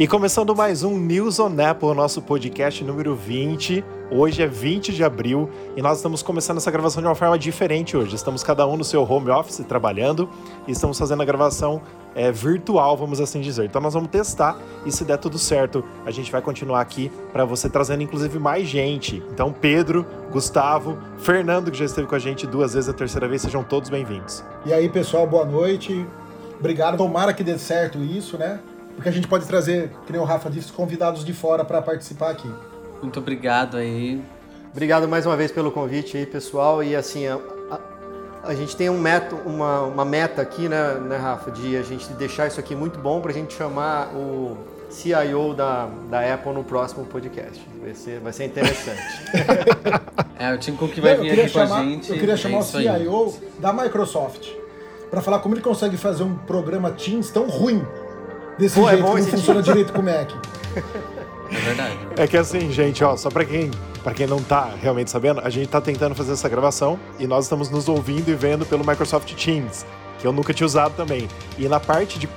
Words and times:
E 0.00 0.08
começando 0.08 0.56
mais 0.56 0.82
um 0.82 0.96
News 0.96 1.38
on 1.38 1.54
Apple, 1.60 1.92
nosso 1.92 2.22
podcast 2.22 2.82
número 2.82 3.14
20. 3.14 3.84
Hoje 4.10 4.42
é 4.42 4.46
20 4.46 4.94
de 4.94 5.04
abril 5.04 5.50
e 5.76 5.82
nós 5.82 5.98
estamos 5.98 6.22
começando 6.22 6.56
essa 6.56 6.70
gravação 6.70 7.02
de 7.02 7.06
uma 7.06 7.14
forma 7.14 7.38
diferente 7.38 7.94
hoje. 7.94 8.16
Estamos 8.16 8.42
cada 8.42 8.66
um 8.66 8.78
no 8.78 8.82
seu 8.82 9.02
home 9.02 9.28
office 9.28 9.62
trabalhando 9.68 10.26
e 10.66 10.72
estamos 10.72 10.98
fazendo 10.98 11.20
a 11.20 11.24
gravação 11.26 11.82
é, 12.14 12.32
virtual, 12.32 12.96
vamos 12.96 13.20
assim 13.20 13.42
dizer. 13.42 13.66
Então 13.66 13.78
nós 13.78 13.92
vamos 13.92 14.08
testar 14.08 14.56
e 14.86 14.90
se 14.90 15.04
der 15.04 15.18
tudo 15.18 15.38
certo, 15.38 15.84
a 16.06 16.10
gente 16.10 16.32
vai 16.32 16.40
continuar 16.40 16.80
aqui 16.80 17.12
para 17.30 17.44
você 17.44 17.68
trazendo 17.68 18.02
inclusive 18.02 18.38
mais 18.38 18.66
gente. 18.66 19.22
Então 19.30 19.52
Pedro, 19.52 20.06
Gustavo, 20.32 20.96
Fernando 21.18 21.70
que 21.70 21.76
já 21.76 21.84
esteve 21.84 22.08
com 22.08 22.14
a 22.14 22.18
gente 22.18 22.46
duas 22.46 22.72
vezes 22.72 22.88
a 22.88 22.94
terceira 22.94 23.28
vez, 23.28 23.42
sejam 23.42 23.62
todos 23.62 23.90
bem-vindos. 23.90 24.42
E 24.64 24.72
aí 24.72 24.88
pessoal, 24.88 25.26
boa 25.26 25.44
noite. 25.44 26.06
Obrigado. 26.58 26.96
Tomara 26.96 27.34
que 27.34 27.44
dê 27.44 27.58
certo 27.58 27.98
isso, 27.98 28.38
né? 28.38 28.60
Porque 29.00 29.08
a 29.08 29.12
gente 29.12 29.28
pode 29.28 29.46
trazer, 29.46 29.90
que 30.04 30.12
nem 30.12 30.20
o 30.20 30.24
Rafa 30.24 30.50
disse, 30.50 30.70
convidados 30.70 31.24
de 31.24 31.32
fora 31.32 31.64
para 31.64 31.80
participar 31.80 32.32
aqui. 32.32 32.50
Muito 33.00 33.18
obrigado 33.18 33.78
aí. 33.78 34.22
Obrigado 34.70 35.08
mais 35.08 35.24
uma 35.24 35.34
vez 35.38 35.50
pelo 35.50 35.72
convite 35.72 36.18
aí, 36.18 36.26
pessoal. 36.26 36.84
E 36.84 36.94
assim, 36.94 37.26
a, 37.26 37.38
a, 37.70 37.80
a 38.50 38.54
gente 38.54 38.76
tem 38.76 38.90
um 38.90 39.00
meto, 39.00 39.36
uma, 39.36 39.80
uma 39.84 40.04
meta 40.04 40.42
aqui, 40.42 40.68
né, 40.68 41.00
né, 41.00 41.16
Rafa, 41.16 41.50
de 41.50 41.78
a 41.78 41.82
gente 41.82 42.12
deixar 42.12 42.46
isso 42.46 42.60
aqui 42.60 42.76
muito 42.76 42.98
bom 42.98 43.22
para 43.22 43.30
a 43.30 43.34
gente 43.34 43.54
chamar 43.54 44.14
o 44.14 44.58
CIO 44.90 45.54
da, 45.54 45.88
da 46.10 46.34
Apple 46.34 46.52
no 46.52 46.62
próximo 46.62 47.06
podcast. 47.06 47.66
Vai 47.80 47.94
ser, 47.94 48.20
vai 48.20 48.34
ser 48.34 48.44
interessante. 48.44 49.00
é, 50.38 50.52
o 50.52 50.58
Tim 50.58 50.76
Cook 50.76 50.94
vai 51.00 51.16
vir 51.16 51.40
aqui 51.40 51.48
chamar, 51.48 51.68
com 51.68 51.74
a 51.74 51.84
gente. 51.84 52.12
Eu 52.12 52.18
queria 52.18 52.36
chamar 52.36 52.56
é 52.56 52.60
o 52.60 52.64
CIO 52.64 53.24
aí. 53.28 53.60
da 53.60 53.72
Microsoft 53.72 54.46
para 55.10 55.20
falar 55.20 55.40
como 55.40 55.54
ele 55.54 55.62
consegue 55.62 55.96
fazer 55.96 56.22
um 56.22 56.36
programa 56.36 56.90
Teams 56.92 57.30
tão 57.30 57.48
ruim 57.48 57.82
desse 58.60 58.78
Pô, 58.78 58.88
é 58.88 58.92
jeito 58.92 59.06
é 59.06 59.10
que 59.10 59.16
não 59.16 59.26
funciona 59.26 59.62
direito 59.62 59.92
com 59.92 60.00
o 60.00 60.04
Mac. 60.04 60.30
É 61.50 61.58
verdade. 61.58 61.98
É 62.16 62.26
que 62.28 62.36
assim, 62.36 62.70
gente, 62.70 63.02
ó, 63.02 63.16
só 63.16 63.28
para 63.28 63.44
quem, 63.44 63.70
para 64.04 64.14
quem 64.14 64.26
não 64.26 64.40
tá 64.40 64.70
realmente 64.80 65.10
sabendo, 65.10 65.40
a 65.40 65.50
gente 65.50 65.68
tá 65.68 65.80
tentando 65.80 66.14
fazer 66.14 66.32
essa 66.32 66.48
gravação 66.48 66.98
e 67.18 67.26
nós 67.26 67.46
estamos 67.46 67.68
nos 67.70 67.88
ouvindo 67.88 68.28
e 68.28 68.34
vendo 68.34 68.64
pelo 68.64 68.86
Microsoft 68.86 69.32
Teams, 69.34 69.84
que 70.20 70.26
eu 70.26 70.32
nunca 70.32 70.54
tinha 70.54 70.66
usado 70.66 70.94
também. 70.94 71.26
E 71.58 71.66
na 71.68 71.80
parte 71.80 72.18
de 72.18 72.28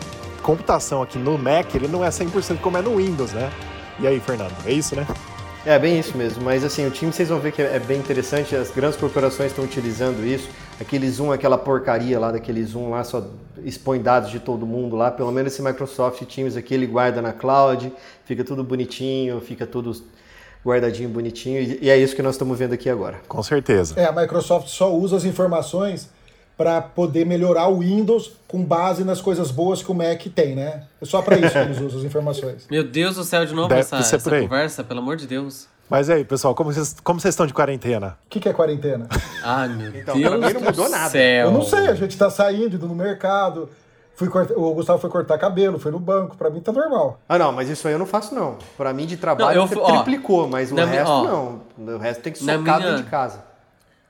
computação 0.42 1.04
aqui 1.04 1.20
no 1.20 1.38
Mac, 1.38 1.76
ele 1.76 1.88
não 1.88 2.04
é 2.04 2.10
100% 2.10 2.60
como 2.60 2.78
é 2.78 2.82
no 2.82 2.98
Windows, 2.98 3.32
né? 3.34 3.52
E 4.00 4.08
aí, 4.08 4.20
Fernando, 4.20 4.54
é 4.66 4.72
isso, 4.72 4.96
né? 4.96 5.06
É 5.66 5.80
bem 5.80 5.98
isso 5.98 6.18
mesmo, 6.18 6.44
mas 6.44 6.62
assim, 6.64 6.86
o 6.86 6.92
time 6.92 7.14
vocês 7.14 7.30
vão 7.30 7.40
ver 7.40 7.54
que 7.54 7.62
é 7.62 7.80
bem 7.80 7.98
interessante, 7.98 8.54
as 8.54 8.70
grandes 8.70 9.00
corporações 9.00 9.52
estão 9.52 9.64
utilizando 9.64 10.26
isso. 10.26 10.50
Aquele 10.80 11.10
Zoom, 11.10 11.32
aquela 11.32 11.58
porcaria 11.58 12.20
lá 12.20 12.32
daquele 12.32 12.64
Zoom 12.64 12.90
lá, 12.90 13.04
só 13.04 13.26
expõe 13.64 14.02
dados 14.02 14.32
de 14.32 14.40
todo 14.40 14.66
mundo 14.66 14.96
lá. 14.96 15.12
Pelo 15.12 15.32
menos 15.32 15.54
esse 15.54 15.62
Microsoft 15.62 16.22
Teams 16.26 16.58
aqui, 16.58 16.74
ele 16.74 16.88
guarda 16.88 17.22
na 17.22 17.32
cloud, 17.32 17.92
fica 18.26 18.44
tudo 18.44 18.64
bonitinho, 18.64 19.40
fica 19.40 19.66
tudo 19.66 19.96
guardadinho, 20.66 21.10
bonitinho. 21.10 21.78
E 21.82 21.90
é 21.90 21.98
isso 21.98 22.16
que 22.16 22.22
nós 22.22 22.36
estamos 22.36 22.58
vendo 22.58 22.74
aqui 22.74 22.90
agora. 22.90 23.20
Com 23.28 23.44
certeza. 23.44 24.00
É, 24.00 24.06
a 24.06 24.12
Microsoft 24.12 24.68
só 24.68 24.94
usa 24.94 25.18
as 25.18 25.26
informações 25.26 26.10
para 26.56 26.82
poder 26.82 27.26
melhorar 27.26 27.68
o 27.68 27.80
Windows 27.80 28.32
com 28.48 28.64
base 28.64 29.04
nas 29.04 29.20
coisas 29.20 29.50
boas 29.50 29.82
que 29.82 29.92
o 29.92 29.94
Mac 29.94 30.22
tem, 30.34 30.56
né? 30.56 30.84
É 31.02 31.06
só 31.06 31.22
para 31.22 31.38
isso 31.38 31.52
que 31.52 31.58
eles 31.58 31.80
usam 31.82 32.00
as 32.00 32.06
informações. 32.06 32.68
Meu 32.70 32.84
Deus 32.84 33.16
do 33.16 33.24
céu, 33.24 33.46
de 33.46 33.54
novo 33.54 33.70
Deve 33.70 33.82
essa, 33.82 33.98
essa 33.98 34.20
conversa, 34.20 34.84
pelo 34.84 35.00
amor 35.00 35.18
de 35.18 35.26
Deus. 35.26 35.68
Mas 35.94 36.10
aí, 36.10 36.26
pessoal, 36.26 36.56
como 36.56 36.74
vocês, 36.74 36.96
como 37.04 37.20
vocês 37.20 37.34
estão 37.34 37.46
de 37.46 37.54
quarentena? 37.54 38.18
O 38.26 38.30
que, 38.30 38.40
que 38.40 38.50
é 38.50 38.54
quarentena? 38.54 39.08
Ah, 39.44 39.68
meu 39.68 39.96
então, 39.96 40.18
Deus 40.18 40.54
não 40.56 40.62
mudou 40.62 40.90
nada. 40.90 41.12
Céu. 41.12 41.46
Eu 41.46 41.52
não 41.52 41.62
sei, 41.62 41.88
a 41.88 41.94
gente 41.94 42.18
tá 42.18 42.32
saindo, 42.32 42.78
indo 42.78 42.88
no 42.88 42.96
mercado. 42.96 43.70
Fui 44.16 44.28
cortar, 44.28 44.56
o 44.56 44.74
Gustavo 44.74 44.98
foi 44.98 45.12
cortar 45.12 45.38
cabelo, 45.38 45.78
foi 45.78 45.92
no 45.92 46.00
banco, 46.00 46.36
pra 46.36 46.50
mim 46.50 46.62
tá 46.62 46.72
normal. 46.72 47.20
Ah, 47.30 47.38
não, 47.38 47.52
mas 47.52 47.70
isso 47.70 47.88
aí 47.88 47.94
eu 47.94 48.00
não 48.00 48.08
faço, 48.08 48.34
não. 48.34 48.58
Pra 48.76 48.92
mim, 48.92 49.06
de 49.06 49.18
trabalho, 49.18 49.56
não, 49.56 49.72
eu, 49.72 49.84
triplicou, 49.84 50.48
mas 50.48 50.72
o 50.72 50.76
resto 50.76 51.12
ó, 51.12 51.24
não. 51.24 51.62
O 51.96 51.98
resto 52.00 52.24
tem 52.24 52.34
que 52.34 52.40
socar 52.40 52.58
minha, 52.58 52.80
dentro 52.80 53.04
de 53.04 53.10
casa. 53.12 53.44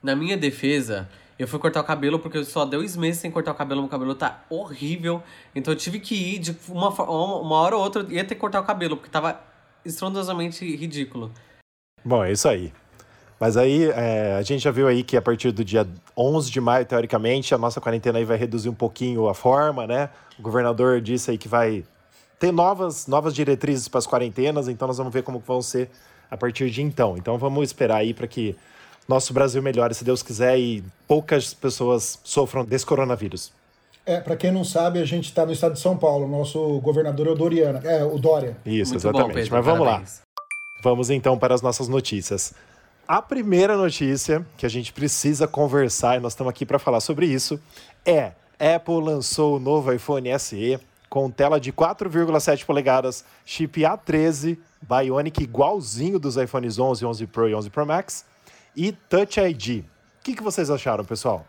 Na 0.02 0.16
minha 0.16 0.38
defesa, 0.38 1.06
eu 1.38 1.46
fui 1.46 1.58
cortar 1.58 1.82
o 1.82 1.84
cabelo 1.84 2.18
porque 2.18 2.38
eu 2.38 2.44
só 2.46 2.64
dois 2.64 2.96
meses 2.96 3.20
sem 3.20 3.30
cortar 3.30 3.52
o 3.52 3.54
cabelo, 3.54 3.82
meu 3.82 3.90
cabelo 3.90 4.14
tá 4.14 4.42
horrível. 4.48 5.22
Então 5.54 5.74
eu 5.74 5.76
tive 5.76 6.00
que 6.00 6.14
ir 6.14 6.38
de 6.38 6.56
uma, 6.66 6.88
uma 6.88 7.56
hora 7.56 7.76
ou 7.76 7.82
outra, 7.82 8.06
ia 8.08 8.24
ter 8.24 8.36
que 8.36 8.40
cortar 8.40 8.60
o 8.60 8.64
cabelo, 8.64 8.96
porque 8.96 9.10
tava 9.10 9.38
estrondosamente 9.84 10.64
ridículo. 10.76 11.30
Bom, 12.04 12.22
é 12.22 12.32
isso 12.32 12.48
aí. 12.48 12.72
Mas 13.40 13.56
aí, 13.56 13.90
é, 13.90 14.36
a 14.38 14.42
gente 14.42 14.62
já 14.62 14.70
viu 14.70 14.86
aí 14.86 15.02
que 15.02 15.16
a 15.16 15.22
partir 15.22 15.50
do 15.50 15.64
dia 15.64 15.86
11 16.16 16.50
de 16.50 16.60
maio, 16.60 16.86
teoricamente, 16.86 17.54
a 17.54 17.58
nossa 17.58 17.80
quarentena 17.80 18.18
aí 18.18 18.24
vai 18.24 18.36
reduzir 18.36 18.68
um 18.68 18.74
pouquinho 18.74 19.28
a 19.28 19.34
forma, 19.34 19.86
né? 19.86 20.08
O 20.38 20.42
governador 20.42 21.00
disse 21.00 21.30
aí 21.30 21.38
que 21.38 21.48
vai 21.48 21.84
ter 22.38 22.52
novas, 22.52 23.06
novas 23.06 23.34
diretrizes 23.34 23.88
para 23.88 23.98
as 23.98 24.06
quarentenas, 24.06 24.68
então 24.68 24.86
nós 24.86 24.98
vamos 24.98 25.12
ver 25.12 25.22
como 25.22 25.38
vão 25.40 25.60
ser 25.60 25.90
a 26.30 26.36
partir 26.36 26.70
de 26.70 26.82
então. 26.82 27.16
Então 27.16 27.36
vamos 27.38 27.64
esperar 27.64 27.96
aí 27.96 28.14
para 28.14 28.26
que 28.26 28.56
nosso 29.08 29.32
Brasil 29.32 29.62
melhore, 29.62 29.94
se 29.94 30.04
Deus 30.04 30.22
quiser, 30.22 30.58
e 30.58 30.84
poucas 31.06 31.52
pessoas 31.52 32.18
sofram 32.24 32.64
desse 32.64 32.86
coronavírus. 32.86 33.52
É, 34.06 34.20
para 34.20 34.36
quem 34.36 34.52
não 34.52 34.64
sabe, 34.64 35.00
a 35.00 35.04
gente 35.04 35.24
está 35.24 35.46
no 35.46 35.52
estado 35.52 35.74
de 35.74 35.80
São 35.80 35.96
Paulo. 35.96 36.28
Nosso 36.28 36.78
governador 36.80 37.26
é 37.26 37.30
o 37.30 37.34
Doriana, 37.34 37.80
é 37.84 38.04
o 38.04 38.18
Dória. 38.18 38.56
Isso, 38.64 38.92
Muito 38.92 39.02
exatamente. 39.02 39.28
Bom, 39.28 39.34
Pedro, 39.34 39.54
Mas 39.54 39.64
vamos 39.64 39.86
parabéns. 39.86 40.18
lá. 40.18 40.23
Vamos 40.84 41.08
então 41.08 41.38
para 41.38 41.54
as 41.54 41.62
nossas 41.62 41.88
notícias. 41.88 42.52
A 43.08 43.22
primeira 43.22 43.74
notícia 43.74 44.46
que 44.54 44.66
a 44.66 44.68
gente 44.68 44.92
precisa 44.92 45.48
conversar, 45.48 46.18
e 46.18 46.20
nós 46.20 46.32
estamos 46.34 46.50
aqui 46.50 46.66
para 46.66 46.78
falar 46.78 47.00
sobre 47.00 47.24
isso, 47.24 47.58
é 48.04 48.32
Apple 48.60 49.00
lançou 49.00 49.56
o 49.56 49.58
novo 49.58 49.90
iPhone 49.90 50.28
SE 50.38 50.78
com 51.08 51.30
tela 51.30 51.58
de 51.58 51.72
4,7 51.72 52.66
polegadas, 52.66 53.24
chip 53.46 53.80
A13, 53.80 54.58
Bionic 54.82 55.42
igualzinho 55.42 56.18
dos 56.18 56.36
iPhones 56.36 56.78
11, 56.78 57.06
11 57.06 57.26
Pro 57.28 57.48
e 57.48 57.54
11 57.54 57.70
Pro 57.70 57.86
Max, 57.86 58.26
e 58.76 58.92
Touch 58.92 59.40
ID. 59.40 59.78
O 59.78 60.22
que, 60.22 60.34
que 60.34 60.42
vocês 60.42 60.68
acharam, 60.68 61.02
pessoal? 61.02 61.46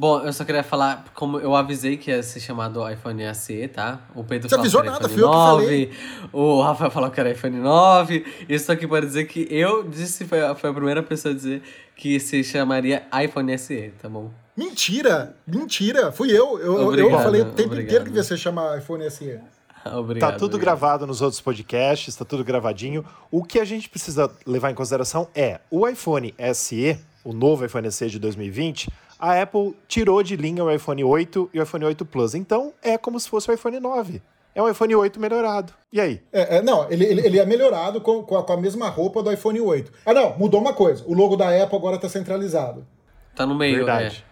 Bom, 0.00 0.20
eu 0.20 0.32
só 0.32 0.46
queria 0.46 0.62
falar, 0.62 1.04
como 1.12 1.38
eu 1.38 1.54
avisei 1.54 1.98
que 1.98 2.10
ia 2.10 2.22
ser 2.22 2.40
chamado 2.40 2.90
iPhone 2.90 3.22
SE, 3.34 3.68
tá? 3.68 4.00
O 4.14 4.24
Pedro 4.24 4.48
Você 4.48 4.54
falou 4.54 4.62
avisou 4.62 4.80
que 4.80 4.88
era 4.88 4.98
nada, 4.98 5.06
iPhone 5.06 5.26
9, 5.26 5.90
o 6.32 6.62
Rafael 6.62 6.90
falou 6.90 7.10
que 7.10 7.20
era 7.20 7.30
iPhone 7.32 7.58
9. 7.58 8.24
Isso 8.48 8.72
aqui 8.72 8.88
pode 8.88 9.04
dizer 9.04 9.26
que 9.26 9.46
eu 9.50 9.82
disse, 9.82 10.24
foi, 10.24 10.38
foi 10.54 10.70
a 10.70 10.72
primeira 10.72 11.02
pessoa 11.02 11.34
a 11.34 11.36
dizer 11.36 11.62
que 11.94 12.18
se 12.18 12.42
chamaria 12.42 13.06
iPhone 13.22 13.58
SE, 13.58 13.92
tá 14.00 14.08
bom? 14.08 14.30
Mentira! 14.56 15.36
Mentira! 15.46 16.10
Fui 16.10 16.30
eu. 16.30 16.58
Eu, 16.58 16.86
obrigado, 16.86 17.12
eu 17.12 17.18
falei 17.18 17.42
o 17.42 17.52
tempo 17.52 17.68
obrigado. 17.68 17.84
inteiro 17.84 18.04
que 18.06 18.16
ia 18.16 18.24
ser 18.24 18.38
chamar 18.38 18.78
iPhone 18.78 19.10
SE. 19.10 19.38
Obrigado, 19.84 20.32
tá 20.32 20.38
tudo 20.38 20.54
obrigado. 20.54 20.78
gravado 20.78 21.06
nos 21.06 21.20
outros 21.20 21.42
podcasts, 21.42 22.16
tá 22.16 22.24
tudo 22.24 22.42
gravadinho. 22.42 23.04
O 23.30 23.44
que 23.44 23.60
a 23.60 23.66
gente 23.66 23.86
precisa 23.86 24.30
levar 24.46 24.70
em 24.70 24.74
consideração 24.74 25.28
é 25.34 25.60
o 25.70 25.86
iPhone 25.86 26.34
SE, 26.54 26.98
o 27.22 27.34
novo 27.34 27.66
iPhone 27.66 27.92
SE 27.92 28.08
de 28.08 28.18
2020 28.18 28.88
a 29.20 29.40
Apple 29.42 29.76
tirou 29.86 30.22
de 30.22 30.34
linha 30.34 30.64
o 30.64 30.70
iPhone 30.70 31.04
8 31.04 31.50
e 31.52 31.60
o 31.60 31.62
iPhone 31.62 31.84
8 31.84 32.04
Plus. 32.06 32.34
Então 32.34 32.72
é 32.82 32.96
como 32.96 33.20
se 33.20 33.28
fosse 33.28 33.50
o 33.50 33.52
iPhone 33.52 33.78
9. 33.78 34.22
É 34.54 34.62
um 34.62 34.68
iPhone 34.68 34.94
8 34.94 35.20
melhorado. 35.20 35.72
E 35.92 36.00
aí? 36.00 36.20
É, 36.32 36.56
é, 36.56 36.62
não, 36.62 36.90
ele, 36.90 37.04
ele, 37.04 37.26
ele, 37.26 37.38
é 37.38 37.46
melhorado 37.46 38.00
com, 38.00 38.22
com 38.22 38.36
a, 38.36 38.42
com, 38.42 38.52
a, 38.52 38.56
mesma 38.56 38.88
roupa 38.88 39.22
do 39.22 39.30
iPhone 39.30 39.60
8. 39.60 39.92
Ah, 40.04 40.14
não, 40.14 40.36
mudou 40.36 40.60
uma 40.60 40.72
coisa. 40.72 41.04
O 41.06 41.14
logo 41.14 41.36
da 41.36 41.48
Apple 41.62 41.76
agora 41.76 41.96
está 41.96 42.08
centralizado. 42.08 42.84
Tá 43.36 43.46
no 43.46 43.54
meio, 43.54 43.76
Verdade. 43.76 44.24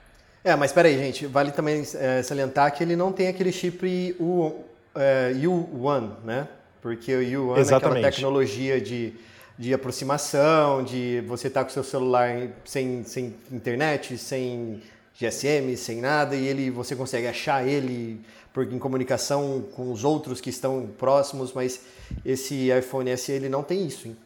É. 0.43 0.51
é, 0.53 0.57
mas 0.57 0.73
peraí, 0.73 0.99
gente. 0.99 1.27
Vale 1.27 1.53
também 1.53 1.85
é, 1.95 2.23
salientar 2.23 2.75
que 2.75 2.83
ele 2.83 2.97
não 2.97 3.13
tem 3.13 3.29
aquele 3.29 3.53
chip 3.53 4.17
U, 4.19 4.65
é, 4.95 5.33
U1, 5.35 6.11
né? 6.25 6.49
Porque 6.81 7.15
o 7.15 7.21
U1 7.21 7.59
Exatamente. 7.59 7.73
é 7.73 7.99
aquela 7.99 8.13
tecnologia 8.13 8.81
de 8.81 9.15
de 9.59 9.75
aproximação, 9.75 10.85
de 10.85 11.21
você 11.27 11.49
estar 11.49 11.61
tá 11.61 11.65
com 11.65 11.73
seu 11.73 11.83
celular 11.83 12.49
sem, 12.65 13.03
sem 13.03 13.35
internet, 13.51 14.17
sem 14.17 14.81
GSM, 15.19 15.77
sem 15.77 16.01
nada, 16.01 16.37
e 16.37 16.47
ele 16.47 16.71
você 16.71 16.95
consegue 16.95 17.27
achar 17.27 17.67
ele 17.67 18.21
por, 18.53 18.73
em 18.73 18.79
comunicação 18.79 19.65
com 19.75 19.91
os 19.91 20.05
outros 20.05 20.41
que 20.41 20.49
estão 20.49 20.89
próximos, 20.97 21.53
mas 21.53 21.81
esse 22.25 22.71
iPhone 22.71 23.17
SE 23.17 23.33
ele 23.33 23.49
não 23.49 23.65
tem 23.65 23.85
isso. 23.85 24.07
Hein? 24.07 24.17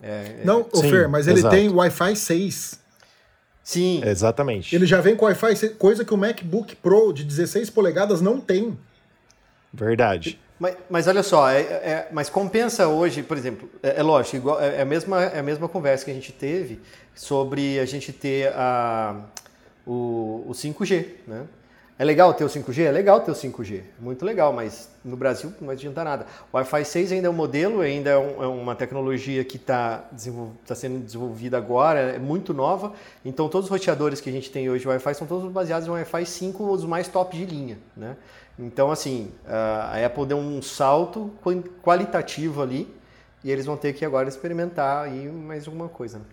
É, 0.00 0.42
não, 0.44 0.60
é... 0.72 0.76
Sim, 0.76 0.90
Fer, 0.90 1.08
mas 1.08 1.26
ele 1.26 1.40
exato. 1.40 1.54
tem 1.56 1.68
Wi-Fi 1.68 2.14
6. 2.14 2.80
Sim. 3.64 4.00
Exatamente. 4.04 4.74
Ele 4.74 4.86
já 4.86 5.00
vem 5.00 5.16
com 5.16 5.26
Wi-Fi 5.26 5.56
6, 5.56 5.72
coisa 5.74 6.04
que 6.04 6.14
o 6.14 6.16
MacBook 6.16 6.76
Pro 6.76 7.12
de 7.12 7.24
16 7.24 7.68
polegadas 7.70 8.20
não 8.20 8.40
tem. 8.40 8.78
Verdade. 9.72 10.38
Mas, 10.58 10.76
mas 10.90 11.06
olha 11.06 11.22
só, 11.22 11.48
é, 11.48 11.60
é, 11.60 12.08
mas 12.10 12.28
compensa 12.28 12.88
hoje, 12.88 13.22
por 13.22 13.36
exemplo, 13.36 13.70
é, 13.82 14.00
é 14.00 14.02
lógico, 14.02 14.36
igual, 14.36 14.60
é, 14.60 14.76
é, 14.76 14.82
a 14.82 14.84
mesma, 14.84 15.22
é 15.24 15.38
a 15.38 15.42
mesma 15.42 15.68
conversa 15.68 16.04
que 16.04 16.10
a 16.10 16.14
gente 16.14 16.32
teve 16.32 16.80
sobre 17.14 17.78
a 17.78 17.84
gente 17.84 18.12
ter 18.12 18.52
a, 18.54 19.16
o, 19.86 20.44
o 20.48 20.50
5G, 20.52 21.06
né? 21.26 21.46
É 22.00 22.04
legal 22.04 22.32
ter 22.32 22.44
o 22.44 22.48
5G? 22.48 22.84
É 22.84 22.92
legal 22.92 23.20
ter 23.22 23.32
o 23.32 23.34
5G, 23.34 23.82
muito 23.98 24.24
legal, 24.24 24.52
mas 24.52 24.88
no 25.04 25.16
Brasil 25.16 25.52
não 25.60 25.70
adianta 25.70 26.04
nada. 26.04 26.26
O 26.52 26.56
Wi-Fi 26.56 26.84
6 26.84 27.12
ainda 27.12 27.26
é 27.26 27.30
um 27.30 27.34
modelo, 27.34 27.80
ainda 27.80 28.10
é, 28.10 28.16
um, 28.16 28.42
é 28.44 28.46
uma 28.46 28.76
tecnologia 28.76 29.44
que 29.44 29.56
está 29.56 30.04
tá 30.64 30.76
sendo 30.76 31.04
desenvolvida 31.04 31.58
agora, 31.58 31.98
é 31.98 32.18
muito 32.18 32.54
nova. 32.54 32.92
Então 33.24 33.48
todos 33.48 33.66
os 33.66 33.70
roteadores 33.70 34.20
que 34.20 34.30
a 34.30 34.32
gente 34.32 34.48
tem 34.48 34.70
hoje 34.70 34.86
Wi-Fi 34.86 35.14
são 35.14 35.26
todos 35.26 35.50
baseados 35.50 35.88
em 35.88 35.90
Wi-Fi 35.90 36.24
5, 36.24 36.70
os 36.70 36.84
mais 36.84 37.08
top 37.08 37.36
de 37.36 37.44
linha. 37.44 37.76
Né? 37.96 38.16
Então 38.58 38.90
assim, 38.90 39.30
a 39.46 40.04
Apple 40.04 40.26
deu 40.26 40.38
um 40.38 40.60
salto 40.60 41.30
qualitativo 41.82 42.60
ali 42.62 42.92
e 43.44 43.50
eles 43.50 43.66
vão 43.66 43.76
ter 43.76 43.92
que 43.92 44.04
agora 44.04 44.28
experimentar 44.28 45.04
aí 45.04 45.28
mais 45.28 45.66
alguma 45.66 45.88
coisa. 45.88 46.18
Né? 46.18 46.24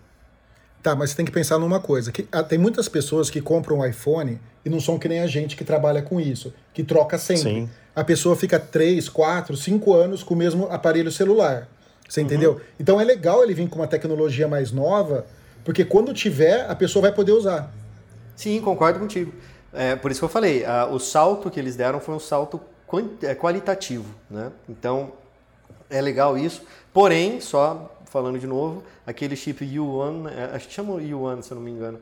Tá, 0.82 0.94
mas 0.94 1.10
você 1.10 1.16
tem 1.16 1.24
que 1.24 1.32
pensar 1.32 1.58
numa 1.58 1.80
coisa, 1.80 2.12
que 2.12 2.28
ah, 2.30 2.42
tem 2.42 2.58
muitas 2.58 2.88
pessoas 2.88 3.28
que 3.28 3.40
compram 3.40 3.78
um 3.78 3.84
iPhone 3.84 4.40
e 4.64 4.70
não 4.70 4.80
são 4.80 4.98
que 4.98 5.08
nem 5.08 5.20
a 5.20 5.26
gente 5.26 5.56
que 5.56 5.64
trabalha 5.64 6.00
com 6.02 6.20
isso, 6.20 6.54
que 6.72 6.84
troca 6.84 7.18
sempre. 7.18 7.42
Sim. 7.42 7.70
A 7.94 8.04
pessoa 8.04 8.36
fica 8.36 8.58
3, 8.58 9.08
4, 9.08 9.56
5 9.56 9.94
anos 9.94 10.22
com 10.22 10.34
o 10.34 10.36
mesmo 10.36 10.66
aparelho 10.70 11.10
celular. 11.10 11.66
Você 12.08 12.20
uhum. 12.20 12.26
entendeu? 12.26 12.60
Então 12.78 13.00
é 13.00 13.04
legal 13.04 13.42
ele 13.42 13.54
vir 13.54 13.68
com 13.68 13.76
uma 13.76 13.88
tecnologia 13.88 14.46
mais 14.46 14.70
nova, 14.70 15.26
porque 15.64 15.84
quando 15.84 16.14
tiver, 16.14 16.70
a 16.70 16.74
pessoa 16.76 17.02
vai 17.02 17.12
poder 17.12 17.32
usar. 17.32 17.72
Sim, 18.36 18.60
concordo 18.60 19.00
contigo. 19.00 19.32
É, 19.76 19.94
por 19.94 20.10
isso 20.10 20.20
que 20.20 20.24
eu 20.24 20.28
falei, 20.28 20.64
a, 20.64 20.86
o 20.86 20.98
salto 20.98 21.50
que 21.50 21.60
eles 21.60 21.76
deram 21.76 22.00
foi 22.00 22.14
um 22.14 22.18
salto 22.18 22.60
é, 23.22 23.34
qualitativo. 23.34 24.14
Né? 24.30 24.50
Então, 24.68 25.12
é 25.90 26.00
legal 26.00 26.38
isso. 26.38 26.62
Porém, 26.92 27.40
só 27.40 27.92
falando 28.06 28.38
de 28.38 28.46
novo, 28.46 28.82
aquele 29.06 29.36
chip 29.36 29.64
U1, 29.64 30.30
é, 30.30 30.56
acho 30.56 30.68
que 30.68 30.74
chama 30.74 30.94
U1, 30.94 31.42
se 31.42 31.50
eu 31.52 31.56
não 31.56 31.62
me 31.62 31.70
engano. 31.70 32.00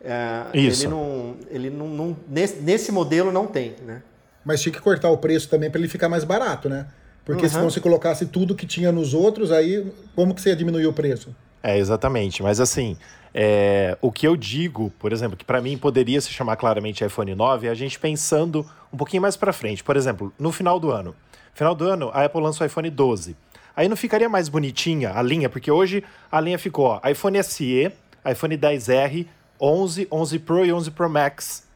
É, 0.00 0.44
Isso. 0.54 0.84
Ele 0.84 0.90
não, 0.90 1.36
ele 1.50 1.70
não, 1.70 1.88
não 1.88 2.16
nesse, 2.28 2.56
nesse, 2.60 2.92
modelo 2.92 3.32
não 3.32 3.46
tem, 3.46 3.74
né? 3.84 4.02
Mas 4.44 4.60
tinha 4.60 4.72
que 4.72 4.80
cortar 4.80 5.10
o 5.10 5.18
preço 5.18 5.48
também 5.48 5.70
para 5.70 5.80
ele 5.80 5.88
ficar 5.88 6.08
mais 6.08 6.22
barato, 6.22 6.68
né? 6.68 6.86
Porque 7.24 7.44
uhum. 7.44 7.48
se 7.48 7.58
você 7.58 7.80
colocasse 7.80 8.26
tudo 8.26 8.54
que 8.54 8.66
tinha 8.66 8.92
nos 8.92 9.14
outros, 9.14 9.50
aí 9.50 9.90
como 10.14 10.32
que 10.34 10.40
você 10.40 10.50
ia 10.50 10.56
diminuir 10.56 10.86
o 10.86 10.92
preço? 10.92 11.34
É, 11.62 11.78
exatamente. 11.78 12.42
Mas 12.42 12.60
assim, 12.60 12.96
é, 13.34 13.98
o 14.00 14.10
que 14.10 14.26
eu 14.26 14.36
digo, 14.36 14.90
por 14.98 15.12
exemplo, 15.12 15.36
que 15.36 15.44
para 15.44 15.60
mim 15.60 15.76
poderia 15.76 16.20
se 16.20 16.30
chamar 16.30 16.56
claramente 16.56 17.04
iPhone 17.04 17.34
9, 17.34 17.66
é 17.66 17.70
a 17.70 17.74
gente 17.74 17.98
pensando 17.98 18.64
um 18.92 18.96
pouquinho 18.96 19.22
mais 19.22 19.36
para 19.36 19.52
frente. 19.52 19.84
Por 19.84 19.96
exemplo, 19.96 20.32
no 20.38 20.50
final 20.50 20.80
do 20.80 20.90
ano. 20.90 21.14
Final 21.52 21.74
do 21.74 21.84
ano, 21.84 22.10
a 22.14 22.24
Apple 22.24 22.40
lança 22.40 22.64
o 22.64 22.66
iPhone 22.66 22.88
12. 22.88 23.36
Aí 23.76 23.88
não 23.88 23.96
ficaria 23.96 24.28
mais 24.28 24.48
bonitinha 24.48 25.12
a 25.14 25.20
linha, 25.20 25.50
porque 25.50 25.70
hoje 25.70 26.02
a 26.32 26.40
linha 26.40 26.58
ficou 26.58 26.86
ó, 26.86 27.00
iPhone 27.08 27.42
SE, 27.42 27.92
iPhone 28.24 28.56
10R, 28.56 29.26
11, 29.60 30.08
11 30.10 30.38
Pro 30.38 30.64
e 30.64 30.72
11 30.72 30.90
Pro 30.92 31.10
Max, 31.10 31.66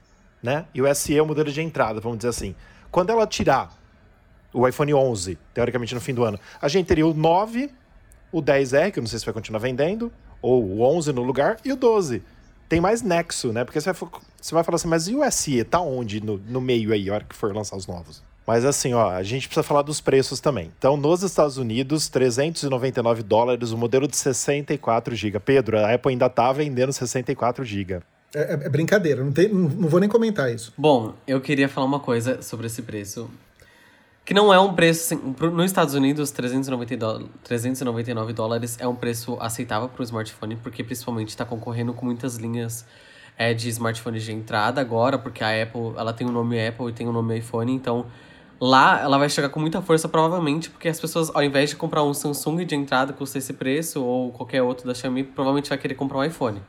né? 0.43 0.65
E 0.75 0.81
o 0.81 0.95
SE 0.95 1.15
é 1.15 1.21
o 1.21 1.27
modelo 1.27 1.53
de 1.53 1.61
entrada, 1.61 2.01
vamos 2.01 2.19
dizer 2.19 2.31
assim. 2.31 2.55
Quando 2.91 3.11
ela 3.11 3.27
tirar 3.27 3.71
o 4.53 4.67
iPhone 4.67 4.95
11, 4.95 5.39
teoricamente 5.53 5.95
no 5.95 6.01
fim 6.01 6.15
do 6.15 6.25
ano, 6.25 6.41
a 6.61 6.69
gente 6.69 6.87
teria 6.87 7.07
o 7.07 7.13
9, 7.13 7.71
o 8.33 8.43
10R, 8.43 8.93
que 8.93 8.99
eu 8.99 9.03
não 9.03 9.09
sei 9.09 9.19
se 9.19 9.25
vai 9.25 9.35
continuar 9.35 9.61
vendendo, 9.61 10.13
ou 10.41 10.65
o 10.65 10.83
11 10.83 11.13
no 11.13 11.23
lugar, 11.23 11.59
e 11.65 11.73
o 11.73 11.77
12. 11.77 12.23
Tem 12.69 12.81
mais 12.81 13.03
nexo, 13.03 13.53
né? 13.53 13.65
Porque 13.65 13.81
você 13.81 13.93
vai, 13.93 14.11
você 14.41 14.55
vai 14.55 14.65
falar 14.65 14.77
assim, 14.77 14.89
mas 14.89 15.09
e 15.09 15.15
o 15.15 15.29
SE? 15.31 15.65
Tá 15.65 15.81
onde 15.81 16.25
no, 16.25 16.39
no 16.39 16.61
meio 16.61 16.93
aí, 16.93 17.11
a 17.11 17.15
hora 17.15 17.25
que 17.25 17.35
for 17.35 17.55
lançar 17.55 17.77
os 17.77 17.87
novos? 17.87 18.23
Mas 18.47 18.65
assim, 18.65 18.95
ó, 18.95 19.11
a 19.11 19.23
gente 19.23 19.47
precisa 19.49 19.63
falar 19.63 19.83
dos 19.83 20.01
preços 20.01 20.41
também. 20.41 20.73
Então, 20.79 20.97
nos 20.97 21.23
Estados 21.23 21.57
Unidos, 21.57 22.09
399 22.09 23.23
dólares 23.23 23.71
o 23.71 23.79
modelo 23.79 24.09
de 24.09 24.17
64 24.17 25.15
GB. 25.15 25.39
Pedro, 25.41 25.79
a 25.79 25.95
Apple 25.95 26.11
ainda 26.11 26.29
tá 26.29 26.53
vendendo 26.53 26.93
64 26.93 27.65
GB. 27.65 28.01
É, 28.35 28.41
é, 28.41 28.53
é, 28.53 28.69
brincadeira, 28.69 29.23
não, 29.25 29.33
tem, 29.33 29.49
não, 29.49 29.69
não 29.69 29.89
vou 29.89 30.01
nem 30.01 30.09
comentar 30.09 30.53
isso. 30.53 30.73
Bom, 30.77 31.15
eu 31.27 31.41
queria 31.41 31.69
falar 31.69 31.87
uma 31.87 32.01
coisa 32.01 32.43
sobre 32.43 32.67
esse 32.67 32.83
preço. 32.83 33.29
Que 34.25 34.35
não 34.35 34.53
é 34.53 34.61
um 34.61 34.75
preço. 34.75 35.15
Assim, 35.15 35.35
nos 35.53 35.67
Estados 35.67 35.95
Unidos, 35.95 36.31
399 36.31 38.33
dólares 38.33 38.77
é 38.81 38.87
um 38.87 38.95
preço 38.95 39.37
aceitável 39.41 39.89
para 39.89 40.01
o 40.01 40.05
smartphone, 40.05 40.57
porque 40.57 40.85
principalmente 40.85 41.31
está 41.31 41.45
concorrendo 41.45 41.93
com 41.93 42.07
muitas 42.07 42.37
linhas 42.37 42.87
é, 43.37 43.55
de 43.55 43.69
smartphones 43.71 44.23
de 44.23 44.33
entrada 44.33 44.81
agora, 44.81 45.19
porque 45.19 45.43
a 45.43 45.63
Apple 45.63 45.95
ela 45.97 46.13
tem 46.13 46.27
o 46.27 46.31
nome 46.31 46.65
Apple 46.65 46.89
e 46.89 46.93
tem 46.93 47.09
o 47.09 47.13
nome 47.13 47.39
iPhone, 47.39 47.73
então 47.73 48.07
Lá 48.61 49.01
ela 49.01 49.17
vai 49.17 49.31
chegar 49.31 49.49
com 49.49 49.59
muita 49.59 49.81
força, 49.81 50.07
provavelmente, 50.07 50.69
porque 50.69 50.87
as 50.87 51.01
pessoas, 51.01 51.35
ao 51.35 51.43
invés 51.43 51.71
de 51.71 51.77
comprar 51.77 52.05
um 52.05 52.13
Samsung 52.13 52.67
de 52.67 52.75
entrada 52.75 53.11
que 53.11 53.19
custa 53.19 53.39
esse 53.39 53.55
preço, 53.55 54.05
ou 54.05 54.31
qualquer 54.33 54.61
outro 54.61 54.87
da 54.87 54.93
Xiaomi, 54.93 55.25
provavelmente 55.25 55.71
vai 55.71 55.79
querer 55.79 55.95
comprar 55.95 56.19
um 56.19 56.25
iPhone. 56.25 56.61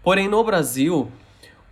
Porém, 0.00 0.28
no 0.28 0.44
Brasil, 0.44 1.10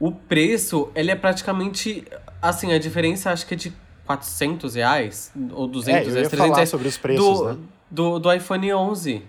o 0.00 0.10
preço, 0.10 0.90
ele 0.96 1.12
é 1.12 1.14
praticamente, 1.14 2.04
assim, 2.40 2.72
a 2.72 2.78
diferença 2.78 3.30
acho 3.30 3.46
que 3.46 3.54
é 3.54 3.56
de 3.56 3.72
400 4.06 4.74
reais, 4.74 5.32
ou 5.52 5.66
200 5.66 5.88
é, 5.96 6.00
eu 6.00 6.14
reais, 6.14 6.28
300 6.28 6.56
reais 6.56 6.68
sobre 6.68 6.88
os 6.88 6.96
preços, 6.98 7.38
do, 7.38 7.52
né? 7.52 7.58
do, 7.90 8.18
do 8.18 8.32
iPhone 8.32 8.72
11. 8.72 9.22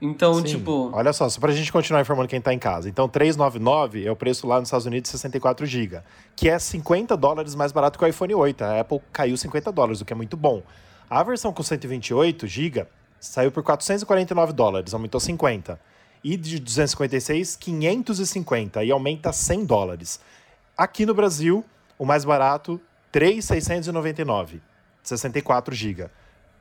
Então, 0.00 0.34
Sim. 0.34 0.44
tipo. 0.44 0.90
Olha 0.94 1.12
só, 1.12 1.28
só 1.28 1.38
pra 1.38 1.52
gente 1.52 1.70
continuar 1.70 2.00
informando 2.00 2.26
quem 2.26 2.40
tá 2.40 2.54
em 2.54 2.58
casa. 2.58 2.88
Então, 2.88 3.06
399 3.06 4.06
é 4.06 4.10
o 4.10 4.16
preço 4.16 4.46
lá 4.46 4.58
nos 4.58 4.68
Estados 4.68 4.86
Unidos 4.86 5.10
de 5.10 5.18
64 5.18 5.66
GB, 5.66 6.00
que 6.34 6.48
é 6.48 6.58
50 6.58 7.16
dólares 7.16 7.54
mais 7.54 7.70
barato 7.70 7.98
que 7.98 8.04
o 8.04 8.08
iPhone 8.08 8.34
8. 8.34 8.64
A 8.64 8.80
Apple 8.80 9.00
caiu 9.12 9.36
50 9.36 9.70
dólares, 9.70 10.00
o 10.00 10.04
que 10.04 10.12
é 10.12 10.16
muito 10.16 10.36
bom. 10.36 10.62
A 11.08 11.22
versão 11.22 11.52
com 11.52 11.62
128 11.62 12.46
GB 12.46 12.86
saiu 13.18 13.52
por 13.52 13.62
449 13.62 14.52
dólares, 14.54 14.94
aumentou 14.94 15.20
50. 15.20 15.78
E 16.24 16.36
de 16.36 16.58
256, 16.58 17.56
550 17.56 18.84
e 18.84 18.90
aumenta 18.90 19.32
100 19.32 19.64
dólares. 19.64 20.20
Aqui 20.76 21.04
no 21.04 21.14
Brasil, 21.14 21.64
o 21.98 22.06
mais 22.06 22.24
barato, 22.24 22.80
3,699, 23.12 24.60
64 25.02 25.74
GB. 25.74 26.10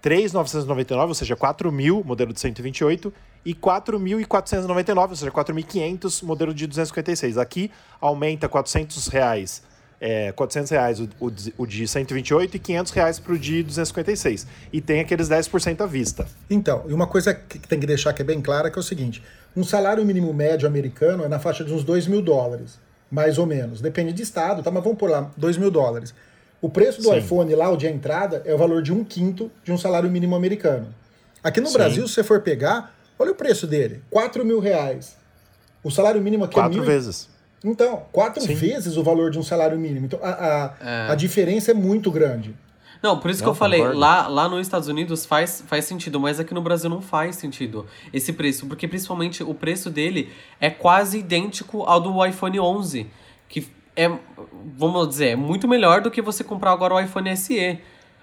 3,999, 0.01 1.07
ou 1.09 1.13
seja, 1.13 1.35
4 1.35 1.71
mil, 1.71 2.03
modelo 2.05 2.31
de 2.31 2.39
128, 2.39 3.13
e 3.45 3.53
4.499, 3.53 5.09
ou 5.09 5.15
seja, 5.15 5.31
4.500, 5.31 6.23
modelo 6.23 6.53
de 6.53 6.67
256. 6.67 7.37
Aqui 7.37 7.71
aumenta 7.99 8.47
400 8.47 9.07
reais, 9.07 9.61
é, 9.99 10.31
400 10.31 10.71
reais 10.71 10.99
o, 10.99 11.09
o, 11.19 11.31
o 11.57 11.65
de 11.67 11.87
128 11.87 12.55
e 12.55 12.59
500 12.59 12.91
reais 12.93 13.19
para 13.19 13.33
o 13.33 13.37
de 13.37 13.63
256. 13.63 14.47
E 14.71 14.79
tem 14.79 15.01
aqueles 15.01 15.29
10% 15.29 15.81
à 15.81 15.85
vista. 15.85 16.27
Então, 16.49 16.85
e 16.87 16.93
uma 16.93 17.07
coisa 17.07 17.33
que 17.33 17.59
tem 17.59 17.79
que 17.79 17.87
deixar 17.87 18.13
que 18.13 18.21
é 18.21 18.25
bem 18.25 18.41
clara 18.41 18.71
que 18.71 18.77
é 18.77 18.81
o 18.81 18.83
seguinte, 18.83 19.21
um 19.55 19.63
salário 19.63 20.05
mínimo 20.05 20.33
médio 20.33 20.67
americano 20.67 21.23
é 21.23 21.27
na 21.27 21.39
faixa 21.39 21.63
de 21.63 21.73
uns 21.73 21.83
2 21.83 22.07
mil 22.07 22.21
dólares, 22.21 22.79
mais 23.11 23.37
ou 23.37 23.45
menos. 23.45 23.81
Depende 23.81 24.13
de 24.13 24.21
estado, 24.21 24.63
tá? 24.63 24.71
mas 24.71 24.83
vamos 24.83 24.97
por 24.97 25.09
lá, 25.09 25.29
2 25.35 25.57
mil 25.57 25.71
dólares. 25.71 26.13
O 26.61 26.69
preço 26.69 27.01
do 27.01 27.09
Sim. 27.09 27.17
iPhone 27.17 27.55
lá, 27.55 27.69
o 27.69 27.77
de 27.77 27.87
entrada, 27.87 28.41
é 28.45 28.53
o 28.53 28.57
valor 28.57 28.81
de 28.81 28.91
um 28.91 29.03
quinto 29.03 29.49
de 29.63 29.71
um 29.71 29.77
salário 29.77 30.09
mínimo 30.09 30.35
americano. 30.35 30.93
Aqui 31.43 31.61
no 31.61 31.67
Sim. 31.67 31.73
Brasil, 31.73 32.07
se 32.07 32.15
você 32.15 32.23
for 32.23 32.41
pegar, 32.41 32.93
olha 33.17 33.31
o 33.31 33.35
preço 33.35 33.65
dele: 33.65 34.01
4 34.09 34.45
mil 34.45 34.59
reais. 34.59 35.17
O 35.83 35.89
salário 35.89 36.21
mínimo 36.21 36.43
aqui 36.43 36.55
quatro 36.55 36.73
é 36.73 36.75
mil... 36.75 36.85
vezes. 36.85 37.29
Então, 37.63 38.03
quatro 38.11 38.41
Sim. 38.41 38.53
vezes 38.53 38.97
o 38.97 39.03
valor 39.03 39.31
de 39.31 39.39
um 39.39 39.43
salário 39.43 39.77
mínimo. 39.77 40.05
Então, 40.05 40.19
a, 40.21 40.29
a, 40.29 40.73
é. 40.81 41.11
a 41.11 41.15
diferença 41.15 41.71
é 41.71 41.73
muito 41.73 42.11
grande. 42.11 42.55
Não, 43.01 43.17
por 43.17 43.31
isso 43.31 43.39
não, 43.39 43.45
que 43.45 43.49
eu 43.51 43.55
falei, 43.55 43.81
lá, 43.81 44.27
lá 44.27 44.49
nos 44.49 44.59
Estados 44.61 44.89
Unidos 44.89 45.25
faz, 45.25 45.63
faz 45.65 45.85
sentido, 45.85 46.19
mas 46.19 46.39
aqui 46.39 46.53
no 46.53 46.61
Brasil 46.61 46.89
não 46.89 47.01
faz 47.01 47.37
sentido 47.37 47.85
esse 48.11 48.33
preço, 48.33 48.65
porque 48.67 48.87
principalmente 48.89 49.41
o 49.41 49.53
preço 49.53 49.89
dele 49.89 50.29
é 50.59 50.69
quase 50.69 51.19
idêntico 51.19 51.83
ao 51.83 52.01
do 52.01 52.25
iPhone 52.25 52.59
11, 52.59 53.07
que 53.47 53.65
é, 53.99 54.19
vamos 54.77 55.09
dizer, 55.09 55.35
muito 55.35 55.67
melhor 55.67 55.99
do 55.99 56.09
que 56.09 56.21
você 56.21 56.41
comprar 56.41 56.71
agora 56.71 56.93
o 56.93 56.99
iPhone 56.99 57.35
SE. 57.35 57.79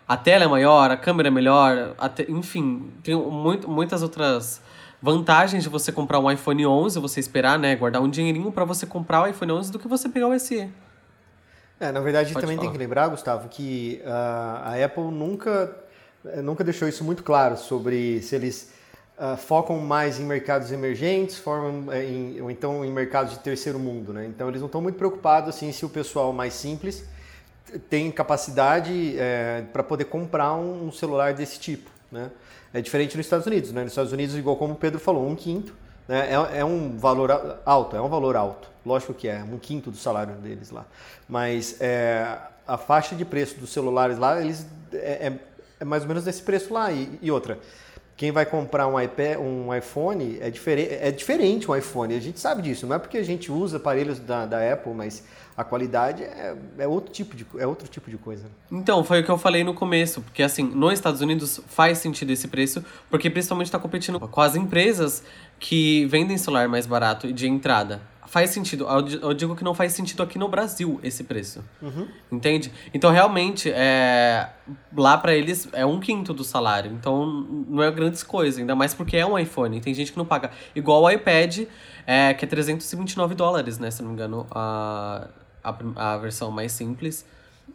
A 0.09 0.17
tela 0.17 0.45
é 0.45 0.47
maior, 0.47 0.91
a 0.91 0.97
câmera 0.97 1.29
é 1.29 1.31
melhor, 1.31 1.95
te... 2.15 2.31
enfim, 2.31 2.91
tem 3.03 3.15
muito, 3.15 3.69
muitas 3.69 4.03
outras 4.03 4.63
vantagens 5.03 5.63
de 5.63 5.69
você 5.69 5.93
comprar 5.93 6.19
um 6.19 6.31
iPhone 6.31 6.65
11, 6.67 6.99
você 6.99 7.21
esperar, 7.21 7.59
né, 7.59 7.77
guardar 7.77 8.01
um 8.01 8.09
dinheirinho 8.09 8.51
para 8.51 8.65
você 8.65 8.87
comprar 8.87 9.25
o 9.25 9.27
iPhone 9.27 9.53
11 9.53 9.73
do 9.73 9.79
que 9.79 9.87
você 9.87 10.09
pegar 10.09 10.29
o 10.29 10.39
SE. 10.39 10.71
É, 11.79 11.93
na 11.93 12.01
verdade 12.01 12.33
Pode 12.33 12.41
também 12.41 12.57
falar. 12.57 12.69
tem 12.69 12.73
que 12.73 12.79
lembrar, 12.79 13.09
Gustavo, 13.09 13.49
que 13.49 14.01
uh, 14.03 14.09
a 14.65 14.83
Apple 14.83 15.11
nunca, 15.11 15.77
nunca 16.43 16.65
deixou 16.65 16.89
isso 16.89 17.05
muito 17.05 17.23
claro 17.23 17.59
sobre 17.59 18.23
se 18.23 18.35
eles 18.35 18.73
uh, 19.19 19.37
focam 19.37 19.79
mais 19.79 20.21
em 20.21 20.25
mercados 20.25 20.71
emergentes, 20.71 21.37
formam 21.39 21.93
eh, 21.93 22.05
em, 22.05 22.41
ou 22.41 22.51
então 22.51 22.85
em 22.85 22.93
mercados 22.93 23.33
de 23.33 23.39
terceiro 23.41 23.79
mundo, 23.79 24.13
né? 24.13 24.27
Então 24.27 24.49
eles 24.49 24.61
não 24.61 24.67
estão 24.67 24.81
muito 24.81 24.97
preocupados 24.97 25.55
assim 25.55 25.73
se 25.73 25.85
o 25.85 25.89
pessoal 25.89 26.33
mais 26.33 26.55
simples 26.55 27.05
tem 27.91 28.11
capacidade 28.13 29.17
é, 29.19 29.65
para 29.73 29.83
poder 29.83 30.05
comprar 30.05 30.55
um, 30.55 30.87
um, 30.87 30.93
celular 30.93 31.35
desse 31.35 31.59
tipo, 31.59 31.91
né? 32.11 32.31
É 32.73 32.81
diferente 32.81 33.17
nos 33.17 33.27
Estados 33.27 33.47
Unidos, 33.47 33.73
né? 33.73 33.83
Nos 33.83 33.93
Estados 33.93 34.13
Unidos, 34.13 34.37
igual 34.37 34.57
como 34.57 34.75
o 34.75 34.77
Pedro 34.77 35.01
falou, 35.01 35.27
um 35.27 35.35
quinto 35.35 35.75
né? 36.07 36.29
é, 36.31 36.59
é 36.59 36.65
um 36.65 36.97
valor 36.97 37.61
alto, 37.65 37.97
é 37.97 38.01
um 38.01 38.09
valor 38.09 38.37
alto, 38.37 38.69
lógico 38.85 39.15
que 39.15 39.29
é, 39.29 39.43
um 39.43 39.59
quinto 39.59 39.91
do 39.91 39.97
salário 39.97 40.35
deles 40.35 40.71
lá. 40.71 40.85
Mas 41.29 41.81
é, 41.81 42.39
a 42.67 42.77
faixa 42.77 43.17
de 43.17 43.25
preço 43.25 43.59
dos 43.59 43.73
celulares 43.73 44.19
lá, 44.19 44.41
eles 44.41 44.67
é, 44.93 45.29
é, 45.29 45.39
é 45.81 45.85
mais 45.85 46.03
ou 46.03 46.09
menos 46.09 46.25
desse 46.25 46.43
preço 46.43 46.73
lá 46.73 46.93
e, 46.93 47.19
e 47.21 47.31
outra 47.31 47.59
quem 48.17 48.31
vai 48.33 48.47
comprar 48.47 48.87
um 48.87 48.99
iPad, 48.99 49.39
um 49.39 49.75
iPhone 49.75 50.39
é 50.41 50.51
diferente, 50.51 50.95
é 50.95 51.11
diferente 51.11 51.71
um 51.71 51.77
iPhone. 51.77 52.15
A 52.15 52.21
gente 52.21 52.41
sabe 52.41 52.63
disso. 52.63 52.87
Não 52.87 52.97
é 52.97 52.99
porque 52.99 53.19
a 53.19 53.23
gente 53.23 53.53
usa 53.53 53.77
aparelhos 53.77 54.19
da, 54.19 54.47
da 54.47 54.73
Apple, 54.73 54.95
mas 54.95 55.23
a 55.55 55.63
qualidade 55.63 56.23
é, 56.23 56.57
é, 56.79 56.89
outro 56.89 57.13
tipo 57.13 57.37
de, 57.37 57.47
é 57.59 57.67
outro 57.67 57.87
tipo 57.87 58.11
de 58.11 58.17
coisa. 58.17 58.47
Então, 58.73 59.05
foi 59.05 59.21
o 59.21 59.25
que 59.25 59.31
eu 59.31 59.37
falei 59.37 59.63
no 59.63 59.75
começo, 59.75 60.23
porque 60.23 60.43
assim, 60.43 60.63
nos 60.63 60.95
Estados 60.95 61.21
Unidos 61.21 61.61
faz 61.67 61.99
sentido 61.99 62.31
esse 62.31 62.49
preço, 62.49 62.83
porque 63.11 63.29
principalmente 63.29 63.67
está 63.67 63.79
competindo 63.79 64.19
com 64.19 64.41
as 64.41 64.57
empresas 64.57 65.23
que 65.59 66.07
vendem 66.07 66.39
celular 66.39 66.69
mais 66.69 66.87
barato 66.87 67.31
de 67.31 67.47
entrada 67.47 68.01
faz 68.27 68.51
sentido. 68.51 68.87
Eu 69.23 69.33
digo 69.33 69.57
que 69.57 69.65
não 69.65 69.75
faz 69.75 69.93
sentido 69.93 70.23
aqui 70.23 70.39
no 70.39 70.49
Brasil 70.49 71.01
esse 71.03 71.25
preço. 71.25 71.65
Uhum. 71.81 72.09
Entende? 72.31 72.73
Então, 72.93 73.11
realmente, 73.11 73.71
é, 73.71 74.49
lá 74.97 75.17
para 75.17 75.35
eles 75.35 75.69
é 75.73 75.87
um 75.87 75.99
quinto 75.99 76.35
do 76.35 76.45
salário. 76.45 76.93
Então, 76.93 77.27
não 77.69 77.83
é 77.83 77.91
grandes 77.91 78.23
coisas. 78.23 78.61
Ainda 78.61 78.75
mais 78.75 78.95
porque 78.95 79.17
é 79.17 79.27
um 79.27 79.39
iPhone. 79.39 79.81
Tem 79.81 79.95
gente 79.95 80.13
que 80.13 80.19
não 80.19 80.27
paga. 80.27 80.51
Igual 80.75 81.03
o 81.03 81.11
iPad, 81.11 81.67
é, 82.07 82.35
que 82.35 82.45
é 82.45 82.49
329 82.49 83.35
dólares, 83.35 83.79
né? 83.79 83.91
Se 83.91 84.03
não 84.03 84.09
me 84.11 84.15
engano, 84.15 84.47
a, 84.51 85.29
a, 85.63 86.15
a 86.15 86.19
versão 86.19 86.51
mais 86.51 86.73
simples. 86.73 87.25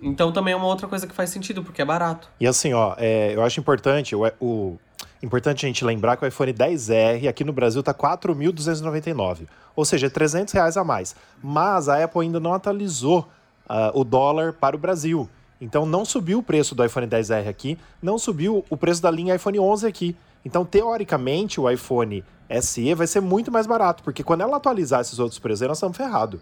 Então, 0.01 0.31
também 0.31 0.53
é 0.53 0.57
uma 0.57 0.67
outra 0.67 0.87
coisa 0.87 1.05
que 1.05 1.13
faz 1.13 1.29
sentido, 1.29 1.63
porque 1.63 1.81
é 1.81 1.85
barato. 1.85 2.29
E 2.39 2.47
assim, 2.47 2.73
ó, 2.73 2.95
é, 2.97 3.35
eu 3.35 3.43
acho 3.43 3.59
importante 3.59 4.15
o, 4.15 4.25
o 4.39 4.79
Importante 5.23 5.65
a 5.65 5.69
gente 5.69 5.85
lembrar 5.85 6.17
que 6.17 6.25
o 6.25 6.27
iPhone 6.27 6.51
10R 6.51 7.27
aqui 7.27 7.43
no 7.43 7.53
Brasil 7.53 7.81
está 7.81 7.93
4.299, 7.93 9.47
ou 9.75 9.85
seja, 9.85 10.09
300 10.09 10.53
reais 10.53 10.77
a 10.77 10.83
mais. 10.83 11.15
Mas 11.41 11.89
a 11.89 12.03
Apple 12.03 12.21
ainda 12.21 12.39
não 12.39 12.53
atualizou 12.53 13.27
uh, 13.69 13.99
o 13.99 14.03
dólar 14.03 14.53
para 14.53 14.75
o 14.75 14.79
Brasil. 14.79 15.29
Então 15.59 15.85
não 15.85 16.03
subiu 16.03 16.39
o 16.39 16.43
preço 16.43 16.73
do 16.73 16.83
iPhone 16.83 17.07
10R 17.07 17.47
aqui, 17.47 17.77
não 18.01 18.17
subiu 18.17 18.65
o 18.69 18.75
preço 18.75 19.01
da 19.01 19.11
linha 19.11 19.35
iPhone 19.35 19.59
11 19.59 19.87
aqui. 19.87 20.15
Então, 20.43 20.65
teoricamente, 20.65 21.61
o 21.61 21.69
iPhone 21.69 22.23
SE 22.61 22.93
vai 22.95 23.05
ser 23.05 23.21
muito 23.21 23.51
mais 23.51 23.67
barato, 23.67 24.03
porque 24.03 24.23
quando 24.23 24.41
ela 24.41 24.57
atualizar 24.57 25.01
esses 25.01 25.19
outros 25.19 25.39
preços, 25.39 25.67
nós 25.67 25.77
estamos 25.77 25.95
ferrados. 25.95 26.41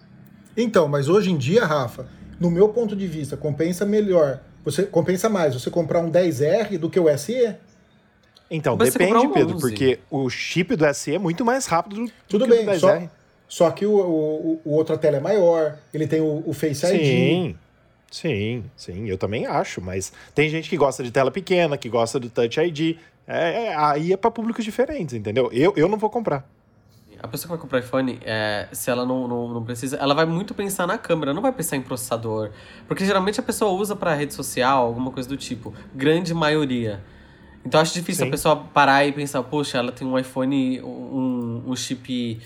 Então, 0.56 0.88
mas 0.88 1.10
hoje 1.10 1.32
em 1.32 1.38
dia, 1.38 1.66
Rafa, 1.66 2.08
no 2.40 2.50
meu 2.50 2.70
ponto 2.70 2.96
de 2.96 3.06
vista, 3.08 3.36
compensa 3.36 3.86
melhor, 3.86 4.40
você 4.64 4.84
compensa 4.84 5.30
mais 5.30 5.54
você 5.54 5.70
comprar 5.70 6.00
um 6.00 6.10
10R 6.10 6.78
do 6.78 6.90
que 6.90 7.00
o 7.00 7.18
SE? 7.18 7.56
Então, 8.52 8.76
Mas 8.76 8.94
depende, 8.94 9.28
Pedro, 9.28 9.60
porque 9.60 10.00
o 10.10 10.28
chip 10.30 10.76
do 10.76 10.92
SE 10.94 11.14
é 11.14 11.20
muito 11.20 11.46
mais 11.46 11.68
rápido 11.68 12.06
do 12.06 12.12
Tudo 12.28 12.46
que 12.46 12.52
bem, 12.52 12.66
do 12.66 12.72
10R. 12.72 12.80
Só, 12.80 13.10
só 13.50 13.72
que 13.72 13.84
o, 13.84 13.92
o, 13.92 14.62
o 14.64 14.76
outra 14.76 14.96
tela 14.96 15.18
é 15.18 15.20
maior, 15.20 15.76
ele 15.92 16.06
tem 16.06 16.22
o, 16.22 16.44
o 16.46 16.54
Face 16.54 16.86
ID. 16.86 16.96
Sim, 17.02 17.56
sim, 18.12 18.64
sim, 18.78 19.10
eu 19.10 19.18
também 19.18 19.48
acho, 19.48 19.82
mas 19.82 20.14
tem 20.36 20.48
gente 20.48 20.70
que 20.70 20.78
gosta 20.78 21.04
de 21.04 21.10
tela 21.10 21.32
pequena, 21.32 21.76
que 21.76 21.90
gosta 21.90 22.20
do 22.20 22.30
Touch 22.30 22.60
ID. 22.60 22.98
É, 23.28 23.66
é, 23.66 23.76
aí 23.76 24.14
é 24.14 24.18
para 24.18 24.30
públicos 24.30 24.64
diferentes, 24.64 25.16
entendeu? 25.16 25.50
Eu, 25.52 25.74
eu 25.76 25.90
não 25.90 25.98
vou 25.98 26.12
comprar. 26.12 26.48
A 27.22 27.28
pessoa 27.28 27.48
que 27.48 27.50
vai 27.50 27.58
comprar 27.58 27.80
iPhone, 27.80 28.20
é, 28.24 28.68
se 28.72 28.90
ela 28.90 29.04
não, 29.04 29.28
não, 29.28 29.48
não, 29.50 29.64
precisa, 29.64 29.98
ela 29.98 30.14
vai 30.14 30.26
muito 30.26 30.54
pensar 30.54 30.88
na 30.88 30.98
câmera, 30.98 31.34
não 31.34 31.42
vai 31.42 31.52
pensar 31.52 31.76
em 31.76 31.82
processador. 31.82 32.52
Porque 32.88 33.04
geralmente 33.04 33.40
a 33.40 33.44
pessoa 33.44 33.72
usa 33.72 33.96
para 33.96 34.14
rede 34.14 34.34
social, 34.34 34.86
alguma 34.86 35.12
coisa 35.12 35.28
do 35.28 35.36
tipo. 35.36 35.74
Grande 35.94 36.34
maioria. 36.34 37.02
Então 37.66 37.82
acho 37.82 37.94
difícil 37.94 38.24
Sim. 38.24 38.30
a 38.30 38.32
pessoa 38.32 38.56
parar 38.56 39.06
e 39.06 39.12
pensar, 39.12 39.44
poxa, 39.44 39.80
ela 39.80 39.92
tem 39.92 40.08
um 40.08 40.18
iPhone, 40.18 40.82
um, 40.82 41.64
um 41.68 41.76
chip 41.76 42.40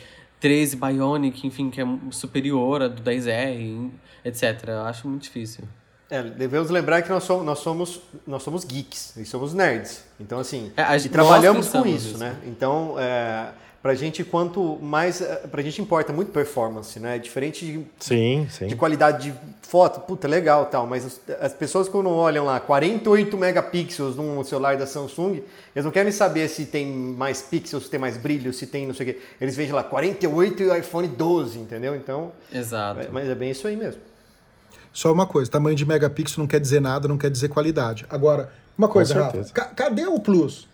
13 0.44 0.76
Bionic, 0.76 1.48
enfim, 1.48 1.70
que 1.70 1.80
é 1.80 1.86
superior 2.12 2.82
a 2.82 2.90
do 2.90 3.02
10R, 3.02 3.90
etc. 4.26 4.68
Eu 4.68 4.82
acho 4.82 5.08
muito 5.08 5.24
difícil. 5.24 5.64
É, 6.10 6.22
devemos 6.22 6.70
lembrar 6.70 7.02
que 7.02 7.10
nós 7.10 7.24
somos, 7.24 7.46
nós 7.46 7.60
somos, 7.60 8.02
nós 8.28 8.44
somos 8.44 8.66
geeks, 8.66 9.16
e 9.16 9.24
somos 9.24 9.54
nerds. 9.54 10.04
Então, 10.20 10.38
assim, 10.38 10.70
é, 10.76 10.98
e 10.98 11.08
trabalhamos 11.08 11.70
com 11.70 11.88
isso, 11.88 12.10
isso, 12.10 12.18
né? 12.18 12.36
Então, 12.46 12.96
é, 13.00 13.52
Pra 13.84 13.94
gente, 13.94 14.24
quanto 14.24 14.80
mais. 14.82 15.20
Eh, 15.20 15.46
pra 15.52 15.62
gente 15.62 15.82
importa 15.82 16.14
muito 16.14 16.32
performance, 16.32 16.98
né? 17.02 17.20
Diferente 17.20 17.66
de, 17.66 17.86
sim, 18.00 18.48
sim. 18.50 18.68
de 18.68 18.78
qualidade 18.78 19.30
de 19.30 19.38
foto, 19.62 20.00
puta, 20.00 20.26
legal 20.26 20.68
tal, 20.68 20.88
mas 20.88 21.06
as, 21.06 21.22
as 21.42 21.54
pessoas 21.54 21.90
quando 21.90 22.10
olham 22.10 22.46
lá 22.46 22.62
48 22.62 23.38
megapixels 23.38 24.16
num 24.16 24.42
celular 24.42 24.78
da 24.78 24.88
Samsung, 24.88 25.44
eles 25.76 25.84
não 25.84 25.92
querem 25.92 26.14
saber 26.14 26.48
se 26.48 26.66
tem 26.66 26.88
mais 26.88 27.42
pixels, 27.42 27.84
se 27.84 27.90
tem 27.90 28.00
mais 28.00 28.16
brilho, 28.16 28.54
se 28.54 28.68
tem 28.68 28.88
não 28.88 28.94
sei 28.94 29.10
o 29.10 29.14
quê. 29.14 29.20
Eles 29.42 29.54
veem 29.58 29.74
lá 29.74 29.84
48 29.84 30.64
e 30.64 30.66
o 30.68 30.76
iPhone 30.78 31.10
12, 31.10 31.60
entendeu? 31.60 31.94
Então. 31.94 32.32
Exato. 32.54 33.02
É, 33.02 33.10
mas 33.12 33.28
é 33.28 33.36
bem 33.36 33.52
isso 33.52 33.68
aí 33.68 33.76
mesmo. 33.76 34.00
Só 34.94 35.12
uma 35.12 35.28
coisa, 35.28 35.52
tamanho 35.52 35.76
de 35.76 35.86
megapixel 35.86 36.40
não 36.40 36.48
quer 36.48 36.62
dizer 36.62 36.80
nada, 36.80 37.06
não 37.06 37.18
quer 37.18 37.30
dizer 37.30 37.50
qualidade. 37.50 38.06
Agora, 38.10 38.50
uma 38.78 38.88
coisa, 38.88 39.26
Rafa, 39.26 39.44
cadê 39.76 40.06
o 40.06 40.22
Plus? 40.22 40.70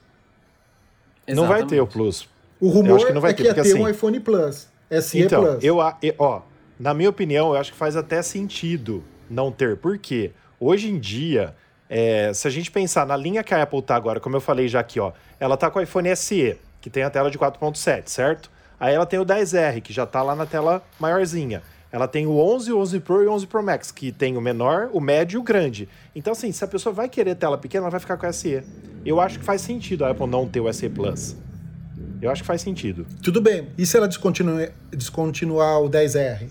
Exatamente. 1.26 1.36
Não 1.36 1.48
vai 1.48 1.66
ter 1.66 1.82
o 1.82 1.88
Plus. 1.88 2.30
O 2.60 2.70
rumor 2.70 3.00
que 3.00 3.28
é 3.28 3.34
que 3.34 3.44
ia 3.44 3.54
ter 3.54 3.62
assim, 3.62 3.76
um 3.76 3.88
iPhone 3.88 4.20
Plus, 4.20 4.68
SE 5.02 5.20
então, 5.20 5.44
Plus. 5.44 5.64
Eu, 5.64 5.78
ó, 6.18 6.42
na 6.80 6.94
minha 6.94 7.10
opinião, 7.10 7.54
eu 7.54 7.60
acho 7.60 7.72
que 7.72 7.78
faz 7.78 7.96
até 7.96 8.22
sentido 8.22 9.04
não 9.30 9.52
ter. 9.52 9.78
Por 9.78 9.98
quê? 9.98 10.32
Hoje 10.60 10.90
em 10.90 11.00
dia, 11.00 11.56
é, 11.90 12.32
se 12.34 12.48
a 12.48 12.52
gente 12.52 12.70
pensar 12.70 13.06
na 13.06 13.16
linha 13.16 13.44
que 13.44 13.54
a 13.54 13.64
Apple 13.64 13.82
tá 13.82 13.96
agora, 13.96 14.20
como 14.20 14.36
eu 14.36 14.42
falei 14.42 14.68
já 14.68 14.80
aqui, 14.80 15.00
ó, 15.00 15.12
ela 15.40 15.56
tá 15.56 15.70
com 15.70 15.80
o 15.80 15.82
iPhone 15.82 16.14
SE, 16.16 16.58
que 16.82 16.90
tem 16.90 17.04
a 17.04 17.10
tela 17.10 17.32
de 17.32 17.38
4.7, 17.38 18.04
certo? 18.08 18.52
Aí 18.80 18.94
ela 18.94 19.06
tem 19.06 19.20
o 19.20 19.26
10R, 19.26 19.82
que 19.82 19.92
já 19.92 20.06
tá 20.06 20.22
lá 20.22 20.36
na 20.36 20.46
tela 20.46 20.84
maiorzinha. 21.00 21.62
Ela 21.92 22.08
tem 22.08 22.28
o 22.28 22.38
11, 22.38 22.72
o 22.72 22.80
11 22.80 23.00
Pro 23.00 23.24
e 23.24 23.28
o 23.28 23.32
11 23.32 23.48
Pro 23.48 23.64
Max, 23.64 23.92
que 23.92 24.12
tem 24.12 24.38
o 24.38 24.42
menor, 24.42 24.90
o 24.94 25.02
médio 25.02 25.38
e 25.38 25.40
o 25.40 25.44
grande. 25.44 25.90
Então, 26.16 26.34
assim, 26.34 26.52
se 26.52 26.64
a 26.64 26.68
pessoa 26.68 26.94
vai 26.94 27.10
querer 27.10 27.36
tela 27.36 27.58
pequena, 27.58 27.86
ela 27.86 27.90
vai 27.90 28.00
ficar 28.00 28.16
com 28.16 28.28
o 28.28 28.34
SE. 28.34 28.64
Eu 29.04 29.20
acho 29.20 29.40
que 29.40 29.46
faz 29.46 29.62
sentido 29.62 30.06
a 30.06 30.12
Apple 30.12 30.28
não 30.28 30.48
ter 30.48 30.60
o 30.60 30.72
SE 30.72 30.88
Plus. 30.88 31.36
Eu 32.22 32.30
acho 32.30 32.42
que 32.42 32.48
faz 32.48 32.62
sentido. 32.62 33.06
Tudo 33.24 33.42
bem. 33.42 33.70
E 33.78 33.86
se 33.86 33.96
ela 33.96 34.08
descontinuar, 34.08 34.72
descontinuar 34.92 35.82
o 35.82 35.90
10R? 35.90 36.50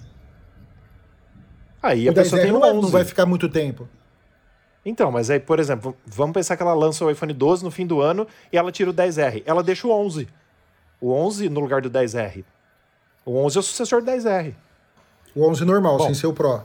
Aí 1.83 2.09
a 2.09 2.11
o 2.11 2.15
pessoa 2.15 2.41
tem 2.41 2.51
o 2.51 2.57
11. 2.57 2.83
Não 2.83 2.89
vai 2.89 3.05
ficar 3.05 3.27
muito 3.27 3.49
tempo. 3.49 3.89
Então, 4.85 5.11
mas 5.11 5.29
aí, 5.29 5.39
por 5.39 5.59
exemplo, 5.59 5.95
vamos 6.07 6.33
pensar 6.33 6.57
que 6.57 6.63
ela 6.63 6.73
lança 6.73 7.05
o 7.05 7.11
iPhone 7.11 7.33
12 7.33 7.63
no 7.63 7.71
fim 7.71 7.87
do 7.87 8.01
ano 8.01 8.27
e 8.53 8.57
ela 8.57 8.73
tira 8.73 8.91
o 8.91 8.95
10R. 8.95 9.43
Ela 9.45 9.63
deixa 9.63 9.87
o 9.87 9.91
11. 9.91 10.29
O 11.01 11.13
11 11.13 11.49
no 11.49 11.61
lugar 11.61 11.83
do 11.83 11.91
10R. 11.91 12.45
O 13.25 13.37
11 13.37 13.59
é 13.59 13.61
o 13.61 13.63
sucessor 13.63 14.03
do 14.03 14.11
10R. 14.11 14.55
O 15.35 15.47
11 15.47 15.65
normal, 15.65 15.99
Bom, 15.99 16.07
sem 16.07 16.15
ser 16.15 16.27
o 16.27 16.33
Pro. 16.33 16.63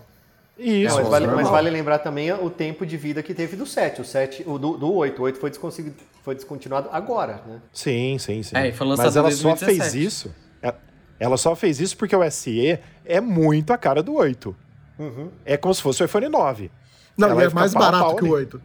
Isso. 0.58 1.00
É, 1.00 1.02
mas, 1.02 1.10
vale, 1.10 1.28
mas, 1.28 1.50
vale, 1.50 1.70
lembrar 1.70 2.00
também 2.00 2.32
o 2.32 2.50
tempo 2.50 2.86
de 2.86 2.96
vida 2.96 3.24
que 3.24 3.34
teve 3.34 3.56
do 3.56 3.66
7. 3.66 4.02
O 4.02 4.06
7, 4.06 4.44
o 4.46 4.58
do, 4.58 4.78
do 4.78 4.94
8. 4.94 5.20
O 5.20 5.26
8 5.26 5.40
foi, 5.40 5.52
foi 6.22 6.36
descontinuado 6.36 6.90
agora, 6.92 7.42
né? 7.48 7.62
Sim, 7.72 8.18
sim, 8.20 8.44
sim. 8.44 8.56
É, 8.56 8.72
mas 8.98 9.16
ela 9.16 9.32
só 9.32 9.56
fez 9.56 9.96
isso. 9.96 10.34
É, 10.62 10.74
ela 11.20 11.38
só 11.38 11.56
fez 11.56 11.80
isso 11.80 11.98
porque 11.98 12.16
o 12.16 12.30
SE 12.30 12.80
é 13.04 13.20
muito 13.20 13.74
a 13.74 13.78
cara 13.78 14.04
do 14.04 14.14
8. 14.14 14.56
Uhum. 15.00 15.30
É 15.44 15.58
como 15.58 15.74
se 15.74 15.82
fosse 15.82 16.04
o 16.04 16.06
iPhone 16.06 16.30
9. 16.30 16.72
Não, 17.18 17.30
ela 17.30 17.44
é 17.44 17.50
mais 17.50 17.74
barato 17.74 18.16
que 18.16 18.26
o 18.26 18.30
8. 18.30 18.62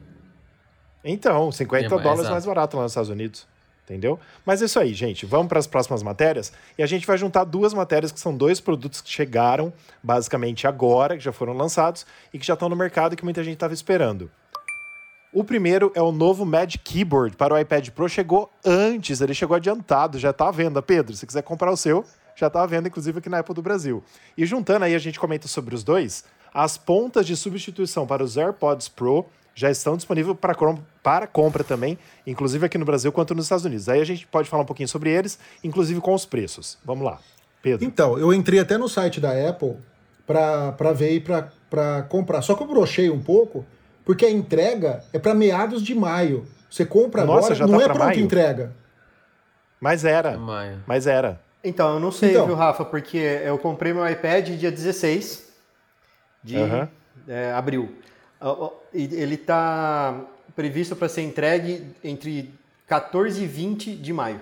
Então, 1.04 1.50
50 1.50 1.86
é, 1.86 1.88
dólares 1.88 2.28
mais 2.28 2.44
barato 2.44 2.76
lá 2.76 2.82
nos 2.82 2.92
Estados 2.92 3.10
Unidos 3.10 3.46
entendeu? 3.90 4.18
Mas 4.44 4.60
é 4.60 4.66
isso 4.66 4.78
aí, 4.78 4.92
gente. 4.92 5.24
Vamos 5.24 5.48
para 5.48 5.58
as 5.58 5.66
próximas 5.66 6.02
matérias 6.02 6.52
e 6.76 6.82
a 6.82 6.86
gente 6.86 7.06
vai 7.06 7.16
juntar 7.16 7.44
duas 7.44 7.72
matérias 7.72 8.12
que 8.12 8.20
são 8.20 8.36
dois 8.36 8.60
produtos 8.60 9.00
que 9.00 9.10
chegaram 9.10 9.72
basicamente 10.02 10.66
agora, 10.66 11.16
que 11.16 11.24
já 11.24 11.32
foram 11.32 11.54
lançados 11.54 12.06
e 12.32 12.38
que 12.38 12.46
já 12.46 12.54
estão 12.54 12.68
no 12.68 12.76
mercado 12.76 13.14
e 13.14 13.16
que 13.16 13.24
muita 13.24 13.42
gente 13.42 13.54
estava 13.54 13.72
esperando. 13.72 14.30
O 15.32 15.44
primeiro 15.44 15.92
é 15.94 16.00
o 16.00 16.10
novo 16.10 16.44
Magic 16.46 16.78
Keyboard 16.78 17.36
para 17.36 17.54
o 17.54 17.58
iPad 17.58 17.90
Pro. 17.90 18.08
Chegou 18.08 18.50
antes, 18.64 19.20
ele 19.20 19.34
chegou 19.34 19.56
adiantado, 19.56 20.18
já 20.18 20.30
está 20.30 20.48
à 20.48 20.50
venda. 20.50 20.80
Pedro, 20.80 21.14
se 21.14 21.26
quiser 21.26 21.42
comprar 21.42 21.70
o 21.70 21.76
seu, 21.76 22.04
já 22.34 22.46
está 22.46 22.62
à 22.62 22.66
venda, 22.66 22.88
inclusive 22.88 23.18
aqui 23.18 23.28
na 23.28 23.40
Apple 23.40 23.54
do 23.54 23.60
Brasil. 23.60 24.02
E 24.36 24.46
juntando 24.46 24.84
aí, 24.86 24.94
a 24.94 24.98
gente 24.98 25.20
comenta 25.20 25.46
sobre 25.46 25.74
os 25.74 25.84
dois. 25.84 26.24
As 26.52 26.78
pontas 26.78 27.26
de 27.26 27.36
substituição 27.36 28.06
para 28.06 28.24
os 28.24 28.38
AirPods 28.38 28.88
Pro 28.88 29.26
já 29.58 29.68
estão 29.72 29.96
disponíveis 29.96 30.36
para, 30.38 30.54
para 31.02 31.26
compra 31.26 31.64
também, 31.64 31.98
inclusive 32.24 32.64
aqui 32.64 32.78
no 32.78 32.84
Brasil 32.84 33.10
quanto 33.10 33.34
nos 33.34 33.46
Estados 33.46 33.64
Unidos. 33.64 33.88
Aí 33.88 34.00
a 34.00 34.04
gente 34.04 34.24
pode 34.28 34.48
falar 34.48 34.62
um 34.62 34.66
pouquinho 34.66 34.88
sobre 34.88 35.10
eles, 35.10 35.36
inclusive 35.64 36.00
com 36.00 36.14
os 36.14 36.24
preços. 36.24 36.78
Vamos 36.84 37.04
lá, 37.04 37.18
Pedro. 37.60 37.84
Então, 37.84 38.16
eu 38.16 38.32
entrei 38.32 38.60
até 38.60 38.78
no 38.78 38.88
site 38.88 39.20
da 39.20 39.32
Apple 39.32 39.76
para 40.24 40.92
ver 40.92 41.10
e 41.10 41.20
para 41.20 42.02
comprar. 42.02 42.40
Só 42.40 42.54
que 42.54 42.62
eu 42.62 42.68
brochei 42.68 43.10
um 43.10 43.20
pouco, 43.20 43.66
porque 44.04 44.24
a 44.24 44.30
entrega 44.30 45.02
é 45.12 45.18
para 45.18 45.34
meados 45.34 45.82
de 45.82 45.92
maio. 45.92 46.46
Você 46.70 46.86
compra 46.86 47.24
Nossa, 47.24 47.38
agora, 47.38 47.54
já 47.56 47.66
não 47.66 47.78
tá 47.78 47.84
é 47.84 47.88
pronta 47.88 48.20
entrega. 48.20 48.72
Mas 49.80 50.04
era. 50.04 50.38
Maio. 50.38 50.84
Mas 50.86 51.08
era. 51.08 51.40
Então, 51.64 51.94
eu 51.94 52.00
não 52.00 52.12
sei, 52.12 52.30
então, 52.30 52.46
viu, 52.46 52.54
Rafa? 52.54 52.84
Porque 52.84 53.18
eu 53.18 53.58
comprei 53.58 53.92
meu 53.92 54.08
iPad 54.08 54.50
dia 54.50 54.70
16 54.70 55.48
de 56.44 56.56
é, 57.26 57.50
abril. 57.50 57.92
Ele 58.92 59.34
está 59.34 60.20
previsto 60.54 60.96
para 60.96 61.08
ser 61.08 61.22
entregue 61.22 61.86
entre 62.02 62.52
14 62.86 63.42
e 63.42 63.46
20 63.46 63.96
de 63.96 64.12
maio. 64.12 64.40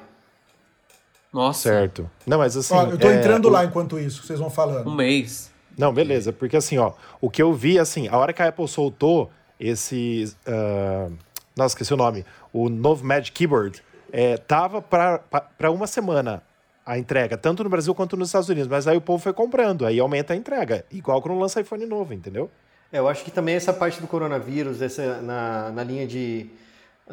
Nossa. 1.33 1.69
Certo. 1.69 2.11
Não, 2.26 2.38
mas 2.38 2.57
assim. 2.57 2.75
Ó, 2.75 2.87
eu 2.87 2.99
tô 2.99 3.09
é, 3.09 3.19
entrando 3.19 3.47
o... 3.47 3.50
lá 3.50 3.65
enquanto 3.65 3.99
isso, 3.99 4.23
vocês 4.23 4.38
vão 4.38 4.49
falando. 4.49 4.88
Um 4.88 4.95
mês. 4.95 5.50
Não, 5.76 5.93
beleza. 5.93 6.33
Porque 6.33 6.57
assim, 6.57 6.79
ó, 6.79 6.93
o 7.21 7.29
que 7.29 7.43
eu 7.43 7.53
vi, 7.53 7.79
assim, 7.79 8.09
a 8.09 8.17
hora 8.17 8.33
que 8.33 8.43
a 8.43 8.49
Apple 8.49 8.67
soltou 8.67 9.31
esse. 9.61 10.35
Uh... 10.47 11.12
Nossa, 11.55 11.75
esqueci 11.75 11.93
o 11.93 11.97
nome. 11.97 12.25
O 12.53 12.69
novo 12.69 13.05
Magic 13.05 13.33
Keyboard. 13.33 13.83
é, 14.12 14.37
tava 14.37 14.81
para 14.81 15.71
uma 15.71 15.87
semana 15.87 16.43
a 16.85 16.97
entrega, 16.97 17.37
tanto 17.37 17.65
no 17.65 17.69
Brasil 17.69 17.95
quanto 17.95 18.17
nos 18.17 18.29
Estados 18.29 18.49
Unidos. 18.49 18.69
Mas 18.69 18.87
aí 18.87 18.97
o 18.97 19.00
povo 19.00 19.23
foi 19.23 19.33
comprando, 19.33 19.85
aí 19.85 19.99
aumenta 19.99 20.33
a 20.33 20.37
entrega. 20.37 20.85
Igual 20.91 21.21
quando 21.21 21.38
lança 21.38 21.61
iPhone 21.61 21.85
novo, 21.85 22.15
entendeu? 22.15 22.50
É, 22.93 22.99
eu 22.99 23.09
acho 23.09 23.25
que 23.25 23.31
também 23.31 23.55
essa 23.55 23.73
parte 23.73 24.00
do 24.00 24.07
coronavírus, 24.07 24.81
essa, 24.81 25.21
na, 25.21 25.71
na 25.71 25.83
linha 25.83 26.07
de, 26.07 26.47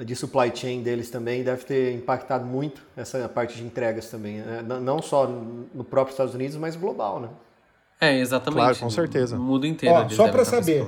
de 0.06 0.16
supply 0.16 0.52
chain 0.54 0.82
deles 0.82 1.10
também, 1.10 1.44
deve 1.44 1.64
ter 1.66 1.94
impactado 1.94 2.46
muito 2.46 2.82
essa 2.96 3.28
parte 3.28 3.56
de 3.56 3.64
entregas 3.64 4.10
também. 4.10 4.38
Né? 4.38 4.64
Não 4.82 5.02
só 5.02 5.28
no 5.28 5.84
próprio 5.84 6.14
Estados 6.14 6.36
Unidos, 6.36 6.56
mas 6.58 6.76
global, 6.76 7.20
né? 7.20 7.30
É, 8.00 8.20
exatamente. 8.20 8.60
Claro, 8.60 8.78
com 8.80 8.90
certeza. 8.90 9.38
O 9.38 9.40
mundo 9.40 9.66
inteiro. 9.66 9.96
Ó, 9.96 10.10
só 10.10 10.30
para 10.30 10.44
saber, 10.44 10.86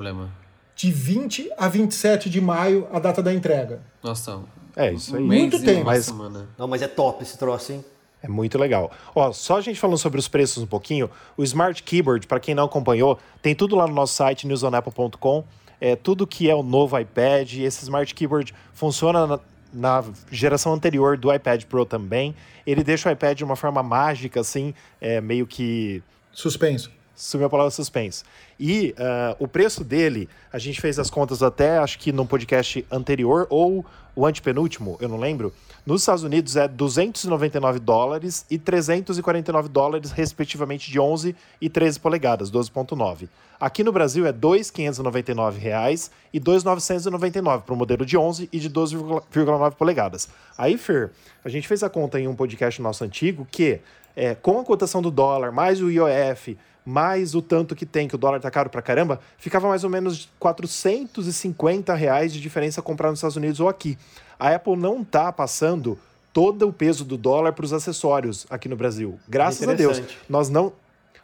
de 0.75 0.91
20 0.91 1.49
a 1.57 1.69
27 1.69 2.29
de 2.29 2.41
maio, 2.41 2.87
a 2.91 2.99
data 2.99 3.23
da 3.23 3.33
entrega. 3.33 3.81
Nossa. 4.03 4.41
É, 4.75 4.91
isso 4.91 5.15
aí. 5.15 5.23
Muito 5.23 5.61
tempo. 5.63 5.85
Mas... 5.85 6.13
Não, 6.57 6.67
mas 6.67 6.81
é 6.81 6.87
top 6.87 7.23
esse 7.23 7.37
troço, 7.37 7.71
hein? 7.71 7.85
É 8.25 8.27
muito 8.27 8.57
legal. 8.57 8.91
Ó, 9.13 9.31
só 9.31 9.57
a 9.57 9.61
gente 9.61 9.79
falando 9.79 9.99
sobre 9.99 10.19
os 10.19 10.27
preços 10.27 10.63
um 10.63 10.65
pouquinho, 10.65 11.09
o 11.37 11.43
Smart 11.43 11.81
Keyboard, 11.83 12.25
para 12.25 12.39
quem 12.39 12.55
não 12.55 12.65
acompanhou, 12.65 13.19
tem 13.39 13.53
tudo 13.53 13.75
lá 13.75 13.85
no 13.85 13.93
nosso 13.93 14.15
site, 14.15 14.47
newsonapple.com. 14.47 15.43
É 15.79 15.95
tudo 15.95 16.25
que 16.25 16.49
é 16.49 16.55
o 16.55 16.63
novo 16.63 16.97
iPad. 16.97 17.53
Esse 17.53 17.83
Smart 17.83 18.11
Keyboard 18.15 18.51
funciona 18.73 19.27
na, 19.27 19.39
na, 19.71 20.03
geração 20.31 20.73
anterior 20.73 21.17
do 21.17 21.31
iPad 21.31 21.65
Pro 21.65 21.85
também. 21.85 22.33
Ele 22.65 22.83
deixa 22.83 23.09
o 23.09 23.11
iPad 23.11 23.37
de 23.37 23.43
uma 23.43 23.55
forma 23.55 23.83
mágica, 23.83 24.39
assim, 24.39 24.73
é, 24.99 25.21
meio 25.21 25.45
que. 25.45 26.01
Suspenso. 26.31 26.91
Sumiu 27.15 27.47
a 27.47 27.49
palavra 27.49 27.71
suspenso. 27.71 28.23
E 28.59 28.93
uh, 28.97 29.43
o 29.43 29.47
preço 29.47 29.83
dele, 29.83 30.27
a 30.51 30.59
gente 30.59 30.81
fez 30.81 30.99
as 30.99 31.09
contas 31.09 31.41
até, 31.41 31.77
acho 31.77 31.97
que 31.97 32.11
no 32.11 32.25
podcast 32.25 32.85
anterior, 32.91 33.47
ou 33.49 33.85
o 34.15 34.25
antepenúltimo, 34.25 34.97
eu 35.01 35.09
não 35.09 35.17
lembro. 35.17 35.53
Nos 35.85 36.01
Estados 36.01 36.23
Unidos 36.23 36.55
é 36.55 36.67
299 36.67 37.79
dólares 37.79 38.45
e 38.49 38.57
349 38.57 39.69
dólares, 39.69 40.11
respectivamente, 40.11 40.89
de 40.89 40.99
11 40.99 41.35
e 41.59 41.69
13 41.69 41.99
polegadas, 41.99 42.49
12.9. 42.49 43.27
Aqui 43.59 43.83
no 43.83 43.91
Brasil 43.91 44.25
é 44.25 44.33
2.599 44.33 45.57
reais 45.57 46.11
e 46.33 46.39
2.999 46.39 47.61
para 47.61 47.73
o 47.73 47.77
modelo 47.77 48.05
de 48.05 48.17
11 48.17 48.49
e 48.51 48.59
de 48.59 48.69
12,9 48.69 49.75
polegadas. 49.75 50.27
Aí, 50.57 50.77
Fer, 50.77 51.11
a 51.43 51.49
gente 51.49 51.67
fez 51.67 51.83
a 51.83 51.89
conta 51.89 52.19
em 52.19 52.27
um 52.27 52.35
podcast 52.35 52.81
nosso 52.81 53.03
antigo 53.03 53.47
que, 53.49 53.79
é, 54.15 54.33
com 54.33 54.59
a 54.59 54.65
cotação 54.65 55.01
do 55.01 55.11
dólar, 55.11 55.51
mais 55.51 55.81
o 55.81 55.89
IOF, 55.89 56.57
mais 56.85 57.33
o 57.33 57.41
tanto 57.41 57.75
que 57.75 57.85
tem, 57.85 58.07
que 58.07 58.13
o 58.13 58.17
dólar 58.17 58.39
tá 58.39 58.51
caro 58.51 58.69
pra 58.69 58.81
caramba, 58.81 59.19
ficava 59.37 59.67
mais 59.67 59.83
ou 59.83 59.89
menos 59.89 60.29
450 60.39 61.93
reais 61.95 62.31
de 62.31 62.39
diferença 62.39 62.81
comprar 62.81 63.09
nos 63.09 63.17
Estados 63.17 63.35
Unidos 63.35 63.59
ou 63.59 63.67
aqui. 63.67 63.97
A 64.39 64.53
Apple 64.53 64.75
não 64.75 65.03
tá 65.03 65.31
passando 65.31 65.97
todo 66.31 66.67
o 66.67 66.73
peso 66.73 67.03
do 67.03 67.17
dólar 67.17 67.53
para 67.53 67.65
os 67.65 67.73
acessórios 67.73 68.45
aqui 68.49 68.69
no 68.69 68.75
Brasil. 68.75 69.17
Graças 69.27 69.67
a 69.67 69.73
Deus. 69.73 70.01
Nós 70.29 70.49
não, 70.49 70.73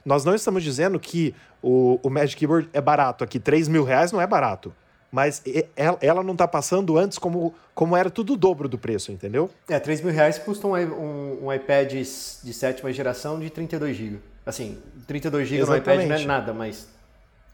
nós 0.04 0.26
não 0.26 0.34
estamos 0.34 0.64
dizendo 0.64 1.00
que 1.00 1.36
o, 1.62 2.00
o 2.02 2.10
Magic 2.10 2.38
Keyboard 2.38 2.70
é 2.74 2.82
barato 2.82 3.24
aqui. 3.24 3.40
3 3.40 3.68
mil 3.68 3.84
reais 3.84 4.12
não 4.12 4.20
é 4.20 4.26
barato. 4.26 4.74
Mas 5.12 5.44
ela 6.00 6.24
não 6.24 6.32
está 6.32 6.48
passando 6.48 6.98
antes 6.98 7.18
como, 7.18 7.54
como 7.76 7.98
era 7.98 8.10
tudo 8.10 8.34
o 8.34 8.38
dobro 8.38 8.70
do 8.70 8.78
preço, 8.78 9.12
entendeu? 9.12 9.50
É, 9.68 9.78
3 9.78 10.00
mil 10.00 10.14
reais 10.14 10.38
custa 10.40 10.66
um, 10.66 10.74
um, 10.74 11.46
um 11.48 11.54
iPad 11.54 11.92
de 11.92 12.54
sétima 12.54 12.94
geração 12.94 13.38
de 13.38 13.50
32 13.50 13.98
GB. 13.98 14.31
Assim, 14.46 14.78
32 15.08 15.48
GB 15.48 15.66
no 15.66 15.76
iPad 15.78 16.08
não 16.08 16.16
é 16.16 16.26
nada, 16.26 16.54
mas 16.54 16.88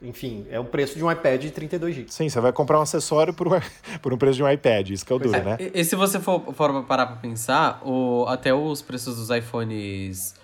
enfim, 0.02 0.46
é 0.52 0.60
o 0.60 0.64
preço 0.64 0.96
de 0.96 1.04
um 1.04 1.12
iPad 1.12 1.42
de 1.42 1.52
32 1.52 1.96
GB. 1.96 2.12
Sim, 2.12 2.30
você 2.30 2.40
vai 2.40 2.54
comprar 2.54 2.78
um 2.78 2.84
acessório 2.84 3.34
por 3.34 3.48
um, 3.48 3.52
por 4.02 4.14
um 4.14 4.18
preço 4.18 4.38
de 4.38 4.44
um 4.44 4.50
iPad, 4.50 4.92
isso 4.92 5.06
que 5.06 5.12
é 5.12 5.16
o 5.16 5.20
duro, 5.20 5.36
é. 5.36 5.44
né? 5.44 5.58
E, 5.60 5.82
e, 5.82 5.84
se 5.84 5.96
você 5.96 6.20
for, 6.20 6.54
for 6.54 6.84
parar 6.84 7.08
para 7.08 7.18
pensar, 7.18 7.82
o, 7.84 8.26
até 8.28 8.54
os 8.54 8.82
preços 8.82 9.18
dos 9.18 9.36
iPhones 9.36 10.36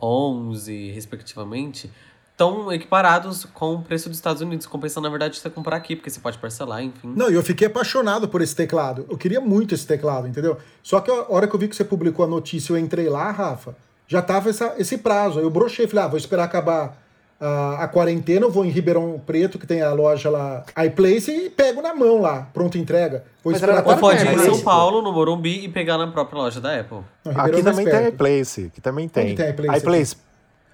11, 0.00 0.90
respectivamente, 0.92 1.90
estão 2.30 2.72
equiparados 2.72 3.44
com 3.44 3.74
o 3.74 3.82
preço 3.82 4.08
dos 4.08 4.16
Estados 4.16 4.40
Unidos, 4.40 4.66
compensando, 4.66 5.04
na 5.04 5.10
verdade, 5.10 5.38
você 5.38 5.50
comprar 5.50 5.76
aqui, 5.76 5.94
porque 5.94 6.08
você 6.08 6.18
pode 6.18 6.38
parcelar, 6.38 6.82
enfim. 6.82 7.12
Não, 7.14 7.30
e 7.30 7.34
eu 7.34 7.42
fiquei 7.42 7.66
apaixonado 7.66 8.26
por 8.28 8.40
esse 8.40 8.56
teclado. 8.56 9.06
Eu 9.10 9.18
queria 9.18 9.40
muito 9.42 9.74
esse 9.74 9.86
teclado, 9.86 10.26
entendeu? 10.26 10.56
Só 10.82 11.00
que 11.00 11.10
a 11.10 11.26
hora 11.28 11.46
que 11.46 11.54
eu 11.54 11.60
vi 11.60 11.68
que 11.68 11.76
você 11.76 11.84
publicou 11.84 12.24
a 12.24 12.28
notícia, 12.28 12.72
eu 12.72 12.78
entrei 12.78 13.10
lá, 13.10 13.30
Rafa, 13.30 13.76
já 14.06 14.22
tava 14.22 14.50
essa, 14.50 14.74
esse 14.78 14.98
prazo. 14.98 15.38
Aí 15.38 15.44
eu 15.44 15.50
brochei, 15.50 15.86
falei, 15.86 16.04
ah, 16.04 16.08
vou 16.08 16.18
esperar 16.18 16.44
acabar 16.44 16.96
a, 17.42 17.84
a, 17.84 17.88
quarentena, 17.88 18.46
eu 18.46 18.50
vou 18.50 18.64
em 18.64 18.68
Ribeirão 18.68 19.20
Preto, 19.26 19.58
que 19.58 19.66
tem 19.66 19.82
a 19.82 19.92
loja 19.92 20.30
lá, 20.30 20.64
iPlace, 20.86 21.30
e 21.30 21.50
pego 21.50 21.82
na 21.82 21.92
mão 21.92 22.20
lá, 22.20 22.48
pronto 22.54 22.78
entrega. 22.78 23.24
Vou 23.42 23.52
Mas 23.52 23.60
esperar 23.60 23.84
Ou 23.84 23.96
pode 23.96 24.24
ir 24.24 24.32
em 24.32 24.38
São 24.38 24.60
Paulo, 24.60 25.02
no 25.02 25.12
Morumbi, 25.12 25.64
e 25.64 25.68
pegar 25.68 25.98
na 25.98 26.06
própria 26.06 26.38
loja 26.38 26.60
da 26.60 26.78
Apple. 26.78 27.00
Não, 27.24 27.40
aqui 27.40 27.58
é 27.58 27.62
também 27.62 27.84
tem 27.84 28.08
iPlace, 28.08 28.66
aqui 28.66 28.80
também 28.80 29.08
tem. 29.08 29.24
Onde 29.24 29.34
tem 29.34 29.50
iPlace? 29.50 29.78
iPlace. 29.78 30.16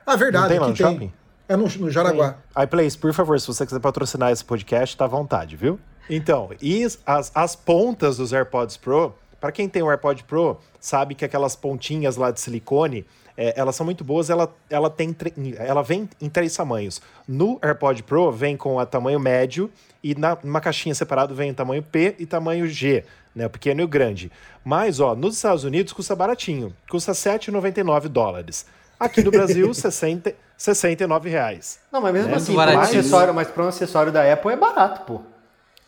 Ah, 0.05 0.17
verdade, 0.17 0.45
Não 0.45 0.51
tem 0.51 0.59
lá 0.59 0.69
no 0.69 0.75
tem. 0.75 0.87
shopping? 0.87 1.13
É 1.49 1.57
no, 1.57 1.67
no 1.67 1.91
Jaraguá. 1.91 2.37
Tem. 2.55 2.65
iPlace, 2.65 2.99
por 2.99 3.15
favor, 3.15 3.41
se 3.41 3.47
você 3.47 3.65
quiser 3.65 3.81
patrocinar 3.81 4.31
esse 4.31 4.45
podcast, 4.45 4.95
tá 4.95 5.07
à 5.07 5.09
vontade, 5.09 5.57
viu? 5.57 5.81
Então, 6.11 6.51
e 6.61 6.85
as, 7.07 7.33
as 7.35 7.57
pontas 7.57 8.19
dos 8.19 8.33
AirPods 8.33 8.77
Pro, 8.77 9.15
para 9.41 9.53
quem 9.53 9.69
tem 9.69 9.83
o 9.83 9.89
AirPod 9.89 10.25
Pro, 10.25 10.59
sabe 10.81 11.15
que 11.15 11.25
aquelas 11.25 11.55
pontinhas 11.55 12.17
lá 12.17 12.31
de 12.31 12.41
silicone, 12.41 13.07
é, 13.37 13.55
elas 13.57 13.77
são 13.77 13.87
muito 13.87 14.03
boas, 14.03 14.31
ela, 14.31 14.53
ela, 14.69 14.91
tem, 14.91 15.15
ela 15.59 15.83
vem 15.83 16.09
em 16.21 16.29
três 16.29 16.55
tamanhos. 16.57 17.01
No 17.27 17.59
AirPod 17.63 18.03
Pro 18.03 18.33
vem 18.33 18.57
com 18.57 18.81
a 18.81 18.87
tamanho 18.87 19.21
médio 19.21 19.71
e 20.03 20.15
na, 20.15 20.37
numa 20.43 20.61
caixinha 20.61 20.95
separada 20.95 21.33
vem 21.33 21.55
tamanho 21.55 21.83
P 21.83 22.17
e 22.19 22.27
tamanho 22.27 22.67
G, 22.67 23.05
né, 23.35 23.47
o 23.47 23.51
pequeno 23.51 23.81
e 23.81 23.85
o 23.85 23.89
grande. 23.89 24.33
Mas, 24.65 24.99
ó, 24.99 25.15
nos 25.15 25.37
Estados 25.37 25.63
Unidos 25.63 25.93
custa 25.93 26.17
baratinho, 26.17 26.75
custa 26.91 27.13
7,99 27.13 28.09
dólares. 28.09 28.67
Aqui 28.99 29.23
no 29.23 29.31
Brasil, 29.31 29.73
60, 29.73 30.35
69 30.57 31.31
reais. 31.31 31.79
Não, 31.93 32.01
mas 32.01 32.13
mesmo 32.13 32.31
né? 32.31 32.37
assim, 32.37 32.55
para 32.55 32.77
um 32.77 32.81
acessório, 32.81 33.35
mas 33.35 33.49
para 33.49 33.63
um 33.63 33.69
acessório 33.69 34.11
da 34.11 34.33
Apple 34.33 34.51
é 34.51 34.57
barato, 34.57 35.03
pô. 35.03 35.23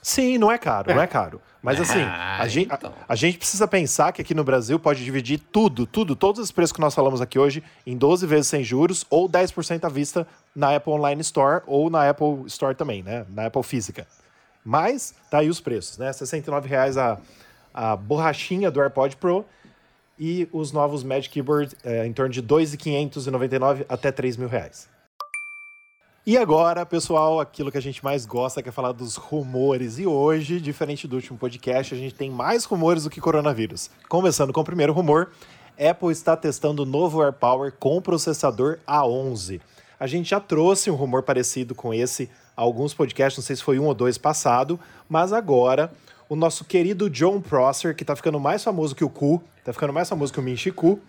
Sim, 0.02 0.38
não 0.38 0.50
é 0.50 0.58
caro, 0.58 0.94
não 0.94 1.02
é 1.02 1.06
caro. 1.06 1.40
Mas 1.62 1.78
assim, 1.78 2.00
ah, 2.00 2.38
a, 2.40 2.48
gente, 2.48 2.72
então. 2.72 2.92
a, 3.06 3.12
a, 3.12 3.14
gente 3.14 3.36
precisa 3.36 3.68
pensar 3.68 4.12
que 4.12 4.22
aqui 4.22 4.34
no 4.34 4.42
Brasil 4.42 4.78
pode 4.78 5.04
dividir 5.04 5.38
tudo, 5.52 5.86
tudo, 5.86 6.16
todos 6.16 6.40
os 6.40 6.50
preços 6.50 6.72
que 6.72 6.80
nós 6.80 6.94
falamos 6.94 7.20
aqui 7.20 7.38
hoje 7.38 7.62
em 7.86 7.96
12 7.96 8.26
vezes 8.26 8.46
sem 8.46 8.64
juros 8.64 9.04
ou 9.10 9.28
10% 9.28 9.84
à 9.84 9.88
vista 9.88 10.26
na 10.56 10.74
Apple 10.74 10.92
Online 10.92 11.20
Store 11.20 11.62
ou 11.66 11.90
na 11.90 12.08
Apple 12.08 12.46
Store 12.46 12.74
também, 12.74 13.02
né? 13.02 13.26
Na 13.28 13.46
Apple 13.46 13.62
Física. 13.62 14.06
Mas 14.64 15.14
tá 15.30 15.38
aí 15.38 15.50
os 15.50 15.60
preços, 15.60 15.98
né? 15.98 16.06
R$ 16.06 16.12
69,00 16.12 16.96
a, 16.96 17.18
a 17.74 17.96
borrachinha 17.96 18.70
do 18.70 18.80
AirPod 18.80 19.16
Pro 19.16 19.44
e 20.18 20.48
os 20.52 20.72
novos 20.72 21.02
Magic 21.04 21.32
Keyboard 21.32 21.76
é, 21.84 22.06
em 22.06 22.12
torno 22.12 22.32
de 22.32 22.40
R$ 22.40 22.46
2.599 22.46 23.84
até 23.88 24.08
R$ 24.08 24.14
3.000. 24.14 24.86
E 26.30 26.38
agora, 26.38 26.86
pessoal, 26.86 27.40
aquilo 27.40 27.72
que 27.72 27.76
a 27.76 27.82
gente 27.82 28.04
mais 28.04 28.24
gosta 28.24 28.62
que 28.62 28.68
é 28.68 28.72
falar 28.72 28.92
dos 28.92 29.16
rumores. 29.16 29.98
E 29.98 30.06
hoje, 30.06 30.60
diferente 30.60 31.08
do 31.08 31.16
último 31.16 31.36
podcast, 31.36 31.92
a 31.92 31.98
gente 31.98 32.14
tem 32.14 32.30
mais 32.30 32.64
rumores 32.64 33.02
do 33.02 33.10
que 33.10 33.20
coronavírus. 33.20 33.90
Começando 34.08 34.52
com 34.52 34.60
o 34.60 34.64
primeiro 34.64 34.92
rumor: 34.92 35.32
Apple 35.76 36.12
está 36.12 36.36
testando 36.36 36.84
o 36.84 36.86
novo 36.86 37.20
AirPower 37.20 37.72
com 37.72 38.00
processador 38.00 38.78
A11. 38.86 39.60
A 39.98 40.06
gente 40.06 40.30
já 40.30 40.38
trouxe 40.38 40.88
um 40.88 40.94
rumor 40.94 41.24
parecido 41.24 41.74
com 41.74 41.92
esse 41.92 42.30
alguns 42.54 42.94
podcasts, 42.94 43.36
não 43.36 43.44
sei 43.44 43.56
se 43.56 43.64
foi 43.64 43.80
um 43.80 43.86
ou 43.86 43.94
dois 43.94 44.16
passado, 44.16 44.78
mas 45.08 45.32
agora 45.32 45.92
o 46.28 46.36
nosso 46.36 46.64
querido 46.64 47.10
John 47.10 47.40
Prosser, 47.40 47.92
que 47.92 48.04
está 48.04 48.14
ficando 48.14 48.38
mais 48.38 48.62
famoso 48.62 48.94
que 48.94 49.02
o 49.02 49.10
Ku, 49.10 49.42
está 49.58 49.72
ficando 49.72 49.92
mais 49.92 50.08
famoso 50.08 50.32
que 50.32 50.38
o 50.38 50.42
Minchi 50.44 50.70
Ku, 50.70 51.00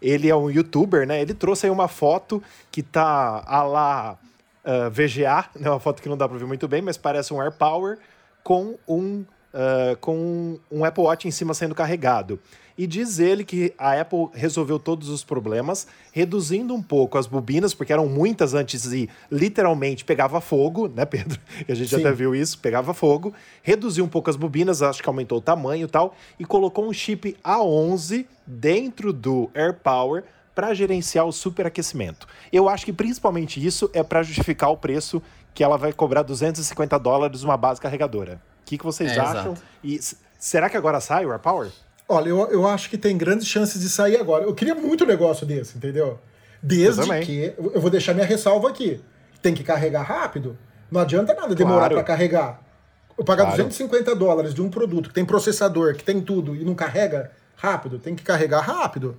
ele 0.00 0.30
é 0.30 0.34
um 0.34 0.48
youtuber, 0.48 1.06
né? 1.06 1.20
Ele 1.20 1.34
trouxe 1.34 1.66
aí 1.66 1.70
uma 1.70 1.88
foto 1.88 2.42
que 2.70 2.82
tá 2.82 3.44
a 3.46 3.62
lá 3.62 4.18
uh, 4.64 4.86
ah, 4.86 4.88
VGA, 4.88 5.48
né, 5.58 5.70
uma 5.70 5.80
foto 5.80 6.02
que 6.02 6.08
não 6.08 6.16
dá 6.16 6.28
para 6.28 6.38
ver 6.38 6.46
muito 6.46 6.66
bem, 6.68 6.82
mas 6.82 6.96
parece 6.96 7.32
um 7.32 7.40
AirPower 7.40 7.98
com 8.42 8.76
um, 8.88 9.24
uh, 9.52 9.96
com 10.00 10.58
um 10.70 10.84
Apple 10.84 11.04
Watch 11.04 11.28
em 11.28 11.30
cima 11.30 11.54
sendo 11.54 11.74
carregado. 11.74 12.38
E 12.76 12.86
diz 12.86 13.18
ele 13.18 13.44
que 13.44 13.74
a 13.76 14.00
Apple 14.00 14.28
resolveu 14.32 14.78
todos 14.78 15.08
os 15.08 15.22
problemas, 15.22 15.86
reduzindo 16.10 16.74
um 16.74 16.82
pouco 16.82 17.18
as 17.18 17.26
bobinas, 17.26 17.74
porque 17.74 17.92
eram 17.92 18.08
muitas 18.08 18.54
antes 18.54 18.86
e 18.86 19.10
literalmente 19.30 20.04
pegava 20.04 20.40
fogo, 20.40 20.88
né, 20.88 21.04
Pedro? 21.04 21.38
a 21.68 21.74
gente 21.74 21.90
Sim. 21.90 22.00
até 22.00 22.10
viu 22.12 22.34
isso, 22.34 22.58
pegava 22.58 22.94
fogo. 22.94 23.34
Reduziu 23.62 24.04
um 24.04 24.08
pouco 24.08 24.30
as 24.30 24.36
bobinas, 24.36 24.82
acho 24.82 25.02
que 25.02 25.08
aumentou 25.08 25.38
o 25.38 25.42
tamanho 25.42 25.84
e 25.84 25.88
tal, 25.88 26.14
e 26.38 26.44
colocou 26.44 26.88
um 26.88 26.92
chip 26.92 27.36
A11 27.44 28.26
dentro 28.46 29.12
do 29.12 29.50
AirPower 29.54 30.24
para 30.54 30.74
gerenciar 30.74 31.26
o 31.26 31.32
superaquecimento. 31.32 32.26
Eu 32.52 32.68
acho 32.68 32.84
que 32.84 32.92
principalmente 32.92 33.64
isso 33.64 33.90
é 33.92 34.02
para 34.02 34.22
justificar 34.22 34.70
o 34.70 34.76
preço 34.76 35.22
que 35.54 35.62
ela 35.62 35.76
vai 35.76 35.92
cobrar 35.92 36.22
250 36.22 36.98
dólares 36.98 37.42
uma 37.42 37.56
base 37.56 37.80
carregadora. 37.80 38.40
O 38.62 38.64
que, 38.64 38.78
que 38.78 38.84
vocês 38.84 39.12
é, 39.12 39.20
acham? 39.20 39.52
Exato. 39.52 39.62
E 39.84 40.00
será 40.38 40.70
que 40.70 40.76
agora 40.76 41.00
sai 41.00 41.26
o 41.26 41.30
AirPower? 41.30 41.70
Olha, 42.08 42.28
eu, 42.28 42.38
eu 42.50 42.66
acho 42.66 42.90
que 42.90 42.98
tem 42.98 43.16
grandes 43.16 43.46
chances 43.46 43.80
de 43.80 43.88
sair 43.88 44.18
agora. 44.18 44.44
Eu 44.44 44.54
queria 44.54 44.74
muito 44.74 45.04
um 45.04 45.06
negócio 45.06 45.46
desse, 45.46 45.76
entendeu? 45.76 46.18
Desde 46.62 47.00
eu 47.00 47.20
que. 47.20 47.54
Eu 47.74 47.80
vou 47.80 47.90
deixar 47.90 48.14
minha 48.14 48.26
ressalva 48.26 48.68
aqui. 48.68 49.00
Tem 49.40 49.54
que 49.54 49.64
carregar 49.64 50.02
rápido. 50.02 50.56
Não 50.90 51.00
adianta 51.00 51.34
nada 51.34 51.54
demorar 51.54 51.78
claro. 51.78 51.94
para 51.94 52.04
carregar. 52.04 52.62
Eu 53.16 53.24
pagar 53.24 53.44
claro. 53.44 53.64
250 53.64 54.14
dólares 54.14 54.54
de 54.54 54.62
um 54.62 54.70
produto 54.70 55.08
que 55.08 55.14
tem 55.14 55.24
processador, 55.24 55.94
que 55.94 56.04
tem 56.04 56.20
tudo 56.20 56.54
e 56.54 56.64
não 56.64 56.74
carrega 56.74 57.30
rápido, 57.56 57.98
tem 57.98 58.14
que 58.14 58.22
carregar 58.22 58.60
rápido. 58.60 59.16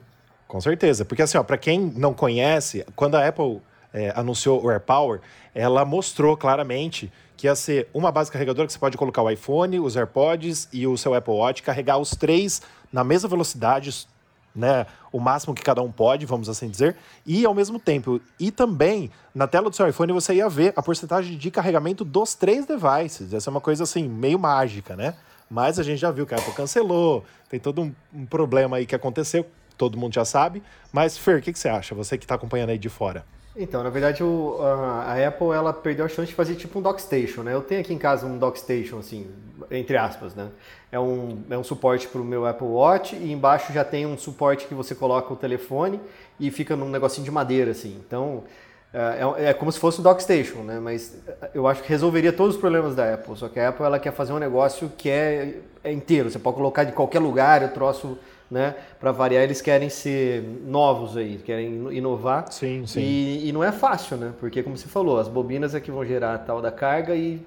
Com 0.53 0.61
certeza, 0.61 1.03
porque 1.03 1.23
assim, 1.23 1.35
ó, 1.35 1.41
para 1.41 1.57
quem 1.57 1.79
não 1.79 2.13
conhece, 2.13 2.85
quando 2.95 3.15
a 3.15 3.27
Apple 3.27 3.59
é, 3.91 4.13
anunciou 4.15 4.63
o 4.63 4.69
AirPower, 4.69 5.19
ela 5.51 5.83
mostrou 5.83 6.37
claramente 6.37 7.11
que 7.35 7.47
ia 7.47 7.55
ser 7.55 7.87
uma 7.91 8.11
base 8.11 8.31
carregadora 8.31 8.67
que 8.67 8.73
você 8.73 8.77
pode 8.77 8.95
colocar 8.95 9.23
o 9.23 9.31
iPhone, 9.31 9.79
os 9.79 9.97
AirPods 9.97 10.69
e 10.71 10.85
o 10.85 10.95
seu 10.95 11.15
Apple 11.15 11.33
Watch, 11.33 11.63
carregar 11.63 11.97
os 11.97 12.11
três 12.11 12.61
na 12.91 13.03
mesma 13.03 13.27
velocidade, 13.27 14.07
né, 14.55 14.85
o 15.11 15.19
máximo 15.19 15.55
que 15.55 15.63
cada 15.63 15.81
um 15.81 15.91
pode, 15.91 16.23
vamos 16.27 16.47
assim 16.47 16.69
dizer, 16.69 16.97
e 17.25 17.43
ao 17.45 17.55
mesmo 17.55 17.79
tempo. 17.79 18.21
E 18.39 18.51
também, 18.51 19.09
na 19.33 19.47
tela 19.47 19.71
do 19.71 19.75
seu 19.75 19.87
iPhone, 19.87 20.13
você 20.13 20.35
ia 20.35 20.47
ver 20.47 20.71
a 20.75 20.83
porcentagem 20.83 21.35
de 21.35 21.49
carregamento 21.49 22.05
dos 22.05 22.35
três 22.35 22.67
devices. 22.67 23.33
Essa 23.33 23.49
é 23.49 23.51
uma 23.51 23.59
coisa 23.59 23.85
assim, 23.85 24.07
meio 24.07 24.37
mágica, 24.37 24.95
né? 24.95 25.15
Mas 25.49 25.79
a 25.79 25.83
gente 25.83 25.97
já 25.97 26.11
viu 26.11 26.27
que 26.27 26.35
a 26.35 26.37
Apple 26.37 26.53
cancelou, 26.53 27.25
tem 27.49 27.59
todo 27.59 27.81
um, 27.81 27.91
um 28.13 28.25
problema 28.27 28.77
aí 28.77 28.85
que 28.85 28.93
aconteceu, 28.93 29.47
todo 29.77 29.97
mundo 29.97 30.13
já 30.13 30.25
sabe. 30.25 30.61
Mas, 30.91 31.17
Fer, 31.17 31.39
o 31.39 31.41
que, 31.41 31.53
que 31.53 31.59
você 31.59 31.69
acha? 31.69 31.93
Você 31.95 32.17
que 32.17 32.25
está 32.25 32.35
acompanhando 32.35 32.69
aí 32.69 32.77
de 32.77 32.89
fora. 32.89 33.25
Então, 33.55 33.83
na 33.83 33.89
verdade, 33.89 34.23
o, 34.23 34.57
a, 34.61 35.13
a, 35.13 35.27
Apple 35.27 35.51
ela 35.51 35.71
perdeu 35.71 36.05
a 36.05 36.09
chance 36.09 36.27
de 36.27 36.33
fazer 36.33 36.55
tipo 36.55 36.79
um 36.79 36.81
dockstation, 36.81 37.43
né? 37.43 37.53
Eu 37.53 37.61
tenho 37.61 37.81
aqui 37.81 37.93
em 37.93 37.99
casa 37.99 38.25
um 38.25 38.37
dockstation, 38.37 38.97
assim, 38.97 39.27
entre 39.69 39.95
aspas, 39.95 40.33
né? 40.33 40.49
É 40.91 40.99
um, 40.99 41.43
é 41.49 41.57
um 41.57 41.63
suporte 41.63 42.07
para 42.07 42.19
o 42.19 42.23
meu 42.23 42.47
Apple 42.47 42.67
Watch 42.67 43.15
e 43.15 43.31
embaixo 43.31 43.71
já 43.71 43.83
tem 43.83 44.07
um 44.07 44.17
suporte 44.17 44.65
que 44.65 44.73
você 44.73 44.95
coloca 44.95 45.31
o 45.31 45.35
telefone 45.35 45.99
e 46.39 46.49
fica 46.49 46.75
num 46.75 46.89
negocinho 46.89 47.25
de 47.25 47.31
madeira, 47.31 47.71
assim. 47.71 48.01
Então, 48.05 48.43
é, 48.91 49.43
é, 49.45 49.49
é 49.49 49.53
como 49.53 49.71
se 49.71 49.79
fosse 49.79 49.99
um 49.99 50.03
dockstation, 50.03 50.59
né? 50.59 50.79
Mas 50.79 51.15
eu 51.53 51.67
acho 51.67 51.83
que 51.83 51.89
resolveria 51.89 52.33
todos 52.33 52.55
os 52.55 52.61
problemas 52.61 52.95
da 52.95 53.13
Apple. 53.13 53.35
Só 53.37 53.49
que 53.49 53.59
a 53.59 53.69
Apple 53.69 53.85
ela 53.85 53.99
quer 53.99 54.13
fazer 54.13 54.33
um 54.33 54.39
negócio 54.39 54.91
que 54.97 55.09
é, 55.09 55.59
é 55.83 55.91
inteiro. 55.91 56.31
Você 56.31 56.39
pode 56.39 56.57
colocar 56.57 56.85
de 56.85 56.91
qualquer 56.91 57.19
lugar, 57.19 57.63
o 57.63 57.69
troço 57.69 58.17
né? 58.53 58.75
Para 58.99 59.11
variar, 59.11 59.43
eles 59.43 59.61
querem 59.61 59.89
ser 59.89 60.43
novos 60.63 61.17
aí, 61.17 61.39
querem 61.39 61.91
inovar. 61.91 62.51
Sim, 62.51 62.85
sim. 62.85 63.01
E, 63.01 63.49
e, 63.49 63.51
não 63.51 63.63
é 63.63 63.71
fácil, 63.71 64.15
né? 64.15 64.31
Porque, 64.39 64.61
como 64.61 64.77
você 64.77 64.87
falou, 64.87 65.19
as 65.19 65.27
bobinas 65.27 65.73
é 65.73 65.79
que 65.79 65.89
vão 65.89 66.05
gerar 66.05 66.35
a 66.35 66.37
tal 66.37 66.61
da 66.61 66.71
carga 66.71 67.15
e, 67.15 67.41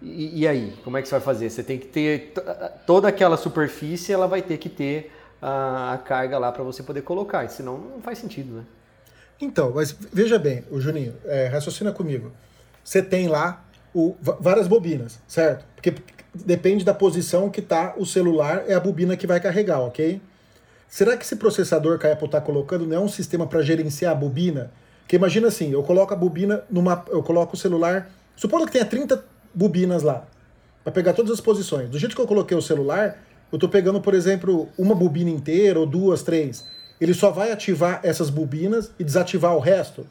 e, 0.00 0.42
e 0.42 0.48
aí? 0.48 0.74
Como 0.84 0.96
é 0.96 1.02
que 1.02 1.08
você 1.08 1.16
vai 1.16 1.20
fazer? 1.20 1.50
Você 1.50 1.64
tem 1.64 1.76
que 1.76 1.88
ter 1.88 2.32
toda 2.86 3.08
aquela 3.08 3.36
superfície, 3.36 4.12
ela 4.12 4.28
vai 4.28 4.40
ter 4.40 4.58
que 4.58 4.68
ter 4.68 5.12
a, 5.42 5.94
a 5.94 5.98
carga 5.98 6.38
lá 6.38 6.52
para 6.52 6.62
você 6.62 6.84
poder 6.84 7.02
colocar, 7.02 7.48
senão 7.48 7.76
não 7.76 8.00
faz 8.00 8.18
sentido, 8.18 8.54
né? 8.54 8.62
Então, 9.40 9.72
mas 9.74 9.92
veja 10.12 10.38
bem, 10.38 10.64
o 10.70 10.80
Juninho, 10.80 11.14
é, 11.24 11.46
raciocina 11.48 11.90
comigo. 11.90 12.30
Você 12.84 13.02
tem 13.02 13.26
lá 13.26 13.64
o, 13.92 14.16
várias 14.20 14.68
bobinas, 14.68 15.18
certo? 15.26 15.64
Porque 15.74 15.94
depende 16.32 16.84
da 16.84 16.94
posição 16.94 17.50
que 17.50 17.60
está 17.60 17.94
o 17.96 18.06
celular, 18.06 18.64
é 18.68 18.74
a 18.74 18.80
bobina 18.80 19.16
que 19.16 19.26
vai 19.26 19.40
carregar, 19.40 19.80
ok? 19.80 20.20
Será 20.88 21.16
que 21.16 21.24
esse 21.24 21.36
processador 21.36 21.98
que 21.98 22.06
a 22.06 22.12
Apple 22.12 22.26
está 22.26 22.40
colocando 22.40 22.86
não 22.86 22.96
é 22.96 23.00
um 23.00 23.08
sistema 23.08 23.46
para 23.46 23.60
gerenciar 23.62 24.12
a 24.12 24.14
bobina? 24.14 24.70
Porque 25.00 25.16
imagina 25.16 25.48
assim, 25.48 25.70
eu 25.72 25.82
coloco 25.82 26.12
a 26.12 26.16
bobina 26.16 26.64
numa. 26.70 27.04
Eu 27.08 27.22
coloco 27.22 27.54
o 27.54 27.58
celular. 27.58 28.10
Supondo 28.34 28.66
que 28.66 28.72
tenha 28.72 28.84
30 28.84 29.22
bobinas 29.54 30.02
lá. 30.02 30.26
Para 30.82 30.92
pegar 30.92 31.12
todas 31.12 31.32
as 31.32 31.40
posições. 31.40 31.90
Do 31.90 31.98
jeito 31.98 32.14
que 32.14 32.20
eu 32.20 32.26
coloquei 32.26 32.56
o 32.56 32.62
celular, 32.62 33.18
eu 33.52 33.56
estou 33.56 33.68
pegando, 33.68 34.00
por 34.00 34.14
exemplo, 34.14 34.68
uma 34.78 34.94
bobina 34.94 35.30
inteira, 35.30 35.78
ou 35.78 35.86
duas, 35.86 36.22
três. 36.22 36.66
Ele 37.00 37.12
só 37.12 37.30
vai 37.30 37.52
ativar 37.52 38.00
essas 38.02 38.30
bobinas 38.30 38.90
e 38.98 39.04
desativar 39.04 39.54
o 39.54 39.60
resto. 39.60 40.06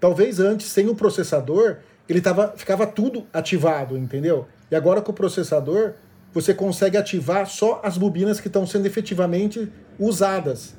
Talvez 0.00 0.40
antes, 0.40 0.66
sem 0.66 0.88
o 0.88 0.94
processador, 0.94 1.76
ele 2.08 2.20
tava, 2.20 2.54
ficava 2.56 2.86
tudo 2.86 3.26
ativado, 3.32 3.96
entendeu? 3.96 4.46
E 4.70 4.76
agora 4.76 5.00
com 5.00 5.12
o 5.12 5.14
processador, 5.14 5.92
você 6.32 6.54
consegue 6.54 6.96
ativar 6.96 7.46
só 7.46 7.80
as 7.82 7.98
bobinas 7.98 8.40
que 8.40 8.48
estão 8.48 8.66
sendo 8.66 8.86
efetivamente 8.86 9.70
usadas. 9.98 10.74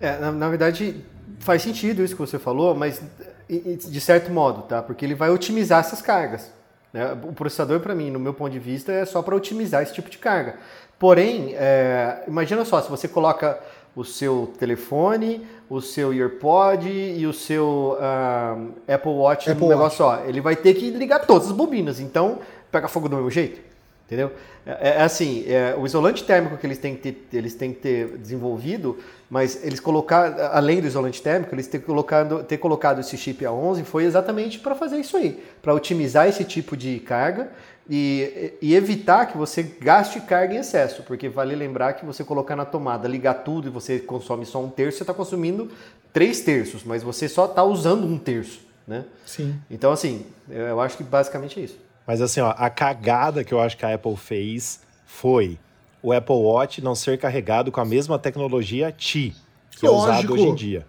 É, 0.00 0.18
na, 0.18 0.32
na, 0.32 0.48
verdade, 0.48 1.04
faz 1.40 1.62
sentido 1.62 2.02
isso 2.02 2.14
que 2.14 2.20
você 2.20 2.38
falou, 2.38 2.74
mas 2.74 3.02
de 3.48 4.00
certo 4.00 4.30
modo, 4.30 4.62
tá? 4.62 4.82
Porque 4.82 5.04
ele 5.04 5.14
vai 5.14 5.30
otimizar 5.30 5.80
essas 5.80 6.02
cargas. 6.02 6.50
Né? 6.92 7.12
O 7.24 7.32
processador, 7.32 7.80
para 7.80 7.94
mim, 7.94 8.10
no 8.10 8.18
meu 8.18 8.34
ponto 8.34 8.50
de 8.50 8.58
vista, 8.58 8.92
é 8.92 9.04
só 9.04 9.22
para 9.22 9.34
otimizar 9.34 9.82
esse 9.82 9.92
tipo 9.92 10.08
de 10.10 10.18
carga. 10.18 10.56
Porém, 10.98 11.54
é, 11.54 12.24
imagina 12.26 12.64
só, 12.64 12.80
se 12.82 12.90
você 12.90 13.06
coloca 13.06 13.58
o 13.94 14.04
seu 14.04 14.52
telefone, 14.58 15.46
o 15.68 15.80
seu 15.80 16.12
EarPod 16.12 16.88
e 16.88 17.26
o 17.26 17.32
seu 17.32 17.98
uh, 17.98 18.72
Apple 18.92 19.10
Watch 19.10 19.50
Apple 19.50 19.64
no 19.64 19.68
negócio 19.68 19.98
só, 19.98 20.24
ele 20.24 20.40
vai 20.40 20.54
ter 20.54 20.74
que 20.74 20.90
ligar 20.90 21.26
todas 21.26 21.48
as 21.48 21.52
bobinas. 21.52 21.98
Então, 21.98 22.38
pega 22.70 22.86
fogo 22.86 23.08
do 23.08 23.16
mesmo 23.16 23.30
jeito. 23.30 23.60
Entendeu? 24.08 24.32
É, 24.64 24.88
é 24.88 25.02
assim, 25.02 25.44
é, 25.46 25.76
o 25.78 25.84
isolante 25.84 26.24
térmico 26.24 26.56
que 26.56 26.66
eles 26.66 26.78
têm 26.78 26.96
que, 26.96 27.12
ter, 27.12 27.36
eles 27.36 27.54
têm 27.54 27.74
que 27.74 27.80
ter 27.80 28.16
desenvolvido, 28.16 28.98
mas 29.28 29.62
eles 29.62 29.78
colocar, 29.78 30.50
além 30.54 30.80
do 30.80 30.86
isolante 30.86 31.20
térmico, 31.20 31.54
eles 31.54 31.66
ter 31.66 31.80
colocado, 31.80 32.42
ter 32.42 32.56
colocado 32.56 33.00
esse 33.00 33.18
chip 33.18 33.44
A11 33.44 33.84
foi 33.84 34.04
exatamente 34.04 34.60
para 34.60 34.74
fazer 34.74 34.96
isso 34.96 35.14
aí, 35.14 35.44
para 35.60 35.74
otimizar 35.74 36.26
esse 36.26 36.42
tipo 36.42 36.74
de 36.74 36.98
carga 37.00 37.50
e, 37.88 38.54
e, 38.62 38.74
evitar 38.74 39.26
que 39.26 39.36
você 39.36 39.62
gaste 39.62 40.22
carga 40.22 40.54
em 40.54 40.58
excesso, 40.58 41.02
porque 41.02 41.28
vale 41.28 41.54
lembrar 41.54 41.92
que 41.92 42.06
você 42.06 42.24
colocar 42.24 42.56
na 42.56 42.64
tomada, 42.64 43.06
ligar 43.06 43.34
tudo 43.34 43.68
e 43.68 43.70
você 43.70 43.98
consome 43.98 44.46
só 44.46 44.64
um 44.64 44.70
terço, 44.70 44.96
você 44.96 45.02
está 45.02 45.12
consumindo 45.12 45.70
três 46.14 46.40
terços, 46.40 46.82
mas 46.82 47.02
você 47.02 47.28
só 47.28 47.44
está 47.44 47.62
usando 47.62 48.06
um 48.06 48.16
terço, 48.16 48.60
né? 48.86 49.04
Sim. 49.26 49.54
Então, 49.70 49.92
assim, 49.92 50.24
eu 50.48 50.80
acho 50.80 50.96
que 50.96 51.02
basicamente 51.02 51.60
é 51.60 51.64
isso. 51.64 51.87
Mas 52.08 52.22
assim, 52.22 52.40
ó, 52.40 52.54
a 52.56 52.70
cagada 52.70 53.44
que 53.44 53.52
eu 53.52 53.60
acho 53.60 53.76
que 53.76 53.84
a 53.84 53.94
Apple 53.94 54.16
fez 54.16 54.80
foi 55.04 55.58
o 56.02 56.10
Apple 56.10 56.36
Watch 56.36 56.80
não 56.80 56.94
ser 56.94 57.18
carregado 57.18 57.70
com 57.70 57.82
a 57.82 57.84
mesma 57.84 58.18
tecnologia 58.18 58.90
Qi, 58.90 59.36
que 59.72 59.86
Lógico. 59.86 60.08
é 60.10 60.14
usado 60.14 60.32
hoje 60.32 60.46
em 60.46 60.54
dia. 60.54 60.86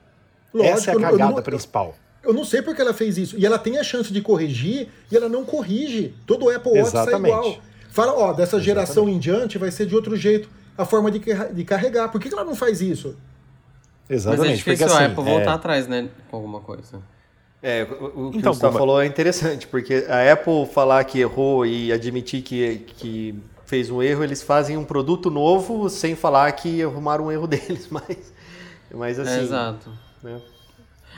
Lógico, 0.54 0.74
Essa 0.78 0.92
é 0.92 0.96
a 0.96 1.00
cagada 1.00 1.36
não, 1.36 1.44
principal. 1.44 1.94
Eu 2.24 2.34
não 2.34 2.46
sei 2.46 2.62
porque 2.62 2.82
ela 2.82 2.94
fez 2.94 3.18
isso. 3.18 3.38
E 3.38 3.46
ela 3.46 3.60
tem 3.60 3.78
a 3.78 3.84
chance 3.84 4.14
de 4.14 4.22
corrigir 4.22 4.88
e 5.12 5.18
ela 5.18 5.28
não 5.28 5.44
corrige. 5.44 6.14
Todo 6.26 6.46
o 6.46 6.50
Apple 6.50 6.72
Watch 6.72 6.88
Exatamente. 6.88 7.34
sai 7.34 7.42
igual. 7.42 7.62
Fala, 7.90 8.14
ó, 8.14 8.28
dessa 8.32 8.56
Exatamente. 8.56 8.66
geração 8.66 9.10
em 9.10 9.20
diante 9.20 9.58
vai 9.58 9.72
ser 9.72 9.86
de 9.88 9.96
outro 9.96 10.16
jeito 10.16 10.50
a 10.78 10.86
forma 10.86 11.12
de, 11.12 11.20
de 11.20 11.66
carregar. 11.66 12.08
Por 12.10 12.22
que 12.22 12.32
ela 12.32 12.46
não 12.46 12.56
faz 12.56 12.80
isso? 12.80 13.18
Exatamente. 14.10 14.40
Mas 14.40 14.54
é 14.54 14.56
difícil 14.56 14.88
porque, 14.88 14.94
assim, 14.96 15.04
a 15.04 15.08
Apple 15.08 15.24
voltar 15.26 15.52
é... 15.52 15.56
atrás, 15.56 15.86
né? 15.86 16.08
Com 16.32 16.38
alguma 16.38 16.62
coisa. 16.62 17.02
É, 17.62 17.84
o, 17.84 18.28
o 18.28 18.32
que 18.32 18.38
então, 18.38 18.54
você 18.54 18.72
falou 18.72 19.02
é 19.02 19.06
interessante, 19.06 19.68
porque 19.68 20.06
a 20.08 20.32
Apple 20.32 20.66
falar 20.66 21.04
que 21.04 21.20
errou 21.20 21.66
e 21.66 21.92
admitir 21.92 22.42
que, 22.42 22.86
que 22.96 23.36
fez 23.66 23.90
um 23.90 24.02
erro, 24.02 24.24
eles 24.24 24.42
fazem 24.42 24.78
um 24.78 24.84
produto 24.84 25.30
novo 25.30 25.90
sem 25.90 26.16
falar 26.16 26.52
que 26.54 26.82
arrumaram 26.82 27.26
um 27.26 27.32
erro 27.32 27.46
deles, 27.48 27.88
mas, 27.90 28.34
mas 28.94 29.20
assim... 29.20 29.40
É, 29.40 29.44
exato. 29.44 29.92
Né? 30.24 30.42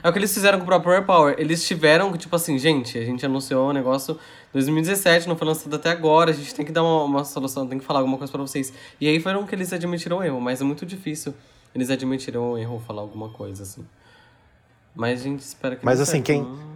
É 0.03 0.09
o 0.09 0.11
que 0.11 0.17
eles 0.17 0.33
fizeram 0.33 0.57
com 0.57 0.63
o 0.63 0.67
próprio 0.67 0.93
AirPower. 0.93 1.35
Eles 1.37 1.63
tiveram, 1.63 2.11
tipo 2.17 2.35
assim, 2.35 2.57
gente, 2.57 2.97
a 2.97 3.05
gente 3.05 3.23
anunciou 3.23 3.67
o 3.67 3.69
um 3.69 3.73
negócio 3.73 4.17
2017, 4.51 5.27
não 5.27 5.35
foi 5.35 5.47
lançado 5.47 5.75
até 5.75 5.91
agora, 5.91 6.31
a 6.31 6.33
gente 6.33 6.55
tem 6.55 6.65
que 6.65 6.71
dar 6.71 6.81
uma, 6.81 7.03
uma 7.03 7.23
solução, 7.23 7.67
tem 7.67 7.77
que 7.77 7.85
falar 7.85 7.99
alguma 7.99 8.17
coisa 8.17 8.31
para 8.31 8.41
vocês. 8.41 8.73
E 8.99 9.07
aí 9.07 9.19
foram 9.19 9.45
que 9.45 9.53
eles 9.53 9.71
admitiram 9.71 10.17
o 10.17 10.23
erro, 10.23 10.41
mas 10.41 10.59
é 10.59 10.63
muito 10.63 10.87
difícil 10.87 11.35
eles 11.73 11.89
admitiram 11.89 12.51
o 12.51 12.57
erro 12.57 12.81
falar 12.85 13.01
alguma 13.01 13.29
coisa, 13.29 13.63
assim. 13.63 13.85
Mas 14.95 15.21
a 15.21 15.23
gente 15.23 15.39
espera 15.39 15.75
que 15.75 15.85
Mas 15.85 15.99
assim, 15.99 16.23
certo. 16.23 16.25
quem. 16.25 16.71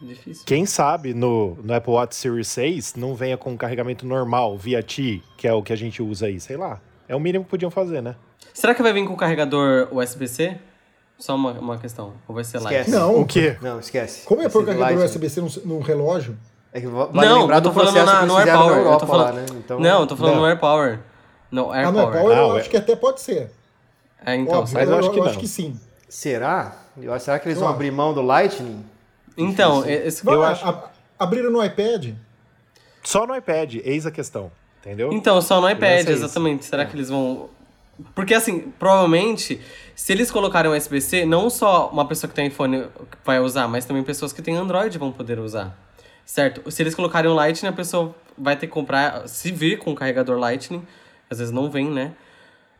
Difícil. 0.00 0.44
Quem 0.46 0.64
sabe 0.64 1.12
no, 1.12 1.56
no 1.56 1.74
Apple 1.74 1.92
Watch 1.92 2.14
Series 2.14 2.46
6 2.48 2.94
não 2.94 3.16
venha 3.16 3.36
com 3.36 3.56
carregamento 3.56 4.06
normal 4.06 4.56
via 4.56 4.80
T, 4.80 5.20
que 5.36 5.48
é 5.48 5.52
o 5.52 5.60
que 5.60 5.72
a 5.72 5.76
gente 5.76 6.00
usa 6.00 6.26
aí, 6.26 6.38
sei 6.38 6.56
lá. 6.56 6.80
É 7.08 7.16
o 7.16 7.20
mínimo 7.20 7.44
que 7.44 7.50
podiam 7.50 7.70
fazer, 7.70 8.00
né? 8.00 8.14
Será 8.54 8.74
que 8.74 8.82
vai 8.82 8.92
vir 8.92 9.06
com 9.06 9.16
carregador 9.16 9.88
USB-C? 9.90 10.56
Só 11.18 11.34
uma, 11.34 11.52
uma 11.52 11.78
questão. 11.78 12.12
Ou 12.28 12.34
vai 12.34 12.44
ser 12.44 12.60
Light? 12.60 12.88
Não. 12.88 13.20
O 13.20 13.26
quê? 13.26 13.56
Não, 13.60 13.80
esquece. 13.80 14.24
Como 14.24 14.40
é 14.40 14.48
pôr 14.48 14.64
carregador 14.64 15.04
USB-C 15.04 15.40
num, 15.40 15.48
num 15.64 15.80
relógio? 15.80 16.38
É 16.72 16.80
que 16.80 16.86
vale 16.86 17.10
não, 17.12 17.50
eu 17.50 17.62
tô 17.62 17.72
falando 17.72 18.04
na, 18.04 18.26
no 18.26 18.38
AirPower. 18.38 18.84
Na 18.84 18.90
eu 18.90 18.98
tô 18.98 19.06
falando, 19.06 19.26
lá, 19.26 19.32
né? 19.32 19.46
então, 19.52 19.80
não, 19.80 20.00
eu 20.00 20.06
tô 20.06 20.16
falando 20.16 20.34
não. 20.34 20.40
no 20.42 20.46
AirPower. 20.46 21.00
No 21.50 21.72
AirPower. 21.72 21.86
Ah, 21.86 21.92
no 21.92 21.98
AirPower 21.98 22.38
ah, 22.38 22.40
eu 22.40 22.56
acho 22.56 22.70
que 22.70 22.76
até 22.76 22.94
pode 22.94 23.20
ser. 23.20 23.50
É, 24.24 24.36
então. 24.36 24.60
Óbvio, 24.60 24.74
mas 24.74 24.88
eu, 24.88 24.94
eu, 24.94 24.98
acho 24.98 25.10
que, 25.10 25.18
eu 25.18 25.24
acho 25.24 25.38
que 25.38 25.48
sim. 25.48 25.80
Será? 26.08 26.76
Será 27.20 27.38
que 27.38 27.48
eles 27.48 27.58
vão 27.58 27.68
abrir 27.68 27.90
mão 27.90 28.12
do 28.12 28.22
Lightning? 28.22 28.84
Então, 29.36 29.88
esse, 29.88 30.26
eu 30.26 30.42
acho... 30.42 30.66
A, 30.66 30.90
abriram 31.18 31.50
no 31.50 31.64
iPad? 31.64 32.14
Só 33.02 33.26
no 33.26 33.34
iPad, 33.34 33.76
eis 33.84 34.06
a 34.06 34.10
questão. 34.10 34.50
Entendeu? 34.80 35.12
Então, 35.12 35.40
só 35.40 35.60
no 35.60 35.68
iPad, 35.68 36.08
exatamente. 36.08 36.64
Será 36.64 36.82
é. 36.82 36.86
que 36.86 36.96
eles 36.96 37.08
vão. 37.08 37.48
Porque, 38.14 38.32
assim, 38.32 38.72
provavelmente, 38.78 39.60
se 39.94 40.12
eles 40.12 40.30
colocarem 40.30 40.70
um 40.70 40.76
USB-C, 40.76 41.26
não 41.26 41.50
só 41.50 41.88
uma 41.88 42.06
pessoa 42.06 42.28
que 42.28 42.34
tem 42.34 42.46
iPhone 42.46 42.86
vai 43.24 43.40
usar, 43.40 43.66
mas 43.66 43.84
também 43.84 44.02
pessoas 44.02 44.32
que 44.32 44.40
têm 44.40 44.56
Android 44.56 44.96
vão 44.96 45.10
poder 45.10 45.38
usar. 45.38 45.76
Certo? 46.24 46.70
Se 46.70 46.82
eles 46.82 46.94
colocarem 46.94 47.30
um 47.30 47.34
Lightning, 47.34 47.68
a 47.68 47.72
pessoa 47.72 48.14
vai 48.36 48.56
ter 48.56 48.66
que 48.66 48.72
comprar, 48.72 49.26
se 49.26 49.50
vir 49.50 49.78
com 49.78 49.90
um 49.90 49.94
carregador 49.94 50.38
Lightning, 50.38 50.86
às 51.28 51.38
vezes 51.38 51.52
não 51.52 51.70
vem, 51.70 51.90
né? 51.90 52.12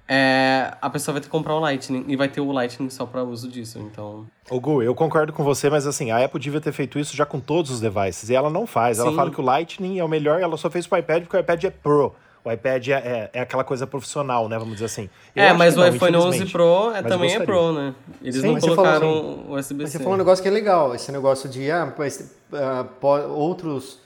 É, 0.09 0.73
a 0.81 0.89
pessoa 0.89 1.13
vai 1.13 1.21
ter 1.21 1.27
que 1.27 1.31
comprar 1.31 1.55
o 1.55 1.61
Lightning 1.61 2.05
e 2.09 2.17
vai 2.17 2.29
ter 2.29 2.41
o 2.41 2.51
Lightning 2.51 2.89
só 2.89 3.05
para 3.05 3.23
uso 3.23 3.49
disso, 3.49 3.79
então... 3.79 4.27
O 4.51 4.59
Gu, 4.59 4.83
eu 4.83 4.95
concordo 4.95 5.33
com 5.33 5.45
você, 5.45 5.69
mas 5.69 5.87
assim, 5.87 6.11
a 6.11 6.25
Apple 6.25 6.41
devia 6.41 6.61
ter 6.61 6.73
feito 6.73 6.99
isso 6.99 7.15
já 7.15 7.27
com 7.27 7.39
todos 7.39 7.71
os 7.71 7.81
devices, 7.81 8.31
e 8.31 8.35
ela 8.35 8.49
não 8.49 8.67
faz. 8.67 8.99
Ela 8.99 9.11
Sim. 9.11 9.17
fala 9.17 9.31
que 9.31 9.41
o 9.41 9.45
Lightning 9.45 9.99
é 9.99 10.05
o 10.05 10.09
melhor, 10.09 10.41
ela 10.41 10.57
só 10.57 10.71
fez 10.71 10.87
pro 10.87 10.99
iPad 10.99 11.25
porque 11.25 11.37
o 11.37 11.41
iPad 11.41 11.65
é 11.65 11.71
Pro. 11.71 12.15
O 12.45 12.51
iPad 12.51 12.89
é, 12.89 12.93
é, 12.93 13.31
é, 13.35 13.41
aquela 13.41 13.63
coisa 13.63 13.87
profissional, 13.87 14.49
né? 14.49 14.59
Vamos 14.59 14.75
dizer 14.75 14.87
assim. 14.87 15.11
Eu 15.37 15.45
é, 15.45 15.53
mas 15.53 15.77
o 15.77 15.81
não, 15.81 15.89
iPhone 15.89 16.17
11 16.17 16.47
Pro 16.47 16.93
é, 16.95 17.03
também 17.03 17.35
é 17.35 17.41
Pro, 17.41 17.73
né? 17.73 17.95
Eles 18.23 18.41
Sim, 18.41 18.53
não 18.55 18.61
colocaram 18.61 19.45
o 19.49 19.55
USB-C. 19.55 19.93
Você 19.93 19.99
falou 19.99 20.15
um 20.15 20.17
negócio 20.17 20.43
que 20.43 20.49
é 20.49 20.53
legal, 20.53 20.95
esse 20.95 21.13
negócio 21.13 21.47
de 21.49 21.71
ah, 21.71 21.93
uh, 21.93 23.33
outros 23.35 23.95
uh, 23.95 23.99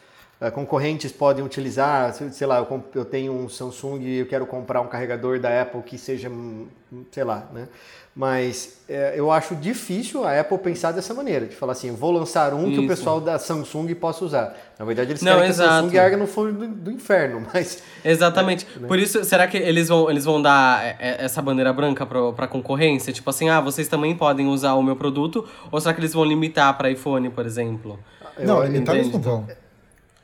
concorrentes 0.51 1.13
podem 1.13 1.45
utilizar, 1.45 2.13
sei 2.15 2.47
lá, 2.47 2.67
eu, 2.95 3.05
tenho 3.05 3.33
um 3.33 3.49
Samsung 3.49 4.01
e 4.01 4.19
eu 4.19 4.27
quero 4.27 4.47
comprar 4.47 4.81
um 4.81 4.89
carregador 4.89 5.39
da 5.39 5.63
Apple 5.63 5.83
que 5.83 5.97
seja, 5.97 6.29
hum, 6.29 6.67
sei 7.11 7.25
lá, 7.25 7.49
né? 7.53 7.69
Mas 8.15 8.83
é, 8.89 9.15
eu 9.17 9.31
acho 9.31 9.55
difícil 9.55 10.25
a 10.25 10.39
Apple 10.39 10.59
pensar 10.59 10.93
dessa 10.93 11.15
maneira, 11.15 11.47
de 11.47 11.57
falar 11.57 11.73
assim, 11.73 11.95
vou 11.95 12.11
lançar 12.11 12.53
um 12.53 12.67
Isso. 12.67 12.73
que 12.73 12.85
o 12.85 12.89
pessoal 12.89 13.21
da 13.21 13.39
Samsung 13.39 13.95
possa 13.95 14.25
usar. 14.25 14.57
Na 14.79 14.85
verdade, 14.85 15.13
eles 15.13 15.23
não, 15.23 15.33
querem 15.37 15.49
exato. 15.49 15.69
que 15.69 15.75
a 15.75 15.81
Samsung 15.81 15.99
arga 15.99 16.17
no 16.19 16.27
fundo 16.27 16.53
do, 16.53 16.69
do, 16.69 16.91
inferno, 16.91 17.47
mas... 17.55 17.83
Exatamente. 18.05 18.67
Né? 18.79 18.87
Por 18.87 18.99
isso, 18.99 19.25
será 19.25 19.47
que 19.47 19.57
eles 19.57 19.89
vão, 19.89 20.11
eles 20.11 20.27
vão 20.27 20.43
dar 20.43 20.85
é, 20.85 20.97
é, 20.99 21.25
essa 21.25 21.41
bandeira 21.41 21.73
branca 21.73 22.05
para 22.05 22.45
a 22.45 22.49
concorrência? 22.49 23.13
Tipo 23.15 23.31
assim, 23.31 23.49
ah, 23.49 23.61
vocês 23.61 23.89
também 23.89 24.15
podem 24.15 24.47
usar 24.47 24.75
o 24.75 24.83
meu 24.83 24.97
produto? 24.97 25.49
Ou 25.71 25.81
será 25.81 25.95
que 25.95 26.01
eles 26.01 26.13
vão 26.13 26.25
limitar 26.25 26.77
para 26.77 26.91
iPhone, 26.91 27.31
por 27.31 27.47
exemplo? 27.47 27.99
não, 28.39 28.63
limitar 28.63 28.95
eles 28.97 29.11
não 29.11 29.21
vão. 29.21 29.47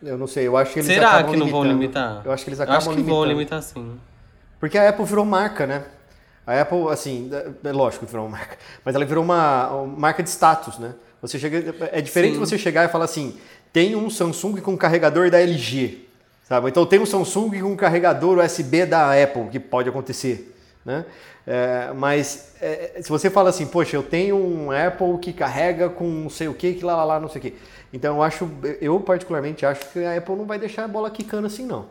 Eu 0.03 0.17
não 0.17 0.27
sei, 0.27 0.47
eu 0.47 0.57
acho 0.57 0.73
que 0.73 0.79
eles 0.79 0.93
Será 0.93 1.23
que 1.23 1.25
não 1.25 1.33
limitando. 1.33 1.51
vão 1.51 1.65
limitar? 1.65 2.23
Eu 2.25 2.33
acho 2.33 2.45
que 2.45 2.51
eles 2.51 2.61
acabam 2.61 2.79
acho 2.79 2.89
que 2.89 2.95
limitando. 2.97 3.17
vão 3.17 3.25
limitar 3.29 3.63
sim. 3.63 3.99
Porque 4.61 4.79
a 4.79 4.89
Apple 4.89 5.05
virou 5.05 5.25
marca, 5.25 5.67
né? 5.67 5.85
A 6.47 6.61
Apple, 6.61 6.89
assim, 6.91 7.31
é, 7.33 7.69
é 7.69 7.73
lógico 7.73 8.07
que 8.07 8.11
virou 8.11 8.27
uma 8.27 8.39
marca, 8.39 8.57
mas 8.85 8.95
ela 8.95 9.05
virou 9.05 9.23
uma, 9.23 9.69
uma 9.71 9.99
marca 9.99 10.23
de 10.23 10.31
status, 10.31 10.79
né? 10.79 10.95
Você 11.21 11.39
chega, 11.39 11.75
é 11.93 12.01
diferente 12.01 12.35
Sim. 12.35 12.41
você 12.41 12.57
chegar 12.57 12.85
e 12.85 12.89
falar 12.89 13.05
assim, 13.05 13.37
tem 13.73 13.97
um 13.97 14.09
Samsung 14.09 14.61
com 14.61 14.77
carregador 14.77 15.31
da 15.31 15.41
LG, 15.41 16.07
sabe? 16.45 16.69
Então 16.69 16.87
tem 16.87 17.01
um 17.01 17.07
Samsung 17.07 17.61
com 17.61 17.77
carregador 17.77 18.39
USB 18.39 18.87
da 18.87 19.21
Apple, 19.21 19.49
que 19.51 19.59
pode 19.59 19.89
acontecer, 19.89 20.57
né? 20.85 21.05
É, 21.47 21.93
mas 21.95 22.53
é, 22.61 23.01
se 23.01 23.09
você 23.09 23.31
fala 23.31 23.49
assim, 23.49 23.67
poxa, 23.67 23.97
eu 23.97 24.03
tenho 24.03 24.37
um 24.37 24.71
Apple 24.71 25.19
que 25.19 25.33
carrega 25.33 25.89
com 25.89 26.05
não 26.05 26.31
sei 26.31 26.47
o 26.47 26.55
que, 26.55 26.75
que 26.75 26.85
lá, 26.85 26.95
lá, 26.97 27.05
lá, 27.05 27.21
não 27.21 27.29
sei 27.29 27.39
o 27.39 27.43
que. 27.43 27.55
Então 27.93 28.17
eu 28.17 28.23
acho, 28.23 28.51
eu 28.81 29.01
particularmente 29.01 29.65
acho 29.65 29.91
que 29.93 30.05
a 30.05 30.17
Apple 30.17 30.37
não 30.37 30.45
vai 30.45 30.59
deixar 30.59 30.85
a 30.85 30.89
bola 30.89 31.11
quicando 31.11 31.47
assim, 31.47 31.67
não. 31.67 31.87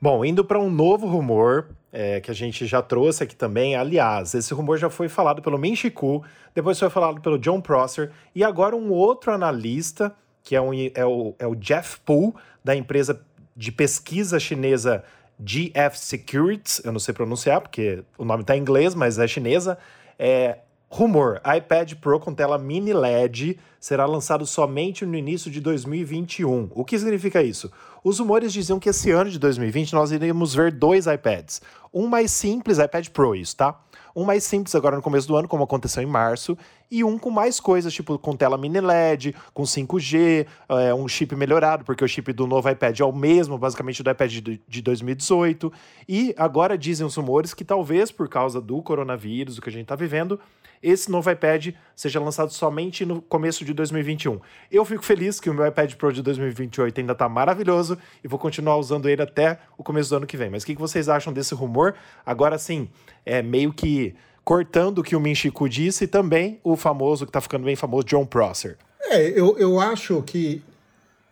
Bom, 0.00 0.24
indo 0.24 0.44
para 0.44 0.58
um 0.58 0.70
novo 0.70 1.06
rumor, 1.06 1.70
é, 1.92 2.20
que 2.20 2.30
a 2.30 2.34
gente 2.34 2.66
já 2.66 2.80
trouxe 2.80 3.24
aqui 3.24 3.34
também. 3.34 3.74
Aliás, 3.74 4.34
esse 4.34 4.52
rumor 4.54 4.78
já 4.78 4.88
foi 4.88 5.08
falado 5.08 5.42
pelo 5.42 5.58
Min 5.58 5.74
Chiku, 5.74 6.22
depois 6.54 6.78
foi 6.78 6.90
falado 6.90 7.20
pelo 7.20 7.38
John 7.38 7.60
Prosser, 7.60 8.12
e 8.34 8.44
agora 8.44 8.76
um 8.76 8.90
outro 8.90 9.32
analista, 9.32 10.14
que 10.42 10.54
é, 10.54 10.60
um, 10.60 10.70
é, 10.72 11.04
o, 11.04 11.34
é 11.38 11.46
o 11.46 11.54
Jeff 11.54 11.98
Poole, 12.00 12.34
da 12.62 12.76
empresa 12.76 13.20
de 13.56 13.72
pesquisa 13.72 14.38
chinesa 14.38 15.02
GF 15.40 15.98
Securities, 15.98 16.80
eu 16.84 16.92
não 16.92 16.98
sei 16.98 17.14
pronunciar 17.14 17.60
porque 17.60 18.02
o 18.16 18.24
nome 18.24 18.42
está 18.42 18.56
em 18.56 18.60
inglês, 18.60 18.94
mas 18.94 19.18
é 19.18 19.26
chinesa, 19.26 19.78
é, 20.18 20.58
Rumor: 20.90 21.40
iPad 21.44 21.94
Pro 21.94 22.18
com 22.18 22.32
tela 22.32 22.56
mini 22.56 22.94
LED 22.94 23.58
será 23.78 24.06
lançado 24.06 24.46
somente 24.46 25.04
no 25.04 25.16
início 25.16 25.50
de 25.50 25.60
2021. 25.60 26.70
O 26.74 26.84
que 26.84 26.98
significa 26.98 27.42
isso? 27.42 27.70
Os 28.02 28.18
rumores 28.18 28.52
diziam 28.52 28.80
que 28.80 28.88
esse 28.88 29.10
ano 29.10 29.30
de 29.30 29.38
2020 29.38 29.92
nós 29.92 30.10
iríamos 30.12 30.54
ver 30.54 30.72
dois 30.72 31.06
iPads. 31.06 31.60
Um 31.92 32.06
mais 32.06 32.30
simples, 32.30 32.78
iPad 32.78 33.08
Pro, 33.08 33.34
isso, 33.34 33.56
tá? 33.56 33.78
Um 34.16 34.24
mais 34.24 34.42
simples 34.44 34.74
agora 34.74 34.96
no 34.96 35.02
começo 35.02 35.28
do 35.28 35.36
ano, 35.36 35.46
como 35.46 35.62
aconteceu 35.62 36.02
em 36.02 36.06
março, 36.06 36.56
e 36.90 37.04
um 37.04 37.18
com 37.18 37.30
mais 37.30 37.60
coisas, 37.60 37.92
tipo 37.92 38.18
com 38.18 38.34
tela 38.34 38.58
mini 38.58 38.80
LED, 38.80 39.34
com 39.54 39.62
5G, 39.62 40.46
é, 40.68 40.94
um 40.94 41.06
chip 41.06 41.36
melhorado, 41.36 41.84
porque 41.84 42.02
o 42.02 42.08
chip 42.08 42.32
do 42.32 42.46
novo 42.46 42.68
iPad 42.68 42.98
é 42.98 43.04
o 43.04 43.12
mesmo, 43.12 43.56
basicamente, 43.58 44.02
do 44.02 44.10
iPad 44.10 44.32
de 44.66 44.82
2018. 44.82 45.72
E 46.08 46.34
agora 46.36 46.76
dizem 46.76 47.06
os 47.06 47.14
rumores 47.14 47.54
que 47.54 47.64
talvez 47.64 48.10
por 48.10 48.28
causa 48.28 48.60
do 48.60 48.82
coronavírus, 48.82 49.58
o 49.58 49.62
que 49.62 49.68
a 49.68 49.72
gente 49.72 49.82
está 49.82 49.94
vivendo, 49.94 50.40
esse 50.82 51.10
novo 51.10 51.30
iPad 51.30 51.68
seja 51.94 52.20
lançado 52.20 52.52
somente 52.52 53.04
no 53.04 53.20
começo 53.20 53.64
de 53.64 53.72
2021. 53.72 54.40
Eu 54.70 54.84
fico 54.84 55.04
feliz 55.04 55.40
que 55.40 55.50
o 55.50 55.54
meu 55.54 55.66
iPad 55.66 55.94
Pro 55.94 56.12
de 56.12 56.22
2028 56.22 57.00
ainda 57.00 57.12
está 57.12 57.28
maravilhoso 57.28 57.98
e 58.22 58.28
vou 58.28 58.38
continuar 58.38 58.76
usando 58.76 59.08
ele 59.08 59.22
até 59.22 59.58
o 59.76 59.82
começo 59.82 60.10
do 60.10 60.16
ano 60.16 60.26
que 60.26 60.36
vem. 60.36 60.50
Mas 60.50 60.62
o 60.62 60.66
que 60.66 60.74
vocês 60.74 61.08
acham 61.08 61.32
desse 61.32 61.54
rumor? 61.54 61.94
Agora 62.24 62.58
sim, 62.58 62.88
é 63.24 63.42
meio 63.42 63.72
que 63.72 64.14
cortando 64.44 65.00
o 65.00 65.02
que 65.02 65.14
o 65.14 65.20
Minchiku 65.20 65.68
disse 65.68 66.04
e 66.04 66.06
também 66.06 66.58
o 66.64 66.74
famoso, 66.74 67.26
que 67.26 67.30
está 67.30 67.40
ficando 67.40 67.64
bem 67.64 67.76
famoso, 67.76 68.06
John 68.06 68.24
Prosser. 68.24 68.78
É, 69.10 69.28
eu, 69.38 69.58
eu 69.58 69.78
acho 69.78 70.22
que. 70.22 70.62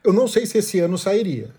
Eu 0.05 0.13
não 0.13 0.29
sei 0.29 0.47
se 0.47 0.59
esse 0.59 0.79
ano 0.81 0.99
sairia. 0.99 1.51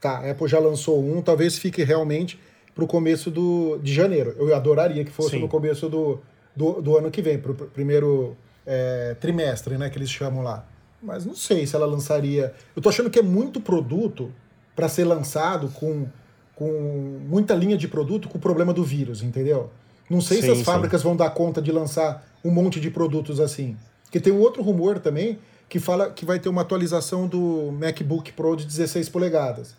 Tá, 0.00 0.18
a 0.18 0.30
Apple 0.30 0.46
já 0.46 0.58
lançou 0.58 1.02
um, 1.02 1.20
talvez 1.20 1.58
fique 1.58 1.82
realmente 1.82 2.38
para 2.74 2.84
o 2.84 2.86
começo 2.86 3.30
do, 3.30 3.78
de 3.82 3.92
janeiro. 3.92 4.34
Eu 4.38 4.54
adoraria 4.54 5.04
que 5.04 5.10
fosse 5.10 5.30
Sim. 5.30 5.40
no 5.40 5.48
começo 5.48 5.88
do, 5.88 6.20
do, 6.56 6.80
do 6.80 6.96
ano 6.96 7.10
que 7.10 7.20
vem, 7.20 7.38
para 7.38 7.52
o 7.52 7.54
primeiro 7.54 8.36
é, 8.66 9.14
trimestre, 9.20 9.76
né, 9.76 9.90
que 9.90 9.98
eles 9.98 10.10
chamam 10.10 10.42
lá. 10.42 10.66
Mas 11.02 11.24
não 11.24 11.36
sei 11.36 11.66
se 11.66 11.76
ela 11.76 11.86
lançaria. 11.86 12.54
Eu 12.74 12.82
tô 12.82 12.88
achando 12.88 13.10
que 13.10 13.18
é 13.18 13.22
muito 13.22 13.60
produto 13.60 14.32
para 14.74 14.88
ser 14.88 15.04
lançado 15.04 15.68
com, 15.68 16.06
com 16.54 17.20
muita 17.28 17.54
linha 17.54 17.76
de 17.76 17.86
produto 17.86 18.28
com 18.28 18.38
o 18.38 18.40
problema 18.40 18.72
do 18.72 18.82
vírus, 18.82 19.22
entendeu? 19.22 19.70
Não 20.08 20.20
sei 20.20 20.38
sim, 20.38 20.42
se 20.44 20.50
as 20.50 20.62
fábricas 20.62 21.02
sim. 21.02 21.08
vão 21.08 21.16
dar 21.16 21.30
conta 21.30 21.60
de 21.60 21.70
lançar 21.70 22.26
um 22.44 22.50
monte 22.50 22.80
de 22.80 22.90
produtos 22.90 23.40
assim. 23.40 23.76
Porque 24.04 24.20
tem 24.20 24.32
um 24.32 24.40
outro 24.40 24.62
rumor 24.62 24.98
também 24.98 25.38
que 25.68 25.78
fala 25.78 26.10
que 26.10 26.24
vai 26.24 26.38
ter 26.38 26.48
uma 26.48 26.62
atualização 26.62 27.26
do 27.26 27.72
MacBook 27.72 28.32
Pro 28.32 28.56
de 28.56 28.64
16 28.64 29.08
polegadas. 29.08 29.74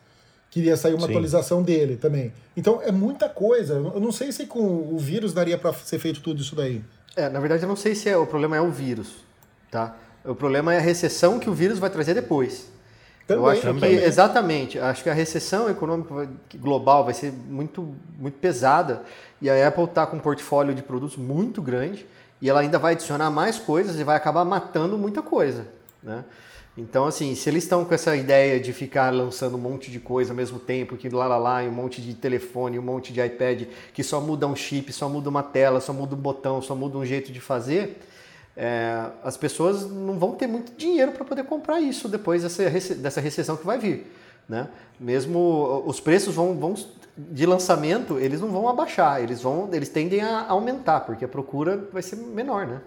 Queria 0.50 0.78
sair 0.78 0.94
uma 0.94 1.06
Sim. 1.06 1.12
atualização 1.12 1.62
dele 1.62 1.98
também. 1.98 2.32
Então 2.56 2.82
é 2.82 2.92
muita 2.92 3.28
coisa. 3.28 3.74
Eu 3.74 4.00
não 4.00 4.12
sei 4.12 4.32
se 4.32 4.46
com 4.46 4.60
o 4.60 4.98
vírus 4.98 5.34
daria 5.34 5.58
para 5.58 5.74
ser 5.74 6.00
feito 6.00 6.22
tudo 6.22 6.42
isso 6.42 6.56
daí. 6.56 6.82
É, 7.16 7.30
na 7.30 7.40
verdade 7.40 7.64
eu 7.64 7.70
não 7.70 7.76
sei 7.76 7.96
se 7.96 8.08
é, 8.10 8.16
o 8.16 8.26
problema 8.26 8.56
é 8.56 8.62
o 8.62 8.72
vírus, 8.72 9.16
tá? 9.72 9.96
O 10.24 10.36
problema 10.36 10.74
é 10.74 10.78
a 10.78 10.82
recessão 10.82 11.40
que 11.40 11.50
o 11.50 11.54
vírus 11.54 11.80
vai 11.80 11.90
trazer 11.90 12.14
depois. 12.14 12.70
Também, 13.26 13.44
eu 13.44 13.50
acho 13.50 13.62
também. 13.62 13.98
que 13.98 14.04
exatamente, 14.06 14.80
acho 14.80 15.04
que 15.04 15.10
a 15.10 15.14
recessão 15.14 15.70
econômica 15.70 16.30
global 16.56 17.04
vai 17.04 17.14
ser 17.14 17.34
muito 17.34 17.94
muito 18.18 18.36
pesada 18.40 19.04
e 19.42 19.50
a 19.50 19.68
Apple 19.68 19.84
está 19.84 20.06
com 20.08 20.16
um 20.16 20.20
portfólio 20.20 20.74
de 20.74 20.82
produtos 20.82 21.18
muito 21.18 21.62
grande 21.62 22.06
e 22.42 22.50
ela 22.50 22.62
ainda 22.62 22.80
vai 22.80 22.94
adicionar 22.94 23.30
mais 23.30 23.60
coisas 23.60 24.00
e 24.00 24.04
vai 24.04 24.16
acabar 24.16 24.46
matando 24.46 24.98
muita 24.98 25.22
coisa, 25.22 25.68
né? 26.02 26.24
Então, 26.78 27.06
assim, 27.08 27.34
se 27.34 27.50
eles 27.50 27.64
estão 27.64 27.84
com 27.84 27.94
essa 27.94 28.16
ideia 28.16 28.60
de 28.60 28.72
ficar 28.72 29.12
lançando 29.12 29.56
um 29.56 29.60
monte 29.60 29.90
de 29.90 30.00
coisa 30.00 30.32
ao 30.32 30.36
mesmo 30.36 30.60
tempo, 30.60 30.96
que 30.96 31.10
lá, 31.10 31.26
lá, 31.26 31.38
lá, 31.38 31.62
um 31.64 31.72
monte 31.72 32.02
de 32.02 32.14
telefone, 32.14 32.78
um 32.78 32.84
monte 32.84 33.12
de 33.12 33.20
iPad, 33.20 33.64
que 33.92 34.04
só 34.04 34.22
muda 34.22 34.46
um 34.46 34.56
chip, 34.56 34.94
só 34.94 35.10
muda 35.10 35.28
uma 35.28 35.42
tela, 35.42 35.82
só 35.82 35.92
muda 35.92 36.14
um 36.14 36.20
botão, 36.20 36.62
só 36.62 36.76
muda 36.76 37.00
um 37.00 37.06
jeito 37.06 37.32
de 37.32 37.42
fazer, 37.42 38.00
é, 38.56 39.06
as 39.24 39.36
pessoas 39.36 39.90
não 39.90 40.20
vão 40.20 40.34
ter 40.34 40.46
muito 40.46 40.72
dinheiro 40.78 41.12
para 41.14 41.26
poder 41.26 41.46
comprar 41.46 41.82
isso 41.82 42.08
depois 42.08 42.44
dessa, 42.44 42.70
dessa 42.96 43.22
recessão 43.22 43.58
que 43.58 43.66
vai 43.66 43.80
vir. 43.80 44.12
Né? 44.48 44.68
Mesmo 45.00 45.84
os 45.86 46.00
preços 46.00 46.36
vão, 46.36 46.58
vão 46.58 46.76
de 47.18 47.46
lançamento, 47.46 48.20
eles 48.20 48.40
não 48.40 48.50
vão 48.50 48.70
abaixar, 48.70 49.22
eles, 49.22 49.42
vão, 49.42 49.70
eles 49.74 49.90
tendem 49.90 50.22
a 50.22 50.48
aumentar, 50.48 51.02
porque 51.02 51.26
a 51.26 51.28
procura 51.28 51.90
vai 51.92 52.04
ser 52.04 52.16
menor, 52.16 52.68
né? 52.68 52.82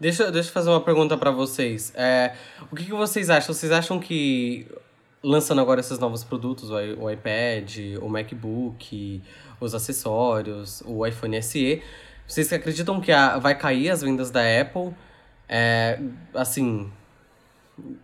Deixa, 0.00 0.30
deixa 0.30 0.48
eu 0.48 0.52
fazer 0.52 0.70
uma 0.70 0.80
pergunta 0.80 1.16
para 1.16 1.32
vocês. 1.32 1.92
É, 1.96 2.32
o 2.70 2.76
que, 2.76 2.84
que, 2.84 2.92
vocês 2.92 3.28
acham? 3.30 3.52
Vocês 3.52 3.72
acham 3.72 3.98
que 3.98 4.68
lançando 5.22 5.60
agora 5.60 5.80
esses 5.80 5.98
novos 5.98 6.22
produtos, 6.22 6.70
o 6.70 7.10
iPad, 7.10 7.96
o 8.00 8.08
MacBook, 8.08 9.20
os 9.60 9.74
acessórios, 9.74 10.82
o 10.86 11.04
iPhone 11.04 11.42
SE, 11.42 11.82
vocês 12.24 12.52
acreditam 12.52 13.00
que 13.00 13.10
a, 13.10 13.38
vai 13.38 13.56
cair 13.58 13.90
as 13.90 14.00
vendas 14.00 14.30
da 14.30 14.40
Apple? 14.60 14.94
É, 15.48 15.98
assim, 16.32 16.92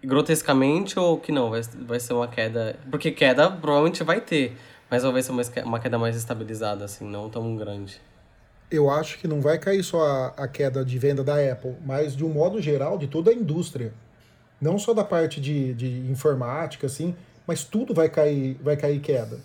grotescamente 0.02 0.98
ou 0.98 1.20
que 1.20 1.30
não? 1.30 1.50
Vai, 1.50 1.62
vai 1.62 2.00
ser 2.00 2.14
uma 2.14 2.26
queda. 2.26 2.76
Porque 2.90 3.12
queda 3.12 3.48
provavelmente 3.50 4.02
vai 4.02 4.20
ter, 4.20 4.57
mas 4.90 5.04
vai 5.04 5.22
ser 5.22 5.30
uma, 5.30 5.42
uma 5.64 5.78
queda 5.78 5.96
mais 5.96 6.16
estabilizada, 6.16 6.85
assim, 6.85 7.04
não 7.09 7.30
tão 7.30 7.54
grande 7.57 8.00
eu 8.74 8.90
acho 8.90 9.18
que 9.18 9.28
não 9.28 9.40
vai 9.40 9.58
cair 9.58 9.82
só 9.82 10.02
a, 10.02 10.26
a, 10.44 10.48
queda 10.48 10.84
de 10.84 10.98
venda 10.98 11.22
da 11.22 11.37
Apple, 11.37 11.74
mas 11.84 12.16
de 12.16 12.24
um 12.24 12.28
modo 12.28 12.60
geral 12.60 12.98
de 12.98 13.06
toda 13.06 13.30
a 13.30 13.34
indústria. 13.34 13.92
Não 14.60 14.78
só 14.78 14.94
da 14.94 15.04
parte 15.04 15.40
de, 15.40 15.74
de 15.74 16.10
informática, 16.10 16.87
assim, 16.87 17.14
mas 17.46 17.64
tudo 17.64 17.92
vai 17.92 18.08
cair, 18.08 18.56
vai 18.62 18.76
cair 18.76 19.00
queda. 19.00 19.38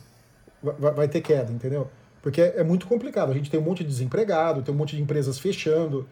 Vai, 0.61 0.93
vai 0.93 1.07
ter 1.07 1.21
queda, 1.21 1.51
entendeu? 1.51 1.89
Porque 2.21 2.41
é, 2.41 2.55
é 2.57 2.63
muito 2.63 2.87
complicado. 2.87 3.31
A 3.31 3.33
gente 3.33 3.49
tem 3.49 3.59
um 3.59 3.63
monte 3.63 3.83
de 3.83 3.89
desempregado, 3.89 4.61
tem 4.61 4.73
um 4.73 4.77
monte 4.77 4.95
de 4.95 5.01
empresas 5.01 5.39
fechando. 5.39 6.07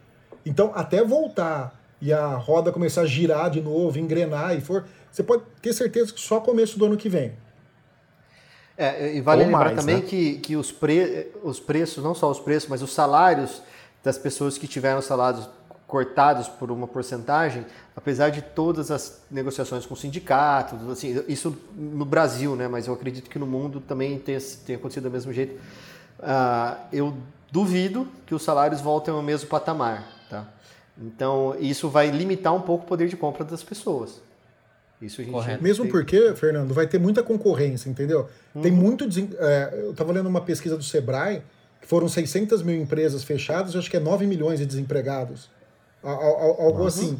Então, 0.45 0.71
até 0.73 1.03
voltar 1.03 1.77
e 2.01 2.13
a 2.13 2.35
roda 2.35 2.71
começar 2.71 3.01
a 3.01 3.05
girar 3.05 3.49
de 3.49 3.61
novo, 3.61 3.97
engrenar 3.99 4.55
e 4.55 4.61
for, 4.61 4.85
você 5.11 5.23
pode 5.23 5.43
ter 5.61 5.73
certeza 5.73 6.13
que 6.13 6.19
só 6.19 6.39
começo 6.39 6.77
do 6.77 6.85
ano 6.85 6.97
que 6.97 7.09
vem. 7.09 7.33
É, 8.77 9.15
e 9.15 9.21
vale 9.21 9.41
Ou 9.41 9.47
lembrar 9.47 9.65
mais, 9.65 9.79
também 9.79 9.95
né? 9.97 10.01
que, 10.01 10.35
que 10.35 10.55
os, 10.55 10.71
pre, 10.71 11.31
os 11.43 11.59
preços, 11.59 12.03
não 12.03 12.13
só 12.13 12.29
os 12.29 12.39
preços, 12.39 12.69
mas 12.69 12.83
os 12.83 12.93
salários 12.93 13.61
das 14.03 14.17
pessoas 14.17 14.57
que 14.57 14.67
tiveram 14.67 15.01
salários 15.01 15.49
cortados 15.87 16.47
por 16.47 16.69
uma 16.69 16.85
porcentagem, 16.85 17.65
apesar 17.95 18.29
de 18.29 18.41
todas 18.41 18.91
as 18.91 19.21
negociações 19.31 19.85
com 19.85 19.95
sindicatos, 19.95 20.87
assim, 20.89 21.23
isso 21.27 21.57
no 21.73 22.05
Brasil, 22.05 22.55
né? 22.55 22.67
Mas 22.67 22.87
eu 22.87 22.93
acredito 22.93 23.29
que 23.29 23.39
no 23.39 23.47
mundo 23.47 23.79
também 23.79 24.19
tenha, 24.19 24.39
tenha 24.65 24.77
acontecido 24.77 25.03
do 25.03 25.11
mesmo 25.11 25.31
jeito. 25.31 25.55
Uh, 26.19 26.77
eu 26.91 27.17
duvido 27.51 28.07
que 28.25 28.35
os 28.35 28.43
salários 28.43 28.81
voltem 28.81 29.13
ao 29.13 29.23
mesmo 29.23 29.47
patamar, 29.47 30.05
tá? 30.29 30.45
Então 31.01 31.55
isso 31.59 31.89
vai 31.89 32.09
limitar 32.09 32.53
um 32.53 32.61
pouco 32.61 32.83
o 32.83 32.87
poder 32.87 33.07
de 33.07 33.15
compra 33.15 33.45
das 33.45 33.63
pessoas. 33.63 34.21
Isso 35.01 35.21
a 35.21 35.23
gente 35.23 35.33
Correto. 35.33 35.63
Mesmo 35.63 35.83
tem... 35.83 35.91
porque, 35.91 36.33
Fernando, 36.35 36.73
vai 36.73 36.87
ter 36.87 36.99
muita 36.99 37.21
concorrência, 37.21 37.89
entendeu? 37.89 38.27
Uhum. 38.53 38.61
Tem 38.61 38.71
muito. 38.71 39.05
É, 39.39 39.81
eu 39.83 39.91
estava 39.91 40.11
lendo 40.11 40.27
uma 40.27 40.41
pesquisa 40.41 40.75
do 40.75 40.83
Sebrae, 40.83 41.41
que 41.81 41.87
foram 41.87 42.09
600 42.09 42.63
mil 42.63 42.75
empresas 42.75 43.23
fechadas, 43.23 43.75
acho 43.75 43.89
que 43.89 43.97
é 43.97 43.99
9 43.99 44.25
milhões 44.25 44.59
de 44.59 44.65
desempregados. 44.65 45.49
Algo 46.03 46.81
uhum. 46.81 46.87
assim. 46.87 47.19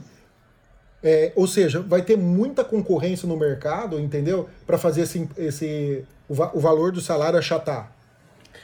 É, 1.03 1.31
ou 1.35 1.45
seja, 1.45 1.79
vai 1.79 2.01
ter 2.01 2.17
muita 2.17 2.63
concorrência 2.63 3.27
no 3.27 3.37
mercado, 3.37 3.99
entendeu? 3.99 4.49
Para 4.65 4.79
fazer 4.79 5.01
esse, 5.01 5.29
esse 5.37 6.03
o, 6.27 6.33
va 6.33 6.51
o, 6.53 6.59
valor 6.59 6.91
do 6.91 6.99
salário 6.99 7.37
achatar. 7.37 7.91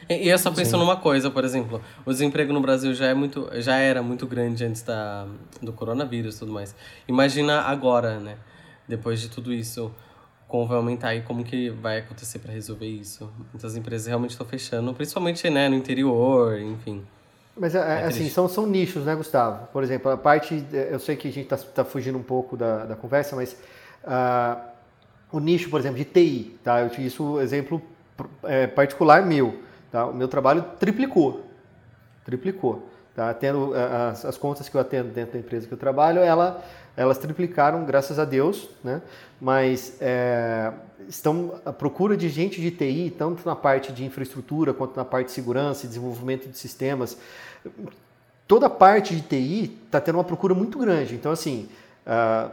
E, 0.10 0.28
eu 0.28 0.38
só 0.40 0.50
penso 0.50 0.72
Sim. 0.72 0.78
numa 0.78 0.98
coisa, 0.98 1.30
por 1.30 1.46
exemplo, 1.46 1.80
o 2.04 2.12
desemprego 2.12 2.52
no 2.52 2.60
Brasil 2.60 2.94
já, 2.96 3.06
é 3.06 3.14
muito, 3.14 3.48
já 3.62 3.78
era 3.78 4.02
muito 4.02 4.26
grande 4.26 4.66
antes 4.66 4.82
da, 4.82 5.28
do 5.62 5.72
coronavírus 5.72 6.36
e 6.36 6.40
tudo 6.40 6.52
mais. 6.52 6.76
Imagina 7.08 7.62
agora, 7.62 8.20
né? 8.20 8.36
Depois 8.88 9.22
de 9.22 9.30
tudo 9.30 9.54
isso, 9.54 9.92
como 10.48 10.68
vai 10.68 10.78
aumentar 10.78 11.16
e 11.16 11.22
como 11.22 11.44
que 11.44 11.70
vai 11.70 12.00
acontecer 12.00 12.40
para 12.40 12.52
resolver 12.52 12.88
isso. 12.88 13.32
Muitas 13.52 13.76
empresas 13.76 14.08
realmente 14.08 14.32
estão 14.32 14.46
fechando, 14.46 14.94
principalmente 14.94 15.50
né, 15.50 15.70
no 15.70 15.76
interior, 15.76 16.60
enfim. 16.60 17.06
Mas, 17.56 17.76
é, 17.76 17.80
é 17.80 18.06
assim, 18.06 18.30
são, 18.30 18.48
são 18.48 18.66
nichos, 18.66 19.06
né, 19.06 19.16
Gustavo? 19.16 19.68
Por 19.68 19.84
exemplo, 19.84 20.12
a 20.12 20.18
parte. 20.18 20.66
Eu 20.72 21.00
sei 21.00 21.16
que 21.16 21.28
a 21.28 21.32
gente 21.32 21.54
está 21.54 21.58
tá 21.58 21.86
fugindo 21.86 22.18
um 22.18 22.24
pouco 22.24 22.58
da, 22.58 22.86
da 22.86 22.96
conversa, 22.96 23.36
mas 23.36 23.56
uh, 24.04 24.60
o 25.32 25.40
nicho, 25.40 25.70
por 25.70 25.80
exemplo, 25.80 25.98
de 25.98 26.06
TI, 26.06 26.60
tá? 26.64 26.82
Eu 26.82 26.88
utilizo 26.88 27.40
exemplo 27.40 27.82
é, 28.44 28.68
particular 28.68 29.26
meu. 29.26 29.60
Tá? 29.92 30.06
O 30.06 30.14
meu 30.14 30.28
trabalho 30.28 30.64
triplicou. 30.80 31.44
Triplicou. 32.26 32.90
Tá? 33.16 33.34
Tendo 33.34 33.74
as, 33.76 34.26
as 34.26 34.38
contas 34.38 34.68
que 34.68 34.76
eu 34.76 34.82
atendo 34.82 35.10
dentro 35.10 35.34
da 35.34 35.40
empresa 35.40 35.68
que 35.68 35.74
eu 35.74 35.78
trabalho, 35.78 36.20
ela, 36.20 36.64
elas 36.96 37.18
triplicaram, 37.18 37.84
graças 37.86 38.20
a 38.20 38.26
Deus, 38.26 38.70
né? 38.84 39.02
mas 39.42 39.98
é, 40.00 40.72
estão 41.10 41.60
à 41.66 41.74
procura 41.74 42.16
de 42.16 42.30
gente 42.30 42.62
de 42.62 42.72
TI, 42.72 43.14
tanto 43.18 43.46
na 43.46 43.56
parte 43.56 43.92
de 43.92 44.06
infraestrutura 44.06 44.74
quanto 44.74 44.96
na 44.96 45.04
parte 45.04 45.28
de 45.28 45.34
segurança 45.34 45.86
e 45.86 45.88
desenvolvimento 45.88 46.48
de 46.48 46.58
sistemas. 46.58 47.18
Toda 48.48 48.68
a 48.68 48.70
parte 48.70 49.16
de 49.16 49.22
TI 49.22 49.80
está 49.86 50.00
tendo 50.00 50.16
uma 50.16 50.24
procura 50.24 50.54
muito 50.54 50.78
grande. 50.78 51.16
Então, 51.16 51.32
assim, 51.32 51.68
uh, 52.06 52.52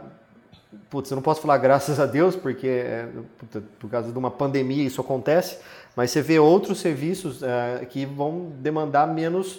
putz, 0.89 1.11
eu 1.11 1.15
não 1.15 1.21
posso 1.21 1.41
falar 1.41 1.57
graças 1.57 1.99
a 1.99 2.05
Deus, 2.05 2.35
porque 2.35 2.67
é, 2.67 3.07
por 3.79 3.89
causa 3.89 4.11
de 4.11 4.17
uma 4.17 4.31
pandemia 4.31 4.83
isso 4.83 5.01
acontece, 5.01 5.59
mas 5.95 6.09
você 6.09 6.21
vê 6.21 6.39
outros 6.39 6.79
serviços 6.79 7.41
uh, 7.41 7.85
que 7.89 8.05
vão 8.05 8.51
demandar 8.59 9.07
menos, 9.07 9.57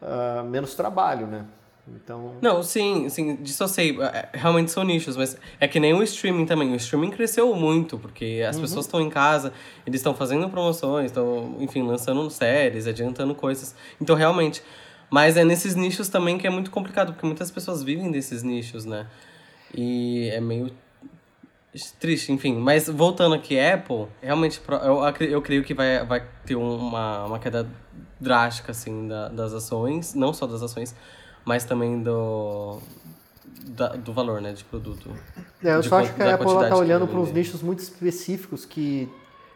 uh, 0.00 0.44
menos 0.48 0.74
trabalho, 0.74 1.26
né? 1.26 1.44
Então... 1.88 2.36
Não, 2.40 2.62
sim, 2.62 3.08
sim, 3.08 3.36
disso 3.36 3.62
eu 3.62 3.68
sei. 3.68 4.00
É, 4.00 4.28
realmente 4.32 4.70
são 4.70 4.84
nichos, 4.84 5.16
mas 5.16 5.36
é 5.58 5.66
que 5.66 5.80
nem 5.80 5.92
o 5.92 6.02
streaming 6.02 6.46
também. 6.46 6.72
O 6.72 6.76
streaming 6.76 7.10
cresceu 7.10 7.54
muito, 7.54 7.98
porque 7.98 8.44
as 8.48 8.56
uhum. 8.56 8.62
pessoas 8.62 8.86
estão 8.86 9.00
em 9.00 9.10
casa, 9.10 9.52
eles 9.86 10.00
estão 10.00 10.14
fazendo 10.14 10.48
promoções, 10.48 11.06
estão, 11.06 11.56
enfim, 11.58 11.82
lançando 11.82 12.28
séries, 12.30 12.86
adiantando 12.86 13.34
coisas. 13.34 13.74
Então, 14.00 14.14
realmente. 14.16 14.62
Mas 15.10 15.36
é 15.36 15.44
nesses 15.44 15.74
nichos 15.74 16.08
também 16.08 16.38
que 16.38 16.46
é 16.46 16.50
muito 16.50 16.70
complicado, 16.70 17.12
porque 17.12 17.26
muitas 17.26 17.50
pessoas 17.50 17.82
vivem 17.82 18.10
desses 18.10 18.42
nichos, 18.44 18.84
né? 18.84 19.08
E 19.74 20.28
é 20.32 20.40
meio 20.40 20.70
triste, 21.98 22.32
enfim. 22.32 22.54
Mas 22.54 22.88
voltando 22.88 23.34
aqui, 23.34 23.58
Apple, 23.58 24.06
realmente, 24.20 24.60
eu, 24.68 25.26
eu 25.26 25.42
creio 25.42 25.62
que 25.62 25.74
vai, 25.74 26.04
vai 26.04 26.26
ter 26.44 26.56
uma, 26.56 27.26
uma 27.26 27.38
queda 27.38 27.68
drástica, 28.20 28.72
assim, 28.72 29.08
da, 29.08 29.28
das 29.28 29.52
ações, 29.52 30.14
não 30.14 30.32
só 30.32 30.46
das 30.46 30.62
ações, 30.62 30.94
mas 31.44 31.64
também 31.64 32.02
do, 32.02 32.78
da, 33.66 33.88
do 33.88 34.12
valor, 34.12 34.40
né, 34.40 34.52
de 34.52 34.64
produto. 34.64 35.10
É, 35.62 35.74
eu 35.74 35.82
só 35.82 35.98
acho 35.98 36.14
que 36.14 36.22
a 36.22 36.34
Apple 36.34 36.46
está 36.46 36.76
olhando 36.76 37.06
para 37.06 37.18
uns 37.18 37.32
nichos 37.32 37.62
muito 37.62 37.80
específicos 37.80 38.64
que 38.64 39.08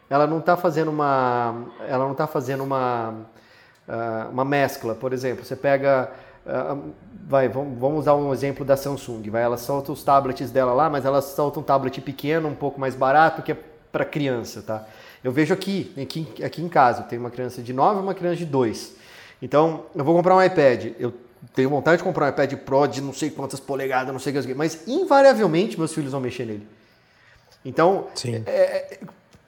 ela 0.09 0.27
não 0.27 0.39
está 0.39 0.55
fazendo 0.55 0.89
uma, 0.89 1.65
ela 1.87 2.05
não 2.05 2.11
está 2.11 2.27
fazendo 2.27 2.63
uma, 2.63 3.13
uh, 3.87 4.29
uma 4.31 4.45
mescla. 4.45 4.95
Por 4.95 5.13
exemplo, 5.13 5.43
você 5.43 5.55
pega 5.55 6.11
Uh, 6.45 6.93
vai, 7.27 7.49
vamos 7.49 8.01
usar 8.01 8.13
um 8.13 8.31
exemplo 8.31 8.63
da 8.63 8.77
Samsung. 8.77 9.29
Vai, 9.31 9.41
ela 9.41 9.57
solta 9.57 9.91
os 9.91 10.03
tablets 10.03 10.51
dela 10.51 10.73
lá, 10.73 10.89
mas 10.89 11.03
ela 11.03 11.19
solta 11.19 11.59
um 11.59 11.63
tablet 11.63 11.99
pequeno, 12.01 12.47
um 12.47 12.53
pouco 12.53 12.79
mais 12.79 12.93
barato, 12.95 13.41
que 13.41 13.51
é 13.51 13.57
para 13.91 14.05
criança, 14.05 14.61
tá? 14.61 14.85
Eu 15.23 15.31
vejo 15.31 15.53
aqui, 15.53 15.91
aqui, 15.99 16.27
aqui 16.43 16.61
em 16.61 16.69
casa, 16.69 17.01
tem 17.01 17.17
uma 17.17 17.31
criança 17.31 17.63
de 17.63 17.73
9 17.73 17.99
e 17.99 18.03
uma 18.03 18.13
criança 18.13 18.37
de 18.37 18.45
2. 18.45 18.95
Então, 19.41 19.85
eu 19.95 20.03
vou 20.03 20.15
comprar 20.15 20.35
um 20.35 20.43
iPad. 20.43 20.93
Eu 20.99 21.11
tenho 21.53 21.69
vontade 21.69 21.97
de 21.97 22.03
comprar 22.03 22.25
um 22.25 22.29
iPad 22.29 22.53
Pro 22.59 22.87
de 22.87 23.01
não 23.01 23.13
sei 23.13 23.29
quantas 23.29 23.59
polegadas, 23.59 24.11
não 24.11 24.19
sei 24.19 24.37
o 24.37 24.43
que, 24.43 24.53
mas 24.53 24.87
invariavelmente 24.87 25.77
meus 25.77 25.93
filhos 25.93 26.11
vão 26.11 26.21
mexer 26.21 26.45
nele. 26.45 26.67
Então, 27.63 28.07
é, 28.25 28.51
é, 28.51 28.99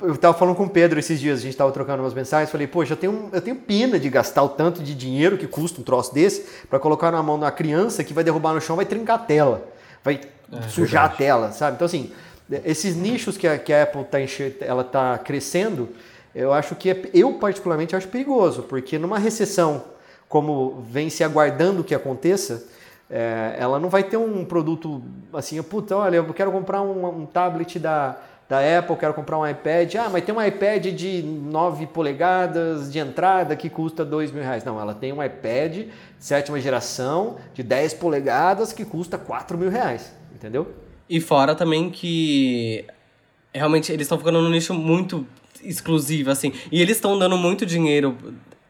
eu 0.02 0.14
estava 0.14 0.38
falando 0.38 0.56
com 0.56 0.64
o 0.64 0.70
Pedro 0.70 1.00
esses 1.00 1.20
dias, 1.20 1.40
a 1.40 1.42
gente 1.42 1.52
estava 1.52 1.72
trocando 1.72 2.04
umas 2.04 2.14
mensagens, 2.14 2.52
falei, 2.52 2.68
poxa, 2.68 2.94
eu 2.94 2.98
tenho, 2.98 3.30
eu 3.32 3.42
tenho 3.42 3.56
pena 3.56 4.00
de 4.00 4.10
gastar 4.10 4.44
o 4.44 4.50
tanto 4.50 4.82
de 4.84 4.94
dinheiro 4.94 5.38
que 5.38 5.48
custa 5.48 5.82
um 5.82 5.84
troço 5.84 6.14
desse 6.14 6.46
para 6.70 6.80
colocar 6.80 7.12
na 7.12 7.22
mão 7.22 7.40
da 7.40 7.52
criança 7.52 8.04
que 8.04 8.14
vai 8.14 8.24
derrubar 8.24 8.54
no 8.54 8.62
chão, 8.62 8.76
vai 8.76 8.86
trincar 8.86 9.16
a 9.16 9.20
tela, 9.20 9.68
vai 10.04 10.22
é, 10.52 10.62
sujar 10.70 11.10
verdade. 11.10 11.14
a 11.14 11.18
tela, 11.18 11.52
sabe? 11.52 11.76
Então, 11.76 11.86
assim, 11.86 12.12
esses 12.64 12.96
nichos 12.96 13.38
que 13.38 13.48
a, 13.48 13.58
que 13.58 13.74
a 13.74 13.84
Apple 13.84 14.02
está 14.02 14.66
ela 14.66 14.84
tá 14.84 15.18
crescendo, 15.18 15.90
eu 16.34 16.54
acho 16.54 16.76
que, 16.76 16.90
é, 16.90 17.10
eu 17.14 17.34
particularmente 17.34 17.96
acho 17.96 18.08
perigoso, 18.08 18.64
porque 18.64 18.98
numa 18.98 19.20
recessão 19.20 19.84
como 20.28 20.82
vem 20.90 21.10
se 21.10 21.24
aguardando 21.24 21.84
que 21.84 21.96
aconteça, 21.96 22.68
é, 23.10 23.56
ela 23.58 23.80
não 23.80 23.90
vai 23.90 24.04
ter 24.04 24.18
um 24.18 24.44
produto 24.44 25.02
assim, 25.34 25.62
puta, 25.64 25.96
olha, 25.96 26.18
eu 26.18 26.34
quero 26.34 26.52
comprar 26.52 26.82
um, 26.82 27.22
um 27.22 27.26
tablet 27.26 27.80
da, 27.80 28.18
da 28.50 28.80
Apple, 28.80 28.96
quero 28.98 29.14
comprar 29.14 29.38
um 29.38 29.48
iPad. 29.48 29.96
Ah, 29.96 30.10
mas 30.10 30.24
tem 30.24 30.36
um 30.36 30.44
iPad 30.44 30.88
de 30.88 31.22
9 31.24 31.88
polegadas 31.88 32.92
de 32.92 33.00
entrada 33.00 33.56
que 33.56 33.70
custa 33.70 34.04
2 34.04 34.32
mil 34.32 34.44
reais. 34.44 34.64
Não, 34.64 34.80
ela 34.80 34.94
tem 34.94 35.14
um 35.14 35.24
iPad 35.24 35.88
sétima 36.20 36.60
geração 36.60 37.38
de 37.54 37.64
10 37.64 37.94
polegadas 37.96 38.74
que 38.74 38.84
custa 38.84 39.18
4 39.18 39.58
mil 39.58 39.70
reais, 39.70 40.14
entendeu? 40.34 40.68
E 41.10 41.22
fora 41.22 41.56
também 41.56 41.90
que 41.90 42.86
realmente 43.54 43.92
eles 43.92 44.06
estão 44.06 44.18
ficando 44.18 44.42
num 44.42 44.50
nicho 44.50 44.74
muito 44.74 45.26
exclusivo, 45.64 46.30
assim. 46.30 46.52
E 46.72 46.82
eles 46.82 46.98
estão 46.98 47.18
dando 47.18 47.38
muito 47.38 47.66
dinheiro 47.66 48.18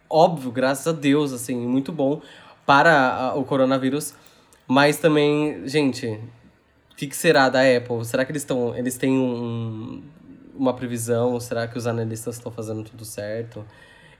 óbvio, 0.10 0.52
graças 0.52 0.88
a 0.88 0.92
Deus, 0.92 1.34
assim, 1.34 1.56
muito 1.56 1.92
bom 1.92 2.22
para 2.66 3.34
o 3.36 3.44
coronavírus. 3.44 4.14
Mas 4.68 4.98
também, 4.98 5.68
gente, 5.68 6.20
o 6.92 6.96
que, 6.96 7.08
que, 7.08 7.16
será 7.16 7.50
da 7.50 7.62
Apple? 7.62 8.04
Será 8.06 8.26
que 8.26 8.32
eles 8.32 8.42
estão. 8.42 8.76
Eles 8.76 8.98
têm 8.98 9.12
um, 9.12 10.04
uma 10.54 10.74
previsão? 10.74 11.40
Será 11.40 11.68
que 11.68 11.78
os 11.78 11.88
analistas 11.88 12.36
estão 12.36 12.52
fazendo 12.52 12.84
tudo 12.84 13.06
certo? 13.06 13.66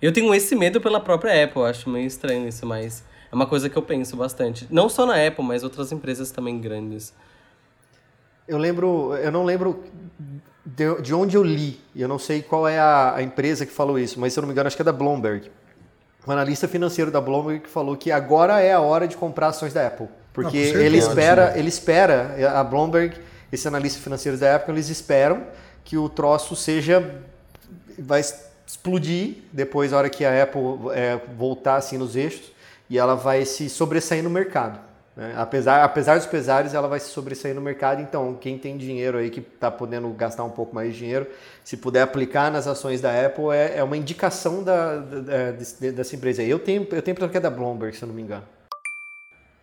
Eu 0.02 0.14
tenho 0.14 0.34
esse 0.34 0.56
medo 0.56 0.80
pela 0.80 1.00
própria 1.00 1.44
Apple, 1.44 1.64
acho 1.64 1.90
meio 1.90 2.06
estranho 2.06 2.48
isso, 2.48 2.66
mas 2.66 3.04
é 3.32 3.36
uma 3.36 3.48
coisa 3.48 3.70
que 3.70 3.76
eu 3.76 3.82
penso 3.82 4.16
bastante. 4.16 4.68
Não 4.70 4.88
só 4.88 5.06
na 5.06 5.28
Apple, 5.28 5.44
mas 5.44 5.64
outras 5.64 5.92
empresas 5.92 6.32
também 6.32 6.60
grandes. 6.62 7.14
Eu 8.48 8.58
lembro, 8.58 9.14
eu 9.16 9.32
não 9.32 9.44
lembro 9.44 9.84
de, 10.64 11.02
de 11.02 11.14
onde 11.14 11.36
eu 11.36 11.44
li, 11.44 11.82
eu 11.96 12.08
não 12.08 12.20
sei 12.20 12.42
qual 12.42 12.68
é 12.68 12.80
a, 12.80 13.16
a 13.16 13.24
empresa 13.24 13.66
que 13.66 13.74
falou 13.74 14.00
isso, 14.00 14.20
mas 14.20 14.32
se 14.32 14.40
eu 14.40 14.44
não 14.44 14.48
me 14.48 14.54
engano, 14.54 14.68
acho 14.68 14.76
que 14.76 14.82
é 14.82 14.86
da 14.86 14.94
Bloomberg 14.94 15.50
um 16.28 16.32
analista 16.32 16.68
financeiro 16.68 17.10
da 17.10 17.22
Bloomberg 17.22 17.62
que 17.62 17.70
falou 17.70 17.96
que 17.96 18.12
agora 18.12 18.60
é 18.60 18.74
a 18.74 18.82
hora 18.82 19.08
de 19.08 19.16
comprar 19.16 19.48
ações 19.48 19.74
da 19.74 19.88
Apple. 19.88 20.08
Porque 20.34 20.58
ele 20.58 20.98
espera, 20.98 21.54
ele 21.58 21.70
espera, 21.70 22.36
a 22.54 22.64
Bloomberg, 22.64 23.18
esse 23.52 23.68
analista 23.68 24.00
financeiro 24.00 24.38
da 24.38 24.56
Apple, 24.56 24.74
eles 24.74 24.90
esperam 24.90 25.44
que 25.84 25.98
o 25.98 26.10
troço 26.10 26.56
seja 26.56 27.24
vai 27.98 28.22
explodir 28.68 29.38
depois 29.52 29.94
a 29.94 29.98
hora 29.98 30.10
que 30.10 30.24
a 30.26 30.44
Apple 30.44 30.62
é, 30.94 31.20
voltar 31.36 31.78
assim 31.78 31.98
nos 31.98 32.16
eixos 32.16 32.52
e 32.90 32.98
ela 32.98 33.16
vai 33.16 33.46
se 33.46 33.70
sobressair 33.70 34.24
no 34.24 34.30
mercado. 34.30 34.80
Né? 35.18 35.34
Apesar, 35.36 35.84
apesar 35.84 36.16
dos 36.16 36.28
pesares, 36.28 36.76
ela 36.76 36.88
vai 36.88 37.00
se 37.00 37.10
sobressair 37.10 37.56
no 37.56 37.62
mercado. 37.62 38.04
Então, 38.04 38.38
quem 38.40 38.56
tem 38.56 38.78
dinheiro 38.78 39.18
aí 39.18 39.32
que 39.32 39.40
está 39.40 39.72
podendo 39.72 40.08
gastar 40.10 40.44
um 40.44 40.52
pouco 40.52 40.76
mais 40.76 40.94
de 40.94 41.00
dinheiro, 41.00 41.26
se 41.64 41.76
puder 41.76 42.04
aplicar 42.04 42.52
nas 42.52 42.68
ações 42.68 43.02
da 43.02 43.26
Apple, 43.26 43.46
é, 43.52 43.78
é 43.78 43.84
uma 43.84 43.98
indicação 43.98 44.64
da, 44.64 44.98
da, 44.98 45.52
dessa 45.92 46.16
empresa. 46.16 46.44
Eu 46.44 46.60
tenho, 46.60 46.88
eu 46.92 47.02
tenho 47.02 47.18
que 47.18 47.38
é 47.38 47.40
da 47.40 47.50
Bloomberg, 47.50 47.98
se 47.98 48.04
eu 48.04 48.08
não 48.08 48.14
me 48.14 48.22
engano. 48.22 48.44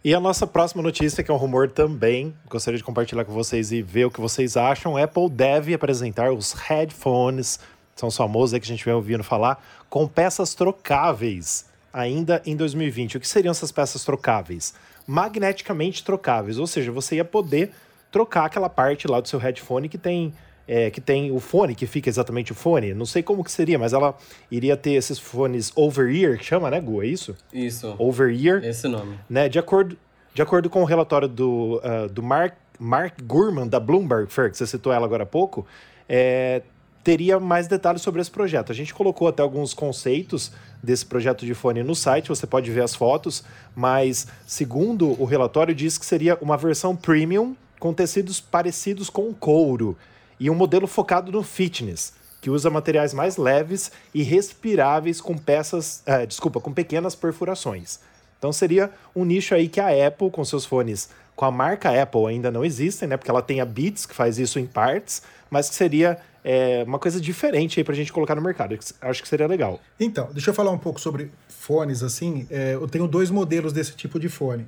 E 0.04 0.12
a 0.12 0.20
nossa 0.20 0.46
próxima 0.46 0.82
notícia, 0.82 1.22
que 1.22 1.30
é 1.30 1.34
um 1.34 1.38
rumor 1.38 1.70
também, 1.70 2.34
gostaria 2.50 2.76
de 2.76 2.84
compartilhar 2.84 3.24
com 3.24 3.32
vocês 3.32 3.70
e 3.70 3.80
ver 3.80 4.06
o 4.06 4.10
que 4.10 4.20
vocês 4.20 4.56
acham. 4.56 4.98
Apple 4.98 5.30
deve 5.30 5.72
apresentar 5.72 6.32
os 6.32 6.52
headphones, 6.52 7.60
são 7.94 8.08
os 8.08 8.16
famosos 8.16 8.52
aí 8.52 8.60
que 8.60 8.66
a 8.66 8.74
gente 8.74 8.84
vem 8.84 8.92
ouvindo 8.92 9.22
falar, 9.22 9.64
com 9.88 10.06
peças 10.06 10.52
trocáveis 10.54 11.72
ainda 11.92 12.42
em 12.44 12.56
2020. 12.56 13.16
O 13.16 13.20
que 13.20 13.28
seriam 13.28 13.52
essas 13.52 13.70
peças 13.70 14.04
trocáveis? 14.04 14.74
Magneticamente 15.06 16.04
trocáveis, 16.04 16.58
ou 16.58 16.66
seja, 16.66 16.90
você 16.90 17.16
ia 17.16 17.24
poder 17.24 17.72
trocar 18.10 18.46
aquela 18.46 18.68
parte 18.68 19.06
lá 19.08 19.20
do 19.20 19.28
seu 19.28 19.38
headphone 19.38 19.88
que 19.88 19.98
tem 19.98 20.32
é, 20.66 20.90
que 20.90 21.00
tem 21.00 21.30
o 21.30 21.38
fone, 21.38 21.74
que 21.74 21.86
fica 21.86 22.08
exatamente 22.08 22.52
o 22.52 22.54
fone. 22.54 22.94
Não 22.94 23.04
sei 23.04 23.22
como 23.22 23.44
que 23.44 23.52
seria, 23.52 23.78
mas 23.78 23.92
ela 23.92 24.16
iria 24.50 24.76
ter 24.76 24.92
esses 24.92 25.18
fones 25.18 25.70
over-ear, 25.76 26.38
que 26.38 26.44
chama, 26.44 26.70
né, 26.70 26.80
Gu? 26.80 27.02
É 27.02 27.06
isso? 27.06 27.36
Isso. 27.52 27.94
Over-ear. 27.98 28.64
Esse 28.64 28.88
nome. 28.88 29.18
Né, 29.28 29.48
de, 29.48 29.58
acordo, 29.58 29.96
de 30.32 30.40
acordo 30.42 30.70
com 30.70 30.80
o 30.80 30.84
relatório 30.84 31.28
do, 31.28 31.82
uh, 31.84 32.08
do 32.08 32.22
Mark, 32.22 32.54
Mark 32.78 33.14
Gurman, 33.22 33.68
da 33.68 33.78
Bloomberg, 33.78 34.32
Fer, 34.32 34.50
que 34.50 34.56
você 34.56 34.66
citou 34.66 34.92
ela 34.92 35.04
agora 35.04 35.24
há 35.24 35.26
pouco, 35.26 35.66
é, 36.08 36.62
teria 37.04 37.38
mais 37.38 37.68
detalhes 37.68 38.00
sobre 38.00 38.22
esse 38.22 38.30
projeto. 38.30 38.72
A 38.72 38.74
gente 38.74 38.94
colocou 38.94 39.28
até 39.28 39.42
alguns 39.42 39.74
conceitos 39.74 40.50
desse 40.82 41.04
projeto 41.04 41.44
de 41.44 41.54
fone 41.54 41.82
no 41.82 41.94
site, 41.94 42.30
você 42.30 42.46
pode 42.46 42.70
ver 42.70 42.82
as 42.82 42.94
fotos, 42.94 43.44
mas 43.76 44.26
segundo 44.46 45.10
o 45.20 45.26
relatório 45.26 45.74
diz 45.74 45.98
que 45.98 46.06
seria 46.06 46.38
uma 46.40 46.56
versão 46.56 46.96
premium 46.96 47.54
com 47.78 47.92
tecidos 47.92 48.40
parecidos 48.40 49.10
com 49.10 49.32
couro 49.34 49.96
e 50.40 50.48
um 50.48 50.54
modelo 50.54 50.86
focado 50.86 51.30
no 51.30 51.42
fitness, 51.42 52.14
que 52.40 52.50
usa 52.50 52.70
materiais 52.70 53.12
mais 53.12 53.36
leves 53.36 53.92
e 54.14 54.22
respiráveis 54.22 55.20
com 55.20 55.36
peças, 55.36 56.02
é, 56.06 56.24
desculpa, 56.24 56.58
com 56.58 56.72
pequenas 56.72 57.14
perfurações. 57.14 58.00
Então 58.38 58.50
seria 58.52 58.90
um 59.14 59.24
nicho 59.24 59.54
aí 59.54 59.68
que 59.68 59.80
a 59.80 60.06
Apple 60.06 60.30
com 60.30 60.44
seus 60.44 60.64
fones 60.64 61.10
com 61.36 61.44
a 61.44 61.50
marca 61.50 61.90
Apple 62.00 62.26
ainda 62.26 62.50
não 62.50 62.64
existem, 62.64 63.08
né? 63.08 63.16
Porque 63.16 63.30
ela 63.30 63.42
tem 63.42 63.60
a 63.60 63.64
Beats 63.64 64.06
que 64.06 64.14
faz 64.14 64.38
isso 64.38 64.58
em 64.58 64.66
partes, 64.66 65.22
mas 65.50 65.68
que 65.68 65.74
seria 65.74 66.20
é, 66.44 66.84
uma 66.86 66.98
coisa 66.98 67.18
diferente 67.18 67.80
aí 67.80 67.84
pra 67.84 67.94
gente 67.94 68.12
colocar 68.12 68.34
no 68.34 68.42
mercado. 68.42 68.78
Acho 69.00 69.22
que 69.22 69.28
seria 69.28 69.46
legal. 69.46 69.80
Então, 69.98 70.28
deixa 70.30 70.50
eu 70.50 70.54
falar 70.54 70.70
um 70.70 70.78
pouco 70.78 71.00
sobre 71.00 71.32
fones, 71.48 72.02
assim. 72.02 72.46
É, 72.50 72.74
eu 72.74 72.86
tenho 72.86 73.08
dois 73.08 73.30
modelos 73.30 73.72
desse 73.72 73.92
tipo 73.92 74.20
de 74.20 74.28
fone. 74.28 74.66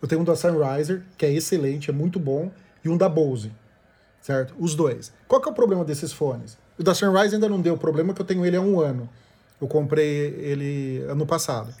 Eu 0.00 0.08
tenho 0.08 0.22
um 0.22 0.24
da 0.24 0.34
Sunriser, 0.34 1.02
que 1.18 1.26
é 1.26 1.32
excelente, 1.32 1.90
é 1.90 1.92
muito 1.92 2.18
bom, 2.18 2.50
e 2.82 2.88
um 2.88 2.96
da 2.96 3.06
Bose, 3.06 3.52
certo? 4.22 4.54
Os 4.58 4.74
dois. 4.74 5.12
Qual 5.28 5.42
que 5.42 5.48
é 5.48 5.52
o 5.52 5.54
problema 5.54 5.84
desses 5.84 6.10
fones? 6.10 6.56
O 6.78 6.82
da 6.82 6.94
Sunrise 6.94 7.34
ainda 7.34 7.50
não 7.50 7.60
deu 7.60 7.76
problema, 7.76 8.14
que 8.14 8.22
eu 8.22 8.24
tenho 8.24 8.46
ele 8.46 8.56
há 8.56 8.60
um 8.62 8.80
ano. 8.80 9.06
Eu 9.60 9.68
comprei 9.68 10.34
ele 10.38 11.04
ano 11.06 11.26
passado. 11.26 11.74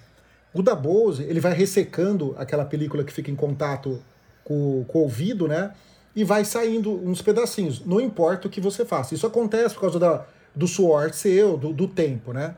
O 0.52 0.62
da 0.62 0.74
Bose, 0.74 1.22
ele 1.22 1.40
vai 1.40 1.54
ressecando 1.54 2.34
aquela 2.36 2.66
película 2.66 3.02
que 3.02 3.12
fica 3.12 3.30
em 3.30 3.36
contato 3.36 4.02
com, 4.44 4.84
com 4.86 4.98
o 4.98 5.02
ouvido, 5.02 5.48
né? 5.48 5.72
E 6.14 6.24
vai 6.24 6.44
saindo 6.44 6.92
uns 6.92 7.22
pedacinhos. 7.22 7.84
Não 7.84 8.00
importa 8.00 8.48
o 8.48 8.50
que 8.50 8.60
você 8.60 8.84
faça. 8.84 9.14
Isso 9.14 9.26
acontece 9.26 9.74
por 9.74 9.82
causa 9.82 9.98
da, 9.98 10.26
do 10.54 10.66
suor 10.66 11.12
seu, 11.12 11.56
do, 11.56 11.72
do 11.72 11.86
tempo, 11.86 12.32
né? 12.32 12.56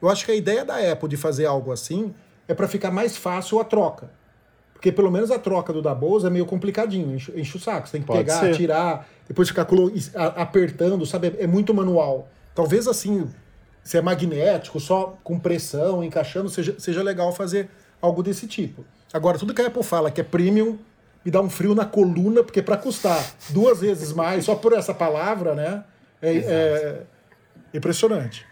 Eu 0.00 0.08
acho 0.08 0.24
que 0.24 0.32
a 0.32 0.34
ideia 0.34 0.64
da 0.64 0.76
Apple 0.92 1.08
de 1.08 1.16
fazer 1.16 1.46
algo 1.46 1.72
assim 1.72 2.14
é 2.48 2.54
para 2.54 2.66
ficar 2.68 2.90
mais 2.90 3.16
fácil 3.16 3.60
a 3.60 3.64
troca. 3.64 4.10
Porque 4.72 4.90
pelo 4.90 5.10
menos 5.10 5.30
a 5.30 5.38
troca 5.38 5.74
do 5.74 5.82
da 5.82 5.94
Bose 5.94 6.26
é 6.26 6.30
meio 6.30 6.46
complicadinho, 6.46 7.14
enche, 7.14 7.30
enche 7.38 7.56
o 7.56 7.60
saco. 7.60 7.86
Você 7.86 7.92
tem 7.92 8.00
que 8.00 8.06
Pode 8.06 8.20
pegar, 8.20 8.40
ser. 8.40 8.56
tirar, 8.56 9.06
depois 9.28 9.46
ficar 9.48 9.66
apertando, 10.36 11.04
sabe? 11.04 11.34
É 11.38 11.46
muito 11.46 11.74
manual. 11.74 12.28
Talvez 12.54 12.88
assim, 12.88 13.28
se 13.84 13.98
é 13.98 14.00
magnético, 14.00 14.80
só 14.80 15.18
com 15.22 15.38
pressão, 15.38 16.02
encaixando, 16.02 16.48
seja, 16.48 16.74
seja 16.78 17.02
legal 17.02 17.30
fazer 17.30 17.68
algo 18.00 18.22
desse 18.22 18.46
tipo. 18.46 18.82
Agora, 19.12 19.38
tudo 19.38 19.52
que 19.52 19.60
a 19.60 19.66
Apple 19.66 19.82
fala 19.82 20.10
que 20.10 20.20
é 20.20 20.24
premium, 20.24 20.78
me 21.24 21.30
dá 21.30 21.40
um 21.40 21.50
frio 21.50 21.74
na 21.74 21.84
coluna, 21.84 22.42
porque 22.42 22.62
para 22.62 22.76
custar 22.76 23.34
duas 23.50 23.80
vezes 23.80 24.12
mais, 24.12 24.44
só 24.44 24.54
por 24.54 24.72
essa 24.72 24.94
palavra, 24.94 25.54
né? 25.54 25.84
É, 26.22 26.36
é 26.36 27.02
impressionante. 27.74 28.46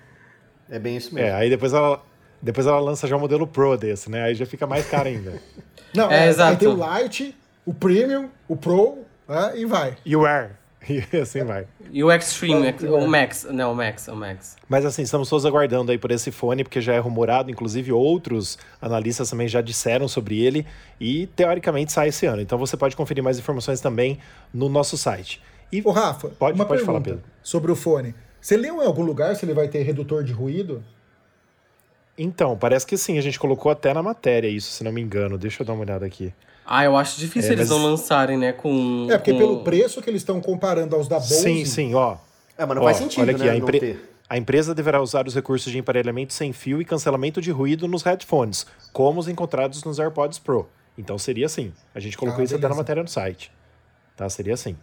É 0.71 0.79
bem 0.79 0.97
isso 0.97 1.15
mesmo. 1.15 1.29
É, 1.29 1.33
aí 1.33 1.49
depois 1.49 1.73
ela, 1.73 2.03
depois 2.41 2.67
ela 2.67 2.79
lança 2.79 3.07
já 3.07 3.17
o 3.17 3.21
modelo 3.21 3.47
Pro 3.47 3.77
desse, 3.77 4.11
né? 4.11 4.23
Aí 4.23 4.35
já 4.35 4.47
fica 4.47 4.67
mais 4.67 4.87
caro 4.89 5.09
ainda. 5.09 5.41
Não, 5.95 6.11
é, 6.11 6.27
é, 6.27 6.29
exato. 6.29 6.51
Aí 6.51 6.57
tem 6.57 6.69
o 6.69 6.99
Lite, 6.99 7.37
o 7.65 7.73
Premium, 7.73 8.29
o 8.47 8.57
Pro, 8.57 8.99
né? 9.27 9.53
e 9.57 9.65
vai. 9.65 9.97
E 10.05 10.15
o 10.15 10.27
Air. 10.27 10.51
E 10.89 11.17
assim 11.17 11.45
vai. 11.45 11.67
E 11.91 12.03
o 12.03 12.11
Extreme, 12.11 12.75
o 12.89 13.07
Max, 13.07 13.47
não, 13.51 13.73
o 13.73 13.75
Max, 13.75 14.09
o 14.09 14.17
Max. 14.17 14.57
Mas 14.69 14.85
assim, 14.85 15.03
estamos 15.03 15.29
todos 15.29 15.45
aguardando 15.45 15.91
aí 15.91 15.99
por 15.99 16.11
esse 16.11 16.31
fone, 16.31 16.65
porque 16.65 16.81
já 16.81 16.95
é 16.95 16.99
rumorado, 16.99 17.51
inclusive 17.51 17.93
outros 17.93 18.59
analistas 18.81 19.29
também 19.29 19.49
já 19.49 19.61
disseram 19.61 20.07
sobre 20.09 20.41
ele, 20.41 20.67
e 21.01 21.27
teoricamente 21.29 21.93
sai 21.93 22.09
esse 22.09 22.27
ano. 22.27 22.41
Então 22.41 22.59
você 22.59 22.77
pode 22.77 22.97
conferir 22.97 23.23
mais 23.23 23.39
informações 23.39 23.81
também 23.81 24.19
no 24.53 24.69
nosso 24.69 24.97
site. 24.97 25.43
E 25.71 25.83
Ô, 25.85 25.91
Rafa, 25.91 26.29
pode, 26.29 26.55
uma 26.55 26.65
pode 26.65 26.83
falar, 26.83 27.01
Pedro. 27.01 27.23
sobre 27.43 27.71
o 27.71 27.77
fone. 27.77 28.15
Você 28.41 28.57
leu 28.57 28.83
em 28.83 28.87
algum 28.87 29.03
lugar 29.03 29.35
se 29.37 29.45
ele 29.45 29.53
vai 29.53 29.69
ter 29.69 29.83
redutor 29.83 30.23
de 30.23 30.33
ruído? 30.33 30.83
Então, 32.17 32.57
parece 32.57 32.87
que 32.87 32.97
sim, 32.97 33.19
a 33.19 33.21
gente 33.21 33.39
colocou 33.39 33.71
até 33.71 33.93
na 33.93 34.03
matéria 34.03 34.49
isso, 34.49 34.73
se 34.73 34.83
não 34.83 34.91
me 34.91 35.01
engano. 35.01 35.39
Deixa 35.39 35.63
eu 35.63 35.67
dar 35.67 35.75
uma 35.75 35.83
olhada 35.83 36.05
aqui. 36.07 36.33
Ah, 36.71 36.85
eu 36.85 36.97
acho 36.97 37.19
difícil 37.19 37.51
é, 37.51 37.55
eles 37.55 37.71
mas... 37.71 37.79
não 37.79 37.85
lançarem, 37.85 38.37
né, 38.37 38.53
com... 38.53 39.07
É, 39.11 39.17
porque 39.17 39.33
com... 39.33 39.39
pelo 39.39 39.63
preço 39.63 40.03
que 40.03 40.11
eles 40.11 40.21
estão 40.21 40.39
comparando 40.41 40.95
aos 40.95 41.09
da 41.09 41.19
Bose... 41.19 41.41
Sim, 41.41 41.65
sim, 41.65 41.95
ó. 41.95 42.17
É, 42.59 42.67
mas 42.67 42.77
não 42.77 42.83
ó, 42.83 42.85
faz 42.85 42.99
sentido, 42.99 43.23
olha 43.23 43.35
aqui, 43.35 43.45
né, 43.45 43.51
a, 43.51 43.57
impre... 43.57 43.99
a 44.29 44.37
empresa 44.37 44.75
deverá 44.75 45.01
usar 45.01 45.27
os 45.27 45.35
recursos 45.35 45.73
de 45.73 45.79
emparelhamento 45.79 46.35
sem 46.35 46.53
fio 46.53 46.83
e 46.83 46.85
cancelamento 46.85 47.41
de 47.41 47.51
ruído 47.51 47.89
nos 47.89 48.03
headphones, 48.03 48.67
como 48.93 49.19
os 49.19 49.29
encontrados 49.29 49.83
nos 49.83 49.99
AirPods 49.99 50.39
Pro. 50.39 50.69
Então 50.99 51.17
seria 51.17 51.47
assim. 51.47 51.73
A 51.95 52.01
gente 52.01 52.19
colocou 52.19 52.41
ah, 52.41 52.45
isso 52.45 52.55
até 52.55 52.69
na 52.69 52.75
matéria 52.75 53.03
no 53.03 53.09
site. 53.09 53.51
Tá? 54.17 54.29
Seria 54.29 54.55
assim. 54.55 54.77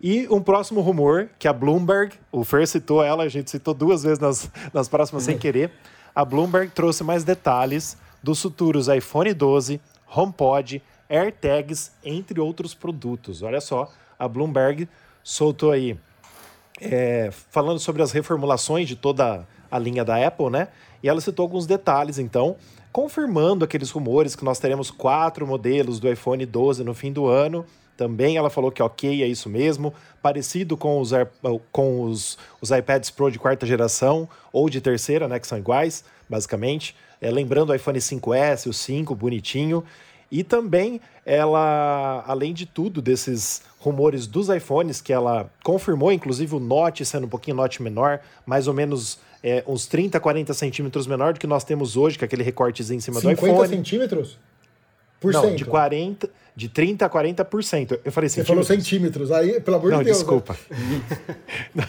E 0.00 0.28
um 0.30 0.40
próximo 0.42 0.80
rumor, 0.82 1.30
que 1.38 1.48
a 1.48 1.52
Bloomberg, 1.52 2.14
o 2.30 2.44
Fer 2.44 2.68
citou 2.68 3.02
ela, 3.02 3.24
a 3.24 3.28
gente 3.28 3.50
citou 3.50 3.74
duas 3.74 4.02
vezes 4.02 4.18
nas, 4.18 4.50
nas 4.72 4.88
próximas 4.88 5.24
sem 5.24 5.36
querer 5.38 5.72
a 6.14 6.24
Bloomberg 6.24 6.70
trouxe 6.70 7.02
mais 7.02 7.24
detalhes 7.24 7.96
dos 8.22 8.40
futuros 8.40 8.88
iPhone 8.88 9.34
12, 9.34 9.80
HomePod, 10.14 10.82
AirTags, 11.08 11.92
entre 12.04 12.40
outros 12.40 12.74
produtos. 12.74 13.42
Olha 13.42 13.60
só, 13.60 13.90
a 14.18 14.28
Bloomberg 14.28 14.88
soltou 15.22 15.72
aí 15.72 15.98
é, 16.80 17.30
falando 17.50 17.78
sobre 17.78 18.02
as 18.02 18.12
reformulações 18.12 18.88
de 18.88 18.96
toda 18.96 19.46
a 19.70 19.78
linha 19.78 20.04
da 20.04 20.24
Apple, 20.24 20.50
né? 20.50 20.68
E 21.02 21.08
ela 21.08 21.20
citou 21.20 21.44
alguns 21.44 21.66
detalhes, 21.66 22.18
então, 22.18 22.56
confirmando 22.92 23.64
aqueles 23.64 23.90
rumores 23.90 24.34
que 24.34 24.44
nós 24.44 24.58
teremos 24.58 24.90
quatro 24.90 25.46
modelos 25.46 25.98
do 25.98 26.10
iPhone 26.10 26.44
12 26.46 26.84
no 26.84 26.94
fim 26.94 27.12
do 27.12 27.26
ano. 27.26 27.66
Também 27.96 28.36
ela 28.36 28.50
falou 28.50 28.72
que 28.72 28.82
ok, 28.82 29.22
é 29.22 29.26
isso 29.26 29.48
mesmo, 29.48 29.94
parecido 30.20 30.76
com 30.76 31.00
os, 31.00 31.12
com 31.70 32.02
os, 32.02 32.36
os 32.60 32.70
iPads 32.70 33.10
Pro 33.10 33.30
de 33.30 33.38
quarta 33.38 33.64
geração 33.66 34.28
ou 34.52 34.68
de 34.68 34.80
terceira, 34.80 35.28
né, 35.28 35.38
que 35.38 35.46
são 35.46 35.58
iguais, 35.58 36.04
basicamente. 36.28 36.94
É, 37.20 37.30
lembrando 37.30 37.70
o 37.70 37.74
iPhone 37.74 37.98
5S, 37.98 38.68
o 38.68 38.72
5, 38.72 39.14
bonitinho. 39.14 39.84
E 40.30 40.42
também 40.42 41.00
ela, 41.24 42.24
além 42.26 42.52
de 42.52 42.66
tudo, 42.66 43.00
desses 43.00 43.62
rumores 43.78 44.26
dos 44.26 44.48
iPhones, 44.48 45.00
que 45.00 45.12
ela 45.12 45.50
confirmou, 45.62 46.12
inclusive 46.12 46.54
o 46.56 46.58
Note 46.58 47.04
sendo 47.04 47.26
um 47.26 47.28
pouquinho 47.28 47.56
Note 47.56 47.82
menor, 47.82 48.20
mais 48.44 48.66
ou 48.66 48.74
menos 48.74 49.18
é, 49.42 49.62
uns 49.66 49.86
30, 49.86 50.18
40 50.18 50.52
centímetros 50.54 51.06
menor 51.06 51.34
do 51.34 51.40
que 51.40 51.46
nós 51.46 51.64
temos 51.64 51.96
hoje, 51.96 52.18
que 52.18 52.24
é 52.24 52.26
aquele 52.26 52.42
recortezinho 52.42 52.96
em 52.96 53.00
cima 53.00 53.20
do 53.20 53.30
iPhone. 53.30 53.52
50 53.52 53.68
centímetros? 53.68 54.38
Por 55.20 55.32
Não, 55.32 55.42
cento. 55.42 55.56
de 55.56 55.64
40 55.64 56.28
de 56.56 56.68
30% 56.68 57.02
a 57.02 57.10
40%. 57.10 58.00
Eu 58.04 58.12
falei 58.12 58.28
centímetros. 58.28 58.32
Você 58.32 58.44
falou 58.44 58.64
centímetros, 58.64 59.32
aí, 59.32 59.60
pelo 59.60 59.76
amor 59.76 59.90
Não, 59.90 59.98
de 59.98 60.04
Deus. 60.04 60.18
Desculpa. 60.18 60.56
Né? 61.74 61.84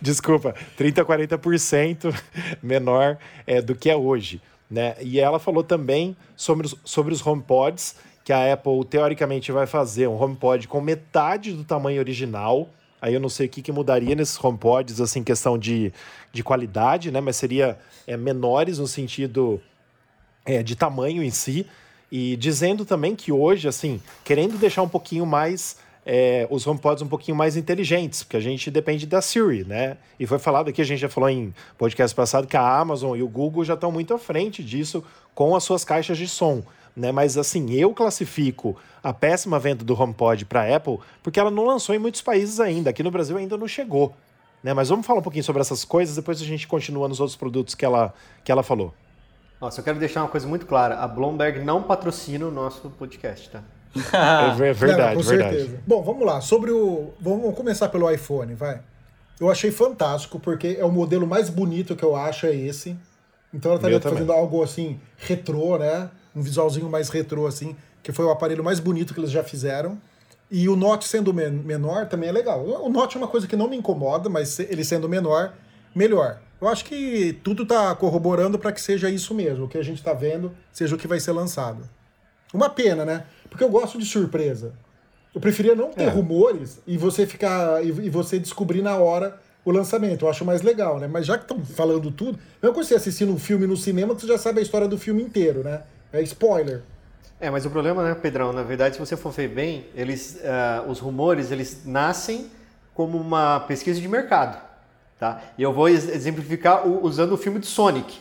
desculpa, 0.00 0.54
30% 0.78 0.98
a 0.98 1.04
40% 1.04 2.14
menor 2.62 3.18
é, 3.46 3.60
do 3.60 3.74
que 3.74 3.90
é 3.90 3.96
hoje. 3.96 4.40
Né? 4.70 4.94
E 5.00 5.18
ela 5.18 5.38
falou 5.38 5.64
também 5.64 6.16
sobre 6.36 6.66
os, 6.66 6.76
sobre 6.84 7.12
os 7.12 7.26
HomePods, 7.26 7.96
que 8.22 8.32
a 8.32 8.52
Apple 8.52 8.84
teoricamente 8.84 9.50
vai 9.50 9.66
fazer 9.66 10.06
um 10.06 10.22
HomePod 10.22 10.68
com 10.68 10.80
metade 10.80 11.52
do 11.52 11.64
tamanho 11.64 11.98
original. 11.98 12.68
Aí 13.00 13.14
eu 13.14 13.20
não 13.20 13.28
sei 13.28 13.46
o 13.46 13.48
que, 13.48 13.62
que 13.62 13.72
mudaria 13.72 14.14
nesses 14.14 14.42
HomePods, 14.42 15.00
assim, 15.00 15.24
questão 15.24 15.58
de, 15.58 15.92
de 16.32 16.44
qualidade, 16.44 17.10
né? 17.10 17.20
Mas 17.20 17.36
seria 17.36 17.78
é, 18.06 18.16
menores 18.16 18.78
no 18.78 18.86
sentido 18.86 19.60
é, 20.44 20.62
de 20.62 20.76
tamanho 20.76 21.22
em 21.22 21.30
si. 21.30 21.66
E 22.10 22.36
dizendo 22.36 22.84
também 22.84 23.14
que 23.14 23.30
hoje, 23.30 23.68
assim, 23.68 24.00
querendo 24.24 24.58
deixar 24.58 24.82
um 24.82 24.88
pouquinho 24.88 25.26
mais 25.26 25.76
é, 26.10 26.46
os 26.50 26.66
HomePods 26.66 27.02
um 27.02 27.06
pouquinho 27.06 27.36
mais 27.36 27.54
inteligentes, 27.54 28.22
porque 28.22 28.38
a 28.38 28.40
gente 28.40 28.70
depende 28.70 29.06
da 29.06 29.20
Siri, 29.20 29.64
né? 29.64 29.98
E 30.18 30.26
foi 30.26 30.38
falado 30.38 30.68
aqui, 30.68 30.80
a 30.80 30.84
gente 30.84 31.00
já 31.00 31.08
falou 31.08 31.28
em 31.28 31.52
podcast 31.76 32.16
passado, 32.16 32.46
que 32.46 32.56
a 32.56 32.78
Amazon 32.78 33.14
e 33.14 33.22
o 33.22 33.28
Google 33.28 33.62
já 33.62 33.74
estão 33.74 33.92
muito 33.92 34.14
à 34.14 34.18
frente 34.18 34.64
disso 34.64 35.04
com 35.34 35.54
as 35.54 35.64
suas 35.64 35.84
caixas 35.84 36.16
de 36.16 36.26
som. 36.26 36.62
Né? 36.96 37.12
Mas 37.12 37.36
assim, 37.36 37.70
eu 37.74 37.92
classifico 37.92 38.74
a 39.04 39.12
péssima 39.12 39.58
venda 39.58 39.84
do 39.84 40.00
HomePod 40.00 40.46
para 40.46 40.62
a 40.62 40.76
Apple 40.76 40.98
porque 41.22 41.38
ela 41.38 41.50
não 41.50 41.66
lançou 41.66 41.94
em 41.94 41.98
muitos 41.98 42.22
países 42.22 42.58
ainda. 42.58 42.88
Aqui 42.88 43.02
no 43.02 43.10
Brasil 43.10 43.36
ainda 43.36 43.58
não 43.58 43.68
chegou. 43.68 44.16
Né? 44.64 44.72
Mas 44.72 44.88
vamos 44.88 45.06
falar 45.06 45.20
um 45.20 45.22
pouquinho 45.22 45.44
sobre 45.44 45.60
essas 45.60 45.84
coisas, 45.84 46.16
depois 46.16 46.40
a 46.40 46.44
gente 46.44 46.66
continua 46.66 47.06
nos 47.06 47.20
outros 47.20 47.36
produtos 47.36 47.74
que 47.74 47.84
ela, 47.84 48.14
que 48.42 48.50
ela 48.50 48.62
falou. 48.62 48.94
Nossa, 49.60 49.80
eu 49.80 49.84
quero 49.84 49.98
deixar 49.98 50.22
uma 50.22 50.28
coisa 50.28 50.46
muito 50.46 50.66
clara. 50.66 50.98
A 50.98 51.08
Bloomberg 51.08 51.64
não 51.64 51.82
patrocina 51.82 52.46
o 52.46 52.50
nosso 52.50 52.90
podcast, 52.90 53.50
tá? 53.50 53.62
é 54.56 54.72
verdade, 54.72 55.16
não, 55.16 55.22
com 55.22 55.28
verdade. 55.28 55.56
certeza. 55.56 55.82
Bom, 55.86 56.02
vamos 56.02 56.26
lá. 56.26 56.40
Sobre 56.40 56.70
o. 56.70 57.12
Vamos 57.20 57.54
começar 57.54 57.88
pelo 57.88 58.10
iPhone, 58.10 58.54
vai. 58.54 58.80
Eu 59.40 59.50
achei 59.50 59.70
fantástico, 59.70 60.38
porque 60.38 60.76
é 60.78 60.84
o 60.84 60.90
modelo 60.90 61.26
mais 61.26 61.48
bonito 61.48 61.94
que 61.96 62.04
eu 62.04 62.14
acho, 62.14 62.46
é 62.46 62.54
esse. 62.54 62.96
Então 63.52 63.72
ela 63.72 64.00
tá 64.00 64.10
fazendo 64.10 64.32
algo 64.32 64.62
assim, 64.62 65.00
retrô, 65.16 65.78
né? 65.78 66.10
um 66.38 66.42
visualzinho 66.42 66.88
mais 66.88 67.08
retrô, 67.08 67.46
assim, 67.46 67.76
que 68.02 68.12
foi 68.12 68.24
o 68.24 68.30
aparelho 68.30 68.62
mais 68.62 68.78
bonito 68.80 69.12
que 69.12 69.20
eles 69.20 69.30
já 69.30 69.42
fizeram. 69.42 69.98
E 70.50 70.68
o 70.68 70.76
Note 70.76 71.06
sendo 71.06 71.34
men 71.34 71.50
menor 71.50 72.06
também 72.06 72.28
é 72.28 72.32
legal. 72.32 72.64
O 72.64 72.88
Note 72.88 73.16
é 73.16 73.18
uma 73.18 73.28
coisa 73.28 73.46
que 73.46 73.56
não 73.56 73.68
me 73.68 73.76
incomoda, 73.76 74.30
mas 74.30 74.58
ele 74.58 74.84
sendo 74.84 75.08
menor, 75.08 75.52
melhor. 75.98 76.40
Eu 76.60 76.68
acho 76.68 76.84
que 76.84 77.38
tudo 77.44 77.64
está 77.64 77.94
corroborando 77.94 78.58
para 78.58 78.72
que 78.72 78.80
seja 78.80 79.10
isso 79.10 79.34
mesmo, 79.34 79.64
o 79.64 79.68
que 79.68 79.76
a 79.76 79.82
gente 79.82 79.98
está 79.98 80.12
vendo 80.12 80.52
seja 80.72 80.94
o 80.94 80.98
que 80.98 81.06
vai 81.06 81.20
ser 81.20 81.32
lançado. 81.32 81.88
Uma 82.54 82.70
pena, 82.70 83.04
né? 83.04 83.24
Porque 83.50 83.62
eu 83.62 83.68
gosto 83.68 83.98
de 83.98 84.04
surpresa. 84.04 84.72
Eu 85.34 85.40
preferia 85.40 85.74
não 85.74 85.90
ter 85.90 86.04
é. 86.04 86.08
rumores 86.08 86.80
e 86.86 86.96
você 86.96 87.26
ficar 87.26 87.84
e, 87.84 88.08
você 88.08 88.38
descobrir 88.38 88.80
na 88.80 88.96
hora 88.96 89.38
o 89.64 89.70
lançamento. 89.70 90.24
Eu 90.24 90.30
acho 90.30 90.44
mais 90.44 90.62
legal, 90.62 90.98
né? 90.98 91.06
Mas 91.06 91.26
já 91.26 91.36
que 91.36 91.44
estão 91.44 91.62
falando 91.64 92.10
tudo, 92.10 92.38
não 92.62 92.70
é 92.70 92.72
que 92.72 92.78
você 92.78 92.94
assistindo 92.94 93.32
um 93.32 93.38
filme 93.38 93.66
no 93.66 93.76
cinema 93.76 94.14
que 94.14 94.22
você 94.22 94.28
já 94.28 94.38
sabe 94.38 94.60
a 94.60 94.62
história 94.62 94.88
do 94.88 94.96
filme 94.96 95.22
inteiro, 95.22 95.62
né? 95.62 95.82
É 96.12 96.22
spoiler. 96.22 96.82
É, 97.40 97.50
mas 97.50 97.64
o 97.66 97.70
problema, 97.70 98.02
né, 98.02 98.14
Pedrão? 98.14 98.52
Na 98.52 98.62
verdade, 98.62 98.96
se 98.96 99.00
você 99.00 99.16
for 99.16 99.30
ver 99.30 99.48
bem, 99.48 99.86
eles, 99.94 100.40
uh, 100.42 100.90
os 100.90 100.98
rumores, 100.98 101.52
eles 101.52 101.82
nascem 101.84 102.50
como 102.94 103.16
uma 103.16 103.60
pesquisa 103.60 104.00
de 104.00 104.08
mercado, 104.08 104.60
tá? 105.18 105.42
E 105.56 105.62
eu 105.62 105.72
vou 105.72 105.88
exemplificar 105.88 106.86
usando 106.86 107.32
o 107.32 107.36
filme 107.36 107.58
de 107.58 107.66
Sonic. 107.66 108.20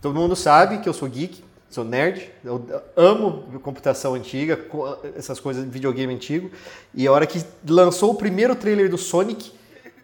Todo 0.00 0.18
mundo 0.18 0.34
sabe 0.36 0.78
que 0.78 0.88
eu 0.88 0.92
sou 0.92 1.08
geek, 1.08 1.42
sou 1.68 1.84
nerd, 1.84 2.30
eu 2.44 2.64
amo 2.96 3.60
computação 3.62 4.14
antiga, 4.14 4.58
essas 5.16 5.38
coisas 5.38 5.64
de 5.64 5.70
videogame 5.70 6.12
antigo. 6.14 6.50
E 6.94 7.06
a 7.06 7.12
hora 7.12 7.26
que 7.26 7.42
lançou 7.68 8.10
o 8.10 8.14
primeiro 8.14 8.54
trailer 8.56 8.90
do 8.90 8.98
Sonic, 8.98 9.52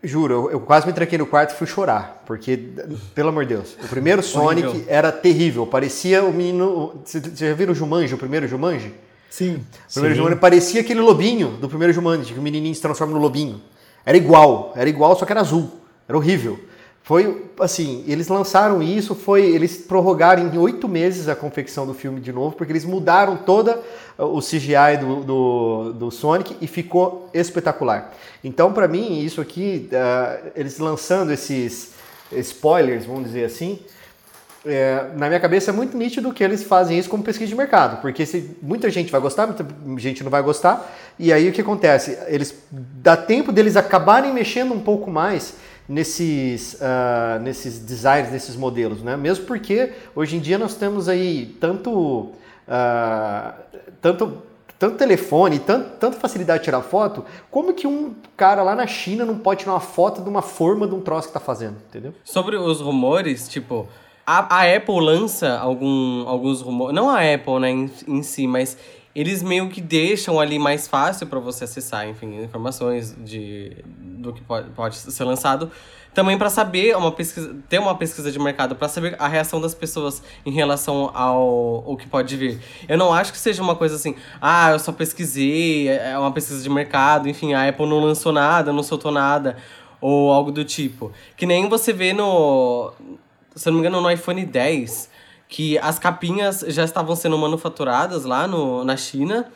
Juro, 0.02 0.32
eu, 0.32 0.50
eu, 0.52 0.60
quase 0.60 0.86
me 0.86 0.92
tranquei 0.92 1.18
no 1.18 1.26
quarto 1.26 1.52
e 1.52 1.56
fui 1.56 1.66
chorar, 1.66 2.22
porque, 2.26 2.56
pelo 3.14 3.30
amor 3.30 3.44
de 3.44 3.54
Deus, 3.54 3.76
o 3.82 3.88
primeiro 3.88 4.22
Sonic 4.22 4.68
Horrível. 4.68 4.86
era 4.88 5.10
terrível, 5.10 5.66
parecia 5.66 6.22
o 6.22 6.32
menino... 6.32 7.00
Você 7.04 7.20
já 7.34 7.52
viram 7.54 7.72
o 7.72 7.74
Jumanji, 7.74 8.14
o 8.14 8.18
primeiro 8.18 8.46
Jumanji? 8.46 8.94
Sim. 9.30 9.64
O 9.88 9.92
primeiro 9.92 10.14
sim. 10.14 10.20
Jumanji 10.20 10.36
parecia 10.36 10.80
aquele 10.82 11.00
lobinho 11.00 11.56
do 11.60 11.68
primeiro 11.68 11.92
Jumanji, 11.92 12.34
que 12.34 12.38
o 12.38 12.42
menininho 12.42 12.74
se 12.74 12.80
transforma 12.80 13.14
no 13.14 13.18
lobinho. 13.18 13.60
Era 14.04 14.16
igual, 14.16 14.72
era 14.76 14.88
igual, 14.88 15.16
só 15.18 15.24
que 15.24 15.32
era 15.32 15.40
azul. 15.40 15.72
Era 16.08 16.16
horrível. 16.16 16.58
Foi 17.02 17.44
assim, 17.60 18.04
eles 18.08 18.26
lançaram 18.26 18.82
isso, 18.82 19.14
foi 19.14 19.46
eles 19.46 19.76
prorrogaram 19.76 20.42
em 20.42 20.58
oito 20.58 20.88
meses 20.88 21.28
a 21.28 21.36
confecção 21.36 21.86
do 21.86 21.94
filme 21.94 22.20
de 22.20 22.32
novo, 22.32 22.56
porque 22.56 22.72
eles 22.72 22.84
mudaram 22.84 23.36
toda 23.36 23.80
o 24.18 24.40
CGI 24.40 24.96
do, 25.00 25.22
do, 25.22 25.92
do 25.92 26.10
Sonic 26.10 26.56
e 26.60 26.66
ficou 26.66 27.30
espetacular. 27.32 28.12
Então, 28.42 28.72
para 28.72 28.88
mim, 28.88 29.20
isso 29.20 29.40
aqui, 29.40 29.88
uh, 29.92 30.50
eles 30.56 30.80
lançando 30.80 31.32
esses 31.32 31.92
spoilers, 32.32 33.06
vamos 33.06 33.26
dizer 33.26 33.44
assim, 33.44 33.78
é, 34.64 35.10
na 35.16 35.28
minha 35.28 35.38
cabeça 35.38 35.70
é 35.70 35.72
muito 35.72 35.96
nítido 35.96 36.32
que 36.32 36.42
eles 36.42 36.64
fazem 36.64 36.98
isso 36.98 37.08
como 37.08 37.22
pesquisa 37.22 37.48
de 37.48 37.54
mercado, 37.54 38.00
porque 38.00 38.26
se 38.26 38.56
muita 38.60 38.90
gente 38.90 39.12
vai 39.12 39.20
gostar, 39.20 39.46
muita 39.46 39.64
gente 39.96 40.24
não 40.24 40.30
vai 40.30 40.42
gostar, 40.42 40.92
e 41.16 41.32
aí 41.32 41.48
o 41.48 41.52
que 41.52 41.60
acontece? 41.60 42.18
Eles 42.26 42.52
dá 42.72 43.16
tempo 43.16 43.52
deles 43.52 43.76
acabarem 43.76 44.34
mexendo 44.34 44.74
um 44.74 44.80
pouco 44.80 45.08
mais 45.08 45.54
nesses, 45.88 46.74
uh, 46.74 47.40
nesses 47.40 47.78
designs, 47.78 48.30
nesses 48.30 48.56
modelos, 48.56 49.02
né? 49.02 49.16
Mesmo 49.16 49.46
porque 49.46 49.92
hoje 50.14 50.36
em 50.36 50.40
dia 50.40 50.58
nós 50.58 50.74
temos 50.74 51.08
aí 51.08 51.56
tanto, 51.60 51.90
uh, 51.90 53.52
tanto, 54.00 54.42
tanto 54.78 54.96
telefone, 54.96 55.58
tanto, 55.58 55.90
tanta 55.98 56.18
facilidade 56.18 56.60
de 56.60 56.64
tirar 56.64 56.82
foto, 56.82 57.24
como 57.50 57.72
que 57.72 57.86
um 57.86 58.14
cara 58.36 58.62
lá 58.62 58.74
na 58.74 58.86
China 58.86 59.24
não 59.24 59.38
pode 59.38 59.60
tirar 59.60 59.72
uma 59.72 59.80
foto 59.80 60.22
de 60.22 60.28
uma 60.28 60.42
forma 60.42 60.86
de 60.86 60.94
um 60.94 61.00
troço 61.00 61.28
que 61.28 61.30
está 61.36 61.40
fazendo, 61.40 61.76
entendeu? 61.88 62.12
Sobre 62.24 62.56
os 62.56 62.80
rumores, 62.80 63.48
tipo, 63.48 63.88
a, 64.26 64.56
a 64.56 64.76
Apple 64.76 65.00
lança 65.00 65.56
algum, 65.56 66.26
alguns 66.26 66.60
rumores, 66.60 66.94
não 66.94 67.08
a 67.08 67.20
Apple, 67.20 67.60
né, 67.60 67.70
em, 67.70 67.90
em 68.08 68.22
si, 68.24 68.46
mas 68.48 68.76
eles 69.16 69.42
meio 69.42 69.70
que 69.70 69.80
deixam 69.80 70.38
ali 70.38 70.58
mais 70.58 70.86
fácil 70.86 71.26
para 71.26 71.40
você 71.40 71.64
acessar, 71.64 72.06
enfim, 72.06 72.42
informações 72.42 73.16
de, 73.24 73.74
do 73.96 74.30
que 74.30 74.42
pode, 74.42 74.68
pode 74.72 74.94
ser 74.94 75.24
lançado. 75.24 75.70
Também 76.12 76.36
para 76.36 76.50
saber 76.50 76.94
uma 76.94 77.10
pesquisa, 77.10 77.56
ter 77.66 77.78
uma 77.78 77.94
pesquisa 77.94 78.30
de 78.30 78.38
mercado 78.38 78.76
para 78.76 78.88
saber 78.88 79.16
a 79.18 79.26
reação 79.26 79.58
das 79.58 79.74
pessoas 79.74 80.22
em 80.44 80.50
relação 80.50 81.10
ao 81.14 81.82
o 81.86 81.96
que 81.96 82.06
pode 82.06 82.36
vir. 82.36 82.60
Eu 82.86 82.98
não 82.98 83.10
acho 83.10 83.32
que 83.32 83.38
seja 83.38 83.62
uma 83.62 83.74
coisa 83.74 83.96
assim, 83.96 84.14
ah, 84.38 84.72
eu 84.72 84.78
só 84.78 84.92
pesquisei, 84.92 85.88
é 85.88 86.18
uma 86.18 86.30
pesquisa 86.30 86.62
de 86.62 86.68
mercado, 86.68 87.26
enfim, 87.26 87.54
a 87.54 87.66
Apple 87.66 87.86
não 87.86 88.00
lançou 88.00 88.32
nada, 88.32 88.70
não 88.70 88.82
soltou 88.82 89.10
nada 89.10 89.56
ou 89.98 90.30
algo 90.30 90.52
do 90.52 90.62
tipo. 90.62 91.10
Que 91.38 91.46
nem 91.46 91.70
você 91.70 91.90
vê 91.90 92.12
no, 92.12 92.92
se 93.54 93.66
eu 93.66 93.72
não 93.72 93.80
me 93.80 93.86
engano, 93.86 94.02
no 94.02 94.10
iPhone 94.10 94.44
10, 94.44 95.08
que 95.48 95.78
as 95.78 95.98
capinhas 95.98 96.64
já 96.68 96.84
estavam 96.84 97.14
sendo 97.14 97.38
manufaturadas 97.38 98.24
lá 98.24 98.46
no, 98.46 98.84
na 98.84 98.96
China. 98.96 99.46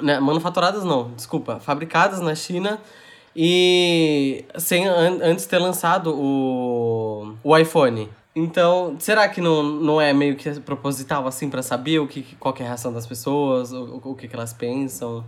Né? 0.00 0.18
Manufaturadas 0.20 0.84
não, 0.84 1.10
desculpa, 1.10 1.60
fabricadas 1.60 2.20
na 2.20 2.34
China 2.34 2.80
e 3.34 4.44
sem 4.58 4.86
an 4.86 5.18
antes 5.22 5.44
de 5.44 5.50
ter 5.50 5.58
lançado 5.58 6.14
o, 6.14 7.34
o 7.42 7.56
iPhone. 7.56 8.08
Então, 8.34 8.96
será 8.98 9.28
que 9.28 9.40
não, 9.40 9.62
não 9.62 10.00
é 10.00 10.12
meio 10.12 10.36
que 10.36 10.50
proposital 10.60 11.26
assim 11.26 11.50
para 11.50 11.62
saber 11.62 11.98
o 11.98 12.06
que 12.06 12.22
qual 12.36 12.54
que 12.54 12.62
é 12.62 12.66
a 12.66 12.68
reação 12.68 12.92
das 12.92 13.06
pessoas, 13.06 13.72
o, 13.72 14.00
o 14.02 14.14
que, 14.14 14.26
que 14.26 14.34
elas 14.34 14.52
pensam? 14.52 15.24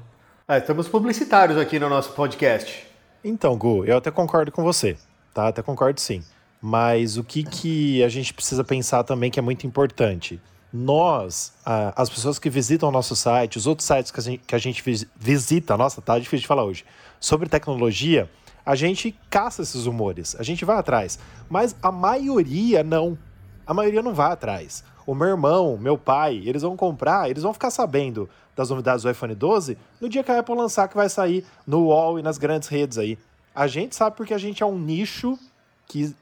É, 0.48 0.58
estamos 0.58 0.88
publicitários 0.88 1.58
aqui 1.58 1.78
no 1.78 1.88
nosso 1.88 2.12
podcast. 2.12 2.86
Então, 3.22 3.56
Gu, 3.56 3.84
eu 3.86 3.96
até 3.96 4.10
concordo 4.10 4.52
com 4.52 4.62
você, 4.62 4.96
tá? 5.32 5.48
Até 5.48 5.62
concordo 5.62 6.00
sim. 6.00 6.22
Mas 6.66 7.18
o 7.18 7.22
que, 7.22 7.42
que 7.42 8.02
a 8.02 8.08
gente 8.08 8.32
precisa 8.32 8.64
pensar 8.64 9.04
também 9.04 9.30
que 9.30 9.38
é 9.38 9.42
muito 9.42 9.66
importante? 9.66 10.40
Nós, 10.72 11.52
as 11.94 12.08
pessoas 12.08 12.38
que 12.38 12.48
visitam 12.48 12.88
o 12.88 12.92
nosso 12.92 13.14
site, 13.14 13.58
os 13.58 13.66
outros 13.66 13.86
sites 13.86 14.10
que 14.10 14.18
a 14.18 14.22
gente, 14.22 14.42
que 14.46 14.54
a 14.54 14.58
gente 14.58 14.82
visita, 15.14 15.76
nossa, 15.76 16.00
tá 16.00 16.18
difícil 16.18 16.38
de 16.38 16.46
falar 16.46 16.64
hoje, 16.64 16.86
sobre 17.20 17.50
tecnologia, 17.50 18.30
a 18.64 18.74
gente 18.74 19.14
caça 19.28 19.60
esses 19.60 19.84
rumores, 19.84 20.34
a 20.36 20.42
gente 20.42 20.64
vai 20.64 20.78
atrás. 20.78 21.18
Mas 21.50 21.76
a 21.82 21.92
maioria 21.92 22.82
não. 22.82 23.18
A 23.66 23.74
maioria 23.74 24.00
não 24.00 24.14
vai 24.14 24.32
atrás. 24.32 24.82
O 25.06 25.14
meu 25.14 25.28
irmão, 25.28 25.76
meu 25.76 25.98
pai, 25.98 26.42
eles 26.46 26.62
vão 26.62 26.78
comprar, 26.78 27.28
eles 27.28 27.42
vão 27.42 27.52
ficar 27.52 27.70
sabendo 27.70 28.26
das 28.56 28.70
novidades 28.70 29.02
do 29.02 29.10
iPhone 29.10 29.34
12 29.34 29.76
no 30.00 30.08
dia 30.08 30.24
que 30.24 30.32
a 30.32 30.38
Apple 30.38 30.56
lançar, 30.56 30.88
que 30.88 30.96
vai 30.96 31.10
sair 31.10 31.44
no 31.66 31.88
UOL 31.88 32.18
e 32.18 32.22
nas 32.22 32.38
grandes 32.38 32.68
redes 32.68 32.96
aí. 32.96 33.18
A 33.54 33.66
gente 33.66 33.94
sabe 33.94 34.16
porque 34.16 34.32
a 34.32 34.38
gente 34.38 34.62
é 34.62 34.66
um 34.66 34.78
nicho 34.78 35.38
que 35.86 36.14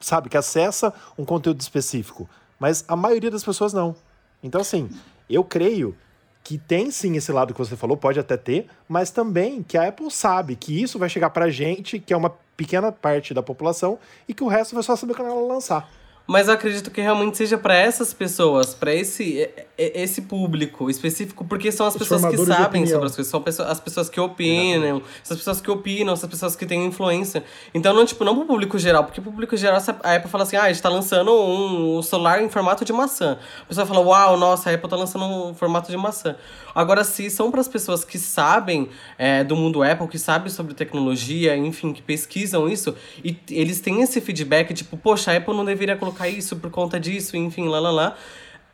sabe, 0.00 0.28
que 0.28 0.36
acessa 0.36 0.92
um 1.16 1.24
conteúdo 1.24 1.60
específico. 1.60 2.28
Mas 2.58 2.84
a 2.88 2.96
maioria 2.96 3.30
das 3.30 3.44
pessoas 3.44 3.72
não. 3.72 3.94
Então, 4.42 4.60
assim, 4.60 4.88
eu 5.28 5.44
creio 5.44 5.96
que 6.42 6.58
tem 6.58 6.90
sim 6.90 7.16
esse 7.16 7.30
lado 7.30 7.52
que 7.52 7.58
você 7.58 7.76
falou, 7.76 7.96
pode 7.96 8.18
até 8.18 8.36
ter, 8.36 8.66
mas 8.88 9.10
também 9.10 9.62
que 9.62 9.76
a 9.76 9.88
Apple 9.88 10.10
sabe 10.10 10.56
que 10.56 10.82
isso 10.82 10.98
vai 10.98 11.08
chegar 11.08 11.30
pra 11.30 11.50
gente, 11.50 11.98
que 11.98 12.12
é 12.12 12.16
uma 12.16 12.30
pequena 12.56 12.90
parte 12.90 13.32
da 13.32 13.42
população, 13.42 13.98
e 14.26 14.34
que 14.34 14.42
o 14.42 14.48
resto 14.48 14.74
vai 14.74 14.82
só 14.82 14.96
saber 14.96 15.14
quando 15.14 15.30
ela 15.30 15.46
lançar. 15.46 15.88
Mas 16.26 16.48
eu 16.48 16.54
acredito 16.54 16.90
que 16.90 17.00
realmente 17.00 17.36
seja 17.36 17.58
para 17.58 17.74
essas 17.74 18.14
pessoas, 18.14 18.74
para 18.74 18.94
esse, 18.94 19.48
esse 19.82 20.22
público 20.22 20.88
específico, 20.88 21.44
porque 21.44 21.72
são 21.72 21.86
as 21.86 21.94
Os 21.94 22.00
pessoas 22.00 22.24
que 22.24 22.36
sabem 22.44 22.86
sobre 22.86 23.06
as 23.06 23.16
coisas, 23.16 23.26
são 23.26 23.42
as 23.66 23.80
pessoas 23.80 24.08
que 24.08 24.20
opinam, 24.20 25.02
as 25.22 25.36
pessoas 25.36 25.60
que 25.60 25.70
opinam, 25.70 26.14
as 26.14 26.24
pessoas 26.26 26.54
que 26.54 26.66
têm 26.66 26.84
influência. 26.84 27.42
Então, 27.74 27.92
não, 27.92 28.04
tipo, 28.04 28.24
não 28.24 28.36
pro 28.36 28.44
público 28.44 28.78
geral, 28.78 29.04
porque 29.04 29.20
pro 29.20 29.30
público 29.32 29.56
geral 29.56 29.80
a 30.02 30.14
Apple 30.14 30.30
fala 30.30 30.44
assim: 30.44 30.56
ah, 30.56 30.64
a 30.64 30.72
gente 30.72 30.82
tá 30.82 30.88
lançando 30.88 31.32
um 31.32 32.00
celular 32.02 32.42
em 32.42 32.48
formato 32.48 32.84
de 32.84 32.92
maçã. 32.92 33.38
A 33.62 33.64
pessoa 33.64 33.86
fala: 33.86 34.00
uau, 34.00 34.36
nossa, 34.36 34.70
a 34.70 34.74
Apple 34.74 34.88
tá 34.88 34.96
lançando 34.96 35.24
um 35.24 35.54
formato 35.54 35.90
de 35.90 35.96
maçã. 35.96 36.36
Agora, 36.74 37.02
se 37.02 37.28
são 37.30 37.50
para 37.50 37.60
as 37.60 37.66
pessoas 37.66 38.04
que 38.04 38.18
sabem 38.18 38.88
é, 39.18 39.42
do 39.42 39.56
mundo 39.56 39.82
Apple, 39.82 40.06
que 40.06 40.18
sabem 40.18 40.50
sobre 40.50 40.74
tecnologia, 40.74 41.56
enfim, 41.56 41.92
que 41.92 42.02
pesquisam 42.02 42.68
isso, 42.68 42.94
e 43.24 43.36
eles 43.50 43.80
têm 43.80 44.02
esse 44.02 44.20
feedback, 44.20 44.72
tipo, 44.72 44.96
poxa, 44.96 45.32
a 45.32 45.36
Apple 45.36 45.54
não 45.54 45.64
deveria 45.64 45.96
colocar 45.96 46.10
colocar 46.10 46.28
isso 46.28 46.56
por 46.56 46.70
conta 46.70 47.00
disso, 47.00 47.36
enfim, 47.36 47.68
lá, 47.68 47.80
lá, 47.80 47.90
lá. 47.90 48.16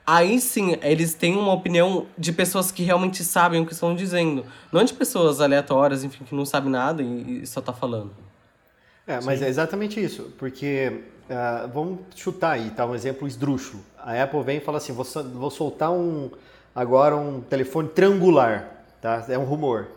Aí 0.07 0.39
sim, 0.41 0.77
eles 0.83 1.15
têm 1.15 1.37
uma 1.37 1.53
opinião 1.53 2.07
de 2.17 2.33
pessoas 2.33 2.71
que 2.71 2.85
realmente 2.85 3.25
sabem 3.25 3.61
o 3.61 3.67
que 3.67 3.73
estão 3.73 3.95
dizendo. 3.95 4.47
Não 4.71 4.85
de 4.85 4.95
pessoas 4.95 5.41
aleatórias, 5.41 6.05
enfim, 6.05 6.25
que 6.25 6.35
não 6.35 6.45
sabem 6.45 6.71
nada 6.71 7.03
e, 7.03 7.43
e 7.43 7.47
só 7.47 7.61
tá 7.61 7.73
falando. 7.73 8.13
É, 9.05 9.21
mas 9.21 9.41
sim. 9.41 9.45
é 9.45 9.49
exatamente 9.49 10.03
isso. 10.03 10.33
Porque, 10.39 11.01
uh, 11.29 11.69
vamos 11.75 11.99
chutar 12.15 12.53
aí, 12.53 12.71
tá? 12.71 12.87
Um 12.87 12.95
exemplo 12.95 13.27
esdrúxulo. 13.27 13.83
A 13.99 14.23
Apple 14.23 14.43
vem 14.45 14.59
e 14.59 14.61
fala 14.61 14.79
assim, 14.79 14.93
vou, 14.93 15.05
vou 15.35 15.51
soltar 15.51 15.91
um, 15.91 16.31
agora 16.73 17.17
um 17.17 17.41
telefone 17.41 17.89
triangular, 17.89 18.85
tá? 19.01 19.25
É 19.29 19.37
um 19.37 19.45
rumor 19.45 19.89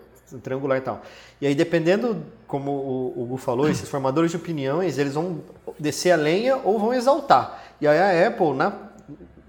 triangular 0.42 0.78
e 0.78 0.82
tal. 0.82 1.02
E 1.42 1.48
aí, 1.48 1.56
dependendo, 1.56 2.24
como 2.48 2.72
o 2.72 3.24
Hugo 3.24 3.38
falou, 3.38 3.70
esses 3.70 3.88
formadores 3.88 4.32
de 4.32 4.38
opiniões, 4.38 4.98
eles 4.98 5.14
vão 5.14 5.42
descer 5.80 6.12
a 6.12 6.16
lenha 6.16 6.58
ou 6.58 6.78
vão 6.78 6.94
exaltar. 6.94 7.64
E 7.82 7.88
aí 7.88 7.98
a 7.98 8.28
Apple, 8.28 8.54
na, 8.54 8.74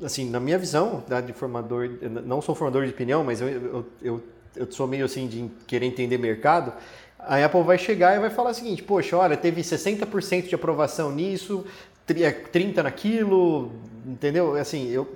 assim, 0.03 0.28
na 0.28 0.40
minha 0.40 0.59
visão 0.59 1.03
tá, 1.07 1.20
de 1.20 1.32
formador, 1.32 1.90
não 2.24 2.40
sou 2.40 2.55
formador 2.55 2.84
de 2.84 2.90
opinião, 2.90 3.24
mas 3.24 3.40
eu, 3.40 3.48
eu, 3.48 3.86
eu, 4.03 4.22
eu 4.57 4.72
sou 4.72 4.86
meio 4.86 5.05
assim 5.05 5.26
de 5.26 5.51
querer 5.66 5.86
entender 5.86 6.18
mercado, 6.18 6.72
a 7.18 7.44
Apple 7.44 7.62
vai 7.62 7.78
chegar 7.78 8.16
e 8.16 8.18
vai 8.18 8.30
falar 8.30 8.51
o 8.51 8.55
seguinte, 8.55 8.82
poxa, 8.82 9.16
olha, 9.16 9.36
teve 9.36 9.61
60% 9.61 10.48
de 10.48 10.55
aprovação 10.55 11.12
nisso, 11.12 11.64
30 12.07 12.80
é, 12.80 12.82
naquilo, 12.82 13.72
entendeu? 14.07 14.57
Assim, 14.57 14.88
eu, 14.88 15.14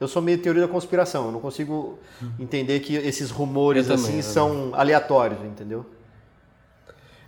eu 0.00 0.08
sou 0.08 0.20
meio 0.20 0.38
teoria 0.38 0.62
da 0.62 0.68
conspiração, 0.68 1.26
eu 1.26 1.32
não 1.32 1.40
consigo 1.40 1.98
entender 2.38 2.80
que 2.80 2.96
esses 2.96 3.30
rumores 3.30 3.86
também, 3.86 4.04
assim 4.04 4.22
são 4.22 4.70
aleatórios, 4.74 5.40
entendeu? 5.44 5.86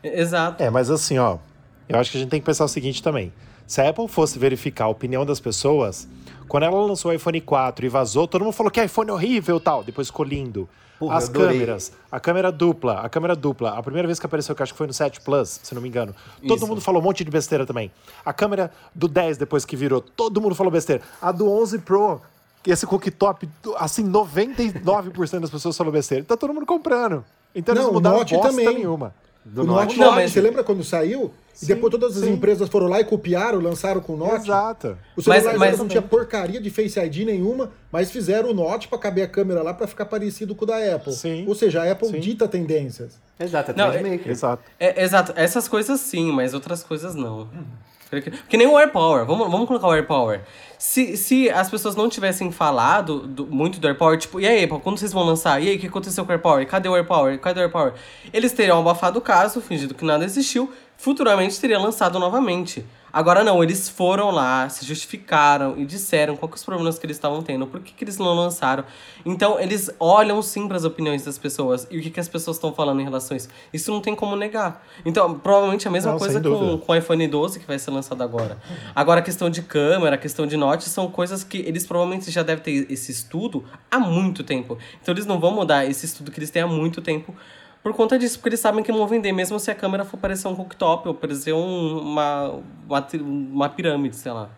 Exato. 0.02 0.62
É, 0.62 0.70
mas 0.70 0.90
assim, 0.90 1.18
ó, 1.18 1.38
eu 1.88 1.98
acho 1.98 2.10
que 2.10 2.18
a 2.18 2.20
gente 2.20 2.30
tem 2.30 2.40
que 2.40 2.46
pensar 2.46 2.64
o 2.64 2.68
seguinte 2.68 3.02
também. 3.02 3.32
Se 3.66 3.80
a 3.80 3.88
Apple 3.88 4.06
fosse 4.06 4.38
verificar 4.38 4.84
a 4.84 4.88
opinião 4.88 5.26
das 5.26 5.40
pessoas, 5.40 6.08
quando 6.48 6.64
ela 6.64 6.80
lançou 6.80 7.10
o 7.10 7.14
iPhone 7.14 7.40
4 7.40 7.86
e 7.86 7.88
vazou, 7.88 8.26
todo 8.26 8.42
mundo 8.44 8.52
falou 8.52 8.70
que 8.70 8.82
iPhone 8.82 9.10
é 9.10 9.12
horrível 9.12 9.60
tal, 9.60 9.82
depois 9.82 10.08
ficou 10.08 10.24
lindo. 10.24 10.68
Porra, 10.98 11.18
As 11.18 11.28
câmeras, 11.28 11.92
a 12.10 12.18
câmera 12.18 12.50
dupla, 12.50 13.00
a 13.00 13.08
câmera 13.08 13.36
dupla, 13.36 13.76
a 13.76 13.82
primeira 13.82 14.08
vez 14.08 14.18
que 14.18 14.24
apareceu, 14.24 14.54
que 14.54 14.62
acho 14.62 14.72
que 14.72 14.78
foi 14.78 14.86
no 14.86 14.94
7 14.94 15.20
Plus, 15.20 15.60
se 15.62 15.74
não 15.74 15.82
me 15.82 15.88
engano, 15.88 16.14
todo 16.48 16.56
Isso. 16.56 16.66
mundo 16.66 16.80
falou 16.80 17.02
um 17.02 17.04
monte 17.04 17.22
de 17.22 17.30
besteira 17.30 17.66
também. 17.66 17.90
A 18.24 18.32
câmera 18.32 18.72
do 18.94 19.06
10 19.06 19.36
depois 19.36 19.66
que 19.66 19.76
virou, 19.76 20.00
todo 20.00 20.40
mundo 20.40 20.54
falou 20.54 20.72
besteira. 20.72 21.02
A 21.20 21.30
do 21.32 21.50
11 21.50 21.80
Pro, 21.80 22.22
esse 22.66 22.86
cooktop, 22.86 23.46
assim, 23.76 24.10
99% 24.10 25.40
das 25.40 25.50
pessoas 25.50 25.76
falaram 25.76 25.92
besteira. 25.92 26.24
Tá 26.24 26.36
todo 26.36 26.54
mundo 26.54 26.64
comprando. 26.64 27.24
Então 27.54 27.74
não, 27.74 27.82
eles 27.82 27.92
mudaram 27.92 28.18
bosta 28.18 28.38
também. 28.40 28.66
nenhuma. 28.66 29.14
Do 29.46 29.62
o 29.62 29.64
Note, 29.64 29.96
não, 29.96 30.12
mas... 30.12 30.32
você 30.32 30.40
lembra 30.40 30.64
quando 30.64 30.82
saiu? 30.82 31.32
Sim, 31.54 31.66
e 31.66 31.68
depois 31.68 31.90
todas 31.90 32.16
as 32.16 32.24
sim. 32.24 32.32
empresas 32.32 32.68
foram 32.68 32.88
lá 32.88 33.00
e 33.00 33.04
copiaram, 33.04 33.60
lançaram 33.60 34.00
com 34.00 34.14
o 34.14 34.16
Note. 34.16 34.48
Exato. 34.48 34.98
O 35.16 35.22
celular 35.22 35.44
mas, 35.44 35.58
mas... 35.58 35.78
não 35.78 35.86
tinha 35.86 36.02
porcaria 36.02 36.60
de 36.60 36.68
Face 36.68 36.98
ID 36.98 37.24
nenhuma, 37.24 37.70
mas 37.90 38.10
fizeram 38.10 38.50
o 38.50 38.54
Note 38.54 38.88
para 38.88 38.98
caber 38.98 39.24
a 39.24 39.28
câmera 39.28 39.62
lá 39.62 39.72
para 39.72 39.86
ficar 39.86 40.04
parecido 40.06 40.54
com 40.54 40.64
o 40.64 40.66
da 40.66 40.76
Apple. 40.94 41.12
Sim. 41.12 41.44
Ou 41.46 41.54
seja, 41.54 41.82
a 41.82 41.92
Apple 41.92 42.08
sim. 42.08 42.18
dita 42.18 42.48
tendências. 42.48 43.20
Exato, 43.38 43.70
é 43.70 43.74
não, 43.74 43.92
é, 43.92 44.20
exato. 44.26 44.62
É, 44.80 45.02
exato. 45.02 45.32
Essas 45.36 45.68
coisas 45.68 46.00
sim, 46.00 46.32
mas 46.32 46.52
outras 46.52 46.82
coisas 46.82 47.14
não. 47.14 47.48
Que 48.48 48.56
nem 48.56 48.66
o 48.66 48.78
AirPower. 48.78 49.24
Vamos, 49.24 49.50
vamos 49.50 49.66
colocar 49.66 49.88
o 49.88 49.92
AirPower. 49.92 50.42
Se, 50.78 51.16
se 51.16 51.50
as 51.50 51.70
pessoas 51.70 51.96
não 51.96 52.08
tivessem 52.08 52.52
falado 52.52 53.20
do, 53.26 53.46
muito 53.46 53.80
do 53.80 53.86
AirPower, 53.86 54.18
tipo, 54.18 54.38
e 54.38 54.46
aí, 54.46 54.66
quando 54.66 54.98
vocês 54.98 55.12
vão 55.12 55.24
lançar? 55.24 55.60
E 55.62 55.68
aí, 55.68 55.76
o 55.76 55.78
que 55.78 55.86
aconteceu 55.86 56.24
com 56.24 56.30
o 56.30 56.32
AirPower? 56.32 56.66
Cadê 56.66 56.88
o 56.88 56.94
AirPower? 56.94 57.38
Cadê 57.40 57.60
o 57.60 57.62
AirPower? 57.62 57.94
Eles 58.32 58.52
teriam 58.52 58.78
abafado 58.78 59.18
o 59.18 59.22
caso, 59.22 59.60
fingido 59.60 59.94
que 59.94 60.04
nada 60.04 60.24
existiu, 60.24 60.72
futuramente 60.96 61.58
teria 61.60 61.78
lançado 61.78 62.18
novamente. 62.18 62.84
Agora 63.16 63.42
não, 63.42 63.64
eles 63.64 63.88
foram 63.88 64.30
lá, 64.30 64.68
se 64.68 64.84
justificaram 64.84 65.74
e 65.78 65.86
disseram 65.86 66.36
quais 66.36 66.56
os 66.56 66.62
problemas 66.62 66.98
que 66.98 67.06
eles 67.06 67.16
estavam 67.16 67.40
tendo, 67.40 67.66
por 67.66 67.80
que, 67.80 67.94
que 67.94 68.04
eles 68.04 68.18
não 68.18 68.34
lançaram. 68.34 68.84
Então, 69.24 69.58
eles 69.58 69.90
olham 69.98 70.42
sim 70.42 70.68
para 70.68 70.76
as 70.76 70.84
opiniões 70.84 71.24
das 71.24 71.38
pessoas 71.38 71.86
e 71.90 71.96
o 71.98 72.02
que, 72.02 72.10
que 72.10 72.20
as 72.20 72.28
pessoas 72.28 72.58
estão 72.58 72.74
falando 72.74 73.00
em 73.00 73.04
relação 73.04 73.34
a 73.34 73.38
isso. 73.38 73.48
Isso 73.72 73.90
não 73.90 74.02
tem 74.02 74.14
como 74.14 74.36
negar. 74.36 74.84
Então, 75.02 75.38
provavelmente 75.38 75.88
a 75.88 75.90
mesma 75.90 76.12
não, 76.12 76.18
coisa 76.18 76.42
com, 76.42 76.76
com 76.76 76.92
o 76.92 76.94
iPhone 76.94 77.26
12 77.26 77.58
que 77.58 77.66
vai 77.66 77.78
ser 77.78 77.90
lançado 77.90 78.22
agora. 78.22 78.58
Agora, 78.94 79.20
a 79.20 79.22
questão 79.22 79.48
de 79.48 79.62
câmera, 79.62 80.16
a 80.16 80.18
questão 80.18 80.46
de 80.46 80.58
note, 80.58 80.86
são 80.86 81.10
coisas 81.10 81.42
que 81.42 81.56
eles 81.60 81.86
provavelmente 81.86 82.30
já 82.30 82.42
devem 82.42 82.62
ter 82.62 82.92
esse 82.92 83.12
estudo 83.12 83.64
há 83.90 83.98
muito 83.98 84.44
tempo. 84.44 84.76
Então, 85.00 85.14
eles 85.14 85.24
não 85.24 85.40
vão 85.40 85.52
mudar 85.52 85.86
esse 85.86 86.04
estudo 86.04 86.30
que 86.30 86.38
eles 86.38 86.50
têm 86.50 86.60
há 86.60 86.66
muito 86.66 87.00
tempo 87.00 87.34
por 87.86 87.94
conta 87.94 88.18
disso, 88.18 88.40
porque 88.40 88.48
eles 88.48 88.58
sabem 88.58 88.82
que 88.82 88.90
não 88.90 88.98
vão 88.98 89.06
vender, 89.06 89.30
mesmo 89.30 89.60
se 89.60 89.70
a 89.70 89.74
câmera 89.74 90.04
for 90.04 90.16
parecer 90.16 90.48
um 90.48 90.56
cooktop 90.56 91.06
ou 91.06 91.14
parecer 91.14 91.52
um, 91.52 91.98
uma, 92.00 92.60
uma, 92.84 93.06
uma 93.22 93.68
pirâmide, 93.68 94.16
sei 94.16 94.32
lá. 94.32 94.50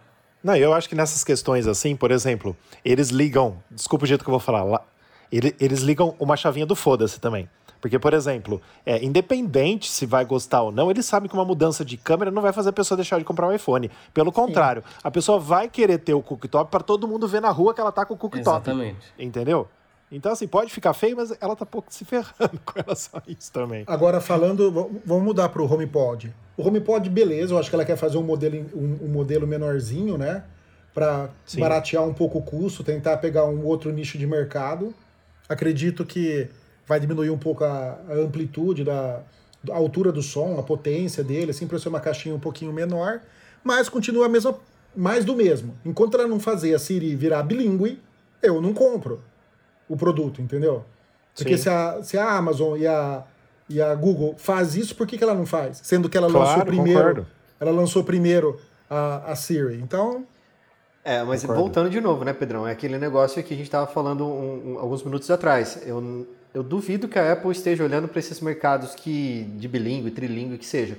Não, 0.42 0.56
eu 0.56 0.72
acho 0.72 0.88
que 0.88 0.94
nessas 0.94 1.22
questões 1.22 1.66
assim, 1.66 1.94
por 1.94 2.10
exemplo, 2.10 2.56
eles 2.82 3.10
ligam, 3.10 3.62
desculpa 3.70 4.06
o 4.06 4.08
jeito 4.08 4.24
que 4.24 4.30
eu 4.30 4.32
vou 4.32 4.40
falar, 4.40 4.64
lá, 4.64 4.82
eles, 5.30 5.52
eles 5.60 5.80
ligam 5.80 6.14
uma 6.18 6.38
chavinha 6.38 6.64
do 6.64 6.74
foda-se 6.74 7.20
também. 7.20 7.46
Porque, 7.82 7.98
por 7.98 8.14
exemplo, 8.14 8.62
é, 8.86 9.04
independente 9.04 9.90
se 9.90 10.06
vai 10.06 10.24
gostar 10.24 10.62
ou 10.62 10.72
não, 10.72 10.90
eles 10.90 11.04
sabem 11.04 11.28
que 11.28 11.34
uma 11.34 11.44
mudança 11.44 11.84
de 11.84 11.98
câmera 11.98 12.30
não 12.30 12.40
vai 12.40 12.54
fazer 12.54 12.70
a 12.70 12.72
pessoa 12.72 12.96
deixar 12.96 13.18
de 13.18 13.26
comprar 13.26 13.46
um 13.46 13.52
iPhone. 13.52 13.90
Pelo 14.14 14.32
contrário, 14.32 14.82
Sim. 14.86 14.94
a 15.04 15.10
pessoa 15.10 15.38
vai 15.38 15.68
querer 15.68 15.98
ter 15.98 16.14
o 16.14 16.22
cooktop 16.22 16.70
para 16.70 16.80
todo 16.80 17.06
mundo 17.06 17.28
ver 17.28 17.42
na 17.42 17.50
rua 17.50 17.74
que 17.74 17.80
ela 17.82 17.92
tá 17.92 18.06
com 18.06 18.14
o 18.14 18.16
cooktop. 18.16 18.40
Exatamente. 18.40 19.12
Entendeu? 19.18 19.68
Então, 20.10 20.32
assim, 20.32 20.46
pode 20.46 20.72
ficar 20.72 20.94
feio, 20.94 21.16
mas 21.16 21.36
ela 21.40 21.54
tá 21.54 21.66
pouco 21.66 21.92
se 21.92 22.04
ferrando 22.04 22.58
com 22.64 22.72
relação 22.74 23.20
a 23.20 23.30
isso 23.30 23.52
também. 23.52 23.84
Agora, 23.86 24.20
falando, 24.20 25.00
vamos 25.04 25.24
mudar 25.24 25.48
para 25.50 25.62
o 25.62 25.70
HomePod. 25.70 26.34
O 26.56 26.66
HomePod, 26.66 27.08
beleza, 27.10 27.52
eu 27.52 27.58
acho 27.58 27.68
que 27.68 27.76
ela 27.76 27.84
quer 27.84 27.96
fazer 27.96 28.16
um 28.16 28.22
modelo, 28.22 28.56
um, 28.74 29.06
um 29.06 29.08
modelo 29.08 29.46
menorzinho, 29.46 30.16
né? 30.16 30.44
Para 30.94 31.28
baratear 31.58 32.02
um 32.02 32.14
pouco 32.14 32.38
o 32.38 32.42
custo, 32.42 32.82
tentar 32.82 33.18
pegar 33.18 33.44
um 33.44 33.64
outro 33.64 33.92
nicho 33.92 34.18
de 34.18 34.26
mercado. 34.26 34.94
Acredito 35.48 36.04
que 36.04 36.48
vai 36.86 36.98
diminuir 36.98 37.30
um 37.30 37.38
pouco 37.38 37.62
a, 37.62 37.98
a 38.08 38.14
amplitude 38.14 38.84
da 38.84 39.22
a 39.70 39.74
altura 39.76 40.12
do 40.12 40.22
som, 40.22 40.56
a 40.56 40.62
potência 40.62 41.22
dele, 41.22 41.50
assim, 41.50 41.66
para 41.66 41.78
ser 41.80 41.88
uma 41.88 42.00
caixinha 42.00 42.32
um 42.32 42.38
pouquinho 42.38 42.72
menor, 42.72 43.20
mas 43.62 43.88
continua 43.88 44.26
a 44.26 44.28
mesma, 44.28 44.56
mais 44.94 45.24
do 45.24 45.34
mesmo. 45.34 45.76
Enquanto 45.84 46.16
ela 46.16 46.28
não 46.28 46.38
fazer 46.38 46.72
a 46.74 46.78
Siri 46.78 47.16
virar 47.16 47.42
bilíngue, 47.42 48.00
eu 48.40 48.62
não 48.62 48.72
compro 48.72 49.20
o 49.88 49.96
produto, 49.96 50.42
entendeu? 50.42 50.84
Porque 51.34 51.56
se 51.56 51.68
a, 51.68 52.02
se 52.02 52.18
a 52.18 52.30
Amazon 52.32 52.78
e 52.78 52.86
a, 52.86 53.22
e 53.68 53.80
a 53.80 53.94
Google 53.94 54.34
faz 54.36 54.74
isso, 54.74 54.94
por 54.96 55.06
que, 55.06 55.16
que 55.16 55.22
ela 55.22 55.34
não 55.34 55.46
faz? 55.46 55.80
Sendo 55.82 56.08
que 56.08 56.16
ela 56.16 56.28
claro, 56.28 56.48
lançou 56.48 56.64
primeiro. 56.66 56.98
Concordo. 57.00 57.26
Ela 57.60 57.70
lançou 57.70 58.04
primeiro 58.04 58.60
a, 58.88 59.32
a 59.32 59.36
Siri. 59.36 59.80
Então. 59.80 60.24
É, 61.04 61.22
mas 61.22 61.42
concordo. 61.42 61.62
voltando 61.62 61.90
de 61.90 62.00
novo, 62.00 62.24
né, 62.24 62.32
Pedrão? 62.32 62.66
É 62.66 62.72
aquele 62.72 62.98
negócio 62.98 63.42
que 63.42 63.54
a 63.54 63.56
gente 63.56 63.66
estava 63.66 63.86
falando 63.86 64.26
um, 64.26 64.72
um, 64.72 64.78
alguns 64.78 65.02
minutos 65.02 65.30
atrás. 65.30 65.80
Eu, 65.86 66.26
eu 66.52 66.62
duvido 66.62 67.08
que 67.08 67.18
a 67.18 67.32
Apple 67.32 67.50
esteja 67.50 67.84
olhando 67.84 68.08
para 68.08 68.18
esses 68.18 68.40
mercados 68.40 68.94
que 68.94 69.44
de 69.56 69.68
bilíngue, 69.68 70.10
trilingue, 70.10 70.58
que 70.58 70.66
seja. 70.66 70.98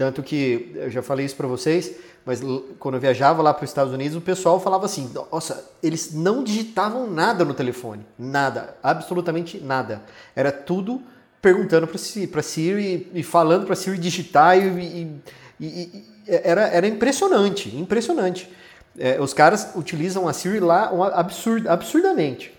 Tanto 0.00 0.22
que 0.22 0.72
eu 0.74 0.90
já 0.90 1.02
falei 1.02 1.26
isso 1.26 1.36
para 1.36 1.46
vocês 1.46 1.94
mas 2.24 2.40
quando 2.78 2.96
eu 2.96 3.00
viajava 3.00 3.42
lá 3.42 3.52
para 3.52 3.64
os 3.64 3.70
Estados 3.70 3.92
Unidos, 3.92 4.16
o 4.16 4.20
pessoal 4.20 4.60
falava 4.60 4.84
assim: 4.84 5.10
nossa, 5.32 5.64
eles 5.82 6.12
não 6.12 6.44
digitavam 6.44 7.10
nada 7.10 7.44
no 7.44 7.54
telefone, 7.54 8.04
nada, 8.18 8.76
absolutamente 8.82 9.58
nada. 9.58 10.02
Era 10.36 10.52
tudo 10.52 11.02
perguntando 11.40 11.86
para 11.86 12.40
a 12.40 12.42
Siri 12.42 13.10
e 13.14 13.22
falando 13.22 13.64
para 13.64 13.74
Siri 13.74 13.96
digitar 13.96 14.58
e, 14.58 15.20
e, 15.58 15.66
e, 15.66 16.04
era, 16.26 16.68
era 16.68 16.86
impressionante, 16.86 17.74
impressionante. 17.74 18.50
É, 18.98 19.20
os 19.20 19.32
caras 19.32 19.70
utilizam 19.74 20.28
a 20.28 20.32
Siri 20.32 20.60
lá 20.60 20.90
absurd, 21.14 21.66
absurdamente. 21.66 22.52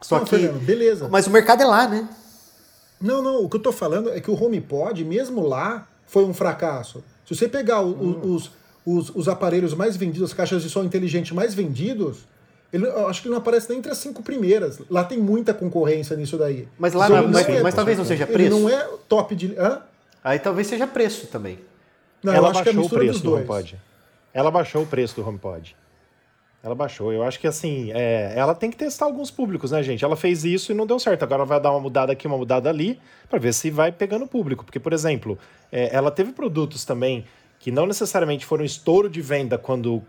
Só 0.00 0.18
não, 0.18 0.24
que, 0.24 0.30
Fernando, 0.30 0.60
beleza. 0.60 1.08
Mas 1.08 1.28
o 1.28 1.30
mercado 1.30 1.62
é 1.62 1.66
lá, 1.66 1.86
né? 1.86 2.08
Não, 3.00 3.22
não. 3.22 3.44
O 3.44 3.48
que 3.48 3.56
eu 3.56 3.60
estou 3.60 3.72
falando 3.72 4.10
é 4.10 4.20
que 4.20 4.30
o 4.30 4.34
HomePod, 4.34 5.04
mesmo 5.04 5.46
lá, 5.46 5.86
foi 6.10 6.24
um 6.24 6.34
fracasso. 6.34 7.02
Se 7.24 7.34
você 7.34 7.48
pegar 7.48 7.80
o, 7.80 7.90
hum. 7.90 8.34
os, 8.34 8.50
os, 8.84 9.10
os 9.14 9.28
aparelhos 9.28 9.72
mais 9.72 9.96
vendidos, 9.96 10.30
as 10.30 10.34
caixas 10.34 10.62
de 10.62 10.68
som 10.68 10.82
inteligente 10.82 11.32
mais 11.32 11.54
vendidos, 11.54 12.26
ele, 12.72 12.86
eu 12.86 13.08
acho 13.08 13.22
que 13.22 13.28
ele 13.28 13.34
não 13.34 13.40
aparece 13.40 13.68
nem 13.68 13.78
entre 13.78 13.92
as 13.92 13.98
cinco 13.98 14.20
primeiras. 14.22 14.80
Lá 14.90 15.04
tem 15.04 15.18
muita 15.18 15.54
concorrência 15.54 16.16
nisso 16.16 16.36
daí. 16.36 16.68
Mas 16.78 16.94
lá 16.94 17.08
não, 17.08 17.28
mas, 17.28 17.48
é, 17.48 17.62
mas 17.62 17.74
talvez 17.74 17.96
não 17.96 18.04
seja 18.04 18.26
preço. 18.26 18.54
Ele 18.54 18.60
não 18.60 18.68
é 18.68 18.88
top 19.08 19.36
de. 19.36 19.54
Hã? 19.56 19.82
Aí 20.22 20.38
talvez 20.40 20.66
seja 20.66 20.86
preço 20.86 21.28
também. 21.28 21.58
Não, 22.22 22.34
Ela 22.34 22.52
baixou 22.52 22.82
é 22.82 22.86
o 22.86 22.88
preço 22.88 23.22
do 23.22 23.34
HomePod. 23.34 23.80
Ela 24.34 24.50
baixou 24.50 24.82
o 24.82 24.86
preço 24.86 25.14
do 25.16 25.26
HomePod. 25.26 25.76
Ela 26.62 26.74
baixou. 26.74 27.12
Eu 27.12 27.22
acho 27.22 27.40
que 27.40 27.46
assim, 27.46 27.90
é, 27.92 28.34
ela 28.36 28.54
tem 28.54 28.70
que 28.70 28.76
testar 28.76 29.06
alguns 29.06 29.30
públicos, 29.30 29.70
né, 29.70 29.82
gente? 29.82 30.04
Ela 30.04 30.16
fez 30.16 30.44
isso 30.44 30.72
e 30.72 30.74
não 30.74 30.86
deu 30.86 30.98
certo. 30.98 31.22
Agora 31.22 31.44
vai 31.44 31.60
dar 31.60 31.70
uma 31.70 31.80
mudada 31.80 32.12
aqui, 32.12 32.26
uma 32.26 32.36
mudada 32.36 32.68
ali, 32.68 33.00
para 33.28 33.38
ver 33.38 33.54
se 33.54 33.70
vai 33.70 33.90
pegando 33.90 34.26
público. 34.26 34.64
Porque, 34.64 34.78
por 34.78 34.92
exemplo, 34.92 35.38
é, 35.72 35.94
ela 35.94 36.10
teve 36.10 36.32
produtos 36.32 36.84
também 36.84 37.24
que 37.58 37.70
não 37.70 37.86
necessariamente 37.86 38.44
foram 38.44 38.64
estouro 38.64 39.08
de 39.08 39.22
venda 39.22 39.56
quando 39.56 40.02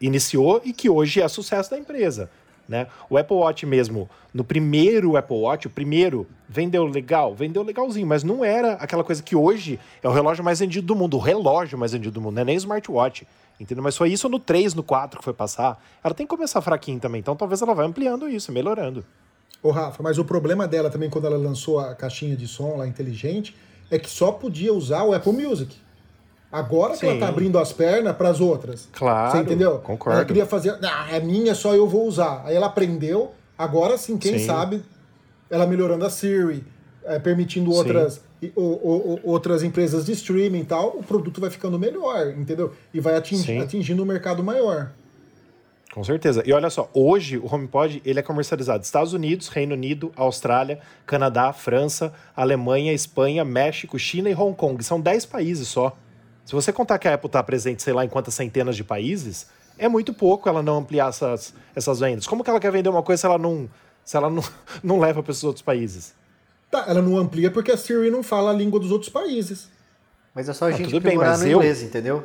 iniciou 0.00 0.60
e 0.64 0.72
que 0.72 0.88
hoje 0.88 1.20
é 1.20 1.28
sucesso 1.28 1.70
da 1.70 1.78
empresa. 1.78 2.30
Né? 2.66 2.86
O 3.10 3.18
Apple 3.18 3.36
Watch 3.36 3.66
mesmo, 3.66 4.08
no 4.32 4.42
primeiro 4.42 5.16
Apple 5.18 5.36
Watch, 5.36 5.66
o 5.66 5.70
primeiro 5.70 6.26
vendeu 6.48 6.86
legal, 6.86 7.34
vendeu 7.34 7.62
legalzinho, 7.62 8.06
mas 8.06 8.24
não 8.24 8.42
era 8.42 8.72
aquela 8.74 9.04
coisa 9.04 9.22
que 9.22 9.36
hoje 9.36 9.78
é 10.02 10.08
o 10.08 10.12
relógio 10.12 10.42
mais 10.42 10.60
vendido 10.60 10.86
do 10.86 10.96
mundo, 10.96 11.18
o 11.18 11.20
relógio 11.20 11.76
mais 11.76 11.92
vendido 11.92 12.12
do 12.12 12.20
mundo, 12.22 12.36
não 12.36 12.42
é 12.42 12.44
nem 12.46 12.56
smartwatch, 12.56 13.26
entendeu? 13.58 13.82
Mas 13.82 13.96
foi 13.96 14.10
isso 14.10 14.28
no 14.28 14.38
3, 14.38 14.74
no 14.74 14.82
4 14.82 15.18
que 15.18 15.24
foi 15.24 15.34
passar. 15.34 15.82
Ela 16.02 16.14
tem 16.14 16.26
que 16.26 16.30
começar 16.30 16.60
fraquinho 16.60 17.00
também, 17.00 17.20
então 17.20 17.36
talvez 17.36 17.62
ela 17.62 17.74
vá 17.74 17.84
ampliando 17.84 18.28
isso, 18.28 18.52
melhorando. 18.52 19.04
Ô 19.62 19.70
Rafa, 19.70 20.02
mas 20.02 20.18
o 20.18 20.24
problema 20.24 20.68
dela 20.68 20.90
também 20.90 21.08
quando 21.08 21.26
ela 21.26 21.38
lançou 21.38 21.80
a 21.80 21.94
caixinha 21.94 22.36
de 22.36 22.46
som 22.46 22.76
lá 22.76 22.86
inteligente 22.86 23.56
é 23.90 23.98
que 23.98 24.10
só 24.10 24.32
podia 24.32 24.72
usar 24.72 25.04
o 25.04 25.14
Apple 25.14 25.32
Music. 25.32 25.74
Agora 26.52 26.94
Sim. 26.94 27.00
que 27.00 27.06
ela 27.06 27.18
tá 27.18 27.28
abrindo 27.28 27.58
as 27.58 27.72
pernas 27.72 28.14
para 28.14 28.28
as 28.28 28.40
outras. 28.40 28.88
Claro. 28.92 29.32
Você 29.32 29.38
entendeu? 29.38 29.78
Concordo. 29.78 30.18
Ela 30.18 30.24
queria 30.24 30.46
fazer, 30.46 30.78
ah, 30.82 31.08
é 31.10 31.18
minha, 31.18 31.54
só 31.54 31.74
eu 31.74 31.88
vou 31.88 32.06
usar. 32.06 32.42
Aí 32.44 32.54
ela 32.54 32.66
aprendeu. 32.66 33.32
Agora 33.58 33.98
sim, 33.98 34.16
quem 34.16 34.38
sim. 34.38 34.46
sabe, 34.46 34.82
ela 35.50 35.66
melhorando 35.66 36.04
a 36.04 36.10
Siri, 36.10 36.64
é, 37.04 37.18
permitindo 37.18 37.72
outras, 37.72 38.20
o, 38.54 38.62
o, 38.62 39.20
outras 39.24 39.62
empresas 39.62 40.04
de 40.04 40.12
streaming 40.12 40.60
e 40.60 40.64
tal, 40.64 40.96
o 40.98 41.02
produto 41.02 41.40
vai 41.40 41.50
ficando 41.50 41.78
melhor, 41.78 42.28
entendeu? 42.36 42.72
E 42.92 43.00
vai 43.00 43.16
atingir, 43.16 43.58
atingindo 43.58 44.02
um 44.02 44.06
mercado 44.06 44.42
maior. 44.42 44.90
Com 45.94 46.02
certeza. 46.02 46.42
E 46.44 46.52
olha 46.52 46.68
só, 46.70 46.90
hoje 46.92 47.38
o 47.38 47.46
HomePod 47.46 48.02
ele 48.04 48.18
é 48.18 48.22
comercializado 48.22 48.82
Estados 48.82 49.12
Unidos, 49.12 49.46
Reino 49.46 49.74
Unido, 49.74 50.12
Austrália, 50.16 50.80
Canadá, 51.06 51.52
França, 51.52 52.12
Alemanha, 52.34 52.92
Espanha, 52.92 53.44
México, 53.44 53.96
China 53.96 54.28
e 54.28 54.34
Hong 54.34 54.56
Kong. 54.56 54.82
São 54.82 55.00
10 55.00 55.26
países 55.26 55.68
só. 55.68 55.96
Se 56.44 56.52
você 56.52 56.72
contar 56.72 56.98
que 56.98 57.06
a 57.06 57.14
Apple 57.14 57.28
está 57.28 57.40
presente, 57.44 57.80
sei 57.80 57.92
lá, 57.92 58.04
em 58.04 58.08
quantas 58.08 58.34
centenas 58.34 58.76
de 58.76 58.82
países, 58.82 59.46
é 59.78 59.88
muito 59.88 60.12
pouco 60.12 60.48
ela 60.48 60.64
não 60.64 60.78
ampliar 60.78 61.10
essas, 61.10 61.54
essas 61.76 62.00
vendas. 62.00 62.26
Como 62.26 62.42
que 62.42 62.50
ela 62.50 62.58
quer 62.58 62.72
vender 62.72 62.88
uma 62.88 63.02
coisa 63.02 63.20
se 63.20 63.26
ela 63.26 63.38
não, 63.38 63.70
se 64.04 64.16
ela 64.16 64.28
não, 64.28 64.42
não 64.82 64.98
leva 64.98 65.22
para 65.22 65.30
esses 65.30 65.44
outros 65.44 65.62
países? 65.62 66.12
Tá, 66.70 66.84
ela 66.88 67.02
não 67.02 67.16
amplia 67.16 67.50
porque 67.50 67.70
a 67.70 67.76
Siri 67.76 68.10
não 68.10 68.22
fala 68.22 68.50
a 68.50 68.54
língua 68.54 68.80
dos 68.80 68.90
outros 68.90 69.10
países. 69.10 69.68
Mas 70.34 70.48
é 70.48 70.52
só 70.52 70.66
a 70.66 70.68
ah, 70.68 70.72
gente 70.72 70.90
tudo 70.90 71.02
bem, 71.02 71.16
mas 71.16 71.40
no 71.40 71.46
eu... 71.46 71.58
inglês, 71.58 71.82
entendeu? 71.82 72.24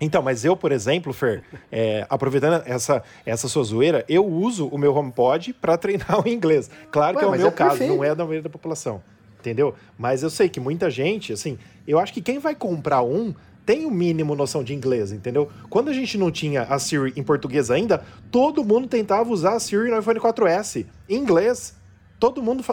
Então, 0.00 0.22
mas 0.22 0.44
eu, 0.44 0.56
por 0.56 0.72
exemplo, 0.72 1.12
Fer, 1.12 1.42
é, 1.72 2.06
aproveitando 2.08 2.62
essa, 2.66 3.02
essa 3.24 3.48
sua 3.48 3.64
zoeira, 3.64 4.04
eu 4.08 4.26
uso 4.26 4.68
o 4.68 4.76
meu 4.76 4.94
HomePod 4.94 5.54
para 5.54 5.76
treinar 5.78 6.20
o 6.24 6.28
inglês. 6.28 6.70
Claro 6.90 7.16
Ué, 7.16 7.20
que 7.20 7.24
é 7.24 7.28
o 7.28 7.32
meu 7.32 7.48
é 7.48 7.50
caso, 7.50 7.70
perfeito. 7.70 7.94
não 7.94 8.04
é 8.04 8.14
da 8.14 8.24
maioria 8.24 8.42
da 8.42 8.50
população. 8.50 9.02
Entendeu? 9.40 9.74
Mas 9.96 10.22
eu 10.22 10.30
sei 10.30 10.48
que 10.48 10.60
muita 10.60 10.90
gente, 10.90 11.32
assim, 11.32 11.58
eu 11.86 11.98
acho 11.98 12.12
que 12.12 12.20
quem 12.20 12.38
vai 12.38 12.54
comprar 12.54 13.02
um 13.02 13.34
tem 13.64 13.84
o 13.84 13.88
um 13.88 13.90
mínimo 13.90 14.34
noção 14.36 14.62
de 14.62 14.74
inglês, 14.74 15.12
entendeu? 15.12 15.50
Quando 15.68 15.88
a 15.88 15.92
gente 15.92 16.16
não 16.18 16.30
tinha 16.30 16.62
a 16.62 16.78
Siri 16.78 17.12
em 17.16 17.22
português 17.22 17.70
ainda, 17.70 18.04
todo 18.30 18.62
mundo 18.62 18.86
tentava 18.86 19.30
usar 19.30 19.54
a 19.54 19.60
Siri 19.60 19.90
no 19.90 19.98
iPhone 19.98 20.20
4S 20.20 20.86
em 21.08 21.16
inglês. 21.16 21.74
Todo 22.20 22.42
mundo, 22.42 22.64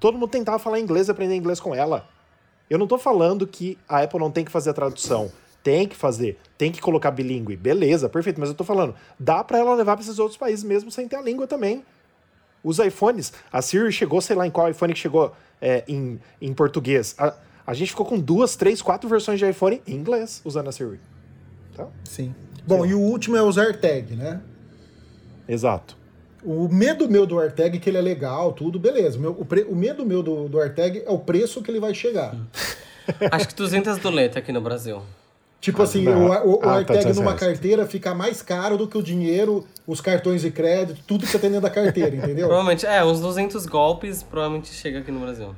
todo 0.00 0.14
mundo 0.14 0.30
tentava 0.30 0.58
falar 0.58 0.80
inglês 0.80 1.06
e 1.06 1.10
aprender 1.10 1.36
inglês 1.36 1.60
com 1.60 1.74
ela. 1.74 2.08
Eu 2.68 2.78
não 2.78 2.84
estou 2.84 2.98
falando 2.98 3.46
que 3.46 3.78
a 3.88 4.02
Apple 4.02 4.18
não 4.18 4.30
tem 4.30 4.44
que 4.44 4.50
fazer 4.50 4.70
a 4.70 4.72
tradução. 4.72 5.30
Tem 5.62 5.86
que 5.86 5.94
fazer, 5.94 6.38
tem 6.56 6.72
que 6.72 6.80
colocar 6.80 7.10
bilíngue. 7.10 7.54
Beleza, 7.54 8.08
perfeito, 8.08 8.40
mas 8.40 8.48
eu 8.48 8.52
estou 8.52 8.66
falando, 8.66 8.94
dá 9.18 9.44
para 9.44 9.58
ela 9.58 9.74
levar 9.74 9.94
para 9.94 10.02
esses 10.02 10.18
outros 10.18 10.38
países 10.38 10.64
mesmo 10.64 10.90
sem 10.90 11.06
ter 11.06 11.16
a 11.16 11.20
língua 11.20 11.46
também. 11.46 11.84
Os 12.64 12.78
iPhones, 12.78 13.32
a 13.52 13.60
Siri 13.60 13.92
chegou, 13.92 14.20
sei 14.22 14.36
lá 14.36 14.46
em 14.46 14.50
qual 14.50 14.70
iPhone 14.70 14.94
que 14.94 14.98
chegou 14.98 15.34
é, 15.60 15.84
em, 15.86 16.18
em 16.40 16.54
português. 16.54 17.14
A, 17.18 17.34
a 17.66 17.74
gente 17.74 17.90
ficou 17.90 18.06
com 18.06 18.18
duas, 18.18 18.56
três, 18.56 18.80
quatro 18.80 19.08
versões 19.08 19.38
de 19.38 19.48
iPhone 19.48 19.82
em 19.86 19.94
inglês 19.94 20.40
usando 20.44 20.68
a 20.68 20.72
Siri. 20.72 20.98
Tá? 21.76 21.86
Sim. 22.04 22.34
Bom, 22.66 22.82
Sim. 22.82 22.90
e 22.90 22.94
o 22.94 23.00
último 23.00 23.36
é 23.36 23.42
o 23.42 23.58
AirTag, 23.58 24.16
né? 24.16 24.40
Exato. 25.46 25.99
O 26.42 26.68
medo 26.68 27.08
meu 27.08 27.26
do 27.26 27.38
AirTag 27.38 27.76
é 27.76 27.80
que 27.80 27.90
ele 27.90 27.98
é 27.98 28.00
legal, 28.00 28.52
tudo, 28.52 28.78
beleza. 28.78 29.18
O, 29.18 29.20
meu, 29.20 29.30
o, 29.32 29.44
pre, 29.44 29.62
o 29.62 29.74
medo 29.74 30.06
meu 30.06 30.22
do, 30.22 30.48
do 30.48 30.58
AirTag 30.60 31.02
é 31.06 31.10
o 31.10 31.18
preço 31.18 31.62
que 31.62 31.70
ele 31.70 31.80
vai 31.80 31.94
chegar. 31.94 32.34
Acho 33.30 33.48
que 33.48 33.54
200 33.54 33.98
doletas 33.98 34.38
aqui 34.38 34.52
no 34.52 34.60
Brasil. 34.60 35.02
Tipo 35.60 35.82
ah, 35.82 35.84
assim, 35.84 36.08
o, 36.08 36.28
o, 36.28 36.54
o 36.54 36.60
ah, 36.62 36.76
AirTag 36.76 37.04
tá, 37.04 37.12
numa 37.12 37.34
carteira 37.34 37.86
fica 37.86 38.14
mais 38.14 38.40
caro 38.40 38.78
do 38.78 38.88
que 38.88 38.96
o 38.96 39.02
dinheiro, 39.02 39.66
os 39.86 40.00
cartões 40.00 40.40
de 40.40 40.50
crédito, 40.50 41.02
tudo 41.06 41.26
que 41.26 41.30
você 41.30 41.38
tem 41.38 41.50
dentro 41.50 41.68
da 41.68 41.70
carteira, 41.70 42.16
entendeu? 42.16 42.46
provavelmente, 42.46 42.86
é, 42.86 43.04
uns 43.04 43.20
200 43.20 43.66
golpes 43.66 44.22
provavelmente 44.22 44.72
chega 44.72 45.00
aqui 45.00 45.12
no 45.12 45.20
Brasil. 45.20 45.54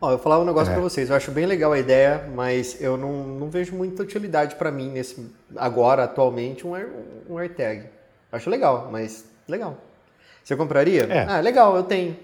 Ó, 0.00 0.12
eu 0.12 0.18
falava 0.18 0.42
um 0.42 0.46
negócio 0.46 0.70
é. 0.70 0.74
para 0.74 0.82
vocês, 0.82 1.10
eu 1.10 1.16
acho 1.16 1.32
bem 1.32 1.46
legal 1.46 1.72
a 1.72 1.78
ideia, 1.78 2.28
mas 2.34 2.80
eu 2.80 2.96
não, 2.96 3.26
não 3.26 3.50
vejo 3.50 3.74
muita 3.74 4.02
utilidade 4.02 4.54
para 4.54 4.70
mim 4.70 4.90
nesse 4.90 5.26
agora, 5.56 6.04
atualmente, 6.04 6.64
um, 6.64 6.74
Air, 6.74 6.90
um 7.28 7.36
AirTag. 7.36 7.86
Acho 8.30 8.48
legal, 8.48 8.88
mas 8.92 9.24
legal. 9.48 9.76
Você 10.46 10.54
compraria? 10.54 11.08
É. 11.10 11.26
Ah, 11.28 11.40
legal, 11.40 11.74
eu 11.74 11.82
tenho. 11.82 12.16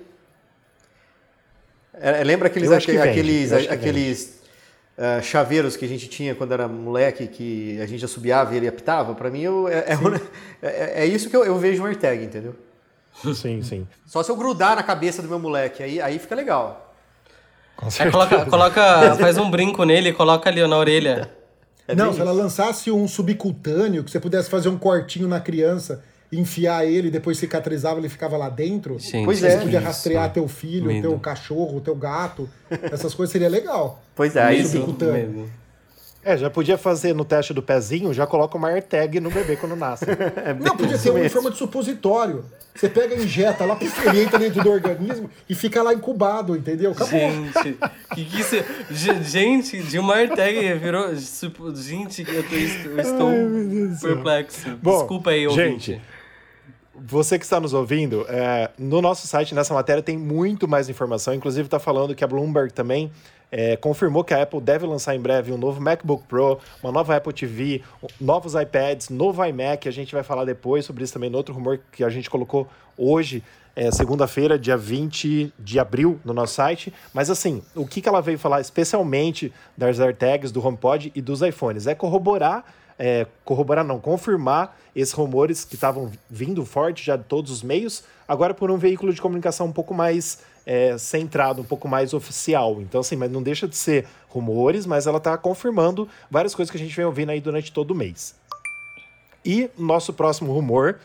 É, 1.92 2.22
lembra 2.22 2.46
aqueles, 2.46 2.70
aqueles, 2.70 3.52
aqueles 3.52 4.40
uh, 4.96 5.20
chaveiros 5.20 5.76
que 5.76 5.84
a 5.84 5.88
gente 5.88 6.06
tinha 6.06 6.32
quando 6.32 6.52
era 6.52 6.68
moleque, 6.68 7.26
que 7.26 7.80
a 7.80 7.86
gente 7.86 8.04
assobiava 8.04 8.54
e 8.54 8.58
ele 8.58 8.68
apitava, 8.68 9.12
para 9.16 9.28
mim 9.28 9.40
eu, 9.40 9.66
é, 9.66 9.86
é, 10.62 10.68
é, 10.68 11.02
é, 11.02 11.06
isso 11.06 11.28
que 11.28 11.34
eu, 11.34 11.44
eu 11.44 11.58
vejo 11.58 11.82
um 11.82 11.86
AirTag, 11.86 12.24
entendeu? 12.24 12.54
Sim, 13.34 13.60
sim. 13.60 13.88
Só 14.06 14.22
se 14.22 14.30
eu 14.30 14.36
grudar 14.36 14.76
na 14.76 14.84
cabeça 14.84 15.20
do 15.20 15.26
meu 15.26 15.40
moleque, 15.40 15.82
aí, 15.82 16.00
aí 16.00 16.20
fica 16.20 16.36
legal. 16.36 16.94
É, 17.98 18.08
coloca, 18.08 18.46
coloca, 18.46 19.16
faz 19.16 19.36
um 19.36 19.50
brinco 19.50 19.82
nele 19.82 20.10
e 20.10 20.12
coloca 20.12 20.48
ali 20.48 20.64
na 20.64 20.78
orelha. 20.78 21.28
É 21.88 21.94
Não, 21.96 22.12
se 22.12 22.20
ela 22.20 22.30
lançasse 22.30 22.88
um 22.88 23.08
subcutâneo, 23.08 24.04
que 24.04 24.12
você 24.12 24.20
pudesse 24.20 24.48
fazer 24.48 24.68
um 24.68 24.78
cortinho 24.78 25.26
na 25.26 25.40
criança 25.40 26.04
enfiar 26.32 26.86
ele, 26.86 27.10
depois 27.10 27.36
cicatrizava, 27.36 28.00
ele 28.00 28.08
ficava 28.08 28.36
lá 28.38 28.48
dentro. 28.48 28.98
Gente, 28.98 29.24
pois 29.24 29.42
é. 29.42 29.50
Você 29.50 29.64
podia 29.64 29.80
rastrear 29.80 30.24
isso. 30.24 30.34
teu 30.34 30.48
filho, 30.48 30.86
Medo. 30.86 31.08
teu 31.08 31.18
cachorro, 31.18 31.80
teu 31.80 31.94
gato. 31.94 32.48
Essas 32.70 33.12
coisas 33.14 33.30
seria 33.30 33.48
legal. 33.48 34.02
Pois 34.14 34.34
é, 34.34 34.54
isso. 34.54 34.78
É, 36.24 36.36
já 36.36 36.48
podia 36.48 36.78
fazer 36.78 37.12
no 37.14 37.24
teste 37.24 37.52
do 37.52 37.60
pezinho, 37.60 38.14
já 38.14 38.26
coloca 38.26 38.56
uma 38.56 38.68
AirTag 38.68 39.18
no 39.18 39.28
bebê 39.28 39.56
quando 39.56 39.74
nasce. 39.74 40.06
é 40.08 40.54
Não, 40.54 40.76
podia 40.76 40.96
ser 40.96 41.10
uma 41.10 41.20
em 41.24 41.28
forma 41.28 41.50
de 41.50 41.56
supositório. 41.56 42.44
Você 42.74 42.88
pega 42.88 43.14
e 43.14 43.24
injeta 43.24 43.66
lá, 43.66 43.76
entra 44.16 44.38
dentro 44.38 44.62
do 44.62 44.70
organismo 44.70 45.28
e 45.48 45.54
fica 45.54 45.82
lá 45.82 45.92
incubado, 45.92 46.56
entendeu? 46.56 46.92
Acabou. 46.92 47.18
Gente, 47.18 47.76
que 48.14 48.24
que 48.24 48.40
isso... 48.40 48.56
Gente, 48.90 49.82
de 49.82 49.98
uma 49.98 50.14
AirTag 50.14 50.74
virou... 50.78 51.14
Gente, 51.74 52.24
eu, 52.26 52.42
tô, 52.44 52.54
eu 52.54 53.00
estou 53.00 53.28
Ai, 53.28 53.98
perplexo. 54.00 54.78
Bom, 54.80 54.98
Desculpa 55.00 55.30
aí, 55.30 55.46
ouvinte. 55.46 55.92
Gente, 55.92 56.02
você 56.94 57.38
que 57.38 57.44
está 57.44 57.58
nos 57.58 57.72
ouvindo, 57.72 58.26
é, 58.28 58.70
no 58.78 59.00
nosso 59.00 59.26
site, 59.26 59.54
nessa 59.54 59.72
matéria, 59.72 60.02
tem 60.02 60.18
muito 60.18 60.68
mais 60.68 60.88
informação. 60.88 61.32
Inclusive, 61.32 61.66
está 61.66 61.78
falando 61.78 62.14
que 62.14 62.22
a 62.22 62.26
Bloomberg 62.26 62.72
também 62.72 63.10
é, 63.50 63.76
confirmou 63.76 64.24
que 64.24 64.32
a 64.32 64.42
Apple 64.42 64.60
deve 64.60 64.86
lançar 64.86 65.14
em 65.14 65.20
breve 65.20 65.52
um 65.52 65.58
novo 65.58 65.80
MacBook 65.80 66.24
Pro, 66.26 66.58
uma 66.82 66.92
nova 66.92 67.16
Apple 67.16 67.32
TV, 67.32 67.82
novos 68.20 68.54
iPads, 68.54 69.10
novo 69.10 69.44
iMac. 69.44 69.88
A 69.88 69.92
gente 69.92 70.14
vai 70.14 70.22
falar 70.22 70.44
depois 70.44 70.84
sobre 70.84 71.04
isso 71.04 71.12
também 71.12 71.30
no 71.30 71.36
outro 71.36 71.54
rumor 71.54 71.80
que 71.92 72.02
a 72.04 72.10
gente 72.10 72.28
colocou 72.28 72.68
hoje, 72.96 73.42
é, 73.74 73.90
segunda-feira, 73.90 74.58
dia 74.58 74.76
20 74.76 75.52
de 75.58 75.78
abril, 75.78 76.20
no 76.24 76.32
nosso 76.32 76.54
site. 76.54 76.92
Mas 77.12 77.30
assim, 77.30 77.62
o 77.74 77.86
que, 77.86 78.00
que 78.00 78.08
ela 78.08 78.20
veio 78.20 78.38
falar 78.38 78.60
especialmente 78.60 79.52
das 79.76 79.98
AirTags, 79.98 80.52
do 80.52 80.66
HomePod 80.66 81.10
e 81.14 81.20
dos 81.20 81.40
iPhones? 81.42 81.86
É 81.86 81.94
corroborar 81.94 82.64
é, 82.98 83.26
corroborar, 83.44 83.84
não, 83.84 83.98
confirmar 83.98 84.76
esses 84.94 85.14
rumores 85.14 85.64
que 85.64 85.74
estavam 85.74 86.10
vindo 86.28 86.64
forte 86.64 87.04
já 87.04 87.16
de 87.16 87.24
todos 87.24 87.50
os 87.50 87.62
meios, 87.62 88.04
agora 88.28 88.52
por 88.52 88.70
um 88.70 88.76
veículo 88.76 89.12
de 89.12 89.20
comunicação 89.20 89.66
um 89.66 89.72
pouco 89.72 89.94
mais 89.94 90.40
é, 90.66 90.96
centrado, 90.98 91.62
um 91.62 91.64
pouco 91.64 91.88
mais 91.88 92.12
oficial. 92.12 92.80
Então, 92.80 93.00
assim, 93.00 93.16
mas 93.16 93.30
não 93.30 93.42
deixa 93.42 93.66
de 93.66 93.76
ser 93.76 94.06
rumores, 94.28 94.86
mas 94.86 95.06
ela 95.06 95.18
está 95.18 95.36
confirmando 95.36 96.08
várias 96.30 96.54
coisas 96.54 96.70
que 96.70 96.76
a 96.76 96.80
gente 96.80 96.94
vem 96.94 97.04
ouvindo 97.04 97.30
aí 97.30 97.40
durante 97.40 97.72
todo 97.72 97.92
o 97.92 97.94
mês. 97.94 98.34
E 99.44 99.68
nosso 99.76 100.12
próximo 100.12 100.52
rumor 100.52 100.98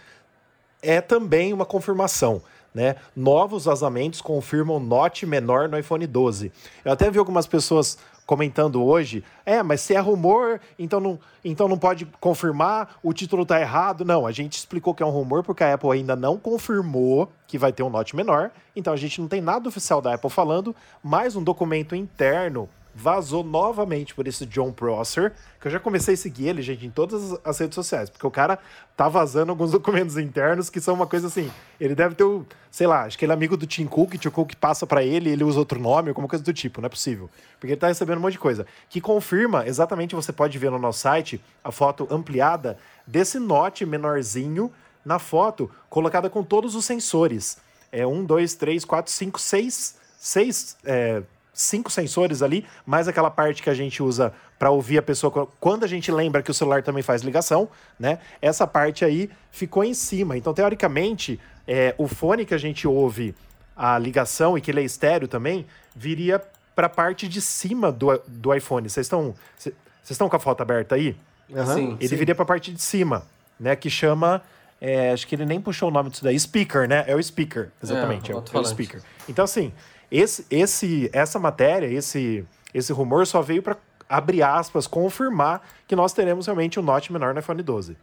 é 0.81 1.01
também 1.01 1.53
uma 1.53 1.65
confirmação. 1.65 2.41
Né? 2.73 2.95
Novos 3.15 3.65
vazamentos 3.65 4.21
confirmam 4.21 4.79
note 4.79 5.25
menor 5.25 5.67
no 5.67 5.79
iPhone 5.79 6.05
12. 6.05 6.51
Eu 6.85 6.91
até 6.91 7.09
vi 7.09 7.17
algumas 7.17 7.47
pessoas 7.47 7.97
comentando 8.27 8.83
hoje, 8.83 9.23
é, 9.45 9.63
mas 9.63 9.79
se 9.79 9.95
é 9.95 9.99
rumor, 9.99 10.59
então 10.77 10.99
não, 10.99 11.17
então 11.43 11.67
não 11.67 11.77
pode 11.77 12.05
confirmar, 12.19 12.99
o 13.01 13.13
título 13.13 13.43
está 13.43 13.59
errado. 13.59 14.03
Não, 14.03 14.27
a 14.27 14.33
gente 14.33 14.57
explicou 14.57 14.93
que 14.93 15.01
é 15.01 15.05
um 15.05 15.09
rumor 15.09 15.43
porque 15.43 15.63
a 15.63 15.73
Apple 15.73 15.91
ainda 15.91 16.15
não 16.15 16.37
confirmou 16.37 17.31
que 17.47 17.57
vai 17.57 17.71
ter 17.71 17.83
um 17.83 17.89
note 17.89 18.15
menor, 18.15 18.51
então 18.75 18.93
a 18.93 18.97
gente 18.97 19.21
não 19.21 19.29
tem 19.29 19.39
nada 19.39 19.69
oficial 19.69 20.01
da 20.01 20.13
Apple 20.13 20.29
falando, 20.29 20.75
mas 21.01 21.37
um 21.37 21.43
documento 21.43 21.95
interno 21.95 22.69
vazou 22.97 23.43
novamente 23.43 24.15
por 24.15 24.27
esse 24.27 24.43
John 24.47 24.71
Prosser, 24.71 25.31
que 25.61 25.67
eu 25.67 25.71
já 25.71 25.79
comecei 25.79 26.15
a 26.15 26.17
seguir 26.17 26.47
ele, 26.47 26.63
gente, 26.63 26.83
em 26.83 26.89
todas 26.89 27.39
as 27.45 27.59
redes 27.59 27.75
sociais, 27.75 28.09
porque 28.09 28.25
o 28.25 28.31
cara 28.31 28.57
tá 28.95 29.07
vazando 29.07 29.51
alguns 29.51 29.69
documentos 29.71 30.17
internos 30.17 30.67
que 30.67 30.81
são 30.81 30.95
uma 30.95 31.05
coisa 31.05 31.27
assim. 31.27 31.51
Ele 31.79 31.93
deve 31.93 32.15
ter 32.15 32.23
o, 32.23 32.43
sei 32.71 32.87
lá, 32.87 33.03
acho 33.03 33.15
que 33.15 33.23
ele 33.23 33.31
é 33.31 33.35
amigo 33.35 33.55
do 33.55 33.67
Tim 33.67 33.85
Cook, 33.85 34.15
o 34.15 34.17
Tim 34.17 34.29
Cook 34.31 34.55
passa 34.55 34.87
para 34.87 35.03
ele, 35.03 35.29
ele 35.29 35.43
usa 35.43 35.59
outro 35.59 35.79
nome, 35.79 36.09
alguma 36.09 36.27
coisa 36.27 36.43
do 36.43 36.51
tipo, 36.51 36.81
não 36.81 36.87
é 36.87 36.89
possível. 36.89 37.29
Porque 37.59 37.73
ele 37.73 37.79
tá 37.79 37.87
recebendo 37.87 38.17
um 38.17 38.21
monte 38.21 38.33
de 38.33 38.39
coisa. 38.39 38.65
Que 38.89 38.99
confirma, 38.99 39.67
exatamente 39.67 40.15
você 40.15 40.33
pode 40.33 40.57
ver 40.57 40.71
no 40.71 40.79
nosso 40.79 40.99
site, 40.99 41.39
a 41.63 41.71
foto 41.71 42.07
ampliada 42.09 42.79
desse 43.05 43.37
note 43.37 43.85
menorzinho 43.85 44.71
na 45.05 45.19
foto, 45.19 45.69
colocada 45.87 46.31
com 46.31 46.43
todos 46.43 46.73
os 46.73 46.83
sensores. 46.83 47.57
É 47.91 48.07
um, 48.07 48.25
dois, 48.25 48.55
três, 48.55 48.83
quatro, 48.83 49.11
cinco, 49.11 49.39
seis, 49.39 49.95
seis. 50.17 50.75
É, 50.83 51.21
cinco 51.57 51.91
sensores 51.91 52.43
ali, 52.43 52.63
mais 52.85 53.07
aquela 53.07 53.31
parte 53.31 53.63
que 53.63 53.69
a 53.69 53.73
gente 53.73 54.03
usa 54.03 54.31
para 54.59 54.69
ouvir 54.69 54.99
a 54.99 55.01
pessoa 55.01 55.47
quando 55.59 55.83
a 55.83 55.87
gente 55.87 56.11
lembra 56.11 56.43
que 56.43 56.51
o 56.51 56.53
celular 56.53 56.83
também 56.83 57.01
faz 57.01 57.23
ligação, 57.23 57.67
né? 57.99 58.19
Essa 58.39 58.67
parte 58.67 59.03
aí 59.03 59.27
ficou 59.51 59.83
em 59.83 59.95
cima. 59.95 60.37
Então, 60.37 60.53
teoricamente, 60.53 61.39
é, 61.67 61.95
o 61.97 62.07
fone 62.07 62.45
que 62.45 62.53
a 62.53 62.59
gente 62.59 62.87
ouve 62.87 63.33
a 63.75 63.97
ligação 63.97 64.55
e 64.55 64.61
que 64.61 64.69
ele 64.69 64.81
é 64.81 64.83
estéreo 64.83 65.27
também, 65.27 65.65
viria 65.95 66.39
para 66.75 66.85
a 66.85 66.89
parte 66.89 67.27
de 67.27 67.41
cima 67.41 67.91
do, 67.91 68.21
do 68.27 68.53
iPhone. 68.53 68.87
Vocês 68.87 69.07
estão 69.07 69.33
vocês 69.57 69.75
estão 70.11 70.29
com 70.29 70.35
a 70.35 70.39
foto 70.39 70.61
aberta 70.61 70.93
aí? 70.93 71.17
Uhum. 71.49 71.65
Sim, 71.65 71.97
ele 71.99 72.07
sim. 72.07 72.15
viria 72.15 72.35
para 72.35 72.43
a 72.43 72.47
parte 72.47 72.71
de 72.71 72.81
cima, 72.81 73.25
né? 73.59 73.75
Que 73.75 73.89
chama 73.89 74.43
é, 74.79 75.11
acho 75.11 75.25
que 75.27 75.33
ele 75.33 75.45
nem 75.45 75.59
puxou 75.59 75.89
o 75.89 75.91
nome 75.91 76.11
disso 76.11 76.23
daí. 76.23 76.39
Speaker, 76.39 76.87
né? 76.87 77.03
É 77.07 77.15
o 77.15 77.21
speaker, 77.21 77.69
exatamente. 77.81 78.31
É, 78.31 78.35
é, 78.35 78.37
o, 78.37 78.43
é 78.53 78.59
o 78.59 78.65
speaker. 78.65 79.01
Então, 79.27 79.43
assim, 79.43 79.73
esse, 80.11 80.45
esse, 80.49 81.09
essa 81.13 81.37
matéria, 81.39 81.87
esse, 81.87 82.45
esse 82.73 82.93
rumor 82.93 83.27
só 83.27 83.41
veio 83.41 83.61
para 83.61 83.77
abre 84.09 84.41
aspas, 84.41 84.87
confirmar 84.87 85.61
que 85.87 85.95
nós 85.95 86.13
teremos 86.13 86.45
realmente 86.45 86.79
um 86.79 86.83
Note 86.83 87.11
menor 87.11 87.33
no 87.33 87.39
iPhone 87.39 87.61
12. 87.61 87.97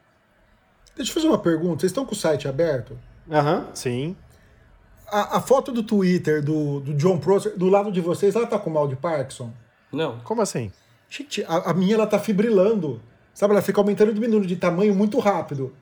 Deixa 0.97 1.11
eu 1.11 1.15
fazer 1.15 1.29
uma 1.29 1.39
pergunta. 1.39 1.81
Vocês 1.81 1.91
estão 1.91 2.05
com 2.05 2.13
o 2.13 2.17
site 2.17 2.47
aberto? 2.47 2.99
Aham. 3.31 3.59
Uhum. 3.59 3.75
Sim. 3.75 4.17
A, 5.09 5.39
a, 5.39 5.41
foto 5.41 5.73
do 5.73 5.83
Twitter 5.83 6.43
do, 6.43 6.81
do 6.81 6.95
John 6.95 7.19
Prosser, 7.19 7.57
do 7.57 7.69
lado 7.69 7.91
de 7.91 8.01
vocês, 8.01 8.35
ela 8.35 8.47
tá 8.47 8.59
com 8.59 8.71
mal 8.71 8.89
de 8.89 8.97
Parkinson? 8.97 9.51
Não. 9.93 10.19
Como 10.21 10.41
assim? 10.41 10.73
Gente, 11.09 11.45
a, 11.45 11.71
a 11.71 11.75
minha 11.75 11.95
ela 11.95 12.07
tá 12.07 12.19
fibrilando. 12.19 13.01
Sabe, 13.33 13.53
ela 13.53 13.63
fica 13.63 13.81
aumentando 13.81 14.11
e 14.11 14.15
diminuindo 14.15 14.47
de 14.47 14.57
tamanho 14.57 14.95
muito 14.95 15.19
rápido. 15.19 15.75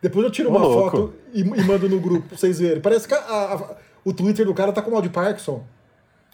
Depois 0.00 0.24
eu 0.24 0.30
tiro 0.30 0.48
uma 0.48 0.60
foto 0.60 1.12
e, 1.32 1.40
e, 1.40 1.64
mando 1.64 1.88
no 1.88 2.00
grupo 2.00 2.28
pra 2.28 2.38
vocês 2.38 2.58
verem. 2.58 2.80
Parece 2.80 3.06
que 3.06 3.14
a, 3.14 3.18
a, 3.18 3.76
o 4.04 4.12
Twitter 4.12 4.46
do 4.46 4.54
cara 4.54 4.72
tá 4.72 4.82
com 4.82 4.90
mal 4.90 5.02
de 5.02 5.08
Parkinson. 5.08 5.62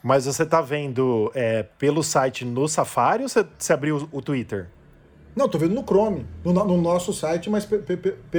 Mas 0.02 0.24
você 0.24 0.46
tá 0.46 0.60
vendo 0.60 1.30
é, 1.34 1.62
pelo 1.62 2.02
site 2.02 2.44
no 2.44 2.68
Safari 2.68 3.22
ou 3.22 3.28
você, 3.28 3.44
você 3.58 3.72
abriu 3.72 4.08
o, 4.12 4.22
Twitter? 4.22 4.68
Não, 5.34 5.48
tô 5.48 5.58
vendo 5.58 5.74
no 5.74 5.82
Chrome. 5.82 6.26
No, 6.44 6.52
no 6.52 6.80
nosso 6.80 7.12
site, 7.12 7.50
mas 7.50 7.66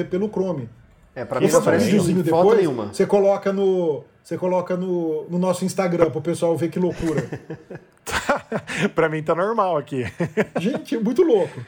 pelo 0.09 0.29
Chrome. 0.29 0.69
É, 1.13 1.25
pra 1.25 1.39
mim 1.39 1.49
não 1.49 1.59
aparece 1.59 1.85
videozinho 1.85 2.23
depois, 2.23 2.57
nenhuma. 2.57 2.93
Você 2.93 3.05
coloca 3.05 3.51
no. 3.51 4.03
Você 4.23 4.37
coloca 4.37 4.77
no, 4.77 5.25
no 5.29 5.39
nosso 5.39 5.65
Instagram 5.65 6.11
pro 6.11 6.21
pessoal 6.21 6.55
ver 6.55 6.69
que 6.69 6.79
loucura. 6.79 7.27
pra 8.93 9.09
mim 9.09 9.23
tá 9.23 9.33
normal 9.33 9.77
aqui. 9.77 10.05
Gente, 10.59 10.97
muito 10.97 11.23
louco. 11.23 11.59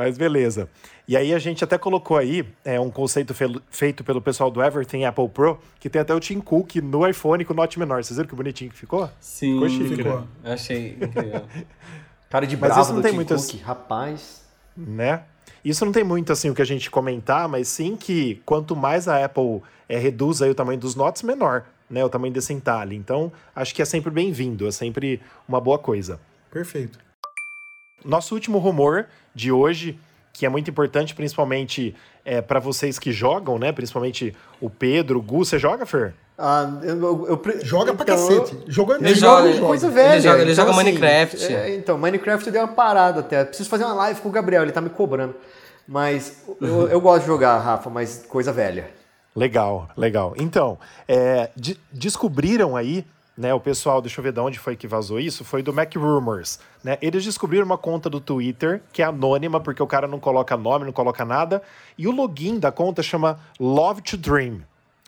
Mas 0.00 0.16
beleza. 0.16 0.66
E 1.06 1.14
aí 1.14 1.34
a 1.34 1.38
gente 1.38 1.62
até 1.62 1.76
colocou 1.76 2.16
aí 2.16 2.42
é, 2.64 2.80
um 2.80 2.90
conceito 2.90 3.34
fe 3.34 3.44
feito 3.68 4.02
pelo 4.02 4.22
pessoal 4.22 4.50
do 4.50 4.62
Everything 4.62 5.04
Apple 5.04 5.28
Pro, 5.28 5.58
que 5.78 5.90
tem 5.90 6.00
até 6.00 6.14
o 6.14 6.18
Tim 6.18 6.40
Cook 6.40 6.76
no 6.76 7.06
iPhone 7.06 7.44
com 7.44 7.52
note 7.52 7.78
menor. 7.78 8.02
Vocês 8.02 8.16
viram 8.16 8.26
que 8.26 8.34
bonitinho 8.34 8.70
que 8.70 8.78
ficou? 8.78 9.10
Sim, 9.20 9.52
ficou 9.52 9.68
chique, 9.68 9.96
ficou. 9.96 10.20
Né? 10.42 10.54
Achei 10.54 10.96
incrível. 10.98 11.42
Cara 12.30 12.46
de 12.46 12.56
bravo 12.56 12.76
mas 12.76 12.86
isso 12.86 12.94
não 12.94 13.02
tem 13.02 13.10
Tim 13.10 13.16
muito 13.16 13.34
Cook, 13.34 13.60
rapaz. 13.60 14.42
Né? 14.74 15.22
Isso 15.62 15.84
não 15.84 15.92
tem 15.92 16.02
muito 16.02 16.32
assim 16.32 16.48
o 16.48 16.54
que 16.54 16.62
a 16.62 16.66
gente 16.66 16.90
comentar, 16.90 17.46
mas 17.46 17.68
sim 17.68 17.94
que 17.94 18.40
quanto 18.46 18.74
mais 18.74 19.06
a 19.06 19.22
Apple 19.22 19.60
é, 19.86 19.98
reduz 19.98 20.40
aí 20.40 20.48
o 20.48 20.54
tamanho 20.54 20.80
dos 20.80 20.94
notes, 20.94 21.22
menor 21.22 21.66
né, 21.90 22.02
o 22.02 22.08
tamanho 22.08 22.32
desse 22.32 22.54
entalhe. 22.54 22.96
Então, 22.96 23.30
acho 23.54 23.74
que 23.74 23.82
é 23.82 23.84
sempre 23.84 24.10
bem-vindo, 24.10 24.66
é 24.66 24.70
sempre 24.70 25.20
uma 25.46 25.60
boa 25.60 25.78
coisa. 25.78 26.18
Perfeito. 26.50 27.09
Nosso 28.04 28.34
último 28.34 28.58
rumor 28.58 29.06
de 29.34 29.52
hoje, 29.52 29.98
que 30.32 30.46
é 30.46 30.48
muito 30.48 30.70
importante, 30.70 31.14
principalmente 31.14 31.94
é, 32.24 32.40
para 32.40 32.60
vocês 32.60 32.98
que 32.98 33.12
jogam, 33.12 33.58
né? 33.58 33.72
Principalmente 33.72 34.34
o 34.60 34.70
Pedro, 34.70 35.18
o 35.18 35.22
Gu. 35.22 35.44
Você 35.44 35.58
joga, 35.58 35.86
Fer? 35.86 36.14
Ah, 36.38 36.78
eu, 36.82 36.96
eu, 36.98 37.26
eu, 37.28 37.60
joga 37.62 37.92
pra 37.92 38.04
então, 38.04 38.16
cacete. 38.16 38.64
Jogou 38.66 38.96
ele, 38.96 39.08
ele 39.08 39.14
joga, 39.14 39.52
joga 39.52 39.66
coisa 39.66 39.90
velha. 39.90 40.14
Ele 40.14 40.20
joga, 40.22 40.42
ele 40.42 40.52
então, 40.52 40.66
joga 40.66 40.70
assim, 40.70 40.84
Minecraft. 40.84 41.44
É, 41.54 41.74
então, 41.76 41.98
Minecraft 41.98 42.50
deu 42.50 42.62
uma 42.62 42.68
parada 42.68 43.20
até. 43.20 43.44
Preciso 43.44 43.68
fazer 43.68 43.84
uma 43.84 43.92
live 43.92 44.20
com 44.22 44.30
o 44.30 44.32
Gabriel, 44.32 44.62
ele 44.62 44.72
tá 44.72 44.80
me 44.80 44.88
cobrando. 44.88 45.34
Mas 45.86 46.42
eu, 46.60 46.88
eu 46.88 47.00
gosto 47.00 47.22
de 47.22 47.26
jogar, 47.26 47.58
Rafa, 47.58 47.90
mas 47.90 48.24
coisa 48.26 48.52
velha. 48.52 48.88
Legal, 49.36 49.88
legal. 49.96 50.34
Então, 50.38 50.78
é, 51.06 51.50
de, 51.54 51.78
descobriram 51.92 52.74
aí, 52.74 53.04
né, 53.40 53.54
o 53.54 53.58
pessoal, 53.58 54.02
deixa 54.02 54.20
eu 54.20 54.22
ver 54.22 54.32
de 54.32 54.40
onde 54.40 54.58
foi 54.58 54.76
que 54.76 54.86
vazou 54.86 55.18
isso, 55.18 55.46
foi 55.46 55.62
do 55.62 55.72
Mac 55.72 55.96
Rumors, 55.96 56.58
né? 56.84 56.98
Eles 57.00 57.24
descobriram 57.24 57.64
uma 57.64 57.78
conta 57.78 58.10
do 58.10 58.20
Twitter 58.20 58.82
que 58.92 59.00
é 59.00 59.06
anônima, 59.06 59.58
porque 59.58 59.82
o 59.82 59.86
cara 59.86 60.06
não 60.06 60.20
coloca 60.20 60.58
nome, 60.58 60.84
não 60.84 60.92
coloca 60.92 61.24
nada, 61.24 61.62
e 61.96 62.06
o 62.06 62.10
login 62.10 62.58
da 62.58 62.70
conta 62.70 63.02
chama 63.02 63.40
Love 63.58 64.02
to 64.02 64.18
Dream. 64.18 64.60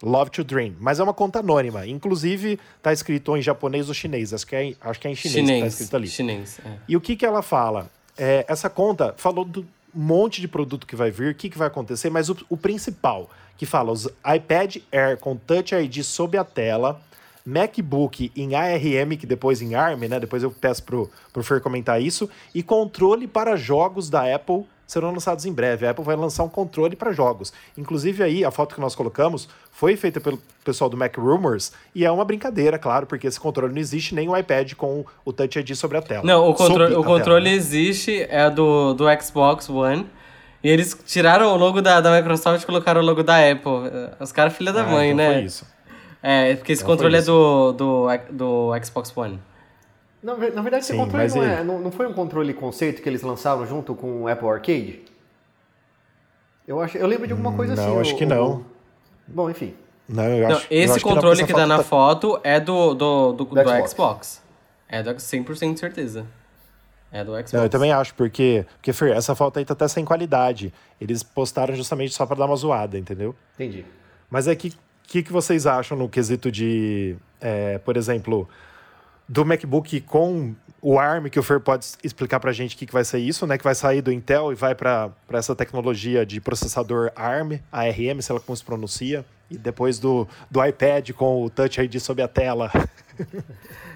Love 0.02 0.30
to 0.30 0.42
Dream, 0.42 0.74
mas 0.80 0.98
é 0.98 1.02
uma 1.02 1.12
conta 1.12 1.40
anônima. 1.40 1.86
Inclusive, 1.86 2.58
tá 2.82 2.90
escrito 2.90 3.36
em 3.36 3.42
japonês 3.42 3.88
ou 3.88 3.94
chinês. 3.94 4.32
Acho 4.32 4.46
que 4.46 4.56
é, 4.56 4.74
acho 4.80 4.98
que 4.98 5.06
é 5.06 5.10
em 5.10 5.14
chinês, 5.14 5.34
chinês 5.34 5.56
que 5.56 5.60
tá 5.60 5.66
escrito 5.66 5.96
ali. 5.96 6.08
Chinês, 6.08 6.58
é. 6.64 6.70
E 6.88 6.96
o 6.96 7.02
que, 7.02 7.14
que 7.14 7.26
ela 7.26 7.42
fala? 7.42 7.90
É, 8.16 8.46
essa 8.48 8.70
conta 8.70 9.14
falou 9.18 9.44
do 9.44 9.66
monte 9.94 10.40
de 10.40 10.48
produto 10.48 10.86
que 10.86 10.96
vai 10.96 11.10
vir, 11.10 11.32
o 11.32 11.34
que, 11.34 11.50
que 11.50 11.58
vai 11.58 11.68
acontecer, 11.68 12.08
mas 12.08 12.30
o, 12.30 12.36
o 12.48 12.56
principal, 12.56 13.28
que 13.58 13.66
fala 13.66 13.92
os 13.92 14.06
iPad 14.34 14.78
Air 14.90 15.18
com 15.18 15.36
Touch 15.36 15.74
ID 15.74 16.02
sob 16.02 16.38
a 16.38 16.44
tela, 16.44 16.98
MacBook 17.44 18.30
em 18.36 18.54
ARM, 18.54 19.16
que 19.18 19.26
depois 19.26 19.60
em 19.62 19.74
ARM, 19.74 20.00
né? 20.08 20.20
Depois 20.20 20.42
eu 20.42 20.50
peço 20.50 20.82
pro, 20.82 21.10
pro 21.32 21.42
Fer 21.42 21.60
comentar 21.60 22.00
isso, 22.00 22.28
e 22.54 22.62
controle 22.62 23.26
para 23.26 23.56
jogos 23.56 24.08
da 24.08 24.34
Apple 24.34 24.64
serão 24.92 25.10
lançados 25.10 25.46
em 25.46 25.52
breve. 25.52 25.86
A 25.86 25.90
Apple 25.90 26.04
vai 26.04 26.16
lançar 26.16 26.44
um 26.44 26.48
controle 26.48 26.94
para 26.94 27.12
jogos. 27.12 27.52
Inclusive 27.78 28.22
aí, 28.22 28.44
a 28.44 28.50
foto 28.50 28.74
que 28.74 28.80
nós 28.80 28.94
colocamos 28.94 29.48
foi 29.70 29.96
feita 29.96 30.20
pelo 30.20 30.38
pessoal 30.62 30.90
do 30.90 30.96
Mac 30.96 31.16
Rumors 31.16 31.72
e 31.94 32.04
é 32.04 32.10
uma 32.10 32.24
brincadeira, 32.24 32.78
claro, 32.78 33.06
porque 33.06 33.26
esse 33.26 33.40
controle 33.40 33.72
não 33.72 33.80
existe 33.80 34.14
nem 34.14 34.28
o 34.28 34.36
iPad 34.36 34.74
com 34.74 35.04
o 35.24 35.32
Touch 35.32 35.58
ID 35.58 35.74
sobre 35.74 35.96
a 35.96 36.02
tela. 36.02 36.22
Não, 36.24 36.48
o, 36.48 36.54
contro 36.54 37.00
o 37.00 37.04
controle 37.04 37.44
tela. 37.44 37.56
existe, 37.56 38.26
é 38.28 38.50
do, 38.50 38.92
do 38.92 39.04
Xbox 39.20 39.68
One. 39.68 40.06
E 40.62 40.68
eles 40.68 40.96
tiraram 41.04 41.52
o 41.52 41.56
logo 41.56 41.80
da, 41.82 42.00
da 42.00 42.14
Microsoft 42.14 42.62
e 42.62 42.66
colocaram 42.66 43.00
o 43.00 43.04
logo 43.04 43.22
da 43.22 43.36
Apple. 43.50 43.72
Os 44.20 44.30
caras 44.30 44.54
filha 44.56 44.72
da 44.72 44.82
ah, 44.82 44.86
mãe, 44.86 45.10
então 45.10 45.16
né? 45.16 45.34
Foi 45.34 45.42
isso. 45.42 45.71
É, 46.22 46.54
porque 46.54 46.72
esse 46.72 46.82
então 46.82 46.94
controle 46.94 47.16
é 47.16 47.22
do, 47.22 47.72
do, 47.72 48.06
do 48.30 48.70
Xbox 48.84 49.14
One. 49.16 49.40
Na, 50.22 50.36
na 50.36 50.62
verdade, 50.62 50.84
esse 50.84 50.92
Sim, 50.92 50.98
controle 50.98 51.28
não, 51.28 51.42
é, 51.42 51.64
não, 51.64 51.78
não, 51.80 51.90
foi 51.90 52.06
um 52.06 52.12
controle 52.12 52.54
conceito 52.54 53.02
que 53.02 53.08
eles 53.08 53.22
lançaram 53.22 53.66
junto 53.66 53.92
com 53.92 54.22
o 54.22 54.28
Apple 54.28 54.48
Arcade? 54.48 55.02
Eu, 56.66 56.80
acho, 56.80 56.96
eu 56.96 57.08
lembro 57.08 57.26
de 57.26 57.32
alguma 57.32 57.52
coisa 57.52 57.74
não, 57.74 57.82
assim. 57.82 57.92
Não, 57.92 58.00
acho 58.00 58.14
o, 58.14 58.18
que 58.18 58.24
não. 58.24 58.52
O... 58.52 58.66
Bom, 59.26 59.50
enfim. 59.50 59.74
Não, 60.08 60.24
eu 60.24 60.48
não, 60.48 60.56
acho, 60.56 60.66
esse 60.70 60.92
eu 60.92 60.94
acho 60.94 61.04
controle 61.04 61.40
que, 61.40 61.46
que 61.46 61.52
tá 61.52 61.66
na 61.66 61.78
tá... 61.78 61.82
foto 61.82 62.38
é 62.44 62.60
do, 62.60 62.94
do, 62.94 63.32
do, 63.32 63.44
do, 63.44 63.54
do 63.54 63.60
Xbox. 63.60 63.90
Xbox. 63.90 64.42
É 64.88 65.02
do 65.02 65.10
100% 65.12 65.74
de 65.74 65.80
certeza. 65.80 66.26
É 67.10 67.24
do 67.24 67.32
Xbox. 67.32 67.52
Não, 67.52 67.64
eu 67.64 67.68
também 67.68 67.90
acho, 67.90 68.14
porque, 68.14 68.64
porque 68.74 68.92
Fer, 68.92 69.16
essa 69.16 69.34
foto 69.34 69.58
aí 69.58 69.64
tá 69.64 69.72
até 69.72 69.88
sem 69.88 70.04
qualidade. 70.04 70.72
Eles 71.00 71.24
postaram 71.24 71.74
justamente 71.74 72.14
só 72.14 72.24
para 72.24 72.36
dar 72.36 72.46
uma 72.46 72.56
zoada, 72.56 72.96
entendeu? 72.96 73.34
Entendi. 73.54 73.84
Mas 74.30 74.46
é 74.46 74.54
que 74.54 74.72
que, 75.06 75.22
que 75.22 75.32
vocês 75.32 75.66
acham 75.66 75.96
no 75.96 76.08
quesito 76.08 76.50
de, 76.50 77.16
é, 77.40 77.78
por 77.78 77.96
exemplo, 77.96 78.48
do 79.28 79.44
MacBook 79.44 80.00
com 80.02 80.54
o 80.80 80.98
ARM, 80.98 81.28
que 81.28 81.38
o 81.38 81.42
Fer 81.42 81.60
pode 81.60 81.86
explicar 82.02 82.40
para 82.40 82.50
a 82.50 82.52
gente 82.52 82.74
o 82.74 82.78
que, 82.78 82.86
que 82.86 82.92
vai 82.92 83.04
ser 83.04 83.18
isso, 83.18 83.46
né? 83.46 83.56
Que 83.56 83.64
vai 83.64 83.74
sair 83.74 84.02
do 84.02 84.10
Intel 84.10 84.52
e 84.52 84.54
vai 84.54 84.74
para 84.74 85.12
essa 85.32 85.54
tecnologia 85.54 86.26
de 86.26 86.40
processador 86.40 87.12
ARM, 87.14 87.60
ARM, 87.70 88.20
sei 88.20 88.34
lá 88.34 88.40
como 88.40 88.56
se 88.56 88.64
pronuncia, 88.64 89.24
e 89.50 89.56
depois 89.56 89.98
do, 89.98 90.26
do 90.50 90.64
iPad 90.64 91.10
com 91.12 91.44
o 91.44 91.48
Touch 91.48 91.80
ID 91.80 91.98
sob 91.98 92.22
a 92.22 92.28
tela. 92.28 92.70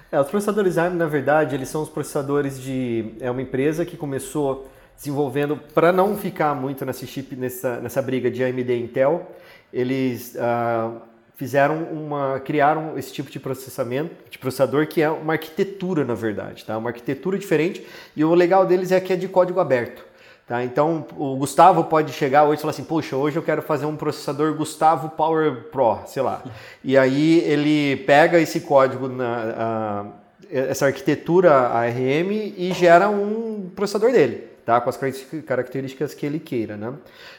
É, 0.09 0.17
os 0.21 0.29
processadores 0.29 0.77
ARM, 0.77 0.95
na 0.95 1.05
verdade, 1.05 1.53
eles 1.53 1.67
são 1.67 1.81
os 1.81 1.89
processadores 1.89 2.61
de... 2.61 3.11
É 3.19 3.29
uma 3.29 3.41
empresa 3.41 3.85
que 3.85 3.97
começou 3.97 4.71
desenvolvendo, 4.95 5.57
para 5.57 5.91
não 5.91 6.15
ficar 6.15 6.55
muito 6.55 6.85
nesse 6.85 7.05
chip, 7.05 7.35
nessa, 7.35 7.81
nessa 7.81 8.01
briga 8.01 8.31
de 8.31 8.41
AMD 8.41 8.73
e 8.73 8.83
Intel, 8.83 9.29
eles... 9.71 10.35
Uh, 10.35 11.07
fizeram 11.37 11.83
uma 11.83 12.39
criaram 12.39 12.97
esse 12.97 13.13
tipo 13.13 13.29
de 13.29 13.39
processamento, 13.39 14.13
de 14.29 14.39
processador 14.39 14.87
que 14.87 15.01
é 15.01 15.09
uma 15.09 15.33
arquitetura 15.33 16.03
na 16.03 16.15
verdade, 16.15 16.65
tá? 16.65 16.75
Uma 16.77 16.89
arquitetura 16.89 17.37
diferente 17.37 17.85
e 18.15 18.25
o 18.25 18.33
legal 18.33 18.65
deles 18.65 18.91
é 18.91 18.99
que 18.99 19.13
é 19.13 19.15
de 19.15 19.27
código 19.27 19.59
aberto. 19.59 20.03
Tá? 20.47 20.63
Então 20.63 21.05
o 21.15 21.35
Gustavo 21.35 21.83
pode 21.83 22.11
chegar 22.11 22.45
hoje 22.45 22.57
e 22.57 22.61
falar 22.61 22.71
assim, 22.71 22.83
poxa, 22.83 23.15
hoje 23.15 23.37
eu 23.37 23.43
quero 23.43 23.61
fazer 23.61 23.85
um 23.85 23.95
processador 23.95 24.53
Gustavo 24.55 25.09
Power 25.09 25.65
Pro, 25.71 25.99
sei 26.07 26.23
lá. 26.23 26.41
E 26.83 26.97
aí 26.97 27.39
ele 27.41 27.97
pega 27.97 28.39
esse 28.39 28.61
código 28.61 29.07
na 29.07 29.53
a, 29.55 30.05
essa 30.49 30.87
arquitetura 30.87 31.51
ARM 31.53 32.31
e 32.31 32.71
gera 32.73 33.09
um 33.09 33.69
processador 33.75 34.11
dele 34.11 34.56
tá? 34.67 34.81
com 34.81 34.89
as 34.89 34.99
características 35.45 36.13
que 36.13 36.25
ele 36.25 36.39
queira. 36.39 36.75
Né? 36.75 36.93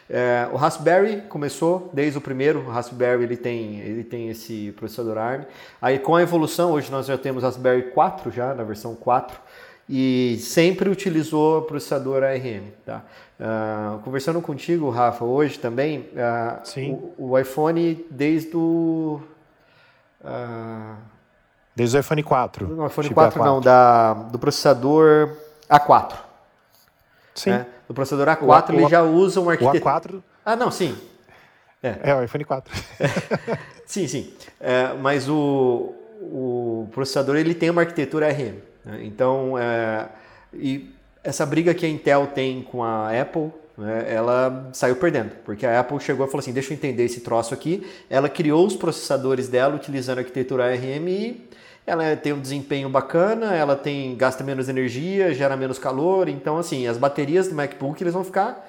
É, 0.09 0.49
o 0.51 0.57
Raspberry 0.57 1.21
começou 1.29 1.91
desde 1.93 2.17
o 2.17 2.23
primeiro, 2.23 2.61
o 2.61 2.71
Raspberry 2.71 3.23
ele 3.23 3.37
tem, 3.37 3.81
ele 3.81 4.03
tem 4.03 4.31
esse 4.31 4.73
processador 4.79 5.19
ARM. 5.19 5.45
Aí 5.81 5.99
com 5.99 6.17
a 6.17 6.23
evolução, 6.23 6.73
hoje 6.73 6.91
nós 6.91 7.05
já 7.05 7.19
temos 7.19 7.43
Raspberry 7.43 7.91
4 7.91 8.31
já, 8.31 8.55
na 8.55 8.65
versão 8.65 8.95
4, 8.95 9.39
e 9.91 10.39
sempre 10.41 10.89
utilizou 10.89 11.61
processador 11.63 12.23
ARM. 12.23 12.63
Tá? 12.87 13.03
Uh, 13.39 13.99
conversando 13.99 14.41
contigo, 14.41 14.89
Rafa, 14.89 15.23
hoje 15.23 15.59
também, 15.59 16.09
uh, 16.15 17.15
o, 17.19 17.33
o, 17.33 17.39
iPhone 17.39 18.07
desde 18.11 18.57
o... 18.57 19.21
Uh, 20.25 20.97
desde 21.77 21.95
o 21.95 22.01
iPhone 22.01 22.23
4. 22.23 22.69
Não, 22.69 22.87
iPhone 22.87 23.11
4 23.11 23.39
A4. 23.39 23.45
não, 23.45 23.61
da, 23.61 24.15
do 24.15 24.39
processador 24.39 25.37
A4. 25.69 26.28
Sim. 27.39 27.51
Né? 27.51 27.67
No 27.89 27.95
processador 27.95 28.27
A4 28.29 28.71
o, 28.71 28.73
ele 28.73 28.85
o, 28.85 28.89
já 28.89 29.03
usa 29.03 29.41
um 29.41 29.49
arquitetura. 29.49 29.85
O 29.85 30.01
A4. 30.01 30.23
Ah, 30.45 30.57
não, 30.57 30.71
sim. 30.71 30.97
É, 31.83 32.11
é 32.11 32.15
o 32.15 32.23
iPhone 32.23 32.45
4. 32.45 32.75
sim, 33.87 34.07
sim. 34.09 34.33
É, 34.61 34.95
mas 34.95 35.29
o, 35.29 35.95
o 36.21 36.89
processador 36.93 37.37
ele 37.37 37.55
tem 37.55 37.71
uma 37.71 37.83
arquitetura 37.83 38.27
ARM. 38.27 38.57
Né? 38.85 39.01
Então, 39.03 39.57
é, 39.59 40.09
e 40.53 40.93
essa 41.23 41.47
briga 41.47 41.75
que 41.75 41.87
a 41.87 41.89
Intel 41.89 42.29
tem 42.29 42.63
com 42.63 42.83
a 42.83 43.11
Apple, 43.21 43.51
né, 43.77 44.07
ela 44.09 44.71
saiu 44.73 44.97
perdendo, 44.97 45.31
porque 45.45 45.65
a 45.65 45.79
Apple 45.79 46.01
chegou 46.01 46.27
e 46.27 46.29
falou 46.29 46.41
assim: 46.41 46.53
deixa 46.53 46.73
eu 46.73 46.77
entender 46.77 47.05
esse 47.05 47.21
troço 47.21 47.55
aqui. 47.55 47.87
Ela 48.11 48.29
criou 48.29 48.67
os 48.67 48.75
processadores 48.75 49.49
dela 49.49 49.77
utilizando 49.77 50.19
a 50.19 50.21
arquitetura 50.23 50.65
ARM 50.65 51.09
e 51.09 51.48
ela 51.89 52.17
tem 52.17 52.33
um 52.33 52.41
desempenho 52.41 52.89
bacana, 52.89 53.55
ela 53.55 53.75
tem 53.75 54.15
gasta 54.15 54.45
menos 54.45 54.69
energia, 54.69 55.33
gera 55.35 55.57
menos 55.57 55.79
calor, 55.79 56.29
então 56.29 56.59
assim, 56.59 56.87
as 56.87 56.99
baterias 56.99 57.49
do 57.49 57.55
MacBook 57.55 58.03
eles 58.03 58.13
vão 58.13 58.23
ficar 58.23 58.69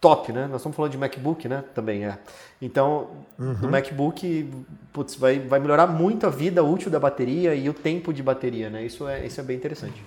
top, 0.00 0.32
né? 0.32 0.46
Nós 0.46 0.60
estamos 0.62 0.74
falando 0.74 0.92
de 0.92 0.98
MacBook, 0.98 1.46
né? 1.46 1.62
Também 1.74 2.06
é. 2.06 2.18
Então, 2.60 3.08
uhum. 3.38 3.52
no 3.60 3.68
MacBook, 3.68 4.50
putz, 4.92 5.14
vai, 5.14 5.38
vai 5.38 5.60
melhorar 5.60 5.86
muito 5.86 6.26
a 6.26 6.30
vida 6.30 6.64
útil 6.64 6.90
da 6.90 6.98
bateria 6.98 7.54
e 7.54 7.68
o 7.68 7.74
tempo 7.74 8.12
de 8.12 8.22
bateria, 8.22 8.70
né? 8.70 8.82
Isso 8.82 9.06
é, 9.06 9.26
isso 9.26 9.38
é 9.38 9.44
bem 9.44 9.56
interessante. 9.56 10.02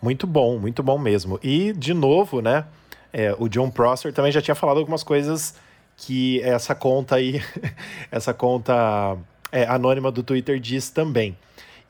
Muito 0.00 0.26
bom, 0.26 0.58
muito 0.58 0.82
bom 0.82 0.98
mesmo. 0.98 1.40
E, 1.42 1.72
de 1.72 1.94
novo, 1.94 2.42
né? 2.42 2.66
É, 3.10 3.34
o 3.38 3.48
John 3.48 3.70
Prosser 3.70 4.12
também 4.12 4.30
já 4.30 4.42
tinha 4.42 4.54
falado 4.54 4.78
algumas 4.78 5.02
coisas 5.02 5.54
que 5.96 6.40
essa 6.42 6.74
conta 6.74 7.16
aí, 7.16 7.42
essa 8.12 8.34
conta 8.34 9.16
é, 9.50 9.64
anônima 9.64 10.10
do 10.10 10.22
Twitter 10.22 10.58
diz 10.58 10.90
também. 10.90 11.36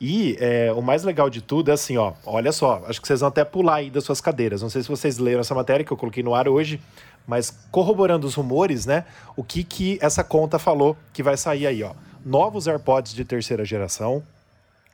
E 0.01 0.37
é, 0.39 0.71
o 0.71 0.81
mais 0.81 1.03
legal 1.03 1.29
de 1.29 1.41
tudo 1.41 1.71
é 1.71 1.73
assim, 1.73 1.97
ó, 1.97 2.13
olha 2.25 2.53
só, 2.53 2.83
acho 2.87 3.01
que 3.01 3.07
vocês 3.07 3.19
vão 3.19 3.27
até 3.27 3.43
pular 3.43 3.75
aí 3.75 3.89
das 3.89 4.05
suas 4.05 4.21
cadeiras. 4.21 4.61
Não 4.61 4.69
sei 4.69 4.81
se 4.81 4.87
vocês 4.87 5.17
leram 5.17 5.41
essa 5.41 5.53
matéria 5.53 5.83
que 5.83 5.91
eu 5.91 5.97
coloquei 5.97 6.23
no 6.23 6.33
ar 6.33 6.47
hoje, 6.47 6.79
mas 7.27 7.51
corroborando 7.69 8.25
os 8.25 8.33
rumores, 8.33 8.85
né? 8.85 9.05
O 9.35 9.43
que 9.43 9.63
que 9.63 9.99
essa 10.01 10.23
conta 10.23 10.57
falou 10.57 10.95
que 11.11 11.21
vai 11.21 11.35
sair 11.35 11.67
aí, 11.67 11.83
ó. 11.83 11.93
Novos 12.25 12.67
AirPods 12.67 13.13
de 13.13 13.25
terceira 13.25 13.65
geração, 13.65 14.23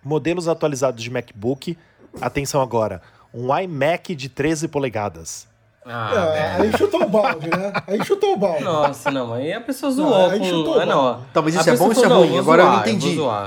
modelos 0.03 0.47
atualizados 0.47 1.03
de 1.03 1.11
MacBook. 1.11 1.77
Atenção 2.19 2.61
agora, 2.61 3.01
um 3.33 3.55
iMac 3.55 4.15
de 4.15 4.27
13 4.27 4.67
polegadas. 4.67 5.47
Ah, 5.85 6.33
é, 6.33 6.61
aí 6.61 6.77
chutou 6.77 7.03
o 7.03 7.07
balde, 7.07 7.47
né? 7.47 7.73
Aí 7.85 8.03
chutou 8.03 8.33
o 8.33 8.37
balde. 8.37 8.63
Nossa, 8.63 9.11
não, 9.11 9.33
aí 9.33 9.53
a 9.53 9.61
pessoa 9.61 9.91
zoou. 9.91 10.31
Aí 10.31 10.39
com... 10.39 10.45
chutou 10.45 10.79
ah, 10.79 10.85
não. 10.85 11.23
Talvez 11.31 11.55
isso 11.55 11.69
é 11.69 11.77
bom 11.77 11.85
ou 11.85 11.91
isso 11.91 12.03
é 12.03 12.07
ruim? 12.07 12.37
Agora 12.39 12.63
zoar, 12.63 12.73
eu 12.81 12.83
não 12.83 12.89
entendi. 12.89 13.17
Eu, 13.17 13.43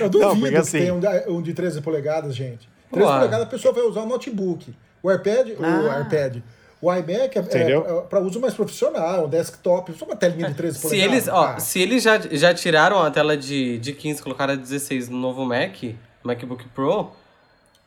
eu 0.00 0.10
duvido 0.10 0.50
não, 0.50 0.60
assim... 0.60 0.78
que 0.78 1.00
tenha 1.00 1.30
um, 1.30 1.40
de 1.40 1.54
13 1.54 1.80
polegadas, 1.80 2.34
gente. 2.36 2.68
13 2.92 3.08
Ué. 3.08 3.16
polegadas 3.16 3.46
a 3.46 3.48
pessoa 3.48 3.72
vai 3.72 3.84
usar 3.84 4.02
o 4.02 4.06
notebook. 4.06 4.74
O 5.02 5.10
iPad, 5.10 5.52
ah. 5.62 5.98
o 5.98 6.02
iPad. 6.02 6.42
O 6.84 6.92
iMac 6.92 7.38
é, 7.38 7.40
é, 7.40 7.72
é 7.72 8.00
para 8.02 8.20
uso 8.20 8.38
mais 8.38 8.52
profissional, 8.52 9.26
desktop, 9.26 9.90
só 9.94 10.04
uma 10.04 10.16
telinha 10.16 10.48
de 10.48 10.54
13 10.54 10.76
se 10.76 10.82
polegadas. 10.82 11.12
Eles, 11.12 11.28
ó, 11.28 11.58
se 11.58 11.80
eles 11.80 12.02
já, 12.02 12.18
já 12.18 12.52
tiraram 12.52 13.02
a 13.02 13.10
tela 13.10 13.38
de, 13.38 13.78
de 13.78 13.94
15 13.94 14.20
e 14.20 14.22
colocaram 14.22 14.52
a 14.52 14.56
16 14.56 15.08
no 15.08 15.16
novo 15.16 15.46
Mac, 15.46 15.82
MacBook 16.22 16.68
Pro, 16.74 17.10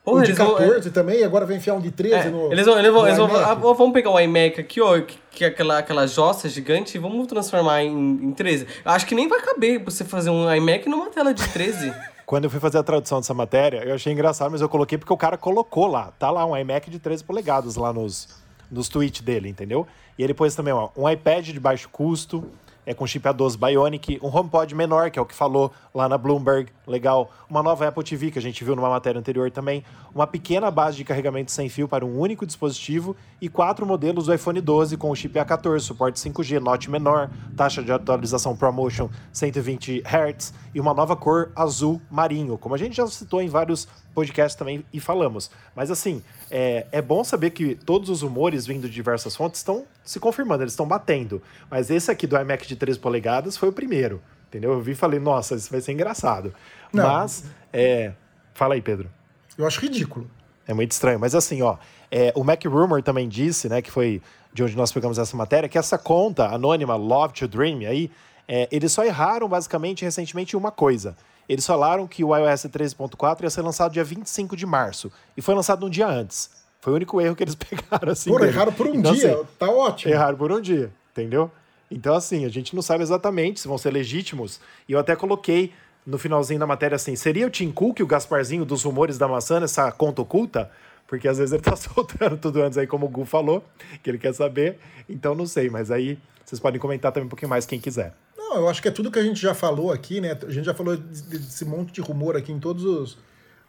Porra, 0.08 0.22
um 0.22 0.24
de 0.24 0.34
14 0.34 0.80
vão, 0.80 0.92
também, 0.94 1.20
e 1.20 1.24
agora 1.26 1.46
vai 1.46 1.58
enfiar 1.58 1.74
um 1.74 1.82
de 1.82 1.92
13 1.92 2.16
é, 2.16 2.30
no. 2.30 2.50
Eles 2.50 2.66
vão, 2.66 2.80
eles 2.80 2.94
vão, 2.94 3.06
eles 3.06 3.18
vão 3.18 3.36
ah, 3.36 3.54
vamos 3.54 3.92
pegar 3.92 4.10
o 4.10 4.18
iMac 4.18 4.62
aqui, 4.62 4.80
ó, 4.80 5.02
que, 5.02 5.20
que 5.30 5.44
é 5.44 5.50
aquela, 5.50 5.80
aquela 5.80 6.08
jossa 6.08 6.48
gigante, 6.48 6.96
e 6.96 7.00
vamos 7.00 7.28
transformar 7.28 7.84
em, 7.84 7.92
em 7.92 8.32
13. 8.32 8.68
Acho 8.86 9.06
que 9.06 9.14
nem 9.14 9.28
vai 9.28 9.42
caber 9.42 9.84
você 9.84 10.06
fazer 10.06 10.30
um 10.30 10.50
iMac 10.56 10.88
numa 10.88 11.08
tela 11.10 11.34
de 11.34 11.46
13. 11.50 11.94
Quando 12.26 12.46
eu 12.46 12.50
fui 12.50 12.62
fazer 12.62 12.78
a 12.78 12.84
tradução 12.84 13.20
dessa 13.20 13.34
matéria, 13.34 13.84
eu 13.84 13.96
achei 13.96 14.14
engraçado, 14.14 14.50
mas 14.50 14.62
eu 14.62 14.70
coloquei 14.70 14.98
porque 14.98 15.12
o 15.12 15.18
cara 15.18 15.38
colocou 15.38 15.88
lá. 15.88 16.14
Tá 16.18 16.32
lá 16.32 16.46
um 16.46 16.56
iMac 16.56 16.90
de 16.90 17.00
13 17.00 17.26
polegadas 17.26 17.76
lá 17.76 17.92
nos, 17.92 18.30
nos 18.72 18.88
tweets 18.88 19.20
dele, 19.20 19.50
entendeu? 19.50 19.86
E 20.18 20.24
ele 20.24 20.34
pôs 20.34 20.56
também 20.56 20.74
ó, 20.74 20.88
um 20.96 21.10
iPad 21.10 21.50
de 21.50 21.60
baixo 21.60 21.90
custo, 21.90 22.50
é 22.86 22.94
com 22.94 23.06
chip 23.06 23.28
A12 23.28 23.58
Bionic, 23.58 24.20
um 24.24 24.34
HomePod 24.34 24.74
menor, 24.74 25.12
que 25.12 25.20
é 25.20 25.22
o 25.22 25.26
que 25.26 25.36
falou 25.36 25.70
lá 25.94 26.08
na 26.08 26.18
Bloomberg, 26.18 26.72
legal. 26.88 27.32
Uma 27.50 27.62
nova 27.62 27.88
Apple 27.88 28.04
TV, 28.04 28.32
que 28.32 28.40
a 28.40 28.42
gente 28.42 28.64
viu 28.64 28.76
numa 28.76 28.90
matéria 28.90 29.20
anterior 29.20 29.52
também. 29.52 29.84
Uma 30.16 30.26
pequena 30.26 30.72
base 30.72 30.98
de 30.98 31.04
carregamento 31.04 31.52
sem 31.52 31.70
fio 31.70 31.88
para 31.88 32.06
um 32.06 32.18
único 32.18 32.46
dispositivo 32.46 33.16
e 33.42 33.50
quatro 33.50 33.86
modelos 33.86 34.26
do 34.26 34.34
iPhone 34.34 34.60
12 34.60 34.98
com 34.98 35.12
o 35.12 35.16
chip 35.16 35.38
A14, 35.38 35.82
suporte 35.82 36.20
5G, 36.20 36.60
note 36.60 36.90
menor, 36.90 37.30
taxa 37.56 37.84
de 37.84 37.92
atualização 37.92 38.56
ProMotion 38.56 39.10
120 39.32 40.02
Hz 40.02 40.54
e 40.74 40.80
uma 40.80 40.94
nova 40.94 41.16
cor 41.16 41.52
azul 41.56 42.02
marinho, 42.10 42.58
como 42.58 42.74
a 42.74 42.78
gente 42.78 42.96
já 42.96 43.06
citou 43.08 43.42
em 43.42 43.50
vários 43.50 43.88
podcasts 44.14 44.56
também 44.56 44.84
e 44.92 45.00
falamos. 45.00 45.52
Mas 45.76 45.92
assim, 45.92 46.24
é, 46.50 46.88
é 46.92 47.02
bom 47.02 47.24
saber 47.24 47.52
que 47.52 47.76
todos 47.76 48.10
os 48.10 48.22
rumores 48.22 48.66
vindo 48.66 48.88
de 48.88 48.94
diversas 48.94 49.36
fontes 49.36 49.60
estão 49.60 49.86
se 50.04 50.20
confirmando, 50.20 50.64
eles 50.64 50.74
estão 50.74 50.88
batendo. 50.88 51.42
Mas 51.70 51.90
esse 51.90 52.10
aqui 52.10 52.26
do 52.26 52.38
iMac 52.38 52.68
de 52.68 52.76
13 52.76 53.00
polegadas 53.00 53.58
foi 53.58 53.70
o 53.70 53.74
primeiro, 53.74 54.22
entendeu? 54.48 54.74
Eu 54.74 54.82
vi 54.82 54.92
e 54.92 54.96
falei, 54.96 55.20
nossa, 55.20 55.56
isso 55.56 55.70
vai 55.70 55.82
ser 55.82 55.92
engraçado. 55.92 56.54
Não. 56.92 57.04
Mas, 57.04 57.44
é... 57.72 58.14
fala 58.54 58.74
aí, 58.74 58.82
Pedro. 58.82 59.10
Eu 59.58 59.66
acho 59.66 59.80
ridículo. 59.80 60.30
É 60.68 60.74
muito 60.74 60.92
estranho. 60.92 61.20
Mas 61.20 61.34
assim, 61.34 61.62
ó, 61.62 61.78
é, 62.12 62.32
o 62.36 62.44
Mac 62.44 62.64
Rumor 62.66 63.02
também 63.02 63.28
disse, 63.28 63.70
né, 63.70 63.82
que 63.82 63.92
foi 63.92 64.22
de 64.54 64.64
onde 64.64 64.76
nós 64.76 64.92
pegamos 64.92 65.18
essa 65.18 65.36
matéria, 65.38 65.70
que 65.70 65.78
essa 65.78 65.98
conta 65.98 66.48
anônima 66.48 66.96
Love 66.96 67.34
to 67.34 67.48
Dream 67.48 67.80
aí, 67.88 68.12
é, 68.48 68.68
eles 68.72 68.92
só 68.92 69.04
erraram 69.04 69.48
basicamente 69.48 70.04
recentemente 70.04 70.56
uma 70.56 70.72
coisa. 70.72 71.16
Eles 71.48 71.66
falaram 71.66 72.08
que 72.08 72.24
o 72.24 72.36
iOS 72.36 72.66
13.4 72.66 73.44
ia 73.44 73.50
ser 73.50 73.62
lançado 73.62 73.94
dia 73.94 74.04
25 74.04 74.56
de 74.56 74.66
março 74.66 75.12
e 75.36 75.42
foi 75.42 75.56
lançado 75.56 75.86
um 75.86 75.90
dia 75.90 76.08
antes. 76.08 76.50
Foi 76.82 76.94
o 76.94 76.96
único 76.96 77.20
erro 77.22 77.36
que 77.36 77.44
eles 77.44 77.56
pegaram, 77.56 78.12
assim. 78.12 78.30
Por 78.30 78.44
erraram 78.44 78.74
por 78.74 78.88
um 78.88 78.96
então, 78.96 79.14
dia, 79.14 79.36
assim, 79.36 79.48
tá 79.58 79.70
ótimo. 79.70 80.14
Erraram 80.14 80.38
por 80.38 80.52
um 80.52 80.62
dia, 80.62 80.92
entendeu? 81.12 81.52
Então, 81.90 82.16
assim, 82.16 82.46
a 82.46 82.50
gente 82.50 82.76
não 82.76 82.82
sabe 82.82 83.04
exatamente 83.04 83.60
se 83.60 83.68
vão 83.68 83.78
ser 83.78 83.92
legítimos. 83.92 84.60
E 84.88 84.94
eu 84.94 85.00
até 85.00 85.16
coloquei 85.16 85.72
no 86.06 86.18
finalzinho 86.18 86.60
da 86.60 86.68
matéria 86.68 86.96
assim: 86.96 87.16
seria 87.16 87.48
o 87.48 87.50
Tim 87.50 87.72
Cook, 87.72 88.00
o 88.00 88.08
Gasparzinho 88.08 88.66
dos 88.66 88.84
rumores 88.84 89.18
da 89.18 89.28
maçã, 89.28 89.62
essa 89.62 89.92
conta 89.92 90.22
oculta? 90.22 90.72
Porque 91.06 91.28
às 91.28 91.38
vezes 91.38 91.54
ele 91.54 91.62
tá 91.62 91.76
soltando 91.78 92.38
tudo 92.38 92.62
antes 92.62 92.78
aí, 92.78 92.88
como 92.88 93.06
o 93.06 93.10
Gu 93.10 93.26
falou, 93.26 93.64
que 94.04 94.10
ele 94.10 94.18
quer 94.18 94.34
saber. 94.34 94.78
Então 95.08 95.36
não 95.36 95.46
sei, 95.46 95.70
mas 95.70 95.90
aí 95.92 96.18
vocês 96.46 96.60
podem 96.60 96.80
comentar 96.80 97.12
também 97.12 97.26
um 97.26 97.30
pouquinho 97.30 97.50
mais 97.50 97.66
quem 97.66 97.80
quiser. 97.80 98.14
Não, 98.38 98.56
eu 98.56 98.70
acho 98.70 98.82
que 98.82 98.88
é 98.88 98.92
tudo 98.92 99.12
que 99.12 99.20
a 99.20 99.24
gente 99.24 99.40
já 99.40 99.54
falou 99.54 99.92
aqui, 99.92 100.22
né? 100.22 100.38
A 100.48 100.52
gente 100.52 100.66
já 100.66 100.74
falou 100.74 100.96
desse 100.96 101.66
monte 101.66 101.92
de 101.94 102.02
rumor 102.02 102.38
aqui 102.38 102.52
em 102.52 102.60
todos 102.60 102.84
os, 102.84 103.18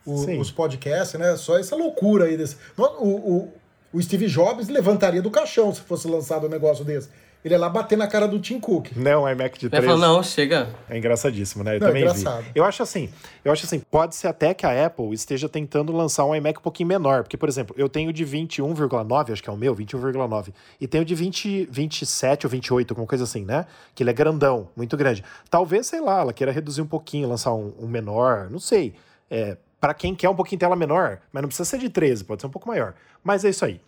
o, 0.04 0.38
os 0.38 0.50
podcasts, 0.50 1.18
né? 1.18 1.36
Só 1.36 1.58
essa 1.58 1.74
loucura 1.74 2.26
aí 2.26 2.36
desse. 2.36 2.56
O, 2.76 2.82
o, 2.82 3.52
o 3.92 4.02
Steve 4.02 4.26
Jobs 4.26 4.68
levantaria 4.68 5.22
do 5.22 5.30
caixão 5.30 5.74
se 5.74 5.80
fosse 5.80 6.06
lançado 6.06 6.46
um 6.46 6.50
negócio 6.50 6.84
desse. 6.84 7.08
Ele 7.48 7.54
ia 7.54 7.58
lá 7.58 7.70
bater 7.70 7.96
na 7.96 8.06
cara 8.06 8.28
do 8.28 8.38
Tim 8.38 8.60
Cook. 8.60 8.90
Não, 8.94 9.24
um 9.24 9.28
iMac 9.28 9.58
de 9.58 9.70
3. 9.70 9.82
Ele 9.82 9.92
falou, 9.92 10.14
não, 10.16 10.22
chega. 10.22 10.68
É 10.88 10.98
engraçadíssimo, 10.98 11.64
né? 11.64 11.76
Eu 11.76 11.80
não, 11.80 11.86
também 11.86 12.02
é 12.02 12.04
engraçado. 12.04 12.42
vi. 12.42 12.50
Eu 12.54 12.64
acho 12.64 12.82
assim, 12.82 13.08
eu 13.42 13.50
acho 13.50 13.64
assim, 13.64 13.80
pode 13.80 14.14
ser 14.14 14.28
até 14.28 14.52
que 14.52 14.66
a 14.66 14.86
Apple 14.86 15.12
esteja 15.14 15.48
tentando 15.48 15.90
lançar 15.92 16.26
um 16.26 16.34
iMac 16.34 16.58
um 16.58 16.62
pouquinho 16.62 16.86
menor, 16.88 17.22
porque 17.22 17.38
por 17.38 17.48
exemplo, 17.48 17.74
eu 17.78 17.88
tenho 17.88 18.12
de 18.12 18.24
21,9, 18.24 19.32
acho 19.32 19.42
que 19.42 19.48
é 19.48 19.52
o 19.52 19.56
meu, 19.56 19.74
21,9, 19.74 20.52
e 20.78 20.86
tenho 20.86 21.04
de 21.06 21.14
20, 21.14 21.68
27 21.70 22.46
ou 22.46 22.50
28, 22.50 22.90
alguma 22.92 23.06
coisa 23.06 23.24
assim, 23.24 23.46
né? 23.46 23.64
Que 23.94 24.02
ele 24.02 24.10
é 24.10 24.12
grandão, 24.12 24.68
muito 24.76 24.94
grande. 24.94 25.24
Talvez, 25.48 25.86
sei 25.86 26.02
lá, 26.02 26.20
ela 26.20 26.32
queira 26.34 26.52
reduzir 26.52 26.82
um 26.82 26.86
pouquinho, 26.86 27.26
lançar 27.26 27.54
um, 27.54 27.72
um 27.80 27.86
menor, 27.86 28.50
não 28.50 28.58
sei. 28.58 28.94
É, 29.30 29.56
para 29.80 29.94
quem 29.94 30.14
quer 30.14 30.28
um 30.28 30.34
pouquinho 30.34 30.58
tela 30.58 30.76
menor, 30.76 31.20
mas 31.32 31.42
não 31.42 31.48
precisa 31.48 31.64
ser 31.68 31.78
de 31.78 31.88
13, 31.88 32.24
pode 32.24 32.42
ser 32.42 32.46
um 32.46 32.50
pouco 32.50 32.68
maior. 32.68 32.94
Mas 33.24 33.44
é 33.44 33.48
isso 33.48 33.64
aí. 33.64 33.80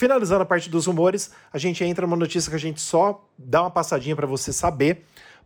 Finalizando 0.00 0.40
a 0.40 0.46
parte 0.46 0.70
dos 0.70 0.86
rumores, 0.86 1.30
a 1.52 1.58
gente 1.58 1.84
entra 1.84 2.06
numa 2.06 2.16
notícia 2.16 2.48
que 2.48 2.56
a 2.56 2.58
gente 2.58 2.80
só 2.80 3.22
dá 3.36 3.60
uma 3.60 3.70
passadinha 3.70 4.16
para 4.16 4.26
você 4.26 4.50
saber. 4.50 5.04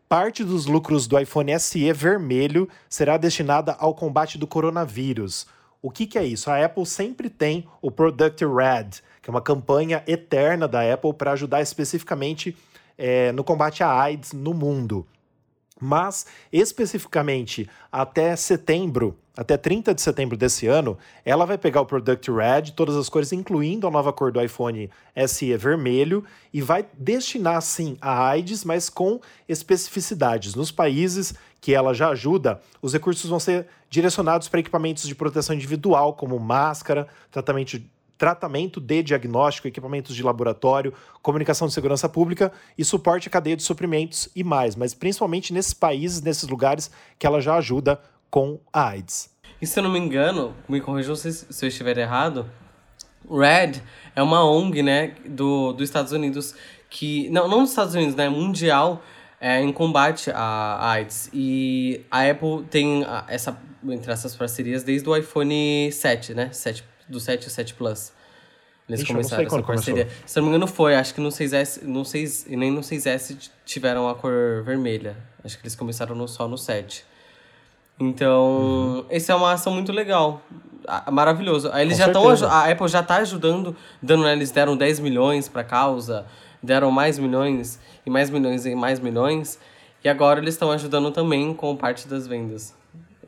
Parte 0.09 0.45
dos 0.45 0.67
lucros 0.67 1.09
do 1.09 1.19
iPhone 1.19 1.59
SE 1.59 1.93
vermelho 1.93 2.69
será 2.89 3.17
destinada 3.17 3.75
ao 3.81 3.93
combate 3.97 4.39
do 4.39 4.47
coronavírus. 4.47 5.49
O 5.83 5.91
que, 5.91 6.07
que 6.07 6.17
é 6.17 6.25
isso? 6.25 6.53
A 6.53 6.65
Apple 6.65 6.87
sempre 6.87 7.29
tem 7.29 7.67
o 7.83 7.91
Product 7.91 8.45
Red, 8.45 8.91
que 9.21 9.29
é 9.29 9.33
uma 9.33 9.43
campanha 9.43 10.05
eterna 10.07 10.69
da 10.69 10.83
Apple 10.95 11.15
para 11.15 11.33
ajudar 11.33 11.61
especificamente 11.61 12.57
é, 12.97 13.33
no 13.33 13.43
combate 13.43 13.83
à 13.83 13.91
AIDS 13.91 14.33
no 14.33 14.55
mundo. 14.55 15.05
Mas, 15.81 16.27
especificamente, 16.53 17.69
até 17.91 18.37
setembro, 18.37 19.19
até 19.37 19.57
30 19.57 19.93
de 19.93 20.01
setembro 20.01 20.37
desse 20.37 20.69
ano, 20.69 20.97
ela 21.25 21.45
vai 21.45 21.59
pegar 21.59 21.81
o 21.81 21.87
Product 21.87 22.31
Red, 22.31 22.73
todas 22.77 22.95
as 22.95 23.09
cores, 23.09 23.33
incluindo 23.33 23.87
a 23.87 23.91
nova 23.91 24.13
cor 24.13 24.31
do 24.31 24.41
iPhone 24.41 24.89
SE 25.27 25.57
vermelho, 25.57 26.25
e 26.53 26.63
vai 26.63 26.87
destinar 26.97 27.61
sim 27.61 27.97
a 28.01 28.29
AIDS, 28.29 28.65
mas 28.65 28.89
com 28.89 29.21
especificidades. 29.49 30.55
Nos 30.55 30.71
países 30.71 31.35
que 31.61 31.75
ela 31.75 31.93
já 31.93 32.11
ajuda, 32.11 32.61
os 32.81 32.93
recursos 32.93 33.29
vão 33.29 33.41
ser 33.41 33.67
direcionados 33.91 34.49
para 34.49 34.61
equipamentos 34.61 35.09
de 35.09 35.15
proteção 35.15 35.57
individual, 35.57 36.15
como 36.15 36.39
máscara, 36.39 37.09
tratamento 37.33 37.83
tratamento 38.17 38.81
de 38.81 39.03
diagnóstico, 39.03 39.69
equipamentos 39.69 40.15
de 40.15 40.23
laboratório, 40.23 40.95
comunicação 41.23 41.67
de 41.67 41.75
segurança 41.75 42.09
pública 42.09 42.53
e 42.77 42.85
suporte 42.85 43.29
à 43.29 43.31
cadeia 43.31 43.57
de 43.57 43.63
suprimentos 43.63 44.29
e 44.35 44.45
mais, 44.45 44.77
mas 44.77 44.95
principalmente 44.95 45.53
nesses 45.53 45.75
países, 45.75 46.23
nesses 46.23 46.49
lugares 46.49 46.91
que 47.19 47.27
ela 47.27 47.41
já 47.41 47.57
ajuda 47.57 48.01
com 48.31 48.59
a 48.73 48.89
AIDS. 48.89 49.31
E 49.61 49.67
se 49.67 49.79
eu 49.79 49.83
não 49.83 49.91
me 49.91 49.99
engano, 49.99 50.55
me 50.69 50.81
corrijam 50.81 51.17
se, 51.17 51.33
se 51.33 51.65
eu 51.65 51.69
estiver 51.69 51.97
errado, 51.99 52.51
RED 53.31 53.81
é 54.15 54.23
uma 54.23 54.45
ONG, 54.45 54.83
né, 54.83 55.15
do, 55.27 55.73
dos 55.73 55.89
Estados 55.89 56.13
Unidos 56.13 56.55
que 56.91 57.29
não 57.31 57.49
não 57.49 57.61
dos 57.61 57.71
Estados 57.71 57.95
Unidos, 57.95 58.15
né, 58.15 58.29
mundial 58.29 59.03
é, 59.41 59.61
em 59.61 59.73
combate 59.73 60.31
à 60.33 60.91
AIDS 60.91 61.31
e 61.33 62.05
a 62.11 62.29
Apple 62.29 62.65
tem 62.71 63.05
essa 63.29 63.59
entre 63.87 64.13
essas 64.13 64.35
parcerias 64.35 64.83
desde 64.83 65.09
o 65.09 65.17
iPhone 65.17 65.91
7, 65.91 66.35
né, 66.35 66.51
7 66.53 66.85
do 67.09 67.21
7 67.21 67.47
e 67.47 67.51
7 67.51 67.75
Plus. 67.75 68.13
Eles 68.89 69.01
Ixi, 69.01 69.13
começaram 69.13 69.45
essa 69.45 69.63
parceria. 69.63 70.05
Começou. 70.05 70.23
Se 70.27 70.37
não 70.37 70.43
me 70.45 70.49
engano, 70.51 70.67
foi. 70.67 70.95
Acho 70.95 71.15
que 71.15 71.21
no 71.21 71.31
6S, 71.31 71.83
no 71.83 72.05
6, 72.05 72.47
e 72.49 72.57
nem 72.57 72.71
no 72.71 72.81
6S 72.81 73.51
tiveram 73.65 74.09
a 74.09 74.15
cor 74.15 74.63
vermelha. 74.63 75.17
Acho 75.43 75.57
que 75.57 75.63
eles 75.63 75.75
começaram 75.75 76.15
no, 76.15 76.29
só 76.29 76.47
no 76.47 76.59
7. 76.59 77.05
Então, 77.99 78.47
uhum. 78.47 79.05
essa 79.09 79.33
é 79.33 79.35
uma 79.35 79.53
ação 79.53 79.73
muito 79.73 79.93
legal. 79.93 80.43
Maravilhoso. 81.11 81.71
Aí 81.73 81.87
eles 81.87 81.97
Com 81.97 82.05
já 82.05 82.07
estão. 82.09 82.51
A 82.51 82.71
Apple 82.71 82.89
já 82.89 83.01
está 83.01 83.17
ajudando, 83.17 83.75
dando, 84.03 84.25
né, 84.25 84.33
eles 84.33 84.51
deram 84.51 84.77
10 84.77 85.01
milhões 85.01 85.49
para 85.49 85.63
a 85.63 85.65
causa, 85.65 86.27
deram 86.63 86.91
mais 86.91 87.19
milhões, 87.19 87.79
e 88.05 88.11
mais 88.11 88.29
milhões 88.29 88.67
e 88.67 88.75
mais 88.75 89.01
milhões. 89.01 89.59
E 90.03 90.09
agora 90.09 90.41
eles 90.41 90.55
estão 90.55 90.71
ajudando 90.71 91.11
também 91.11 91.55
com 91.55 91.75
parte 91.75 92.07
das 92.07 92.27
vendas. 92.27 92.75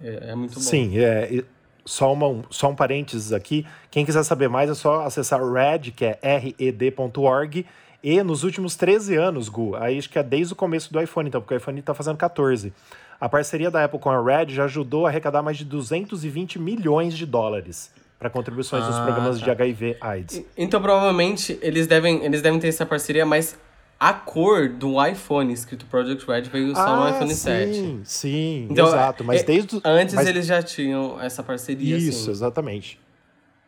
É, 0.02 0.30
é 0.30 0.34
muito 0.34 0.54
bom. 0.54 0.60
Sim, 0.60 0.98
é, 0.98 1.42
só, 1.86 2.12
uma, 2.12 2.44
só 2.50 2.68
um 2.68 2.74
parênteses 2.74 3.32
aqui. 3.32 3.64
Quem 3.90 4.04
quiser 4.04 4.22
saber 4.24 4.48
mais 4.48 4.68
é 4.68 4.74
só 4.74 5.06
acessar 5.06 5.40
red, 5.40 5.92
que 5.92 6.04
é 6.04 6.18
red.org. 6.36 7.64
E 8.02 8.22
nos 8.22 8.44
últimos 8.44 8.76
13 8.76 9.16
anos, 9.16 9.48
Gu, 9.48 9.74
aí 9.76 9.98
acho 9.98 10.10
que 10.10 10.18
é 10.18 10.22
desde 10.22 10.52
o 10.52 10.56
começo 10.56 10.92
do 10.92 11.00
iPhone, 11.00 11.28
então, 11.28 11.40
porque 11.40 11.54
o 11.54 11.56
iPhone 11.56 11.80
está 11.80 11.94
fazendo 11.94 12.16
14. 12.16 12.72
A 13.18 13.28
parceria 13.28 13.70
da 13.70 13.84
Apple 13.84 13.98
com 13.98 14.10
a 14.10 14.22
Red 14.22 14.50
já 14.50 14.64
ajudou 14.64 15.06
a 15.06 15.08
arrecadar 15.08 15.42
mais 15.42 15.56
de 15.56 15.64
220 15.64 16.58
milhões 16.58 17.16
de 17.16 17.24
dólares 17.24 17.90
para 18.18 18.30
contribuições 18.30 18.84
ah, 18.84 18.86
dos 18.86 18.98
programas 19.00 19.38
tá. 19.38 19.44
de 19.44 19.50
HIV 19.50 19.96
AIDS. 20.00 20.44
Então, 20.56 20.80
provavelmente, 20.80 21.58
eles 21.62 21.86
devem, 21.86 22.24
eles 22.24 22.42
devem 22.42 22.60
ter 22.60 22.68
essa 22.68 22.84
parceria, 22.84 23.24
mas 23.24 23.58
a 23.98 24.12
cor 24.12 24.68
do 24.68 25.04
iPhone 25.04 25.52
escrito 25.52 25.86
Project 25.86 26.26
Red 26.26 26.42
veio 26.42 26.74
só 26.74 26.86
ah, 26.86 26.96
no 26.96 27.16
iPhone 27.16 27.34
sim, 27.34 27.36
7. 27.36 27.74
Sim, 27.74 28.00
sim, 28.04 28.68
então, 28.70 28.88
exato. 28.88 29.24
Mas 29.24 29.40
é, 29.40 29.44
desde 29.44 29.80
antes 29.84 30.14
mas... 30.14 30.26
eles 30.26 30.46
já 30.46 30.62
tinham 30.62 31.20
essa 31.20 31.42
parceria. 31.42 31.96
Isso, 31.96 32.22
assim. 32.22 32.30
exatamente. 32.30 33.00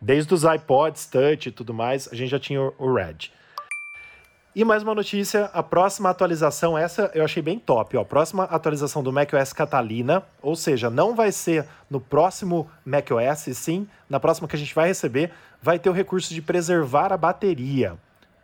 Desde 0.00 0.32
os 0.32 0.44
iPods, 0.44 1.06
Touch 1.06 1.48
e 1.48 1.52
tudo 1.52 1.74
mais, 1.74 2.08
a 2.12 2.14
gente 2.14 2.30
já 2.30 2.38
tinha 2.38 2.60
o 2.60 2.94
Red. 2.94 3.30
E 4.54 4.64
mais 4.64 4.82
uma 4.82 4.94
notícia, 4.94 5.44
a 5.52 5.62
próxima 5.62 6.10
atualização, 6.10 6.76
essa 6.76 7.10
eu 7.14 7.24
achei 7.24 7.42
bem 7.42 7.58
top, 7.58 7.96
ó. 7.96 8.04
Próxima 8.04 8.44
atualização 8.44 9.02
do 9.02 9.12
macOS 9.12 9.52
Catalina, 9.52 10.22
ou 10.42 10.56
seja, 10.56 10.90
não 10.90 11.14
vai 11.14 11.30
ser 11.30 11.66
no 11.88 12.00
próximo 12.00 12.68
macOS, 12.84 13.56
sim, 13.56 13.86
na 14.10 14.18
próxima 14.18 14.48
que 14.48 14.56
a 14.56 14.58
gente 14.58 14.74
vai 14.74 14.88
receber, 14.88 15.30
vai 15.62 15.78
ter 15.78 15.88
o 15.88 15.92
recurso 15.92 16.34
de 16.34 16.42
preservar 16.42 17.12
a 17.12 17.16
bateria. 17.16 17.96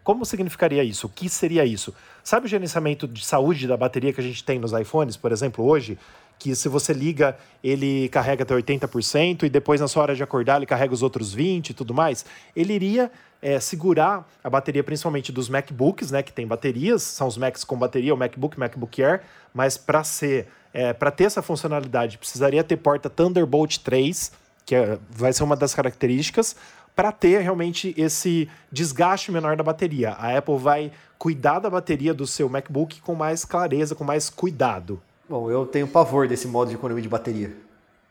Como 0.05 0.27
significaria 0.27 0.85
isso? 0.85 1.07
O 1.07 1.11
que 1.11 1.31
seria 1.31 1.65
isso? 1.65 1.95
Sabe 2.23 2.45
o 2.45 2.49
gerenciamento 2.49 3.09
de 3.09 3.25
saúde 3.25 3.67
da 3.67 3.75
bateria 3.75 4.13
que 4.13 4.21
a 4.21 4.25
gente 4.25 4.45
tem 4.45 4.59
nos 4.59 4.73
iPhones, 4.73 5.17
por 5.17 5.33
exemplo, 5.33 5.65
hoje? 5.65 5.99
Que 6.39 6.55
se 6.55 6.69
você 6.69 6.93
liga, 6.93 7.39
ele 7.63 8.11
carrega 8.11 8.43
até 8.43 8.55
80% 8.55 9.45
e 9.45 9.49
depois, 9.49 9.81
na 9.81 9.89
sua 9.89 10.03
hora 10.03 10.15
de 10.15 10.23
acordar, 10.23 10.59
ele 10.59 10.67
carrega 10.67 10.93
os 10.93 11.03
outros 11.03 11.35
20% 11.35 11.71
e 11.71 11.75
tudo 11.75 11.95
mais. 11.95 12.27
Ele 12.55 12.75
iria 12.75 13.11
é, 13.41 13.59
segurar 13.59 14.29
a 14.43 14.51
bateria, 14.51 14.85
principalmente 14.85 15.33
dos 15.33 15.49
MacBooks, 15.49 16.11
né? 16.11 16.23
Que 16.23 16.33
tem 16.33 16.47
baterias, 16.47 17.03
são 17.03 17.27
os 17.27 17.39
Macs 17.39 17.65
com 17.65 17.77
bateria, 17.77 18.13
o 18.13 18.17
MacBook, 18.17 18.59
MacBook 18.59 19.03
Air, 19.03 19.23
mas 19.55 19.79
para 19.79 20.05
ser. 20.05 20.49
É, 20.73 20.93
para 20.93 21.13
ter 21.13 21.25
essa 21.25 21.41
funcionalidade, 21.41 22.19
precisaria 22.19 22.65
ter 22.65 22.77
porta 22.77 23.09
Thunderbolt 23.09 23.79
3, 23.79 24.33
que 24.67 24.75
é, 24.75 24.99
vai 25.09 25.33
ser 25.33 25.45
uma 25.45 25.55
das 25.55 25.73
características 25.73 26.57
para 26.95 27.11
ter 27.11 27.41
realmente 27.41 27.95
esse 27.97 28.49
desgaste 28.71 29.33
menor 29.33 29.57
da 29.57 29.63
bateria. 29.63 30.11
A 30.13 30.37
Apple 30.37 30.59
vai 30.59 30.93
cuidar 31.19 31.59
da 31.59 31.69
bateria 31.69 32.15
do 32.15 32.27
seu 32.27 32.49
MacBook 32.49 33.01
com 33.01 33.15
mais 33.15 33.45
clareza, 33.45 33.95
com 33.95 34.05
mais 34.05 34.31
cuidado. 34.31 35.01
Bom, 35.29 35.51
eu 35.51 35.67
tenho 35.67 35.89
pavor 35.89 36.29
desse 36.29 36.47
modo 36.47 36.69
de 36.69 36.75
economia 36.75 37.03
de 37.03 37.09
bateria. 37.09 37.53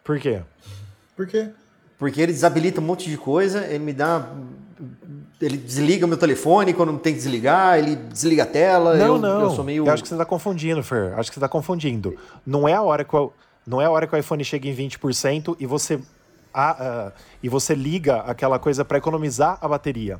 Por 0.03 0.19
quê? 0.19 0.41
Por 1.15 1.27
quê? 1.27 1.49
Porque 1.97 2.19
ele 2.19 2.33
desabilita 2.33 2.81
um 2.81 2.83
monte 2.83 3.09
de 3.09 3.17
coisa, 3.17 3.65
ele 3.65 3.83
me 3.83 3.93
dá. 3.93 4.27
Ele 5.39 5.57
desliga 5.57 6.05
o 6.05 6.09
meu 6.09 6.17
telefone 6.17 6.73
quando 6.73 6.97
tem 6.97 7.13
que 7.13 7.19
desligar, 7.19 7.77
ele 7.77 7.95
desliga 7.95 8.43
a 8.43 8.45
tela. 8.45 8.95
Não, 8.95 9.05
eu, 9.05 9.17
não. 9.19 9.41
Eu 9.41 9.49
sou 9.51 9.63
meio. 9.63 9.85
Eu 9.85 9.91
acho 9.91 10.03
que 10.03 10.09
você 10.09 10.15
está 10.15 10.25
confundindo, 10.25 10.83
Fer. 10.83 11.13
Acho 11.13 11.29
que 11.29 11.35
você 11.35 11.39
está 11.39 11.47
confundindo. 11.47 12.17
Não 12.45 12.67
é 12.67 12.73
a 12.73 12.81
hora 12.81 13.03
que 13.03 13.15
o, 13.15 13.31
não 13.65 13.81
é 13.81 13.85
a 13.85 13.91
hora 13.91 14.07
que 14.07 14.15
o 14.15 14.17
iPhone 14.17 14.43
chega 14.43 14.67
em 14.67 14.75
20% 14.75 15.55
e 15.59 15.65
você 15.65 15.99
a, 16.53 17.11
e 17.41 17.49
você 17.49 17.73
liga 17.73 18.17
aquela 18.21 18.59
coisa 18.59 18.85
para 18.85 18.97
economizar 18.97 19.57
a 19.61 19.67
bateria. 19.67 20.19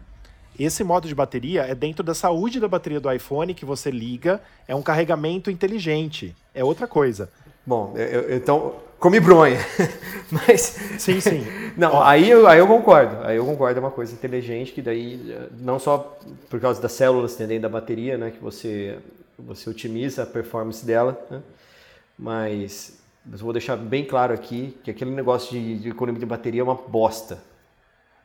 Esse 0.57 0.83
modo 0.83 1.07
de 1.07 1.15
bateria 1.15 1.63
é 1.63 1.73
dentro 1.73 2.03
da 2.03 2.13
saúde 2.13 2.59
da 2.59 2.67
bateria 2.67 2.99
do 2.99 3.11
iPhone 3.11 3.53
que 3.53 3.65
você 3.65 3.89
liga, 3.89 4.39
é 4.67 4.75
um 4.75 4.81
carregamento 4.81 5.49
inteligente, 5.49 6.35
é 6.53 6.63
outra 6.63 6.87
coisa. 6.87 7.29
Bom, 7.65 7.93
eu, 7.95 8.05
eu, 8.05 8.37
então 8.37 8.75
come 8.99 9.19
bronha. 9.19 9.57
Mas 10.29 10.77
sim, 10.99 11.19
sim. 11.19 11.45
Não, 11.75 12.01
aí 12.01 12.29
eu, 12.29 12.47
aí 12.47 12.59
eu 12.59 12.67
concordo. 12.67 13.25
Aí 13.25 13.37
eu 13.37 13.45
concordo, 13.45 13.79
é 13.79 13.81
uma 13.81 13.91
coisa 13.91 14.13
inteligente 14.13 14.71
que 14.71 14.81
daí 14.81 15.35
não 15.59 15.79
só 15.79 16.17
por 16.49 16.59
causa 16.59 16.81
das 16.81 16.91
células 16.91 17.35
dentro 17.35 17.61
da 17.61 17.69
bateria, 17.69 18.17
né, 18.17 18.31
que 18.31 18.39
você 18.39 18.97
você 19.37 19.69
otimiza 19.69 20.23
a 20.23 20.25
performance 20.25 20.85
dela, 20.85 21.19
né? 21.29 21.41
Mas 22.17 23.02
mas 23.25 23.41
vou 23.41 23.53
deixar 23.53 23.75
bem 23.75 24.05
claro 24.05 24.33
aqui 24.33 24.77
que 24.83 24.91
aquele 24.91 25.11
negócio 25.11 25.51
de, 25.51 25.79
de 25.79 25.89
economia 25.89 26.19
de 26.19 26.25
bateria 26.25 26.61
é 26.61 26.63
uma 26.63 26.75
bosta. 26.75 27.39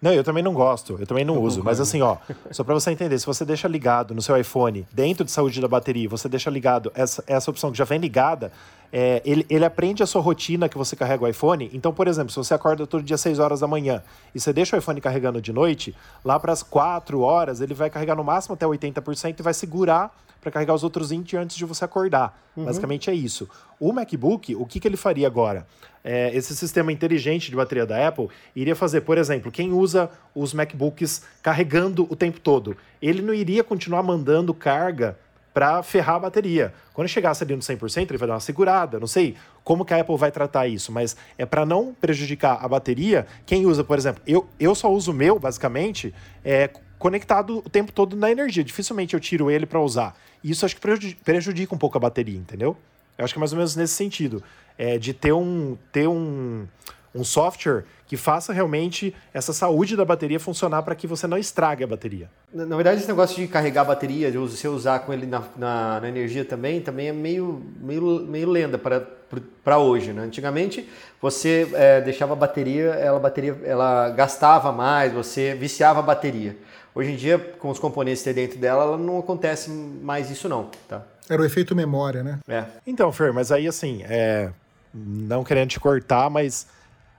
Não, 0.00 0.12
eu 0.12 0.22
também 0.22 0.44
não 0.44 0.54
gosto, 0.54 0.96
eu 0.98 1.06
também 1.06 1.24
não 1.24 1.34
eu 1.34 1.42
uso. 1.42 1.62
Mas 1.62 1.80
assim, 1.80 2.00
ó, 2.00 2.16
só 2.50 2.62
para 2.62 2.74
você 2.74 2.90
entender, 2.90 3.18
se 3.18 3.26
você 3.26 3.44
deixa 3.44 3.66
ligado 3.66 4.14
no 4.14 4.22
seu 4.22 4.36
iPhone, 4.36 4.86
dentro 4.92 5.24
de 5.24 5.30
saúde 5.30 5.60
da 5.60 5.68
bateria, 5.68 6.08
você 6.08 6.28
deixa 6.28 6.48
ligado 6.50 6.92
essa, 6.94 7.22
essa 7.26 7.50
opção 7.50 7.72
que 7.72 7.78
já 7.78 7.84
vem 7.84 7.98
ligada, 7.98 8.52
é, 8.92 9.20
ele, 9.24 9.44
ele 9.50 9.64
aprende 9.64 10.02
a 10.02 10.06
sua 10.06 10.22
rotina 10.22 10.68
que 10.68 10.78
você 10.78 10.94
carrega 10.94 11.24
o 11.24 11.28
iPhone. 11.28 11.68
Então, 11.72 11.92
por 11.92 12.06
exemplo, 12.06 12.30
se 12.30 12.36
você 12.36 12.54
acorda 12.54 12.86
todo 12.86 13.02
dia 13.02 13.16
às 13.16 13.20
6 13.20 13.38
horas 13.38 13.60
da 13.60 13.66
manhã 13.66 14.02
e 14.34 14.40
você 14.40 14.52
deixa 14.52 14.76
o 14.76 14.78
iPhone 14.78 15.00
carregando 15.00 15.40
de 15.42 15.52
noite, 15.52 15.94
lá 16.24 16.38
para 16.38 16.52
as 16.52 16.62
4 16.62 17.20
horas 17.20 17.60
ele 17.60 17.74
vai 17.74 17.90
carregar 17.90 18.14
no 18.14 18.24
máximo 18.24 18.54
até 18.54 18.66
80% 18.66 19.40
e 19.40 19.42
vai 19.42 19.54
segurar 19.54 20.16
para 20.48 20.52
carregar 20.52 20.74
os 20.74 20.82
outros 20.82 21.10
20 21.10 21.36
antes 21.36 21.56
de 21.56 21.64
você 21.64 21.84
acordar. 21.84 22.40
Uhum. 22.56 22.64
Basicamente 22.64 23.10
é 23.10 23.14
isso. 23.14 23.48
O 23.78 23.92
MacBook, 23.92 24.56
o 24.56 24.64
que, 24.64 24.80
que 24.80 24.88
ele 24.88 24.96
faria 24.96 25.26
agora? 25.26 25.66
É, 26.02 26.34
esse 26.34 26.56
sistema 26.56 26.90
inteligente 26.90 27.50
de 27.50 27.56
bateria 27.56 27.84
da 27.84 28.08
Apple 28.08 28.28
iria 28.56 28.74
fazer, 28.74 29.02
por 29.02 29.18
exemplo, 29.18 29.52
quem 29.52 29.72
usa 29.72 30.10
os 30.34 30.54
MacBooks 30.54 31.22
carregando 31.42 32.06
o 32.10 32.16
tempo 32.16 32.40
todo, 32.40 32.76
ele 33.00 33.20
não 33.20 33.34
iria 33.34 33.62
continuar 33.62 34.02
mandando 34.02 34.54
carga 34.54 35.18
para 35.52 35.82
ferrar 35.82 36.16
a 36.16 36.20
bateria. 36.20 36.72
Quando 36.94 37.08
chegasse 37.08 37.42
ali 37.42 37.54
no 37.54 37.60
100%, 37.60 38.08
ele 38.08 38.16
vai 38.16 38.28
dar 38.28 38.34
uma 38.34 38.40
segurada. 38.40 39.00
Não 39.00 39.08
sei 39.08 39.34
como 39.64 39.84
que 39.84 39.92
a 39.92 40.00
Apple 40.00 40.16
vai 40.16 40.30
tratar 40.30 40.68
isso, 40.68 40.92
mas 40.92 41.16
é 41.36 41.44
para 41.44 41.66
não 41.66 41.92
prejudicar 41.92 42.64
a 42.64 42.68
bateria. 42.68 43.26
Quem 43.44 43.66
usa, 43.66 43.82
por 43.82 43.98
exemplo, 43.98 44.22
eu, 44.26 44.46
eu 44.60 44.74
só 44.74 44.90
uso 44.92 45.10
o 45.10 45.14
meu, 45.14 45.38
basicamente, 45.38 46.14
é, 46.44 46.70
conectado 46.98 47.58
o 47.58 47.68
tempo 47.68 47.92
todo 47.92 48.16
na 48.16 48.30
energia. 48.30 48.62
Dificilmente 48.62 49.14
eu 49.14 49.20
tiro 49.20 49.50
ele 49.50 49.66
para 49.66 49.80
usar. 49.80 50.16
E 50.42 50.50
isso 50.50 50.64
acho 50.64 50.76
que 50.76 51.14
prejudica 51.24 51.74
um 51.74 51.78
pouco 51.78 51.96
a 51.96 52.00
bateria, 52.00 52.38
entendeu? 52.38 52.76
Eu 53.16 53.24
acho 53.24 53.34
que 53.34 53.38
é 53.38 53.40
mais 53.40 53.52
ou 53.52 53.56
menos 53.56 53.74
nesse 53.74 53.94
sentido. 53.94 54.42
É, 54.76 54.96
de 54.96 55.12
ter 55.12 55.32
um, 55.32 55.76
ter 55.90 56.06
um, 56.06 56.66
um 57.14 57.24
software 57.24 57.84
que 58.06 58.16
faça 58.16 58.52
realmente 58.52 59.14
essa 59.34 59.52
saúde 59.52 59.94
da 59.94 60.04
bateria 60.04 60.40
funcionar 60.40 60.82
para 60.82 60.94
que 60.94 61.06
você 61.06 61.26
não 61.26 61.36
estrague 61.36 61.84
a 61.84 61.86
bateria. 61.86 62.30
Na, 62.52 62.64
na, 62.64 62.74
verdade, 62.74 63.00
esse 63.00 63.08
negócio 63.08 63.36
de 63.36 63.46
carregar 63.46 63.82
a 63.82 63.84
bateria, 63.84 64.30
de 64.30 64.38
você 64.38 64.66
usar 64.66 65.00
com 65.00 65.12
ele 65.12 65.26
na, 65.26 65.42
na, 65.56 66.00
na 66.00 66.08
energia 66.08 66.44
também, 66.44 66.80
também 66.80 67.08
é 67.08 67.12
meio, 67.12 67.62
meio, 67.80 68.20
meio 68.20 68.48
lenda 68.48 68.78
para 68.78 69.78
hoje. 69.78 70.14
Né? 70.14 70.22
Antigamente, 70.22 70.88
você 71.20 71.68
é, 71.74 72.00
deixava 72.00 72.32
a 72.32 72.36
bateria, 72.36 72.90
ela, 72.94 73.18
bateria, 73.18 73.58
ela 73.62 74.08
gastava 74.10 74.72
mais, 74.72 75.12
você 75.12 75.54
viciava 75.54 75.98
a 75.98 76.02
bateria. 76.02 76.56
Hoje 76.98 77.12
em 77.12 77.14
dia, 77.14 77.38
com 77.38 77.70
os 77.70 77.78
componentes 77.78 78.24
que 78.24 78.34
tem 78.34 78.44
dentro 78.44 78.58
dela, 78.58 78.82
ela 78.82 78.98
não 78.98 79.20
acontece 79.20 79.70
mais 79.70 80.32
isso 80.32 80.48
não, 80.48 80.68
tá? 80.88 81.04
Era 81.30 81.40
o 81.40 81.44
efeito 81.44 81.72
memória, 81.76 82.24
né? 82.24 82.40
É. 82.48 82.64
Então, 82.84 83.12
Fer, 83.12 83.32
mas 83.32 83.52
aí 83.52 83.68
assim, 83.68 84.02
é... 84.02 84.50
não 84.92 85.44
querendo 85.44 85.68
te 85.68 85.78
cortar, 85.78 86.28
mas 86.28 86.66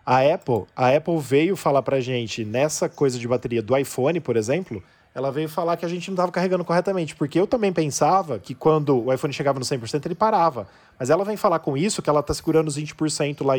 a 0.05 0.19
Apple, 0.19 0.65
a 0.75 0.89
Apple 0.89 1.17
veio 1.19 1.55
falar 1.55 1.81
pra 1.81 2.01
gente 2.01 2.43
nessa 2.43 2.89
coisa 2.89 3.17
de 3.17 3.25
bateria 3.25 3.61
do 3.61 3.77
iPhone, 3.77 4.19
por 4.19 4.35
exemplo, 4.35 4.83
ela 5.19 5.31
veio 5.31 5.49
falar 5.49 5.75
que 5.75 5.85
a 5.85 5.89
gente 5.89 6.09
não 6.09 6.15
estava 6.15 6.31
carregando 6.31 6.63
corretamente, 6.63 7.13
porque 7.13 7.37
eu 7.37 7.45
também 7.45 7.73
pensava 7.73 8.39
que 8.39 8.55
quando 8.55 9.05
o 9.05 9.13
iPhone 9.13 9.33
chegava 9.33 9.59
no 9.59 9.65
100% 9.65 10.05
ele 10.05 10.15
parava. 10.15 10.67
Mas 10.97 11.09
ela 11.09 11.25
vem 11.25 11.35
falar 11.35 11.59
com 11.59 11.75
isso 11.75 12.01
que 12.01 12.09
ela 12.09 12.21
está 12.21 12.33
segurando 12.33 12.69
os 12.69 12.77
20% 12.77 13.45
lá 13.45 13.55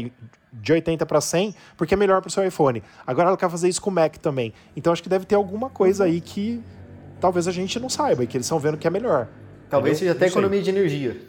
de 0.52 0.72
80 0.72 1.04
para 1.04 1.20
100, 1.20 1.54
porque 1.76 1.92
é 1.92 1.96
melhor 1.96 2.22
para 2.22 2.28
o 2.28 2.30
seu 2.30 2.46
iPhone. 2.46 2.82
Agora 3.06 3.28
ela 3.28 3.36
quer 3.36 3.50
fazer 3.50 3.68
isso 3.68 3.80
com 3.80 3.90
o 3.90 3.92
Mac 3.92 4.16
também. 4.16 4.54
Então 4.74 4.90
acho 4.90 5.02
que 5.02 5.08
deve 5.08 5.26
ter 5.26 5.34
alguma 5.34 5.68
coisa 5.68 6.04
aí 6.04 6.20
que 6.20 6.62
talvez 7.20 7.46
a 7.46 7.52
gente 7.52 7.78
não 7.78 7.90
saiba 7.90 8.24
e 8.24 8.26
que 8.26 8.38
eles 8.38 8.46
estão 8.46 8.58
vendo 8.58 8.78
que 8.78 8.86
é 8.86 8.90
melhor. 8.90 9.28
Talvez 9.68 9.98
seja 9.98 10.12
até 10.12 10.28
economia 10.28 10.62
de 10.62 10.70
energia. 10.70 11.20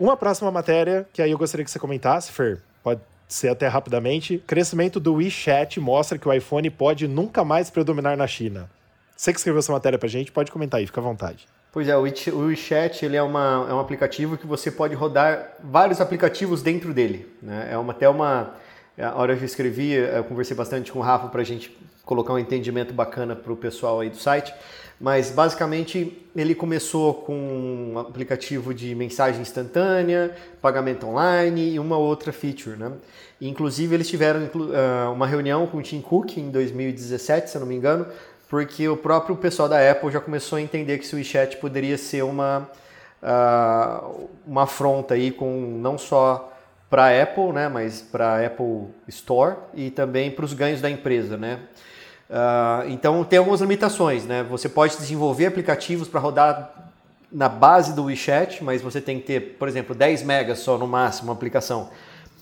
Uma 0.00 0.16
próxima 0.16 0.50
matéria 0.50 1.06
que 1.12 1.20
aí 1.20 1.30
eu 1.30 1.38
gostaria 1.38 1.64
que 1.64 1.70
você 1.70 1.78
comentasse, 1.78 2.32
Fer, 2.32 2.62
pode 2.82 3.00
ser 3.28 3.48
até 3.48 3.68
rapidamente. 3.68 4.42
Crescimento 4.46 4.98
do 4.98 5.14
WeChat 5.14 5.78
mostra 5.78 6.16
que 6.16 6.26
o 6.26 6.32
iPhone 6.32 6.70
pode 6.70 7.06
nunca 7.06 7.44
mais 7.44 7.68
predominar 7.68 8.16
na 8.16 8.26
China. 8.26 8.70
Você 9.16 9.32
que 9.32 9.38
escreveu 9.38 9.58
essa 9.60 9.72
matéria 9.72 9.98
pra 9.98 10.08
gente, 10.08 10.32
pode 10.32 10.50
comentar 10.50 10.80
aí, 10.80 10.86
fica 10.86 11.00
à 11.00 11.04
vontade. 11.04 11.46
Pois 11.72 11.88
é, 11.88 11.96
o 11.96 12.02
WeChat 12.02 13.04
ele 13.04 13.16
é, 13.16 13.22
uma, 13.22 13.66
é 13.68 13.72
um 13.72 13.80
aplicativo 13.80 14.36
que 14.36 14.46
você 14.46 14.70
pode 14.70 14.94
rodar 14.94 15.54
vários 15.64 16.02
aplicativos 16.02 16.60
dentro 16.60 16.92
dele. 16.92 17.26
Né? 17.40 17.68
É 17.72 17.78
uma, 17.78 17.92
até 17.92 18.08
uma. 18.08 18.54
A 18.98 19.18
hora 19.18 19.34
que 19.34 19.42
eu 19.42 19.46
escrevi, 19.46 19.92
eu 19.92 20.22
conversei 20.24 20.54
bastante 20.54 20.92
com 20.92 20.98
o 20.98 21.02
Rafa 21.02 21.28
para 21.28 21.40
a 21.40 21.44
gente 21.44 21.74
colocar 22.04 22.34
um 22.34 22.38
entendimento 22.38 22.92
bacana 22.92 23.34
para 23.34 23.50
o 23.50 23.56
pessoal 23.56 24.00
aí 24.00 24.10
do 24.10 24.18
site. 24.18 24.52
Mas 25.00 25.30
basicamente 25.30 26.28
ele 26.36 26.54
começou 26.54 27.14
com 27.14 27.34
um 27.94 27.98
aplicativo 27.98 28.74
de 28.74 28.94
mensagem 28.94 29.40
instantânea, 29.40 30.36
pagamento 30.60 31.06
online 31.06 31.72
e 31.72 31.78
uma 31.78 31.96
outra 31.96 32.32
feature. 32.32 32.76
Né? 32.76 32.92
inclusive 33.40 33.94
eles 33.94 34.08
tiveram 34.08 34.44
uh, 34.44 35.12
uma 35.12 35.26
reunião 35.26 35.66
com 35.66 35.78
o 35.78 35.82
Tim 35.82 36.00
Cook 36.00 36.36
em 36.36 36.50
2017, 36.50 37.50
se 37.50 37.56
eu 37.56 37.60
não 37.60 37.66
me 37.66 37.74
engano, 37.74 38.06
porque 38.52 38.86
o 38.86 38.98
próprio 38.98 39.34
pessoal 39.34 39.66
da 39.66 39.90
Apple 39.90 40.10
já 40.10 40.20
começou 40.20 40.58
a 40.58 40.60
entender 40.60 40.98
que 40.98 41.10
o 41.14 41.16
WeChat 41.16 41.56
poderia 41.56 41.96
ser 41.96 42.22
uma, 42.22 42.68
uh, 43.22 44.28
uma 44.46 44.64
afronta 44.64 45.14
aí 45.14 45.30
com 45.30 45.78
não 45.80 45.96
só 45.96 46.52
para 46.90 47.06
a 47.06 47.22
Apple, 47.22 47.50
né, 47.50 47.70
mas 47.70 48.02
para 48.02 48.34
a 48.34 48.46
Apple 48.46 48.88
Store 49.08 49.56
e 49.72 49.90
também 49.90 50.30
para 50.30 50.44
os 50.44 50.52
ganhos 50.52 50.82
da 50.82 50.90
empresa, 50.90 51.38
né. 51.38 51.60
Uh, 52.28 52.90
então 52.90 53.24
tem 53.24 53.38
algumas 53.38 53.62
limitações, 53.62 54.26
né? 54.26 54.42
Você 54.42 54.68
pode 54.68 54.98
desenvolver 54.98 55.46
aplicativos 55.46 56.06
para 56.06 56.20
rodar 56.20 56.92
na 57.32 57.48
base 57.48 57.94
do 57.94 58.04
WeChat, 58.04 58.62
mas 58.62 58.82
você 58.82 59.00
tem 59.00 59.18
que 59.18 59.28
ter, 59.28 59.40
por 59.58 59.66
exemplo, 59.66 59.94
10 59.94 60.24
megas 60.24 60.58
só 60.58 60.76
no 60.76 60.86
máximo 60.86 61.28
uma 61.28 61.34
aplicação. 61.34 61.88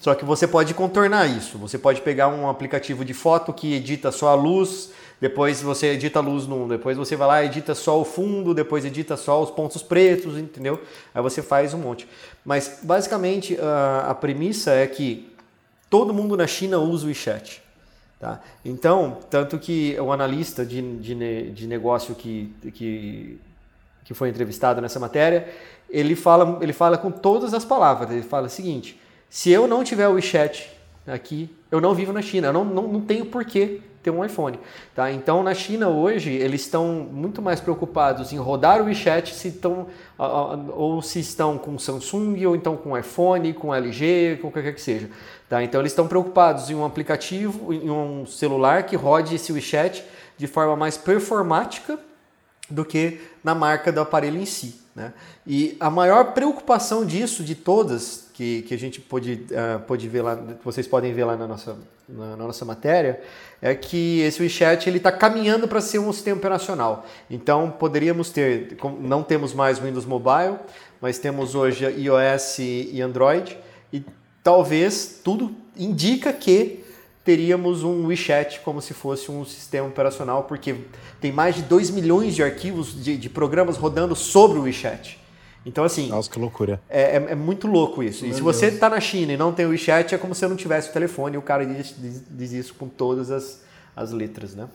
Só 0.01 0.17
que 0.17 0.25
você 0.25 0.49
pode 0.49 0.75
contornar 0.75 1.29
isso. 1.29 1.57
Você 1.59 1.79
pode 1.79 2.01
pegar 2.01 2.27
um 2.27 2.49
aplicativo 2.49 3.05
de 3.05 3.15
foto 3.15 3.53
que 3.53 3.75
edita 3.75 4.11
só 4.11 4.29
a 4.31 4.35
luz, 4.35 4.91
depois 5.21 5.61
você 5.61 5.89
edita 5.89 6.19
a 6.19 6.23
luz 6.23 6.47
num, 6.47 6.67
depois 6.67 6.97
você 6.97 7.15
vai 7.15 7.29
lá 7.29 7.45
edita 7.45 7.75
só 7.75 8.01
o 8.01 8.05
fundo, 8.05 8.55
depois 8.55 8.85
edita 8.87 9.17
só 9.19 9.43
os 9.43 9.51
pontos 9.51 9.83
pretos, 9.83 10.39
entendeu? 10.39 10.81
Aí 11.15 11.23
você 11.23 11.43
faz 11.43 11.75
um 11.75 11.79
monte. 11.79 12.09
Mas 12.43 12.81
basicamente 12.83 13.59
a, 13.61 14.07
a 14.11 14.15
premissa 14.15 14.71
é 14.71 14.87
que 14.87 15.31
todo 15.91 16.15
mundo 16.15 16.37
na 16.39 16.47
China 16.47 16.79
usa 16.79 17.05
o 17.05 17.09
WeChat. 17.09 17.63
Tá? 18.19 18.41
Então, 18.65 19.19
tanto 19.29 19.59
que 19.59 19.95
o 20.01 20.11
analista 20.11 20.65
de, 20.65 20.81
de, 20.99 21.51
de 21.51 21.67
negócio 21.67 22.15
que, 22.15 22.55
que, 22.73 23.39
que 24.05 24.15
foi 24.15 24.31
entrevistado 24.31 24.81
nessa 24.81 24.99
matéria, 24.99 25.49
ele 25.91 26.17
fala, 26.17 26.59
ele 26.63 26.73
fala 26.73 26.97
com 26.97 27.11
todas 27.11 27.53
as 27.53 27.65
palavras. 27.65 28.11
Ele 28.11 28.23
fala 28.23 28.47
o 28.47 28.51
seguinte: 28.51 28.99
se 29.29 29.51
eu 29.51 29.67
não 29.67 29.85
tiver 29.85 30.09
o 30.09 30.13
WeChat 30.13 30.71
aqui, 31.07 31.55
eu 31.71 31.81
não 31.81 31.95
vivo 31.95 32.13
na 32.13 32.23
China, 32.23 32.49
eu 32.49 32.53
não, 32.53 32.65
não, 32.65 32.89
não 32.89 33.01
tenho 33.01 33.27
porquê 33.27 33.83
ter 34.03 34.11
um 34.11 34.25
iPhone. 34.25 34.59
Tá? 34.95 35.11
Então, 35.11 35.43
na 35.43 35.55
China 35.55 35.89
hoje, 35.89 36.31
eles 36.31 36.63
estão 36.63 37.09
muito 37.11 37.43
mais 37.43 37.61
preocupados 37.61 38.33
em 38.33 38.39
rodar 38.39 38.81
o 38.81 38.87
WeChat 38.87 39.35
se 39.35 39.49
estão, 39.49 39.87
ou 40.19 41.03
se 41.03 41.21
estão 41.21 41.59
com 41.59 41.79
Samsung, 41.79 42.45
ou 42.47 42.57
então 42.57 42.77
com 42.77 42.97
iPhone, 42.97 43.53
com 43.53 43.75
LG, 43.75 44.39
com 44.41 44.51
qualquer 44.51 44.75
que 44.75 44.81
seja. 44.81 45.11
Tá? 45.49 45.63
Então, 45.63 45.81
eles 45.81 45.93
estão 45.93 46.09
preocupados 46.09 46.71
em 46.71 46.75
um 46.75 46.85
aplicativo, 46.85 47.73
em 47.73 47.91
um 47.91 48.25
celular 48.25 48.85
que 48.85 48.97
rode 48.97 49.35
esse 49.35 49.53
WeChat 49.53 50.05
de 50.37 50.47
forma 50.47 50.77
mais 50.77 50.97
performática 50.97 51.99
do 52.71 52.85
que 52.85 53.21
na 53.45 53.55
marca 53.55 53.93
do 53.93 54.01
aparelho 54.01 54.41
em 54.41 54.47
si. 54.47 54.81
Né? 54.95 55.13
E 55.47 55.77
a 55.79 55.91
maior 55.91 56.33
preocupação 56.33 57.05
disso, 57.05 57.45
de 57.45 57.55
todas, 57.55 58.30
que, 58.41 58.63
que 58.63 58.73
a 58.73 58.79
gente 58.79 59.03
pode, 59.03 59.45
uh, 59.51 59.81
pode 59.81 60.09
ver 60.09 60.23
lá, 60.23 60.35
vocês 60.65 60.87
podem 60.87 61.13
ver 61.13 61.25
lá 61.25 61.37
na 61.37 61.47
nossa, 61.47 61.77
na, 62.09 62.37
na 62.39 62.47
nossa 62.47 62.65
matéria, 62.65 63.21
é 63.61 63.75
que 63.75 64.21
esse 64.21 64.41
WeChat 64.41 64.89
ele 64.89 64.97
está 64.97 65.13
caminhando 65.13 65.69
para 65.69 65.79
ser 65.83 65.99
um 65.99 66.11
sistema 66.11 66.39
operacional. 66.39 67.05
Então 67.31 67.71
poderíamos 67.71 68.31
ter, 68.31 68.79
não 68.99 69.23
temos 69.23 69.53
mais 69.53 69.79
Windows 69.79 70.07
Mobile, 70.07 70.57
mas 71.03 71.19
temos 71.19 71.55
hoje 71.55 71.85
iOS 71.85 72.61
e 72.61 73.03
Android, 73.03 73.59
e 73.93 74.03
talvez 74.43 75.21
tudo 75.23 75.55
indica 75.77 76.33
que 76.33 76.83
teríamos 77.23 77.85
um 77.85 78.07
WeChat 78.07 78.61
como 78.61 78.81
se 78.81 78.95
fosse 78.95 79.31
um 79.31 79.45
sistema 79.45 79.87
operacional, 79.87 80.45
porque 80.45 80.77
tem 81.21 81.31
mais 81.31 81.57
de 81.57 81.61
2 81.61 81.91
milhões 81.91 82.35
de 82.35 82.43
arquivos 82.43 83.05
de, 83.05 83.19
de 83.19 83.29
programas 83.29 83.77
rodando 83.77 84.17
sobre 84.17 84.59
o 84.59 84.63
WeChat. 84.63 85.21
Então, 85.65 85.85
assim. 85.85 86.09
Nossa, 86.09 86.31
que 86.31 86.39
loucura. 86.39 86.81
É, 86.89 87.17
é, 87.17 87.27
é 87.31 87.35
muito 87.35 87.67
louco 87.67 88.03
isso. 88.03 88.23
Meu 88.23 88.31
e 88.31 88.35
se 88.35 88.43
Deus. 88.43 88.57
você 88.57 88.67
está 88.67 88.89
na 88.89 89.01
China 89.01 89.33
e 89.33 89.37
não 89.37 89.53
tem 89.53 89.67
o 89.67 89.71
WeChat, 89.71 90.15
é 90.15 90.19
como 90.19 90.35
se 90.35 90.45
eu 90.45 90.49
não 90.49 90.57
tivesse 90.57 90.91
o 90.91 90.93
telefone. 90.93 91.35
E 91.35 91.39
o 91.39 91.43
cara 91.43 91.67
diz, 91.67 91.95
diz, 91.99 92.23
diz, 92.31 92.53
isso 92.53 92.75
com 92.75 92.89
todas 92.89 93.31
as, 93.31 93.63
as 93.95 94.13
letras, 94.13 94.55
né? 94.55 94.69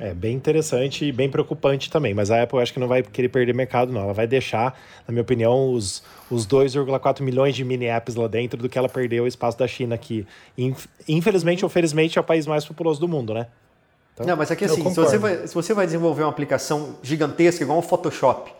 É 0.00 0.14
bem 0.14 0.36
interessante 0.36 1.06
e 1.06 1.10
bem 1.10 1.28
preocupante 1.28 1.90
também. 1.90 2.14
Mas 2.14 2.30
a 2.30 2.42
Apple 2.42 2.60
acho 2.60 2.72
que 2.72 2.78
não 2.78 2.86
vai 2.86 3.02
querer 3.02 3.28
perder 3.30 3.52
mercado, 3.52 3.90
não. 3.90 4.02
Ela 4.02 4.12
vai 4.12 4.26
deixar, 4.26 4.78
na 5.06 5.12
minha 5.12 5.22
opinião, 5.22 5.72
os, 5.72 6.04
os 6.30 6.46
2,4 6.46 7.20
milhões 7.20 7.56
de 7.56 7.64
mini 7.64 7.86
apps 7.86 8.14
lá 8.14 8.28
dentro 8.28 8.60
do 8.60 8.68
que 8.68 8.78
ela 8.78 8.88
perdeu 8.88 9.24
o 9.24 9.26
espaço 9.26 9.58
da 9.58 9.66
China, 9.66 9.98
que 9.98 10.24
infelizmente 11.08 11.64
ou 11.64 11.68
felizmente 11.68 12.16
é 12.16 12.20
o 12.20 12.24
país 12.24 12.46
mais 12.46 12.64
populoso 12.64 13.00
do 13.00 13.08
mundo, 13.08 13.34
né? 13.34 13.48
Então, 14.14 14.26
não, 14.26 14.36
mas 14.36 14.50
aqui 14.50 14.64
assim, 14.64 14.88
se 14.88 14.96
você, 14.96 15.18
vai, 15.18 15.46
se 15.46 15.54
você 15.54 15.74
vai 15.74 15.86
desenvolver 15.86 16.22
uma 16.22 16.30
aplicação 16.30 16.96
gigantesca, 17.02 17.62
igual 17.62 17.78
um 17.78 17.82
Photoshop, 17.82 18.52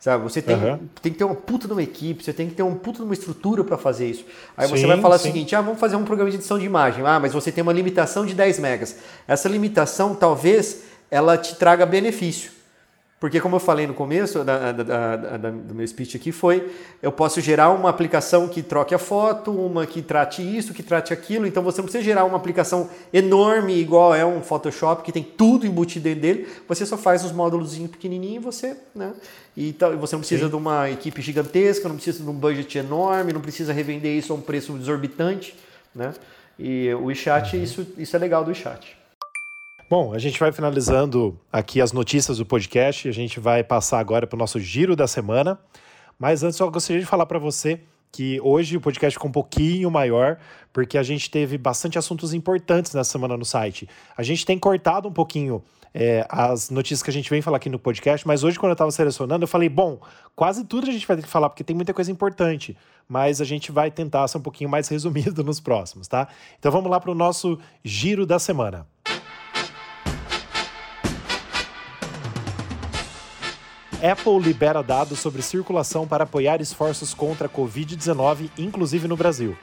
Sabe? 0.00 0.22
Você 0.24 0.40
tem, 0.40 0.56
uhum. 0.56 0.78
tem 1.02 1.12
que 1.12 1.18
ter 1.18 1.24
uma 1.24 1.34
puta 1.34 1.66
de 1.66 1.74
uma 1.74 1.82
equipe, 1.82 2.24
você 2.24 2.32
tem 2.32 2.48
que 2.48 2.54
ter 2.54 2.62
uma 2.62 2.74
puta 2.74 3.00
de 3.00 3.04
uma 3.04 3.12
estrutura 3.12 3.62
para 3.62 3.76
fazer 3.76 4.08
isso. 4.08 4.24
Aí 4.56 4.66
sim, 4.66 4.74
você 4.74 4.86
vai 4.86 4.98
falar 4.98 5.18
sim. 5.18 5.28
o 5.28 5.32
seguinte: 5.32 5.54
ah, 5.54 5.60
vamos 5.60 5.78
fazer 5.78 5.96
um 5.96 6.04
programa 6.04 6.30
de 6.30 6.38
edição 6.38 6.58
de 6.58 6.64
imagem. 6.64 7.04
Ah, 7.06 7.20
mas 7.20 7.34
você 7.34 7.52
tem 7.52 7.60
uma 7.60 7.72
limitação 7.72 8.24
de 8.24 8.34
10 8.34 8.60
megas. 8.60 8.96
Essa 9.28 9.46
limitação 9.46 10.14
talvez 10.14 10.84
ela 11.10 11.36
te 11.36 11.54
traga 11.54 11.84
benefício. 11.84 12.50
Porque, 13.20 13.38
como 13.38 13.56
eu 13.56 13.60
falei 13.60 13.86
no 13.86 13.92
começo 13.92 14.42
da, 14.42 14.72
da, 14.72 15.16
da, 15.16 15.50
do 15.50 15.74
meu 15.74 15.86
speech 15.86 16.16
aqui, 16.16 16.32
foi 16.32 16.72
eu 17.02 17.12
posso 17.12 17.38
gerar 17.38 17.68
uma 17.68 17.90
aplicação 17.90 18.48
que 18.48 18.62
troque 18.62 18.94
a 18.94 18.98
foto, 18.98 19.52
uma 19.52 19.86
que 19.86 20.00
trate 20.00 20.40
isso, 20.40 20.72
que 20.72 20.82
trate 20.82 21.12
aquilo. 21.12 21.46
Então, 21.46 21.62
você 21.62 21.82
não 21.82 21.84
precisa 21.84 22.02
gerar 22.02 22.24
uma 22.24 22.38
aplicação 22.38 22.88
enorme, 23.12 23.74
igual 23.74 24.14
é 24.14 24.24
um 24.24 24.42
Photoshop, 24.42 25.02
que 25.02 25.12
tem 25.12 25.22
tudo 25.22 25.66
embutido 25.66 26.04
dentro 26.04 26.22
dele. 26.22 26.48
Você 26.66 26.86
só 26.86 26.96
faz 26.96 27.22
os 27.22 27.30
módulos 27.30 27.76
pequenininhos 27.76 28.36
e 28.36 28.38
você. 28.38 28.76
Né, 28.94 29.12
e 29.54 29.76
você 29.98 30.14
não 30.14 30.20
precisa 30.20 30.44
Sim. 30.44 30.48
de 30.48 30.56
uma 30.56 30.88
equipe 30.88 31.20
gigantesca, 31.20 31.90
não 31.90 31.96
precisa 31.96 32.24
de 32.24 32.30
um 32.30 32.32
budget 32.32 32.78
enorme, 32.78 33.34
não 33.34 33.42
precisa 33.42 33.74
revender 33.74 34.16
isso 34.16 34.32
a 34.32 34.36
um 34.36 34.40
preço 34.40 34.74
exorbitante. 34.78 35.54
Né? 35.94 36.14
E 36.58 36.90
o 36.94 37.04
WeChat, 37.06 37.54
uhum. 37.54 37.62
isso, 37.62 37.86
isso 37.98 38.16
é 38.16 38.18
legal 38.18 38.42
do 38.42 38.48
WeChat. 38.48 38.99
Bom, 39.90 40.14
a 40.14 40.20
gente 40.20 40.38
vai 40.38 40.52
finalizando 40.52 41.36
aqui 41.52 41.80
as 41.80 41.90
notícias 41.90 42.38
do 42.38 42.46
podcast. 42.46 43.08
A 43.08 43.12
gente 43.12 43.40
vai 43.40 43.64
passar 43.64 43.98
agora 43.98 44.24
para 44.24 44.36
o 44.36 44.38
nosso 44.38 44.60
giro 44.60 44.94
da 44.94 45.08
semana. 45.08 45.58
Mas 46.16 46.44
antes, 46.44 46.60
eu 46.60 46.70
gostaria 46.70 47.00
de 47.00 47.06
falar 47.06 47.26
para 47.26 47.40
você 47.40 47.80
que 48.12 48.40
hoje 48.40 48.76
o 48.76 48.80
podcast 48.80 49.16
ficou 49.16 49.28
um 49.28 49.32
pouquinho 49.32 49.90
maior, 49.90 50.38
porque 50.72 50.96
a 50.96 51.02
gente 51.02 51.28
teve 51.28 51.58
bastante 51.58 51.98
assuntos 51.98 52.32
importantes 52.32 52.94
nessa 52.94 53.10
semana 53.10 53.36
no 53.36 53.44
site. 53.44 53.88
A 54.16 54.22
gente 54.22 54.46
tem 54.46 54.56
cortado 54.56 55.08
um 55.08 55.12
pouquinho 55.12 55.60
é, 55.92 56.24
as 56.28 56.70
notícias 56.70 57.02
que 57.02 57.10
a 57.10 57.12
gente 57.12 57.28
vem 57.28 57.42
falar 57.42 57.56
aqui 57.56 57.68
no 57.68 57.78
podcast, 57.78 58.24
mas 58.24 58.44
hoje, 58.44 58.60
quando 58.60 58.70
eu 58.70 58.74
estava 58.74 58.92
selecionando, 58.92 59.42
eu 59.42 59.48
falei: 59.48 59.68
bom, 59.68 59.98
quase 60.36 60.64
tudo 60.64 60.88
a 60.88 60.92
gente 60.92 61.04
vai 61.04 61.16
ter 61.16 61.24
que 61.24 61.28
falar, 61.28 61.48
porque 61.48 61.64
tem 61.64 61.74
muita 61.74 61.92
coisa 61.92 62.12
importante, 62.12 62.76
mas 63.08 63.40
a 63.40 63.44
gente 63.44 63.72
vai 63.72 63.90
tentar 63.90 64.28
ser 64.28 64.38
um 64.38 64.42
pouquinho 64.42 64.70
mais 64.70 64.86
resumido 64.88 65.42
nos 65.42 65.58
próximos, 65.58 66.06
tá? 66.06 66.28
Então 66.60 66.70
vamos 66.70 66.88
lá 66.88 67.00
para 67.00 67.10
o 67.10 67.14
nosso 67.14 67.58
giro 67.82 68.24
da 68.24 68.38
semana. 68.38 68.86
Apple 74.02 74.38
libera 74.40 74.82
dados 74.82 75.18
sobre 75.18 75.42
circulação 75.42 76.08
para 76.08 76.24
apoiar 76.24 76.60
esforços 76.60 77.12
contra 77.12 77.46
a 77.46 77.50
Covid-19, 77.50 78.50
inclusive 78.56 79.06
no 79.06 79.16
Brasil. 79.16 79.56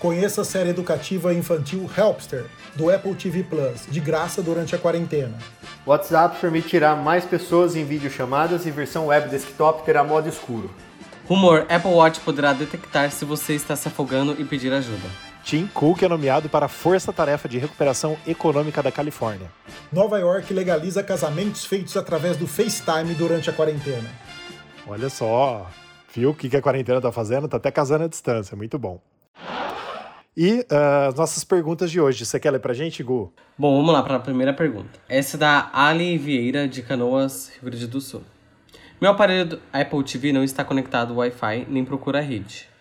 Conheça 0.00 0.42
a 0.42 0.44
série 0.44 0.70
educativa 0.70 1.32
infantil 1.32 1.88
Helpster, 1.96 2.46
do 2.74 2.90
Apple 2.90 3.14
TV 3.14 3.44
Plus, 3.44 3.86
de 3.88 4.00
graça 4.00 4.42
durante 4.42 4.74
a 4.74 4.78
quarentena. 4.78 5.38
WhatsApp 5.86 6.40
permitirá 6.40 6.96
mais 6.96 7.24
pessoas 7.24 7.76
em 7.76 7.84
videochamadas 7.84 8.66
e 8.66 8.70
versão 8.70 9.06
web 9.06 9.28
desktop 9.28 9.84
terá 9.84 10.02
modo 10.02 10.28
escuro. 10.28 10.68
Rumor: 11.28 11.64
Apple 11.70 11.92
Watch 11.92 12.20
poderá 12.20 12.52
detectar 12.52 13.10
se 13.12 13.24
você 13.24 13.54
está 13.54 13.76
se 13.76 13.88
afogando 13.88 14.36
e 14.38 14.44
pedir 14.44 14.72
ajuda. 14.72 15.33
Tim 15.44 15.66
Cook 15.66 16.02
é 16.02 16.08
nomeado 16.08 16.48
para 16.48 16.64
a 16.64 16.68
Força 16.70 17.12
Tarefa 17.12 17.46
de 17.46 17.58
Recuperação 17.58 18.16
Econômica 18.26 18.82
da 18.82 18.90
Califórnia. 18.90 19.52
Nova 19.92 20.18
York 20.18 20.52
legaliza 20.54 21.02
casamentos 21.02 21.66
feitos 21.66 21.98
através 21.98 22.38
do 22.38 22.46
FaceTime 22.46 23.14
durante 23.14 23.50
a 23.50 23.52
quarentena. 23.52 24.10
Olha 24.86 25.10
só, 25.10 25.70
viu 26.14 26.30
o 26.30 26.34
que 26.34 26.56
a 26.56 26.62
quarentena 26.62 26.96
está 26.96 27.12
fazendo? 27.12 27.44
Está 27.44 27.58
até 27.58 27.70
casando 27.70 28.04
à 28.04 28.08
distância, 28.08 28.56
muito 28.56 28.78
bom. 28.78 29.02
E 30.34 30.60
uh, 30.60 31.08
as 31.08 31.14
nossas 31.14 31.44
perguntas 31.44 31.90
de 31.90 32.00
hoje, 32.00 32.24
você 32.24 32.40
quer 32.40 32.50
ler 32.50 32.60
pra 32.60 32.72
gente, 32.72 33.02
Gu? 33.02 33.30
Bom, 33.56 33.76
vamos 33.76 33.92
lá 33.92 34.02
para 34.02 34.16
a 34.16 34.20
primeira 34.20 34.54
pergunta. 34.54 34.98
Essa 35.06 35.36
é 35.36 35.40
da 35.40 35.70
Ali 35.74 36.16
Vieira, 36.16 36.66
de 36.66 36.82
Canoas, 36.82 37.50
Rio 37.60 37.70
Grande 37.70 37.86
do 37.86 38.00
Sul. 38.00 38.22
Meu 38.98 39.10
aparelho 39.10 39.60
Apple 39.70 40.02
TV 40.04 40.32
não 40.32 40.42
está 40.42 40.64
conectado 40.64 41.12
ao 41.12 41.18
Wi-Fi 41.18 41.66
nem 41.68 41.84
procura 41.84 42.20
a 42.20 42.22
rede. 42.22 42.72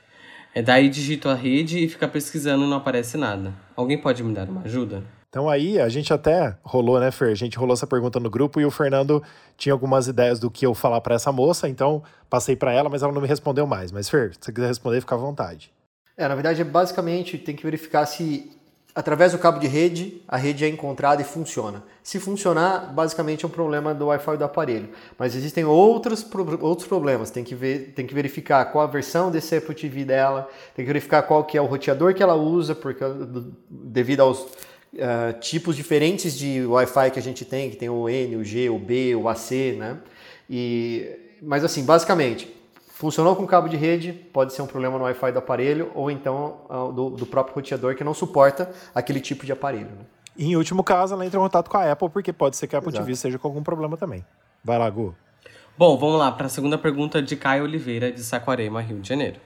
É 0.56 0.62
daí 0.62 0.88
digito 0.88 1.28
a 1.30 1.34
rede 1.34 1.84
e 1.84 1.90
fica 1.90 2.08
pesquisando 2.08 2.64
e 2.64 2.70
não 2.70 2.78
aparece 2.78 3.18
nada. 3.18 3.54
Alguém 3.76 3.98
pode 3.98 4.24
me 4.24 4.34
dar 4.34 4.48
uma 4.48 4.62
ajuda? 4.62 5.04
Então 5.28 5.50
aí 5.50 5.80
a 5.80 5.90
gente 5.90 6.14
até 6.14 6.56
rolou, 6.62 7.00
né, 7.00 7.10
Fer? 7.10 7.32
A 7.32 7.36
gente 7.36 7.58
rolou 7.58 7.74
essa 7.74 7.88
pergunta 7.88 8.20
no 8.20 8.30
grupo 8.30 8.62
e 8.62 8.66
o 8.66 8.70
Fernando 8.70 9.24
tinha 9.58 9.74
algumas 9.74 10.08
ideias 10.08 10.40
do 10.40 10.52
que 10.52 10.64
eu 10.64 10.76
falar 10.76 11.02
para 11.02 11.16
essa 11.16 11.32
moça, 11.32 11.68
então 11.68 12.04
passei 12.30 12.56
para 12.56 12.72
ela, 12.72 12.88
mas 12.88 13.02
ela 13.02 13.12
não 13.12 13.20
me 13.20 13.28
respondeu 13.28 13.66
mais. 13.66 13.92
Mas 13.92 14.08
Fer, 14.08 14.32
se 14.34 14.40
você 14.40 14.54
quiser 14.54 14.68
responder, 14.68 15.02
fica 15.02 15.16
à 15.16 15.18
vontade. 15.18 15.74
É, 16.16 16.28
na 16.28 16.36
verdade, 16.36 16.64
basicamente 16.64 17.40
tem 17.40 17.56
que 17.56 17.64
verificar 17.64 18.06
se 18.06 18.52
através 18.96 19.32
do 19.32 19.40
cabo 19.40 19.60
de 19.60 19.68
rede, 19.68 20.22
a 20.28 20.38
rede 20.38 20.64
é 20.64 20.68
encontrada 20.68 21.22
e 21.22 21.26
funciona. 21.26 21.84
Se 22.04 22.20
funcionar, 22.20 22.94
basicamente 22.94 23.44
é 23.44 23.48
um 23.48 23.52
problema 23.52 23.94
do 23.94 24.08
Wi-Fi 24.08 24.38
do 24.38 24.44
aparelho. 24.44 24.90
Mas 25.18 25.36
existem 25.36 25.66
outros, 25.66 26.26
outros 26.62 26.88
problemas. 26.88 27.32
Tem 27.32 27.44
que, 27.44 27.56
ver, 27.56 27.94
tem 27.96 28.06
que 28.06 28.14
verificar 28.14 28.64
qual 28.66 28.84
a 28.84 28.88
versão 28.88 29.32
desse 29.32 29.56
Apple 29.56 29.74
TV 29.74 30.06
dela, 30.06 30.48
tem 30.76 30.86
que 30.86 30.88
verificar 30.88 31.24
qual 31.24 31.44
que 31.44 31.58
é 31.58 31.62
o 31.62 31.66
roteador 31.66 32.14
que 32.14 32.22
ela 32.22 32.36
usa, 32.36 32.76
porque 32.76 33.04
devido 33.70 34.22
aos 34.22 34.42
uh, 34.42 35.40
tipos 35.40 35.76
diferentes 35.76 36.38
de 36.38 36.64
Wi-Fi 36.64 37.12
que 37.12 37.20
a 37.20 37.24
gente 37.24 37.44
tem, 37.46 37.72
que 37.72 37.78
tem 37.78 37.90
o 37.90 38.08
N, 38.08 38.36
o 38.36 38.44
G, 38.44 38.70
o 38.70 38.78
B, 38.78 39.16
o 39.16 39.28
AC, 39.28 39.76
né? 39.78 39.98
E, 40.48 41.10
mas 41.42 41.64
assim, 41.64 41.84
basicamente, 41.84 42.54
Funcionou 42.94 43.36
com 43.36 43.46
cabo 43.48 43.68
de 43.68 43.76
rede, 43.76 44.14
pode 44.14 44.54
ser 44.54 44.62
um 44.62 44.68
problema 44.68 45.00
no 45.00 45.04
Wi-Fi 45.06 45.32
do 45.32 45.40
aparelho 45.40 45.92
ou 45.96 46.12
então 46.12 46.62
uh, 46.70 46.94
do, 46.94 47.10
do, 47.10 47.26
próprio 47.26 47.56
roteador 47.56 47.96
que 47.96 48.04
não 48.04 48.14
suporta 48.14 48.72
aquele 48.94 49.20
tipo 49.20 49.48
de 49.48 49.52
aparelho. 49.52 49.88
Né? 49.88 50.06
Em 50.38 50.56
último 50.56 50.84
caso, 50.84 51.16
ela 51.16 51.26
entra 51.26 51.40
em 51.40 51.42
contato 51.42 51.72
com 51.72 51.78
a 51.78 51.92
Apple, 51.92 52.08
porque 52.10 52.32
pode 52.32 52.56
ser 52.56 52.68
que 52.68 52.76
a 52.76 52.80
Apple 52.80 52.92
Exato. 52.92 53.04
TV 53.04 53.16
seja 53.16 53.40
com 53.40 53.48
algum 53.48 53.64
problema 53.64 53.98
também. 53.98 54.24
Vai 54.64 54.78
lá, 54.78 54.88
Gu. 54.92 55.16
Bom, 55.76 55.98
vamos 55.98 56.20
lá 56.20 56.32
para 56.32 56.46
a 56.46 56.50
segunda 56.50 56.78
pergunta 56.78 57.20
de 57.20 57.36
Caio 57.36 57.64
Oliveira, 57.64 58.12
de 58.12 58.24
Saquarema, 58.24 58.80
Rio 58.80 59.00
de 59.00 59.10
Janeiro. 59.10 59.40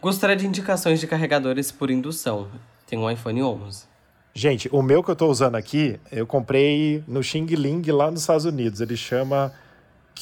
Gostaria 0.00 0.34
de 0.34 0.46
indicações 0.46 0.98
de 0.98 1.06
carregadores 1.06 1.70
por 1.70 1.90
indução. 1.90 2.48
Tem 2.86 2.98
um 2.98 3.08
iPhone 3.10 3.42
11. 3.42 3.84
Gente, 4.32 4.66
o 4.72 4.80
meu 4.80 5.02
que 5.02 5.10
eu 5.10 5.12
estou 5.12 5.30
usando 5.30 5.56
aqui, 5.56 6.00
eu 6.10 6.26
comprei 6.26 7.04
no 7.06 7.22
Xing 7.22 7.44
Ling 7.44 7.82
lá 7.90 8.10
nos 8.10 8.22
Estados 8.22 8.46
Unidos. 8.46 8.80
Ele 8.80 8.96
chama 8.96 9.52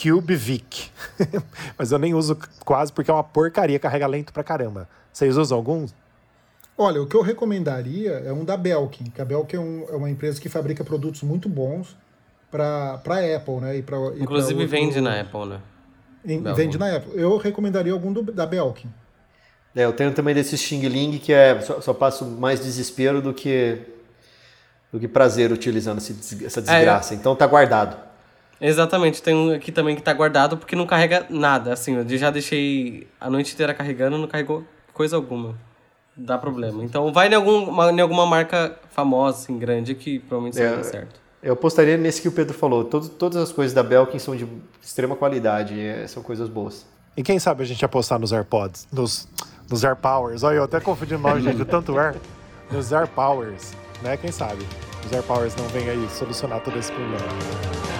CubeVic. 0.02 0.90
Mas 1.78 1.92
eu 1.92 1.98
nem 1.98 2.14
uso 2.14 2.36
quase 2.64 2.92
porque 2.92 3.10
é 3.10 3.14
uma 3.14 3.24
porcaria, 3.24 3.78
carrega 3.78 4.06
lento 4.06 4.32
pra 4.32 4.44
caramba. 4.44 4.88
Vocês 5.12 5.36
usam 5.36 5.56
algum? 5.56 5.86
Olha, 6.76 7.00
o 7.00 7.06
que 7.06 7.16
eu 7.16 7.22
recomendaria 7.22 8.12
é 8.12 8.32
um 8.32 8.44
da 8.44 8.56
Belkin, 8.56 9.04
que 9.04 9.22
a 9.22 9.24
Belkin 9.24 9.56
é, 9.56 9.60
um, 9.60 9.86
é 9.88 9.96
uma 9.96 10.10
empresa 10.10 10.40
que 10.40 10.48
fabrica 10.48 10.84
produtos 10.84 11.22
muito 11.22 11.48
bons 11.48 11.96
para 12.50 13.00
Apple, 13.36 13.56
né? 13.60 13.78
E 13.78 13.82
pra, 13.82 13.96
e 14.14 14.22
Inclusive 14.22 14.60
outro... 14.60 14.68
vende 14.68 15.00
na 15.00 15.20
Apple, 15.20 15.46
né? 15.46 15.60
Em, 16.24 16.42
vende 16.54 16.76
na 16.76 16.96
Apple. 16.96 17.12
Eu 17.14 17.36
recomendaria 17.38 17.92
algum 17.92 18.12
do, 18.12 18.22
da 18.22 18.44
Belkin. 18.44 18.92
É, 19.74 19.84
eu 19.84 19.92
tenho 19.92 20.12
também 20.12 20.34
desse 20.34 20.56
Xing 20.56 20.86
Ling 20.86 21.18
que 21.18 21.32
é 21.32 21.60
só, 21.60 21.80
só 21.80 21.94
passo 21.94 22.24
mais 22.24 22.60
desespero 22.60 23.22
do 23.22 23.32
que 23.32 23.78
do 24.92 25.00
que 25.00 25.08
prazer 25.08 25.52
utilizando 25.52 25.98
esse, 25.98 26.44
essa 26.44 26.62
desgraça. 26.62 27.12
É, 27.12 27.16
eu... 27.16 27.20
Então 27.20 27.36
tá 27.36 27.46
guardado. 27.46 28.05
Exatamente, 28.60 29.22
tem 29.22 29.34
um 29.34 29.54
aqui 29.54 29.70
também 29.70 29.94
que 29.94 30.02
tá 30.02 30.12
guardado 30.12 30.56
porque 30.56 30.74
não 30.74 30.86
carrega 30.86 31.26
nada. 31.28 31.72
Assim, 31.72 31.96
eu 31.96 32.18
já 32.18 32.30
deixei 32.30 33.06
a 33.20 33.28
noite 33.28 33.54
inteira 33.54 33.74
carregando, 33.74 34.18
não 34.18 34.26
carregou 34.26 34.64
coisa 34.92 35.16
alguma. 35.16 35.54
Dá 36.16 36.38
problema. 36.38 36.82
Então 36.82 37.12
vai 37.12 37.28
em, 37.28 37.34
algum, 37.34 37.90
em 37.90 38.00
alguma 38.00 38.24
marca 38.24 38.74
famosa, 38.90 39.38
assim, 39.38 39.58
grande, 39.58 39.94
que 39.94 40.18
provavelmente 40.20 40.58
é, 40.58 40.68
vai 40.68 40.76
dar 40.78 40.84
certo. 40.84 41.20
Eu 41.42 41.52
apostaria 41.52 41.98
nesse 41.98 42.22
que 42.22 42.28
o 42.28 42.32
Pedro 42.32 42.54
falou. 42.54 42.84
Todo, 42.84 43.08
todas 43.10 43.36
as 43.36 43.52
coisas 43.52 43.74
da 43.74 43.82
Belkin 43.82 44.18
são 44.18 44.34
de 44.34 44.48
extrema 44.82 45.14
qualidade, 45.14 45.78
é, 45.78 46.06
são 46.06 46.22
coisas 46.22 46.48
boas. 46.48 46.86
E 47.16 47.22
quem 47.22 47.38
sabe 47.38 47.62
a 47.62 47.66
gente 47.66 47.84
apostar 47.84 48.18
nos 48.18 48.32
AirPods, 48.32 48.88
nos, 48.90 49.28
nos 49.70 49.84
AirPowers. 49.84 50.42
Olha, 50.42 50.56
eu 50.56 50.64
até 50.64 50.80
confundi 50.80 51.14
o 51.14 51.18
nome, 51.18 51.42
gente, 51.42 51.64
tanto 51.66 51.98
Air. 51.98 52.16
Nos 52.70 52.92
AirPowers, 52.92 53.74
né? 54.02 54.16
Quem 54.16 54.32
sabe? 54.32 54.66
Os 55.04 55.12
AirPowers 55.12 55.54
não 55.56 55.68
vêm 55.68 55.88
aí 55.88 56.08
solucionar 56.10 56.60
todo 56.62 56.78
esse 56.78 56.90
problema. 56.90 57.95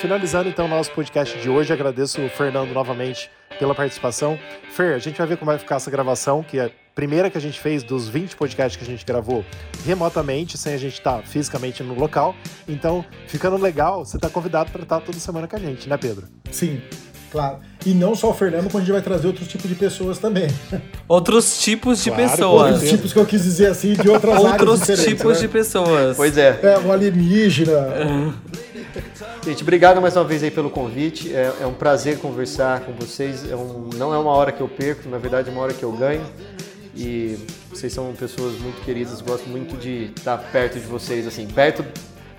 Finalizando 0.00 0.48
então 0.48 0.64
o 0.64 0.68
nosso 0.68 0.90
podcast 0.92 1.38
de 1.38 1.50
hoje, 1.50 1.74
agradeço 1.74 2.22
o 2.22 2.28
Fernando 2.30 2.72
novamente 2.72 3.30
pela 3.58 3.74
participação. 3.74 4.38
Fer, 4.70 4.94
a 4.94 4.98
gente 4.98 5.18
vai 5.18 5.26
ver 5.26 5.36
como 5.36 5.50
vai 5.50 5.58
ficar 5.58 5.76
essa 5.76 5.90
gravação, 5.90 6.42
que 6.42 6.58
é 6.58 6.64
a 6.64 6.70
primeira 6.94 7.28
que 7.28 7.36
a 7.36 7.40
gente 7.40 7.60
fez 7.60 7.82
dos 7.82 8.08
20 8.08 8.34
podcasts 8.34 8.78
que 8.78 8.82
a 8.82 8.86
gente 8.86 9.04
gravou 9.04 9.44
remotamente, 9.84 10.56
sem 10.56 10.72
a 10.72 10.78
gente 10.78 10.94
estar 10.94 11.22
fisicamente 11.24 11.82
no 11.82 11.94
local. 11.94 12.34
Então, 12.66 13.04
ficando 13.26 13.58
legal, 13.58 14.02
você 14.02 14.16
está 14.16 14.30
convidado 14.30 14.70
para 14.70 14.84
estar 14.84 15.00
toda 15.00 15.18
semana 15.18 15.46
com 15.46 15.56
a 15.56 15.58
gente, 15.58 15.86
né, 15.86 15.98
Pedro? 15.98 16.26
Sim, 16.50 16.80
claro. 17.30 17.58
E 17.84 17.92
não 17.92 18.14
só 18.14 18.30
o 18.30 18.34
Fernando, 18.34 18.70
quando 18.70 18.76
a 18.76 18.86
gente 18.86 18.92
vai 18.92 19.02
trazer 19.02 19.26
outros 19.26 19.48
tipos 19.48 19.68
de 19.68 19.74
pessoas 19.74 20.16
também. 20.16 20.48
Outros 21.06 21.60
tipos 21.60 22.02
de 22.02 22.10
claro, 22.10 22.30
pessoas. 22.30 22.72
Outros 22.72 22.90
tipos 22.90 23.12
que 23.12 23.18
eu 23.18 23.26
quis 23.26 23.42
dizer 23.42 23.66
assim, 23.66 23.92
de 23.92 24.08
outras 24.08 24.38
outros 24.38 24.52
áreas 24.54 24.68
Outros 24.68 25.04
tipos 25.04 25.34
né? 25.34 25.40
de 25.40 25.48
pessoas. 25.48 26.16
Pois 26.16 26.38
é. 26.38 26.58
É, 26.62 26.78
um 26.78 26.90
alienígena. 26.90 28.34
Gente, 29.42 29.62
obrigado 29.62 30.02
mais 30.02 30.14
uma 30.16 30.24
vez 30.24 30.42
aí 30.42 30.50
pelo 30.50 30.68
convite. 30.68 31.34
É, 31.34 31.62
é 31.62 31.66
um 31.66 31.72
prazer 31.72 32.18
conversar 32.18 32.80
com 32.80 32.92
vocês. 32.92 33.50
É 33.50 33.56
um, 33.56 33.88
não 33.96 34.12
é 34.12 34.18
uma 34.18 34.32
hora 34.32 34.52
que 34.52 34.60
eu 34.60 34.68
perco, 34.68 35.08
na 35.08 35.16
verdade 35.16 35.48
é 35.48 35.52
uma 35.52 35.62
hora 35.62 35.72
que 35.72 35.82
eu 35.82 35.90
ganho. 35.92 36.24
E 36.94 37.38
vocês 37.70 37.90
são 37.90 38.12
pessoas 38.12 38.58
muito 38.58 38.84
queridas. 38.84 39.22
Gosto 39.22 39.48
muito 39.48 39.78
de 39.78 40.12
estar 40.14 40.36
perto 40.36 40.78
de 40.78 40.86
vocês, 40.86 41.26
assim, 41.26 41.46
perto, 41.46 41.82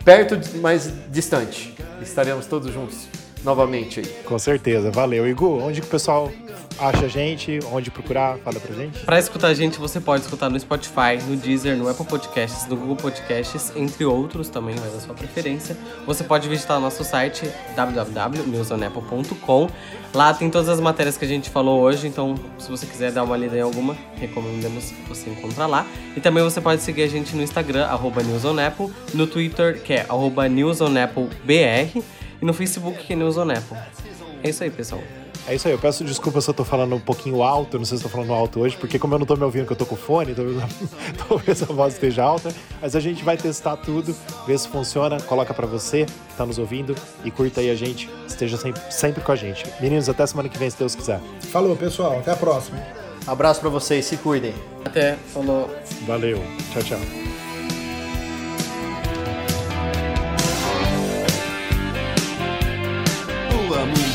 perto, 0.06 0.40
mas 0.60 0.94
distante. 1.10 1.74
Estaremos 2.02 2.46
todos 2.46 2.72
juntos 2.72 3.08
novamente 3.44 4.00
aí. 4.00 4.06
Com 4.26 4.38
certeza, 4.40 4.92
valeu. 4.92 5.28
Igor, 5.28 5.64
onde 5.64 5.82
que 5.82 5.88
o 5.88 5.90
pessoal 5.90 6.32
acha 6.80 7.06
a 7.06 7.08
gente, 7.08 7.60
onde 7.72 7.92
procurar, 7.92 8.38
fala 8.40 8.60
pra 8.60 8.74
gente. 8.76 9.00
Pra 9.06 9.20
escutar 9.20 9.50
a 9.50 9.54
gente, 9.54 9.78
você 9.80 10.00
pode 10.00 10.24
escutar 10.24 10.50
no 10.50 10.60
Spotify, 10.60 11.22
no 11.28 11.36
Deezer, 11.36 11.78
no 11.78 11.88
Apple 11.88 12.06
Podcasts, 12.06 12.66
no 12.68 12.76
Google 12.76 12.96
Podcasts, 12.96 13.72
entre 13.76 14.04
outros 14.06 14.50
também, 14.50 14.76
vai 14.76 14.90
da 14.90 15.00
sua 15.00 15.14
preferência. 15.14 15.78
Você 16.08 16.24
pode 16.24 16.50
visitar 16.50 16.78
o 16.78 16.80
nosso 16.80 17.04
site 17.04 17.48
www.newsonapple.com. 17.76 19.70
Lá 20.14 20.34
tem 20.34 20.50
todas 20.50 20.68
as 20.68 20.80
matérias 20.80 21.18
que 21.18 21.26
a 21.26 21.28
gente 21.28 21.50
falou 21.50 21.82
hoje, 21.82 22.08
então 22.08 22.36
se 22.58 22.70
você 22.70 22.86
quiser 22.86 23.12
dar 23.12 23.24
uma 23.24 23.38
lida 23.38 23.56
em 23.58 23.62
alguma, 23.62 23.96
recomendamos 24.16 24.92
que 24.92 25.02
você 25.08 25.30
encontre 25.30 25.60
lá. 25.66 25.86
E 26.16 26.20
também 26.20 26.44
você 26.44 26.60
pode 26.60 26.82
seguir 26.82 27.04
a 27.04 27.08
gente 27.08 27.36
no 27.36 27.44
Instagram, 27.44 27.86
arroba 27.86 28.24
newsonapple, 28.24 28.92
no 29.14 29.28
Twitter, 29.28 29.82
que 29.82 29.94
é 29.94 30.06
arroba 30.10 30.50
newsonapplebr, 30.50 32.02
e 32.42 32.46
no 32.46 32.54
Facebook, 32.54 33.06
que 33.06 33.14
é 33.14 33.16
newsonapple. 33.16 33.78
É 34.44 34.50
isso 34.50 34.64
aí, 34.64 34.72
pessoal. 34.72 35.02
É 35.48 35.56
isso 35.56 35.68
aí, 35.68 35.74
eu 35.74 35.80
peço 35.80 36.04
desculpa 36.04 36.40
se 36.40 36.50
eu 36.50 36.54
tô 36.54 36.64
falando 36.64 36.96
um 36.96 37.00
pouquinho 37.00 37.42
alto, 37.42 37.80
não 37.80 37.86
sei 37.86 37.98
se 37.98 38.04
eu 38.04 38.10
tô 38.10 38.16
falando 38.16 38.32
alto 38.32 38.60
hoje, 38.60 38.78
porque 38.78 39.00
como 39.00 39.16
eu 39.16 39.20
não 39.20 39.26
tô 39.26 39.36
me 39.36 39.44
ouvindo 39.44 39.66
que 39.66 39.74
eu 39.74 39.78
tô 39.78 39.88
com 39.88 39.96
fone, 39.96 40.36
talvez, 40.36 40.58
talvez 41.28 41.64
a 41.64 41.66
voz 41.66 41.96
esteja 41.96 42.24
alta, 42.24 42.54
mas 42.80 42.96
a 42.96 43.00
gente 43.00 43.24
vai 43.24 43.38
testar 43.38 43.76
tudo, 43.78 44.16
ver 44.46 44.60
se 44.60 44.68
funciona, 44.68 45.20
coloca 45.22 45.52
para 45.52 45.66
você 45.66 46.06
que 46.06 46.36
tá 46.38 46.46
nos 46.46 46.60
ouvindo 46.60 46.96
e 47.26 47.32
curta 47.32 47.60
aí 47.60 47.72
a 47.72 47.76
gente, 47.76 48.08
esteja 48.28 48.56
sempre, 48.56 48.82
sempre 48.92 49.24
com 49.24 49.32
a 49.32 49.36
gente. 49.36 49.66
Meninos, 49.80 50.08
até 50.08 50.26
semana 50.28 50.48
que 50.48 50.60
vem, 50.60 50.70
se 50.70 50.78
Deus 50.78 50.94
quiser. 50.94 51.20
Falou, 51.52 51.76
pessoal, 51.76 52.20
até 52.20 52.32
a 52.32 52.36
próxima. 52.36 52.80
Abraço 53.26 53.60
para 53.62 53.70
vocês, 53.70 54.06
se 54.06 54.18
cuidem. 54.18 54.54
Até, 54.86 55.16
falou. 55.34 55.70
Valeu, 56.06 56.42
tchau, 56.72 56.84
tchau. 56.84 57.41
mundo. 63.86 64.11